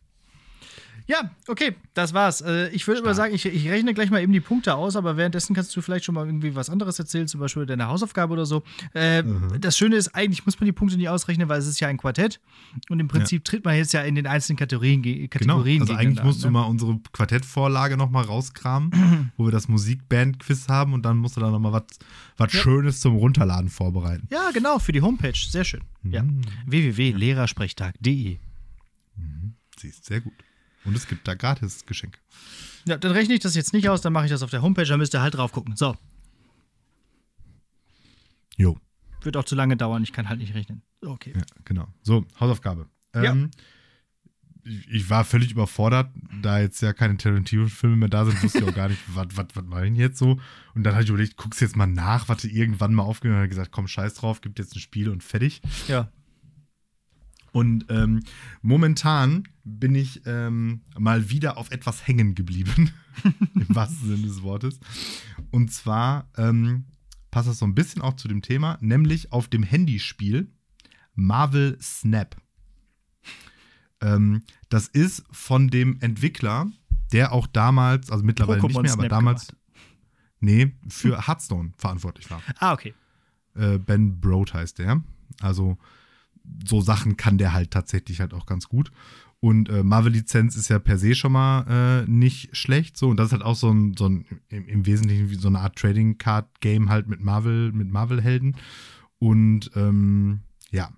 Ja, 1.09 1.31
okay, 1.47 1.75
das 1.95 2.13
war's. 2.13 2.43
Äh, 2.43 2.69
ich 2.69 2.87
würde 2.87 3.01
immer 3.01 3.15
sagen, 3.15 3.35
ich, 3.35 3.47
ich, 3.47 3.67
rechne 3.71 3.95
gleich 3.95 4.11
mal 4.11 4.21
eben 4.21 4.33
die 4.35 4.41
Punkte 4.41 4.75
aus, 4.75 4.95
aber 4.95 5.17
währenddessen 5.17 5.55
kannst 5.55 5.75
du 5.75 5.81
vielleicht 5.81 6.05
schon 6.05 6.15
mal 6.15 6.27
irgendwie 6.27 6.55
was 6.55 6.69
anderes 6.69 6.99
erzählen, 6.99 7.27
zum 7.27 7.41
Beispiel 7.41 7.65
deine 7.65 7.89
Hausaufgabe 7.89 8.35
oder 8.35 8.45
so. 8.45 8.63
Äh, 8.95 9.23
mhm. 9.23 9.59
Das 9.59 9.79
Schöne 9.79 9.97
ist, 9.97 10.15
eigentlich 10.15 10.45
muss 10.45 10.61
man 10.61 10.67
die 10.67 10.73
Punkte 10.73 10.99
nicht 10.99 11.09
ausrechnen, 11.09 11.49
weil 11.49 11.61
es 11.61 11.67
ist 11.67 11.81
ja 11.81 11.89
ein 11.89 11.97
Quartett 11.97 12.41
und 12.91 13.01
im 13.01 13.09
Prinzip 13.09 13.41
ja. 13.41 13.51
tritt 13.51 13.65
man 13.65 13.77
jetzt 13.77 13.95
ja 13.95 14.03
in 14.03 14.17
den 14.17 14.27
einzelnen 14.27 14.59
Kategorien. 14.59 15.01
Kategorien 15.31 15.81
genau. 15.81 15.93
Also 15.93 15.95
eigentlich 15.95 16.23
musst 16.23 16.41
ne? 16.41 16.49
du 16.49 16.53
mal 16.53 16.65
unsere 16.65 17.01
Quartettvorlage 17.13 17.97
noch 17.97 18.11
mal 18.11 18.25
rauskramen, 18.25 19.33
wo 19.39 19.47
wir 19.47 19.53
das 19.53 19.67
Musikband-Quiz 19.67 20.69
haben 20.69 20.93
und 20.93 21.07
dann 21.07 21.17
musst 21.17 21.39
du 21.39 21.41
da 21.41 21.51
noch 21.51 21.59
mal 21.59 21.73
was 22.37 22.53
ja. 22.53 22.61
Schönes 22.61 23.01
zum 23.01 23.17
Runterladen 23.17 23.71
vorbereiten. 23.71 24.29
Ja, 24.31 24.51
genau, 24.53 24.79
für 24.79 24.93
die 24.93 25.01
Homepage. 25.01 25.33
Sehr 25.35 25.65
schön. 25.65 25.85
Mhm. 26.03 26.13
Ja. 26.13 26.25
www.lehrersprechtag.de 26.67 28.39
mhm. 29.17 29.55
Siehst, 29.79 30.05
sehr 30.05 30.21
gut. 30.21 30.35
Und 30.89 30.97
es 30.97 31.07
gibt 31.07 31.29
da 31.29 31.35
gratis 31.35 31.85
Geschenke. 31.85 32.19
Ja, 32.87 32.97
dann 32.97 33.13
rechne 33.13 33.35
ich 33.35 33.41
das 33.41 33.55
jetzt 33.55 33.75
nicht 33.75 33.89
aus, 33.89 34.01
dann 34.01 34.13
mache 34.13 34.25
ich 34.25 34.31
das 34.31 34.43
auf 34.43 34.51
der 34.51 34.63
Homepage, 34.63 34.87
dann 34.87 34.99
müsst 34.99 35.15
ihr 35.15 35.21
halt 35.21 35.35
drauf 35.35 35.53
gucken. 35.53 35.77
So. 35.77 35.97
Jo. 38.57 38.79
Wird 39.21 39.37
auch 39.37 39.45
zu 39.45 39.55
lange 39.55 39.77
dauern, 39.77 40.03
ich 40.03 40.13
kann 40.13 40.29
halt 40.29 40.41
nicht 40.41 40.55
rechnen. 40.55 40.83
Okay. 41.05 41.35
Ja, 41.37 41.43
genau. 41.65 41.89
So, 42.03 42.25
Hausaufgabe. 42.41 42.89
Ja. 43.15 43.25
Ähm, 43.25 43.51
ich 44.65 45.09
war 45.11 45.25
völlig 45.25 45.51
überfordert, 45.51 46.11
da 46.43 46.61
jetzt 46.61 46.81
ja 46.81 46.93
keine 46.93 47.17
Tarantino-Filme 47.17 47.97
mehr 47.97 48.09
da 48.09 48.25
sind, 48.25 48.43
wusste 48.43 48.59
ich 48.59 48.65
auch 48.65 48.75
gar 48.75 48.89
nicht, 48.89 49.01
was, 49.09 49.29
was, 49.37 49.47
was 49.55 49.71
war 49.71 49.83
denn 49.83 49.95
jetzt 49.95 50.19
so? 50.19 50.39
Und 50.75 50.85
dann 50.85 50.95
habe 50.95 51.05
ich 51.05 51.11
überlegt, 51.11 51.37
guck's 51.37 51.61
jetzt 51.61 51.77
mal 51.77 51.87
nach, 51.87 52.29
was 52.29 52.45
irgendwann 52.45 52.95
mal 52.95 53.03
aufgenommen 53.03 53.43
und 53.43 53.49
gesagt, 53.49 53.73
komm, 53.73 53.87
scheiß 53.87 54.15
drauf, 54.15 54.41
gibt 54.41 54.59
jetzt 54.59 54.75
ein 54.75 54.81
Spiel 54.81 55.09
und 55.09 55.23
fertig. 55.23 55.61
Ja. 55.89 56.11
Und 57.59 57.87
ähm, 57.89 58.23
momentan 58.63 59.49
bin 59.65 59.97
ich 59.97 60.23
ähm, 60.27 60.83
mal 60.97 61.29
wieder 61.29 61.59
auf 61.59 61.73
etwas 61.73 62.07
hängen 62.07 62.37
geblieben, 62.37 62.93
im 63.55 63.75
wahrsten 63.75 64.11
Sinne 64.11 64.29
des 64.29 64.43
Wortes. 64.43 64.79
Und 65.51 65.73
zwar 65.73 66.31
ähm, 66.37 66.85
passt 67.33 67.49
das 67.49 67.59
so 67.59 67.67
ein 67.67 67.75
bisschen 67.75 68.01
auch 68.01 68.15
zu 68.15 68.29
dem 68.29 68.43
Thema, 68.43 68.79
nämlich 68.81 69.33
auf 69.33 69.49
dem 69.49 69.65
Handyspiel 69.65 70.53
Marvel 71.17 71.77
Snap. 71.83 72.37
Ähm, 74.03 74.45
das 74.69 74.87
ist 74.87 75.25
von 75.33 75.67
dem 75.67 76.01
Entwickler, 76.01 76.71
der 77.11 77.33
auch 77.33 77.49
damals, 77.49 78.09
also 78.13 78.23
mittlerweile 78.25 78.61
Pokémon 78.61 78.67
nicht 78.67 78.83
mehr, 78.83 78.93
Snap 78.93 79.01
aber 79.01 79.09
damals, 79.09 79.49
gemacht. 79.49 79.63
nee, 80.39 80.77
für 80.87 81.27
Hearthstone 81.27 81.73
verantwortlich 81.77 82.31
war. 82.31 82.41
Ah, 82.61 82.73
okay. 82.73 82.95
Äh, 83.57 83.79
ben 83.79 84.21
Broad 84.21 84.55
heißt 84.55 84.79
der. 84.79 85.03
Also 85.41 85.77
so 86.67 86.81
Sachen 86.81 87.17
kann 87.17 87.39
der 87.39 87.53
halt 87.53 87.71
tatsächlich 87.71 88.21
halt 88.21 88.35
auch 88.35 88.47
ganz 88.47 88.69
gut. 88.69 88.91
Und 89.41 89.69
äh, 89.69 89.85
Marvel-Lizenz 89.85 90.57
ist 90.57 90.69
ja 90.69 90.81
per 90.81 90.99
se 90.99 91.15
schon 91.15 91.33
mal 91.33 92.05
äh, 92.07 92.11
nicht 92.11 92.57
schlecht. 92.57 92.97
So, 92.97 93.09
und 93.09 93.19
das 93.19 93.29
ist 93.29 93.33
halt 93.33 93.45
auch 93.45 93.55
so 93.55 93.71
ein, 93.71 93.95
so 93.97 94.09
ein 94.09 94.25
im, 94.49 94.67
im, 94.67 94.87
Wesentlichen 94.87 95.31
wie 95.31 95.37
so 95.37 95.47
eine 95.47 95.61
Art 95.61 95.77
Trading 95.77 96.19
Card 96.19 96.61
Game 96.61 96.89
halt 96.89 97.07
mit 97.07 97.21
Marvel, 97.21 97.71
mit 97.71 97.89
Marvel-Helden. 97.89 98.57
Und 99.21 99.71
ähm, 99.77 100.41
ja. 100.73 100.91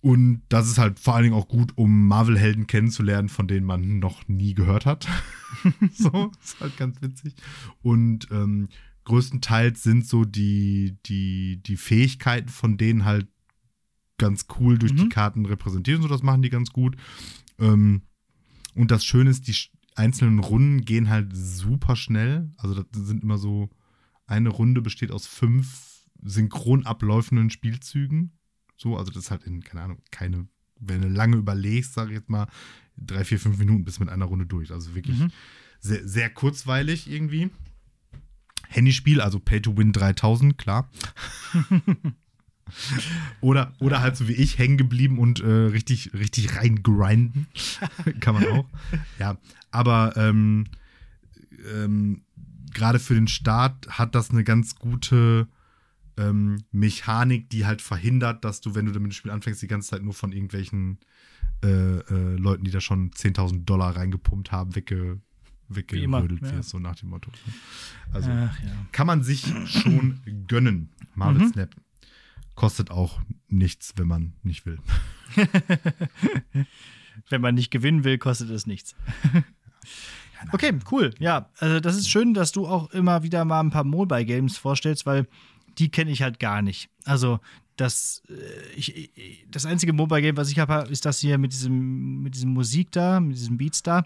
Und 0.00 0.42
das 0.48 0.68
ist 0.68 0.78
halt 0.78 1.00
vor 1.00 1.16
allen 1.16 1.24
Dingen 1.24 1.34
auch 1.34 1.48
gut, 1.48 1.72
um 1.76 2.06
Marvel-Helden 2.06 2.68
kennenzulernen, 2.68 3.28
von 3.28 3.48
denen 3.48 3.66
man 3.66 3.98
noch 3.98 4.28
nie 4.28 4.54
gehört 4.54 4.86
hat. 4.86 5.08
so, 5.92 6.30
ist 6.40 6.60
halt 6.60 6.76
ganz 6.76 7.02
witzig. 7.02 7.34
Und 7.82 8.28
ähm, 8.30 8.68
größtenteils 9.04 9.82
sind 9.82 10.06
so 10.06 10.24
die, 10.24 10.98
die, 11.06 11.60
die 11.64 11.76
Fähigkeiten 11.76 12.48
von 12.48 12.78
denen 12.78 13.04
halt 13.04 13.26
ganz 14.18 14.46
cool 14.58 14.78
durch 14.78 14.92
mhm. 14.92 14.96
die 14.96 15.08
Karten 15.08 15.46
repräsentiert 15.46 15.96
und 15.96 16.02
so, 16.02 16.08
das 16.08 16.22
machen 16.22 16.42
die 16.42 16.50
ganz 16.50 16.70
gut. 16.70 16.96
Ähm, 17.58 18.02
und 18.74 18.90
das 18.90 19.04
Schöne 19.04 19.30
ist, 19.30 19.48
die 19.48 19.56
einzelnen 19.94 20.38
Runden 20.38 20.84
gehen 20.84 21.08
halt 21.08 21.34
super 21.34 21.96
schnell. 21.96 22.52
Also 22.56 22.74
das 22.74 22.86
sind 22.92 23.22
immer 23.22 23.38
so, 23.38 23.70
eine 24.26 24.50
Runde 24.50 24.82
besteht 24.82 25.10
aus 25.10 25.26
fünf 25.26 26.06
synchron 26.22 26.86
abläufenden 26.86 27.50
Spielzügen. 27.50 28.38
So, 28.76 28.96
also 28.96 29.10
das 29.10 29.24
ist 29.24 29.30
halt 29.30 29.44
in, 29.44 29.62
keine 29.62 29.82
Ahnung, 29.82 30.02
keine, 30.10 30.46
wenn 30.78 31.02
du 31.02 31.08
lange 31.08 31.36
überlegst, 31.36 31.94
sage 31.94 32.10
ich 32.10 32.18
jetzt 32.18 32.30
mal, 32.30 32.46
drei, 32.96 33.24
vier, 33.24 33.40
fünf 33.40 33.58
Minuten 33.58 33.84
bis 33.84 33.98
mit 33.98 34.08
einer 34.08 34.26
Runde 34.26 34.46
durch. 34.46 34.70
Also 34.70 34.94
wirklich 34.94 35.18
mhm. 35.18 35.32
sehr, 35.80 36.06
sehr 36.06 36.30
kurzweilig 36.30 37.10
irgendwie. 37.10 37.50
Handyspiel, 38.68 39.20
also 39.20 39.40
Pay 39.40 39.62
to 39.62 39.76
Win 39.76 39.92
3000, 39.92 40.58
klar. 40.58 40.90
Oder, 43.40 43.72
oder 43.78 44.00
halt 44.00 44.16
so 44.16 44.28
wie 44.28 44.32
ich 44.32 44.58
hängen 44.58 44.76
geblieben 44.76 45.18
und 45.18 45.40
äh, 45.40 45.46
richtig, 45.46 46.12
richtig 46.14 46.56
rein 46.56 46.82
grinden. 46.82 47.46
Kann 48.20 48.34
man 48.34 48.46
auch. 48.48 48.66
Ja, 49.18 49.38
aber 49.70 50.16
ähm, 50.16 50.66
ähm, 51.74 52.22
gerade 52.72 52.98
für 52.98 53.14
den 53.14 53.28
Start 53.28 53.88
hat 53.88 54.14
das 54.14 54.30
eine 54.30 54.44
ganz 54.44 54.76
gute 54.76 55.48
ähm, 56.16 56.64
Mechanik, 56.72 57.50
die 57.50 57.66
halt 57.66 57.82
verhindert, 57.82 58.44
dass 58.44 58.60
du, 58.60 58.74
wenn 58.74 58.86
du 58.86 58.92
damit 58.92 59.10
das 59.10 59.16
Spiel 59.16 59.30
anfängst, 59.30 59.62
die 59.62 59.68
ganze 59.68 59.90
Zeit 59.90 60.02
nur 60.02 60.14
von 60.14 60.32
irgendwelchen 60.32 60.98
äh, 61.64 61.98
äh, 61.98 62.36
Leuten, 62.36 62.64
die 62.64 62.70
da 62.70 62.80
schon 62.80 63.10
10.000 63.10 63.64
Dollar 63.64 63.96
reingepumpt 63.96 64.52
haben, 64.52 64.74
wegge 64.74 65.20
weggerödelt 65.68 66.42
ja. 66.42 66.56
wirst, 66.56 66.70
so 66.70 66.78
nach 66.78 66.96
dem 66.96 67.10
Motto. 67.10 67.30
Also 68.12 68.30
Ach, 68.30 68.58
ja. 68.60 68.70
kann 68.90 69.06
man 69.06 69.22
sich 69.22 69.52
schon 69.66 70.20
gönnen. 70.46 70.88
Marvel 71.14 71.42
mhm. 71.42 71.52
Snap. 71.52 71.74
Kostet 72.58 72.90
auch 72.90 73.20
nichts, 73.46 73.92
wenn 73.94 74.08
man 74.08 74.32
nicht 74.42 74.66
will. 74.66 74.80
wenn 77.28 77.40
man 77.40 77.54
nicht 77.54 77.70
gewinnen 77.70 78.02
will, 78.02 78.18
kostet 78.18 78.50
es 78.50 78.66
nichts. 78.66 78.96
okay, 80.52 80.76
cool. 80.90 81.14
Ja, 81.20 81.50
also 81.58 81.78
das 81.78 81.94
ist 81.94 82.10
schön, 82.10 82.34
dass 82.34 82.50
du 82.50 82.66
auch 82.66 82.90
immer 82.90 83.22
wieder 83.22 83.44
mal 83.44 83.60
ein 83.60 83.70
paar 83.70 83.84
Mobile 83.84 84.24
Games 84.24 84.58
vorstellst, 84.58 85.06
weil 85.06 85.28
die 85.78 85.88
kenne 85.88 86.10
ich 86.10 86.22
halt 86.22 86.40
gar 86.40 86.60
nicht. 86.60 86.90
Also 87.04 87.38
das, 87.76 88.22
äh, 88.28 88.72
ich, 88.74 89.12
das 89.48 89.64
einzige 89.64 89.92
Mobile 89.92 90.22
Game, 90.22 90.36
was 90.36 90.50
ich 90.50 90.58
habe, 90.58 90.90
ist 90.90 91.06
das 91.06 91.20
hier 91.20 91.38
mit 91.38 91.52
diesem, 91.52 92.22
mit 92.22 92.34
diesem 92.34 92.50
Musik 92.50 92.90
da, 92.90 93.20
mit 93.20 93.36
diesem 93.36 93.56
Beats 93.56 93.84
da. 93.84 94.04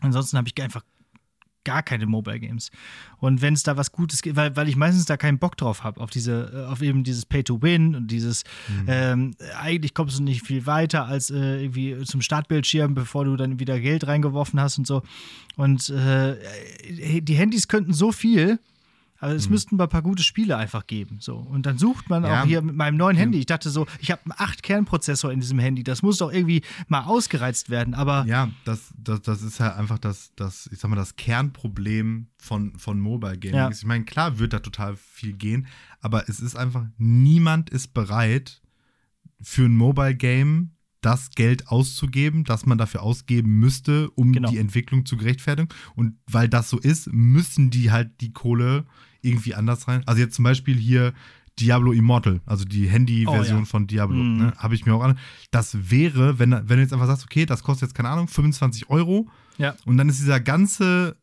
Ansonsten 0.00 0.36
habe 0.36 0.48
ich 0.54 0.62
einfach 0.62 0.84
gar 1.64 1.82
keine 1.82 2.06
Mobile 2.06 2.40
Games. 2.40 2.70
Und 3.18 3.42
wenn 3.42 3.54
es 3.54 3.62
da 3.62 3.76
was 3.76 3.92
Gutes 3.92 4.22
gibt, 4.22 4.36
weil, 4.36 4.54
weil 4.56 4.68
ich 4.68 4.76
meistens 4.76 5.06
da 5.06 5.16
keinen 5.16 5.38
Bock 5.38 5.56
drauf 5.56 5.82
habe, 5.82 6.00
auf 6.00 6.10
diese, 6.10 6.66
äh, 6.68 6.70
auf 6.70 6.82
eben 6.82 7.04
dieses 7.04 7.26
Pay-to-Win 7.26 7.94
und 7.94 8.08
dieses, 8.08 8.44
mhm. 8.68 8.84
ähm, 8.86 9.36
eigentlich 9.58 9.94
kommst 9.94 10.18
du 10.18 10.22
nicht 10.22 10.46
viel 10.46 10.66
weiter 10.66 11.06
als 11.06 11.30
äh, 11.30 11.62
irgendwie 11.62 12.02
zum 12.04 12.20
Startbildschirm, 12.20 12.94
bevor 12.94 13.24
du 13.24 13.36
dann 13.36 13.58
wieder 13.58 13.80
Geld 13.80 14.06
reingeworfen 14.06 14.60
hast 14.60 14.78
und 14.78 14.86
so. 14.86 15.02
Und 15.56 15.88
äh, 15.90 16.36
die 17.20 17.34
Handys 17.34 17.68
könnten 17.68 17.92
so 17.92 18.12
viel, 18.12 18.58
aber 19.24 19.34
es 19.34 19.44
hm. 19.44 19.52
müssten 19.52 19.80
ein 19.80 19.88
paar 19.88 20.02
gute 20.02 20.22
Spiele 20.22 20.56
einfach 20.58 20.86
geben. 20.86 21.16
So. 21.18 21.36
Und 21.36 21.64
dann 21.64 21.78
sucht 21.78 22.10
man 22.10 22.24
ja. 22.24 22.42
auch 22.42 22.46
hier 22.46 22.60
mit 22.60 22.76
meinem 22.76 22.98
neuen 22.98 23.16
Handy. 23.16 23.38
Ich 23.38 23.46
dachte 23.46 23.70
so, 23.70 23.86
ich 23.98 24.10
habe 24.10 24.20
einen 24.24 24.32
8-Kern-Prozessor 24.32 25.32
in 25.32 25.40
diesem 25.40 25.58
Handy. 25.58 25.82
Das 25.82 26.02
muss 26.02 26.18
doch 26.18 26.30
irgendwie 26.30 26.62
mal 26.88 27.04
ausgereizt 27.04 27.70
werden. 27.70 27.94
Aber 27.94 28.26
ja, 28.26 28.50
das, 28.66 28.92
das, 28.98 29.22
das 29.22 29.42
ist 29.42 29.58
ja 29.58 29.74
einfach 29.76 29.98
das, 29.98 30.32
das, 30.36 30.68
ich 30.70 30.78
sag 30.78 30.90
mal, 30.90 30.96
das 30.96 31.16
Kernproblem 31.16 32.26
von, 32.36 32.78
von 32.78 33.00
Mobile 33.00 33.38
Gaming. 33.38 33.56
Ja. 33.56 33.70
Ich 33.70 33.86
meine, 33.86 34.04
klar 34.04 34.38
wird 34.38 34.52
da 34.52 34.58
total 34.58 34.96
viel 34.96 35.32
gehen, 35.32 35.68
aber 36.00 36.28
es 36.28 36.40
ist 36.40 36.54
einfach, 36.54 36.84
niemand 36.98 37.70
ist 37.70 37.94
bereit 37.94 38.60
für 39.40 39.64
ein 39.64 39.74
Mobile 39.74 40.16
Game 40.16 40.74
das 41.00 41.30
Geld 41.30 41.68
auszugeben, 41.68 42.44
das 42.44 42.64
man 42.64 42.78
dafür 42.78 43.02
ausgeben 43.02 43.58
müsste, 43.58 44.10
um 44.12 44.32
genau. 44.32 44.50
die 44.50 44.58
Entwicklung 44.58 45.04
zu 45.04 45.16
gerechtfertigen. 45.16 45.68
Und 45.94 46.16
weil 46.26 46.48
das 46.48 46.70
so 46.70 46.78
ist, 46.78 47.12
müssen 47.12 47.70
die 47.70 47.90
halt 47.90 48.20
die 48.20 48.32
Kohle 48.32 48.86
irgendwie 49.24 49.54
anders 49.54 49.88
rein. 49.88 50.02
Also 50.06 50.20
jetzt 50.20 50.34
zum 50.34 50.44
Beispiel 50.44 50.76
hier 50.76 51.12
Diablo 51.58 51.92
Immortal, 51.92 52.40
also 52.46 52.64
die 52.64 52.88
Handy-Version 52.88 53.58
oh, 53.58 53.60
ja. 53.60 53.66
von 53.66 53.86
Diablo, 53.86 54.16
mm. 54.16 54.36
ne, 54.36 54.52
habe 54.56 54.74
ich 54.74 54.86
mir 54.86 54.94
auch 54.94 55.02
an. 55.02 55.18
Das 55.50 55.90
wäre, 55.90 56.38
wenn, 56.38 56.50
wenn 56.50 56.76
du 56.76 56.80
jetzt 56.80 56.92
einfach 56.92 57.06
sagst, 57.06 57.24
okay, 57.24 57.46
das 57.46 57.62
kostet 57.62 57.88
jetzt 57.88 57.94
keine 57.94 58.08
Ahnung, 58.08 58.26
25 58.26 58.90
Euro. 58.90 59.28
Ja. 59.58 59.76
Und 59.84 59.96
dann 59.96 60.08
ist 60.08 60.18
dieser 60.18 60.40
ganze 60.40 61.16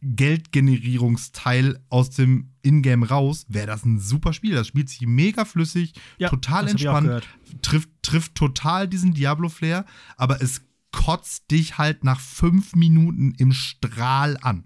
Geldgenerierungsteil 0.00 1.80
aus 1.90 2.10
dem 2.10 2.52
Ingame 2.62 3.08
raus, 3.08 3.46
wäre 3.48 3.66
das 3.66 3.84
ein 3.84 3.98
super 3.98 4.32
Spiel. 4.32 4.54
Das 4.54 4.68
spielt 4.68 4.88
sich 4.88 5.00
mega 5.02 5.44
flüssig, 5.44 5.92
ja, 6.18 6.28
total 6.28 6.68
entspannt, 6.68 7.28
trifft, 7.62 7.90
trifft 8.02 8.34
total 8.34 8.88
diesen 8.88 9.12
Diablo-Flair, 9.12 9.84
aber 10.16 10.40
es 10.40 10.62
kotzt 10.92 11.50
dich 11.50 11.78
halt 11.78 12.04
nach 12.04 12.20
fünf 12.20 12.74
Minuten 12.74 13.32
im 13.38 13.52
Strahl 13.52 14.38
an. 14.40 14.64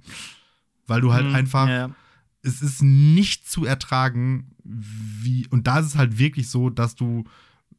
Weil 0.86 1.00
du 1.00 1.12
halt 1.12 1.26
hm, 1.26 1.34
einfach, 1.34 1.68
ja. 1.68 1.90
Es 2.43 2.62
ist 2.62 2.82
nicht 2.82 3.48
zu 3.48 3.64
ertragen, 3.64 4.55
wie, 4.64 5.47
und 5.48 5.66
da 5.66 5.78
ist 5.78 5.86
es 5.86 5.97
halt 5.97 6.19
wirklich 6.19 6.48
so, 6.48 6.70
dass 6.70 6.94
du, 6.94 7.24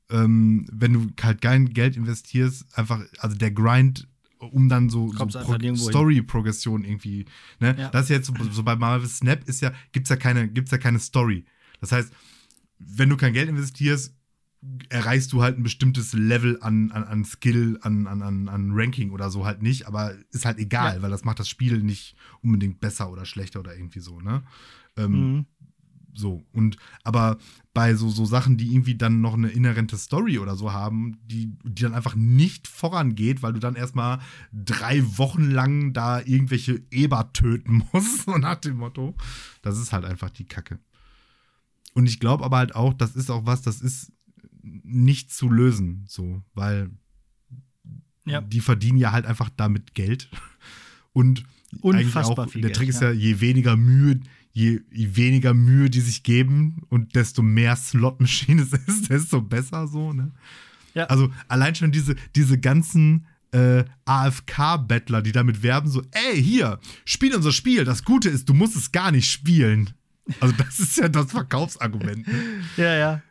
ähm, 0.10 0.66
wenn 0.72 0.94
du 0.94 1.08
halt 1.22 1.42
kein 1.42 1.70
Geld 1.74 1.98
investierst, 1.98 2.78
einfach, 2.78 3.02
also 3.20 3.36
der 3.36 3.52
Grind 3.52 4.08
um 4.40 4.68
dann 4.68 4.90
so, 4.90 5.12
so 5.14 5.26
Pro 5.26 5.76
Story-Progression 5.76 6.84
irgendwie. 6.84 7.26
Ne? 7.60 7.76
Ja. 7.78 7.90
Das 7.90 8.04
ist 8.04 8.10
jetzt 8.10 8.28
so, 8.28 8.34
so, 8.52 8.64
bei 8.64 8.76
Marvel 8.76 9.08
Snap 9.08 9.48
ist 9.48 9.62
ja, 9.62 9.72
gibt's 9.92 10.10
ja 10.10 10.18
keine, 10.18 10.50
gibt's 10.50 10.72
ja 10.72 10.78
keine 10.78 11.00
Story. 11.00 11.46
Das 11.80 11.92
heißt, 11.92 12.12
wenn 12.80 13.10
du 13.10 13.18
kein 13.18 13.34
Geld 13.34 13.50
investierst, 13.50 14.14
erreichst 14.90 15.34
du 15.34 15.42
halt 15.42 15.58
ein 15.58 15.64
bestimmtes 15.64 16.14
Level 16.14 16.58
an, 16.62 16.92
an, 16.92 17.04
an 17.04 17.26
Skill, 17.26 17.80
an, 17.82 18.08
an, 18.08 18.22
an 18.22 18.72
Ranking 18.74 19.12
oder 19.12 19.30
so 19.30 19.46
halt 19.46 19.62
nicht, 19.62 19.88
aber 19.88 20.14
ist 20.32 20.46
halt 20.46 20.58
egal, 20.58 20.98
ja. 20.98 21.02
weil 21.02 21.12
das 21.12 21.26
macht 21.26 21.40
das 21.40 21.50
Spiel 21.50 21.82
nicht 21.82 22.16
unbedingt 22.42 22.80
besser 22.80 23.12
oder 23.12 23.26
schlechter 23.26 23.60
oder 23.60 23.76
irgendwie 23.76 24.00
so, 24.00 24.20
ne? 24.22 24.44
Ähm, 24.96 25.12
mhm. 25.12 25.46
So, 26.16 26.44
und 26.54 26.78
aber 27.04 27.38
bei 27.74 27.96
so, 27.96 28.08
so 28.08 28.26
Sachen, 28.26 28.56
die 28.56 28.72
irgendwie 28.72 28.96
dann 28.96 29.22
noch 29.22 29.34
eine 29.34 29.50
inhärente 29.50 29.98
Story 29.98 30.38
oder 30.38 30.56
so 30.56 30.72
haben, 30.72 31.18
die, 31.26 31.58
die 31.64 31.82
dann 31.82 31.96
einfach 31.96 32.16
nicht 32.16 32.68
vorangeht, 32.68 33.42
weil 33.42 33.54
du 33.54 33.60
dann 33.60 33.76
erstmal 33.76 34.20
drei 34.54 35.04
Wochen 35.18 35.50
lang 35.50 35.92
da 35.92 36.20
irgendwelche 36.20 36.84
Eber 36.92 37.34
töten 37.34 37.84
musst, 37.94 38.26
so 38.26 38.38
nach 38.38 38.56
dem 38.58 38.78
Motto. 38.78 39.16
Das 39.64 39.80
ist 39.80 39.92
halt 39.92 40.06
einfach 40.06 40.30
die 40.30 40.46
Kacke. 40.46 40.80
Und 41.96 42.06
ich 42.06 42.20
glaube 42.20 42.44
aber 42.46 42.58
halt 42.58 42.76
auch, 42.76 42.94
das 42.94 43.16
ist 43.16 43.32
auch 43.32 43.46
was, 43.48 43.64
das 43.64 43.82
ist 43.82 44.12
nicht 44.64 45.32
zu 45.32 45.50
lösen, 45.50 46.06
so, 46.08 46.42
weil 46.54 46.90
ja. 48.26 48.42
die 48.42 48.62
verdienen 48.62 48.98
ja 48.98 49.12
halt 49.12 49.26
einfach 49.26 49.50
damit 49.56 49.94
Geld. 49.94 50.30
Und 51.14 51.44
Unfassbar 51.82 52.48
auch, 52.48 52.52
der 52.52 52.74
Trick 52.74 52.88
Geld, 52.88 52.90
ist 52.90 53.02
ja, 53.02 53.12
ja, 53.12 53.14
je 53.14 53.40
weniger 53.42 53.76
Mühe, 53.76 54.20
je, 54.52 54.82
je, 54.92 55.16
weniger 55.16 55.54
Mühe 55.54 55.90
die 55.90 56.02
sich 56.02 56.24
geben 56.24 56.84
und 56.90 57.16
desto 57.16 57.42
mehr 57.42 57.76
Slot-Machine 57.76 58.62
es 58.72 58.74
ist, 58.74 59.10
desto 59.10 59.42
besser 59.42 59.88
so, 59.88 60.14
ne? 60.14 60.32
Ja. 60.94 61.06
Also 61.06 61.32
allein 61.48 61.74
schon 61.74 61.92
diese, 61.92 62.16
diese 62.36 62.60
ganzen 62.60 63.26
äh, 63.52 63.86
AFK-Bettler, 64.06 65.22
die 65.22 65.32
damit 65.32 65.64
werben, 65.64 65.90
so, 65.90 66.04
ey, 66.12 66.42
hier, 66.42 66.80
spiel 67.06 67.36
unser 67.36 67.52
Spiel. 67.52 67.86
Das 67.86 68.04
Gute 68.04 68.30
ist, 68.30 68.50
du 68.50 68.54
musst 68.54 68.76
es 68.76 68.92
gar 68.92 69.12
nicht 69.12 69.30
spielen. 69.30 69.92
Also, 70.40 70.56
das 70.58 70.80
ist 70.80 70.98
ja 70.98 71.10
das 71.10 71.32
Verkaufsargument. 71.32 72.28
Ne? 72.28 72.44
ja, 72.78 72.96
ja. 72.96 73.22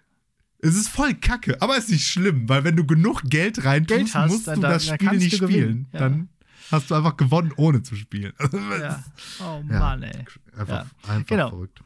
Es 0.65 0.77
ist 0.77 0.89
voll 0.89 1.15
kacke, 1.15 1.61
aber 1.61 1.77
es 1.77 1.87
ist 1.87 1.91
nicht 1.91 2.07
schlimm, 2.07 2.49
weil 2.49 2.63
wenn 2.63 2.77
du 2.77 2.87
genug 2.87 3.23
Geld 3.25 3.65
reintust, 3.65 4.13
Geld 4.13 4.31
musst 4.31 4.47
du 4.47 4.61
das 4.61 4.87
Spiel 4.87 5.11
nicht 5.11 5.37
spielen. 5.37 5.89
Ja. 5.93 5.99
Dann 5.99 6.29
hast 6.71 6.89
du 6.89 6.95
einfach 6.95 7.17
gewonnen, 7.17 7.53
ohne 7.57 7.83
zu 7.83 7.97
spielen. 7.97 8.33
ja. 8.53 9.05
Oh 9.41 9.61
Mann, 9.65 10.05
ey. 10.05 10.25
Einfach, 10.57 10.87
einfach 11.03 11.27
genau. 11.27 11.49
verrückt. 11.51 11.83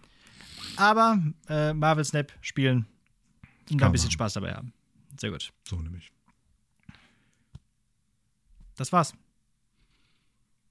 Aber 0.77 1.19
äh, 1.49 1.73
Marvel 1.73 2.05
Snap 2.05 2.31
spielen 2.43 2.85
und 3.71 3.81
da 3.81 3.87
ein 3.87 3.93
bisschen 3.93 4.11
Spaß 4.11 4.35
dabei 4.35 4.53
haben. 4.53 4.75
Sehr 5.19 5.31
gut. 5.31 5.51
So 5.67 5.81
nämlich. 5.81 6.13
Das 8.77 8.93
war's. 8.93 9.15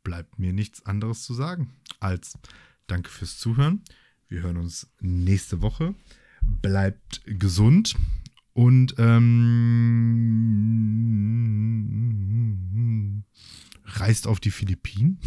Bleibt 0.03 0.37
mir 0.37 0.53
nichts 0.53 0.85
anderes 0.85 1.23
zu 1.23 1.33
sagen 1.33 1.73
als 1.99 2.37
Danke 2.85 3.09
fürs 3.09 3.39
Zuhören. 3.39 3.81
Wir 4.27 4.43
hören 4.43 4.57
uns 4.57 4.91
nächste 4.99 5.63
Woche 5.63 5.95
bleibt 6.61 7.21
gesund 7.25 7.95
und 8.53 8.95
ähm, 8.97 9.65
reist 13.85 14.27
auf 14.27 14.39
die 14.39 14.51
Philippinen. 14.51 15.19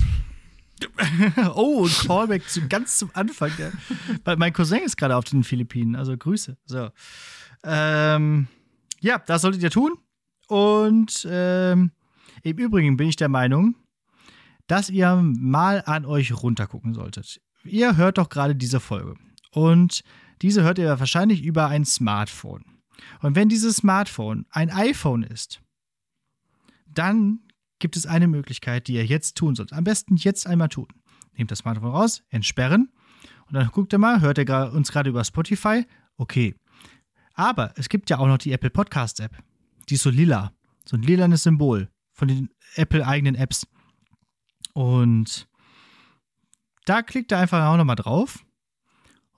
oh, 1.55 1.87
ein 1.87 2.07
Callback 2.07 2.49
zu, 2.49 2.69
ganz 2.69 2.99
zum 2.99 3.11
Anfang. 3.15 3.51
Ja. 3.59 3.71
Mein 4.37 4.53
Cousin 4.53 4.81
ist 4.85 4.97
gerade 4.97 5.17
auf 5.17 5.25
den 5.25 5.43
Philippinen, 5.45 5.97
also 5.97 6.17
Grüße. 6.17 6.57
So. 6.65 6.91
Ähm, 7.65 8.47
ja, 9.01 9.19
das 9.19 9.43
solltet 9.43 9.63
ihr 9.63 9.71
tun. 9.71 9.93
Und 10.47 11.27
ähm, 11.31 11.91
im 12.43 12.57
Übrigen 12.57 12.97
bin 12.97 13.09
ich 13.09 13.17
der 13.17 13.29
Meinung, 13.29 13.75
dass 14.67 14.91
ihr 14.91 15.17
mal 15.17 15.83
an 15.85 16.05
euch 16.07 16.33
runtergucken 16.33 16.95
solltet. 16.95 17.41
Ihr 17.65 17.97
hört 17.97 18.19
doch 18.19 18.29
gerade 18.29 18.55
diese 18.55 18.81
Folge. 18.81 19.15
Und 19.51 20.03
diese 20.43 20.63
hört 20.63 20.79
ihr 20.79 20.99
wahrscheinlich 20.99 21.43
über 21.43 21.69
ein 21.69 21.85
Smartphone. 21.85 22.65
Und 23.21 23.37
wenn 23.37 23.49
dieses 23.49 23.77
Smartphone 23.77 24.47
ein 24.51 24.71
iPhone 24.71 25.23
ist, 25.23 25.61
dann 26.87 27.41
gibt 27.79 27.97
es 27.97 28.07
eine 28.07 28.27
Möglichkeit, 28.27 28.89
die 28.89 28.95
ihr 28.95 29.07
jetzt 29.07 29.37
tun 29.37 29.55
sollt. 29.55 29.73
Am 29.73 29.85
besten 29.85 30.17
jetzt 30.17 30.47
einmal 30.47 30.69
tun. 30.69 30.89
Nehmt 31.37 31.51
das 31.51 31.61
Smartphone 31.61 31.91
raus, 31.91 32.23
entsperren 32.31 32.91
und 33.49 33.55
dann 33.55 33.69
guckt 33.69 33.93
ihr 33.93 33.99
mal, 33.99 34.21
hört 34.21 34.39
ihr 34.39 34.73
uns 34.73 34.93
gerade 34.93 35.11
über 35.11 35.25
Spotify? 35.25 35.87
Okay. 36.17 36.55
Aber 37.35 37.73
es 37.77 37.89
gibt 37.89 38.11
ja 38.11 38.19
auch 38.19 38.27
noch 38.27 38.39
die 38.39 38.53
Apple 38.53 38.71
Podcast 38.71 39.21
App. 39.21 39.37
Die 39.89 39.95
ist 39.95 40.03
so 40.03 40.11
lila. 40.11 40.53
So 40.85 40.97
ein 40.97 41.03
lilanes 41.03 41.45
Symbol 41.45 41.89
von 42.13 42.29
den 42.29 42.51
Apple-eigenen 42.75 43.37
Apps. 43.37 43.67
Und 44.75 45.49
da 46.85 47.03
klickt 47.03 47.33
ihr 47.33 47.39
einfach 47.39 47.65
auch 47.67 47.77
nochmal 47.77 47.97
drauf 47.97 48.45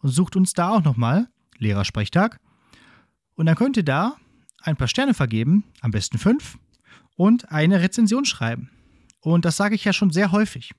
und 0.01 0.10
sucht 0.10 0.36
uns 0.36 0.52
da 0.52 0.70
auch 0.70 0.85
nochmal 0.85 1.28
Lehrersprechtag. 1.59 2.40
Und 3.35 3.47
dann 3.47 3.56
könnt 3.56 3.77
ihr 3.77 3.85
da 3.85 4.16
ein 4.62 4.77
paar 4.77 4.89
Sterne 4.89 5.14
vergeben, 5.14 5.64
am 5.81 5.90
besten 5.90 6.18
fünf, 6.18 6.59
und 7.16 7.51
eine 7.51 7.81
Rezension 7.81 8.24
schreiben. 8.24 8.70
Und 9.20 9.44
das 9.44 9.56
sage 9.56 9.74
ich 9.74 9.85
ja 9.85 9.93
schon 9.93 10.10
sehr 10.10 10.32
häufig. 10.32 10.72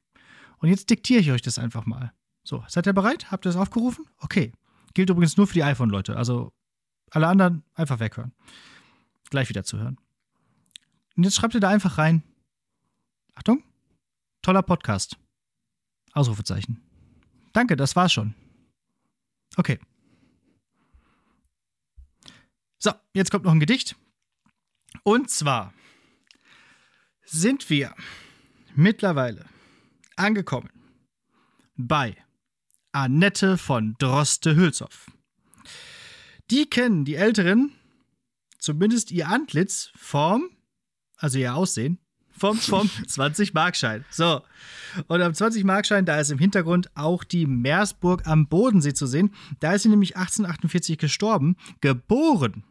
Und 0.57 0.69
jetzt 0.69 0.89
diktiere 0.89 1.21
ich 1.21 1.31
euch 1.31 1.41
das 1.41 1.59
einfach 1.59 1.85
mal. 1.85 2.13
So, 2.43 2.63
seid 2.67 2.87
ihr 2.87 2.93
bereit? 2.93 3.31
Habt 3.31 3.45
ihr 3.45 3.49
das 3.49 3.55
aufgerufen? 3.55 4.05
Okay. 4.17 4.51
Gilt 4.93 5.09
übrigens 5.09 5.37
nur 5.37 5.47
für 5.47 5.53
die 5.53 5.63
iPhone-Leute. 5.63 6.17
Also 6.17 6.51
alle 7.11 7.27
anderen 7.27 7.63
einfach 7.75 7.99
weghören. 7.99 8.33
Gleich 9.29 9.49
wieder 9.49 9.63
zu 9.63 9.77
hören. 9.77 9.97
Und 11.15 11.23
jetzt 11.23 11.35
schreibt 11.35 11.53
ihr 11.53 11.59
da 11.59 11.69
einfach 11.69 11.97
rein. 11.97 12.23
Achtung. 13.35 13.63
Toller 14.41 14.63
Podcast. 14.63 15.17
Ausrufezeichen. 16.13 16.81
Danke, 17.53 17.75
das 17.75 17.95
war's 17.95 18.13
schon. 18.13 18.33
Okay. 19.57 19.79
So, 22.77 22.91
jetzt 23.13 23.31
kommt 23.31 23.45
noch 23.45 23.51
ein 23.51 23.59
Gedicht. 23.59 23.95
Und 25.03 25.29
zwar 25.29 25.73
sind 27.23 27.69
wir 27.69 27.95
mittlerweile 28.75 29.45
angekommen 30.15 30.69
bei 31.75 32.15
Annette 32.91 33.57
von 33.57 33.95
Droste-Hülshoff. 33.99 35.11
Die 36.49 36.69
kennen 36.69 37.05
die 37.05 37.15
Älteren, 37.15 37.73
zumindest 38.59 39.11
ihr 39.11 39.29
Antlitz, 39.29 39.91
vom, 39.95 40.49
also 41.15 41.39
ihr 41.39 41.55
Aussehen, 41.55 41.99
vom, 42.41 42.57
vom 42.57 42.87
20-Markschein. 43.07 44.03
So. 44.09 44.41
Und 45.07 45.21
am 45.21 45.31
20-Markschein, 45.31 46.05
da 46.05 46.19
ist 46.19 46.31
im 46.31 46.39
Hintergrund 46.39 46.89
auch 46.95 47.23
die 47.23 47.45
Meersburg 47.45 48.27
am 48.27 48.47
Bodensee 48.47 48.93
zu 48.93 49.05
sehen. 49.05 49.33
Da 49.59 49.73
ist 49.73 49.83
sie 49.83 49.89
nämlich 49.89 50.17
1848 50.17 50.97
gestorben. 50.97 51.55
Geboren 51.79 52.63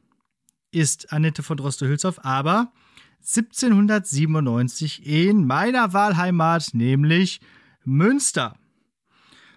ist 0.73 1.13
Annette 1.13 1.43
von 1.43 1.57
Droste-Hülshoff, 1.57 2.25
aber 2.25 2.73
1797 3.21 5.07
in 5.07 5.47
meiner 5.47 5.93
Wahlheimat, 5.93 6.71
nämlich 6.73 7.41
Münster. 7.85 8.57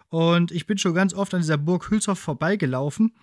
Und 0.09 0.51
ich 0.51 0.67
bin 0.67 0.77
schon 0.77 0.93
ganz 0.93 1.13
oft 1.13 1.33
an 1.33 1.41
dieser 1.41 1.57
Burg 1.57 1.89
Hülshoff 1.89 2.19
vorbeigelaufen. 2.19 3.13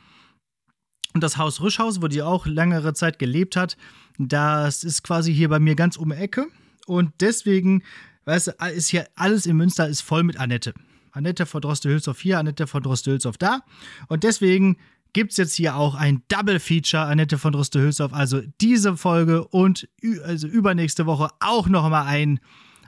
Und 1.15 1.23
das 1.23 1.37
Haus 1.37 1.61
Rüschhaus, 1.61 2.03
wo 2.03 2.09
die 2.09 2.23
auch 2.23 2.47
längere 2.47 2.95
Zeit 2.95 3.19
gelebt 3.19 3.57
hat, 3.57 3.77
das 4.19 4.85
ist 4.85 5.03
quasi 5.03 5.33
hier 5.33 5.49
bei 5.49 5.59
mir 5.59 5.75
ganz 5.77 5.97
um 5.97 6.11
die 6.11 6.17
Ecke. 6.17 6.47
Und 6.91 7.13
deswegen, 7.21 7.85
weißt 8.25 8.49
du, 8.49 8.67
ist 8.75 8.89
hier 8.89 9.07
alles 9.15 9.47
in 9.47 9.57
Münster 9.57 9.87
ist 9.87 10.01
voll 10.01 10.25
mit 10.25 10.41
Annette. 10.41 10.75
Annette 11.13 11.47
von 11.47 11.63
Droste-Hülshoff 11.63 12.21
hier, 12.21 12.41
Annette 12.41 12.67
von 12.67 12.83
Droste-Hülshoff 12.83 13.39
da. 13.39 13.61
Und 14.09 14.25
deswegen 14.25 14.77
gibt 15.13 15.31
es 15.31 15.37
jetzt 15.37 15.55
hier 15.55 15.77
auch 15.77 15.95
ein 15.95 16.25
Double-Feature 16.27 17.05
Annette 17.05 17.39
von 17.39 17.53
Droste-Hülshoff. 17.53 18.13
Also 18.13 18.43
diese 18.61 18.97
Folge 18.97 19.47
und 19.47 19.89
also 20.25 20.49
übernächste 20.49 21.07
Woche 21.07 21.29
auch 21.39 21.69
nochmal 21.69 22.09
ein, 22.09 22.41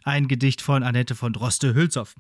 ein 0.03 0.27
Gedicht 0.27 0.63
von 0.63 0.83
Annette 0.83 1.15
von 1.15 1.33
Droste-Hülshoff. 1.33 2.17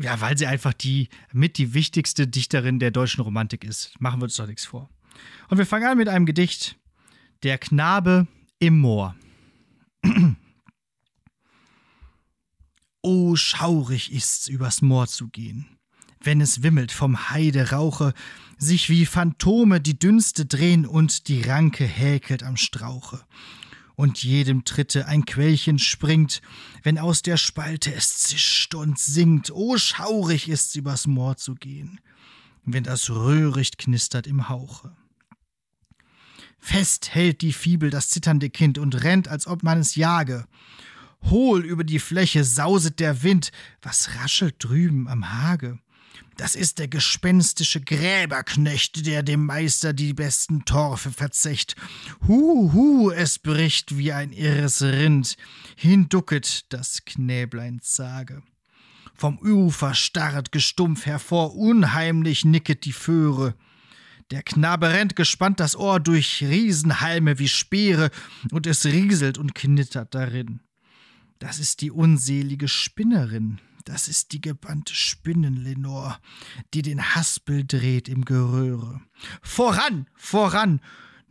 Ja, 0.00 0.20
weil 0.20 0.36
sie 0.36 0.48
einfach 0.48 0.72
die 0.72 1.10
mit 1.32 1.58
die 1.58 1.74
wichtigste 1.74 2.26
Dichterin 2.26 2.80
der 2.80 2.90
deutschen 2.90 3.22
Romantik 3.22 3.62
ist. 3.62 4.00
Machen 4.00 4.20
wir 4.20 4.24
uns 4.24 4.34
doch 4.34 4.48
nichts 4.48 4.64
vor. 4.64 4.90
Und 5.48 5.58
wir 5.58 5.66
fangen 5.66 5.86
an 5.86 5.96
mit 5.96 6.08
einem 6.08 6.26
Gedicht. 6.26 6.74
Der 7.44 7.56
Knabe 7.56 8.26
im 8.58 8.80
Moor. 8.80 9.14
Oh, 13.02 13.34
schaurig 13.34 14.12
ist's, 14.12 14.46
übers 14.46 14.82
Moor 14.82 15.06
zu 15.06 15.28
gehen. 15.28 15.78
Wenn 16.22 16.42
es 16.42 16.62
wimmelt 16.62 16.92
vom 16.92 17.30
Heiderauche, 17.30 18.12
sich 18.58 18.90
wie 18.90 19.06
Phantome 19.06 19.80
die 19.80 19.98
Dünste 19.98 20.44
drehen 20.44 20.84
und 20.84 21.28
die 21.28 21.40
Ranke 21.40 21.84
häkelt 21.84 22.42
am 22.42 22.58
Strauche. 22.58 23.24
Und 23.96 24.22
jedem 24.22 24.64
Tritte 24.64 25.06
ein 25.06 25.24
Quellchen 25.24 25.78
springt, 25.78 26.42
wenn 26.82 26.98
aus 26.98 27.22
der 27.22 27.38
Spalte 27.38 27.92
es 27.94 28.18
zischt 28.18 28.74
und 28.74 28.98
singt. 28.98 29.50
Oh, 29.50 29.78
schaurig 29.78 30.48
ist's, 30.48 30.74
übers 30.74 31.06
Moor 31.06 31.36
zu 31.36 31.54
gehen, 31.54 32.00
wenn 32.64 32.84
das 32.84 33.08
Röhricht 33.08 33.78
knistert 33.78 34.26
im 34.26 34.50
Hauche. 34.50 34.94
Fest 36.58 37.14
hält 37.14 37.40
die 37.40 37.54
Fibel 37.54 37.88
das 37.88 38.10
zitternde 38.10 38.50
Kind 38.50 38.76
und 38.76 39.02
rennt, 39.02 39.28
als 39.28 39.46
ob 39.46 39.62
man 39.62 39.78
es 39.78 39.94
jage. 39.94 40.46
Hohl 41.28 41.64
über 41.64 41.84
die 41.84 41.98
Fläche 41.98 42.44
sauset 42.44 43.00
der 43.00 43.22
Wind, 43.22 43.52
was 43.82 44.16
raschelt 44.16 44.56
drüben 44.58 45.08
am 45.08 45.32
Hage? 45.32 45.78
Das 46.36 46.54
ist 46.54 46.78
der 46.78 46.88
gespenstische 46.88 47.82
Gräberknecht, 47.82 49.04
der 49.06 49.22
dem 49.22 49.44
Meister 49.44 49.92
die 49.92 50.14
besten 50.14 50.64
Torfe 50.64 51.10
verzecht. 51.10 51.76
Hu, 52.26 52.72
hu, 52.72 53.10
es 53.10 53.38
bricht 53.38 53.98
wie 53.98 54.12
ein 54.12 54.32
irres 54.32 54.80
Rind, 54.80 55.36
hinducket 55.76 56.72
das 56.72 57.04
Knäblein 57.04 57.80
zage. 57.82 58.42
Vom 59.14 59.38
Ufer 59.38 59.92
starrt 59.92 60.50
gestumpf 60.50 61.04
hervor, 61.04 61.54
unheimlich 61.54 62.46
nicket 62.46 62.86
die 62.86 62.94
Föhre. 62.94 63.54
Der 64.30 64.42
Knabe 64.42 64.88
rennt 64.88 65.16
gespannt 65.16 65.60
das 65.60 65.76
Ohr 65.76 66.00
durch 66.00 66.42
Riesenhalme 66.42 67.38
wie 67.38 67.48
Speere, 67.48 68.10
und 68.50 68.66
es 68.66 68.86
rieselt 68.86 69.36
und 69.36 69.54
knittert 69.54 70.14
darin. 70.14 70.60
Das 71.40 71.58
ist 71.58 71.80
die 71.80 71.90
unselige 71.90 72.68
Spinnerin, 72.68 73.60
das 73.86 74.08
ist 74.08 74.32
die 74.32 74.42
gebannte 74.42 74.94
Spinnen-Lenore, 74.94 76.18
die 76.74 76.82
den 76.82 77.02
Haspel 77.14 77.64
dreht 77.66 78.10
im 78.10 78.26
Geröhre. 78.26 79.00
Voran, 79.40 80.06
voran! 80.14 80.80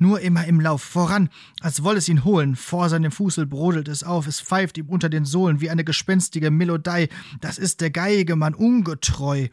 Nur 0.02 0.22
immer 0.22 0.45
im 0.45 0.61
Lauf, 0.61 0.81
voran, 0.81 1.30
als 1.60 1.84
wolle 1.84 1.99
es 1.99 2.07
ihn 2.07 2.23
holen. 2.23 2.56
Vor 2.56 2.90
seinem 2.90 3.11
Fußel 3.11 3.45
brodelt 3.45 3.88
es 3.88 4.02
auf, 4.02 4.26
es 4.26 4.41
pfeift 4.41 4.80
ihm 4.80 4.88
unter 4.88 5.10
den 5.10 5.26
Sohlen 5.26 5.61
wie 5.61 5.69
eine 5.69 5.84
gespenstige 5.84 6.49
Melodei. 6.49 7.10
Das 7.41 7.57
ist 7.60 7.80
der 7.81 7.91
Geigemann 7.91 8.56
ungetreu. 8.56 9.49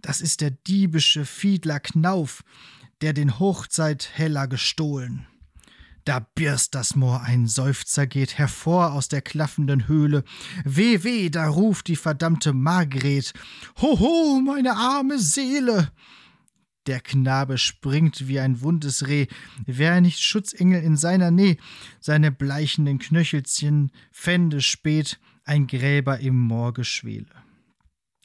Das 0.00 0.20
ist 0.20 0.40
der 0.40 0.50
diebische 0.50 1.24
Fiedler 1.24 1.78
Knauf, 1.78 2.42
der 3.02 3.12
den 3.12 3.38
Hochzeitheller 3.38 4.48
gestohlen. 4.48 5.26
Da 6.04 6.26
birst 6.34 6.74
das 6.74 6.96
Moor, 6.96 7.22
ein 7.22 7.46
Seufzer 7.46 8.06
geht 8.06 8.36
hervor 8.36 8.92
aus 8.92 9.08
der 9.08 9.22
klaffenden 9.22 9.86
Höhle. 9.86 10.24
Weh, 10.64 11.04
weh, 11.04 11.30
da 11.30 11.48
ruft 11.48 11.86
die 11.86 11.96
verdammte 11.96 12.52
Margret. 12.52 13.32
Hoho, 13.80 14.40
meine 14.40 14.76
arme 14.76 15.18
Seele! 15.18 15.92
Der 16.88 17.00
Knabe 17.00 17.58
springt 17.58 18.26
wie 18.26 18.40
ein 18.40 18.60
wundes 18.60 19.06
Reh. 19.06 19.28
Wär 19.66 20.00
nicht 20.00 20.20
Schutzengel 20.20 20.82
in 20.82 20.96
seiner 20.96 21.30
Nähe, 21.30 21.56
seine 22.00 22.32
bleichenden 22.32 22.98
Knöchelchen 22.98 23.92
fände 24.10 24.60
spät 24.60 25.20
ein 25.44 25.68
Gräber 25.68 26.18
im 26.18 26.36
Moorgeschwele. 26.36 27.30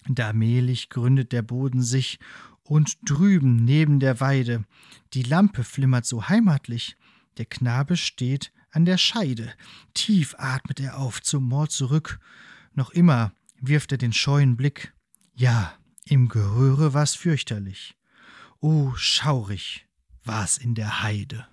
Da 0.09 0.33
mehlig 0.33 0.89
gründet 0.89 1.31
der 1.31 1.43
Boden 1.43 1.83
sich, 1.83 2.17
und 2.63 2.97
drüben 3.03 3.63
neben 3.63 3.99
der 3.99 4.19
Weide, 4.19 4.65
die 5.13 5.23
Lampe 5.23 5.63
flimmert 5.63 6.05
so 6.05 6.27
heimatlich, 6.27 6.97
der 7.37 7.45
Knabe 7.45 7.97
steht 7.97 8.51
an 8.71 8.85
der 8.85 8.97
Scheide. 8.97 9.53
Tief 9.93 10.35
atmet 10.37 10.79
er 10.79 10.97
auf 10.97 11.21
zum 11.21 11.43
Moor 11.43 11.69
zurück. 11.69 12.19
Noch 12.73 12.91
immer 12.91 13.33
wirft 13.59 13.91
er 13.91 13.97
den 13.97 14.13
scheuen 14.13 14.57
Blick. 14.57 14.93
Ja, 15.33 15.73
im 16.05 16.29
Geröhre 16.29 16.93
war's 16.93 17.15
fürchterlich. 17.15 17.95
Oh, 18.59 18.93
schaurig 18.95 19.87
war's 20.23 20.57
in 20.57 20.75
der 20.75 21.03
Heide. 21.03 21.47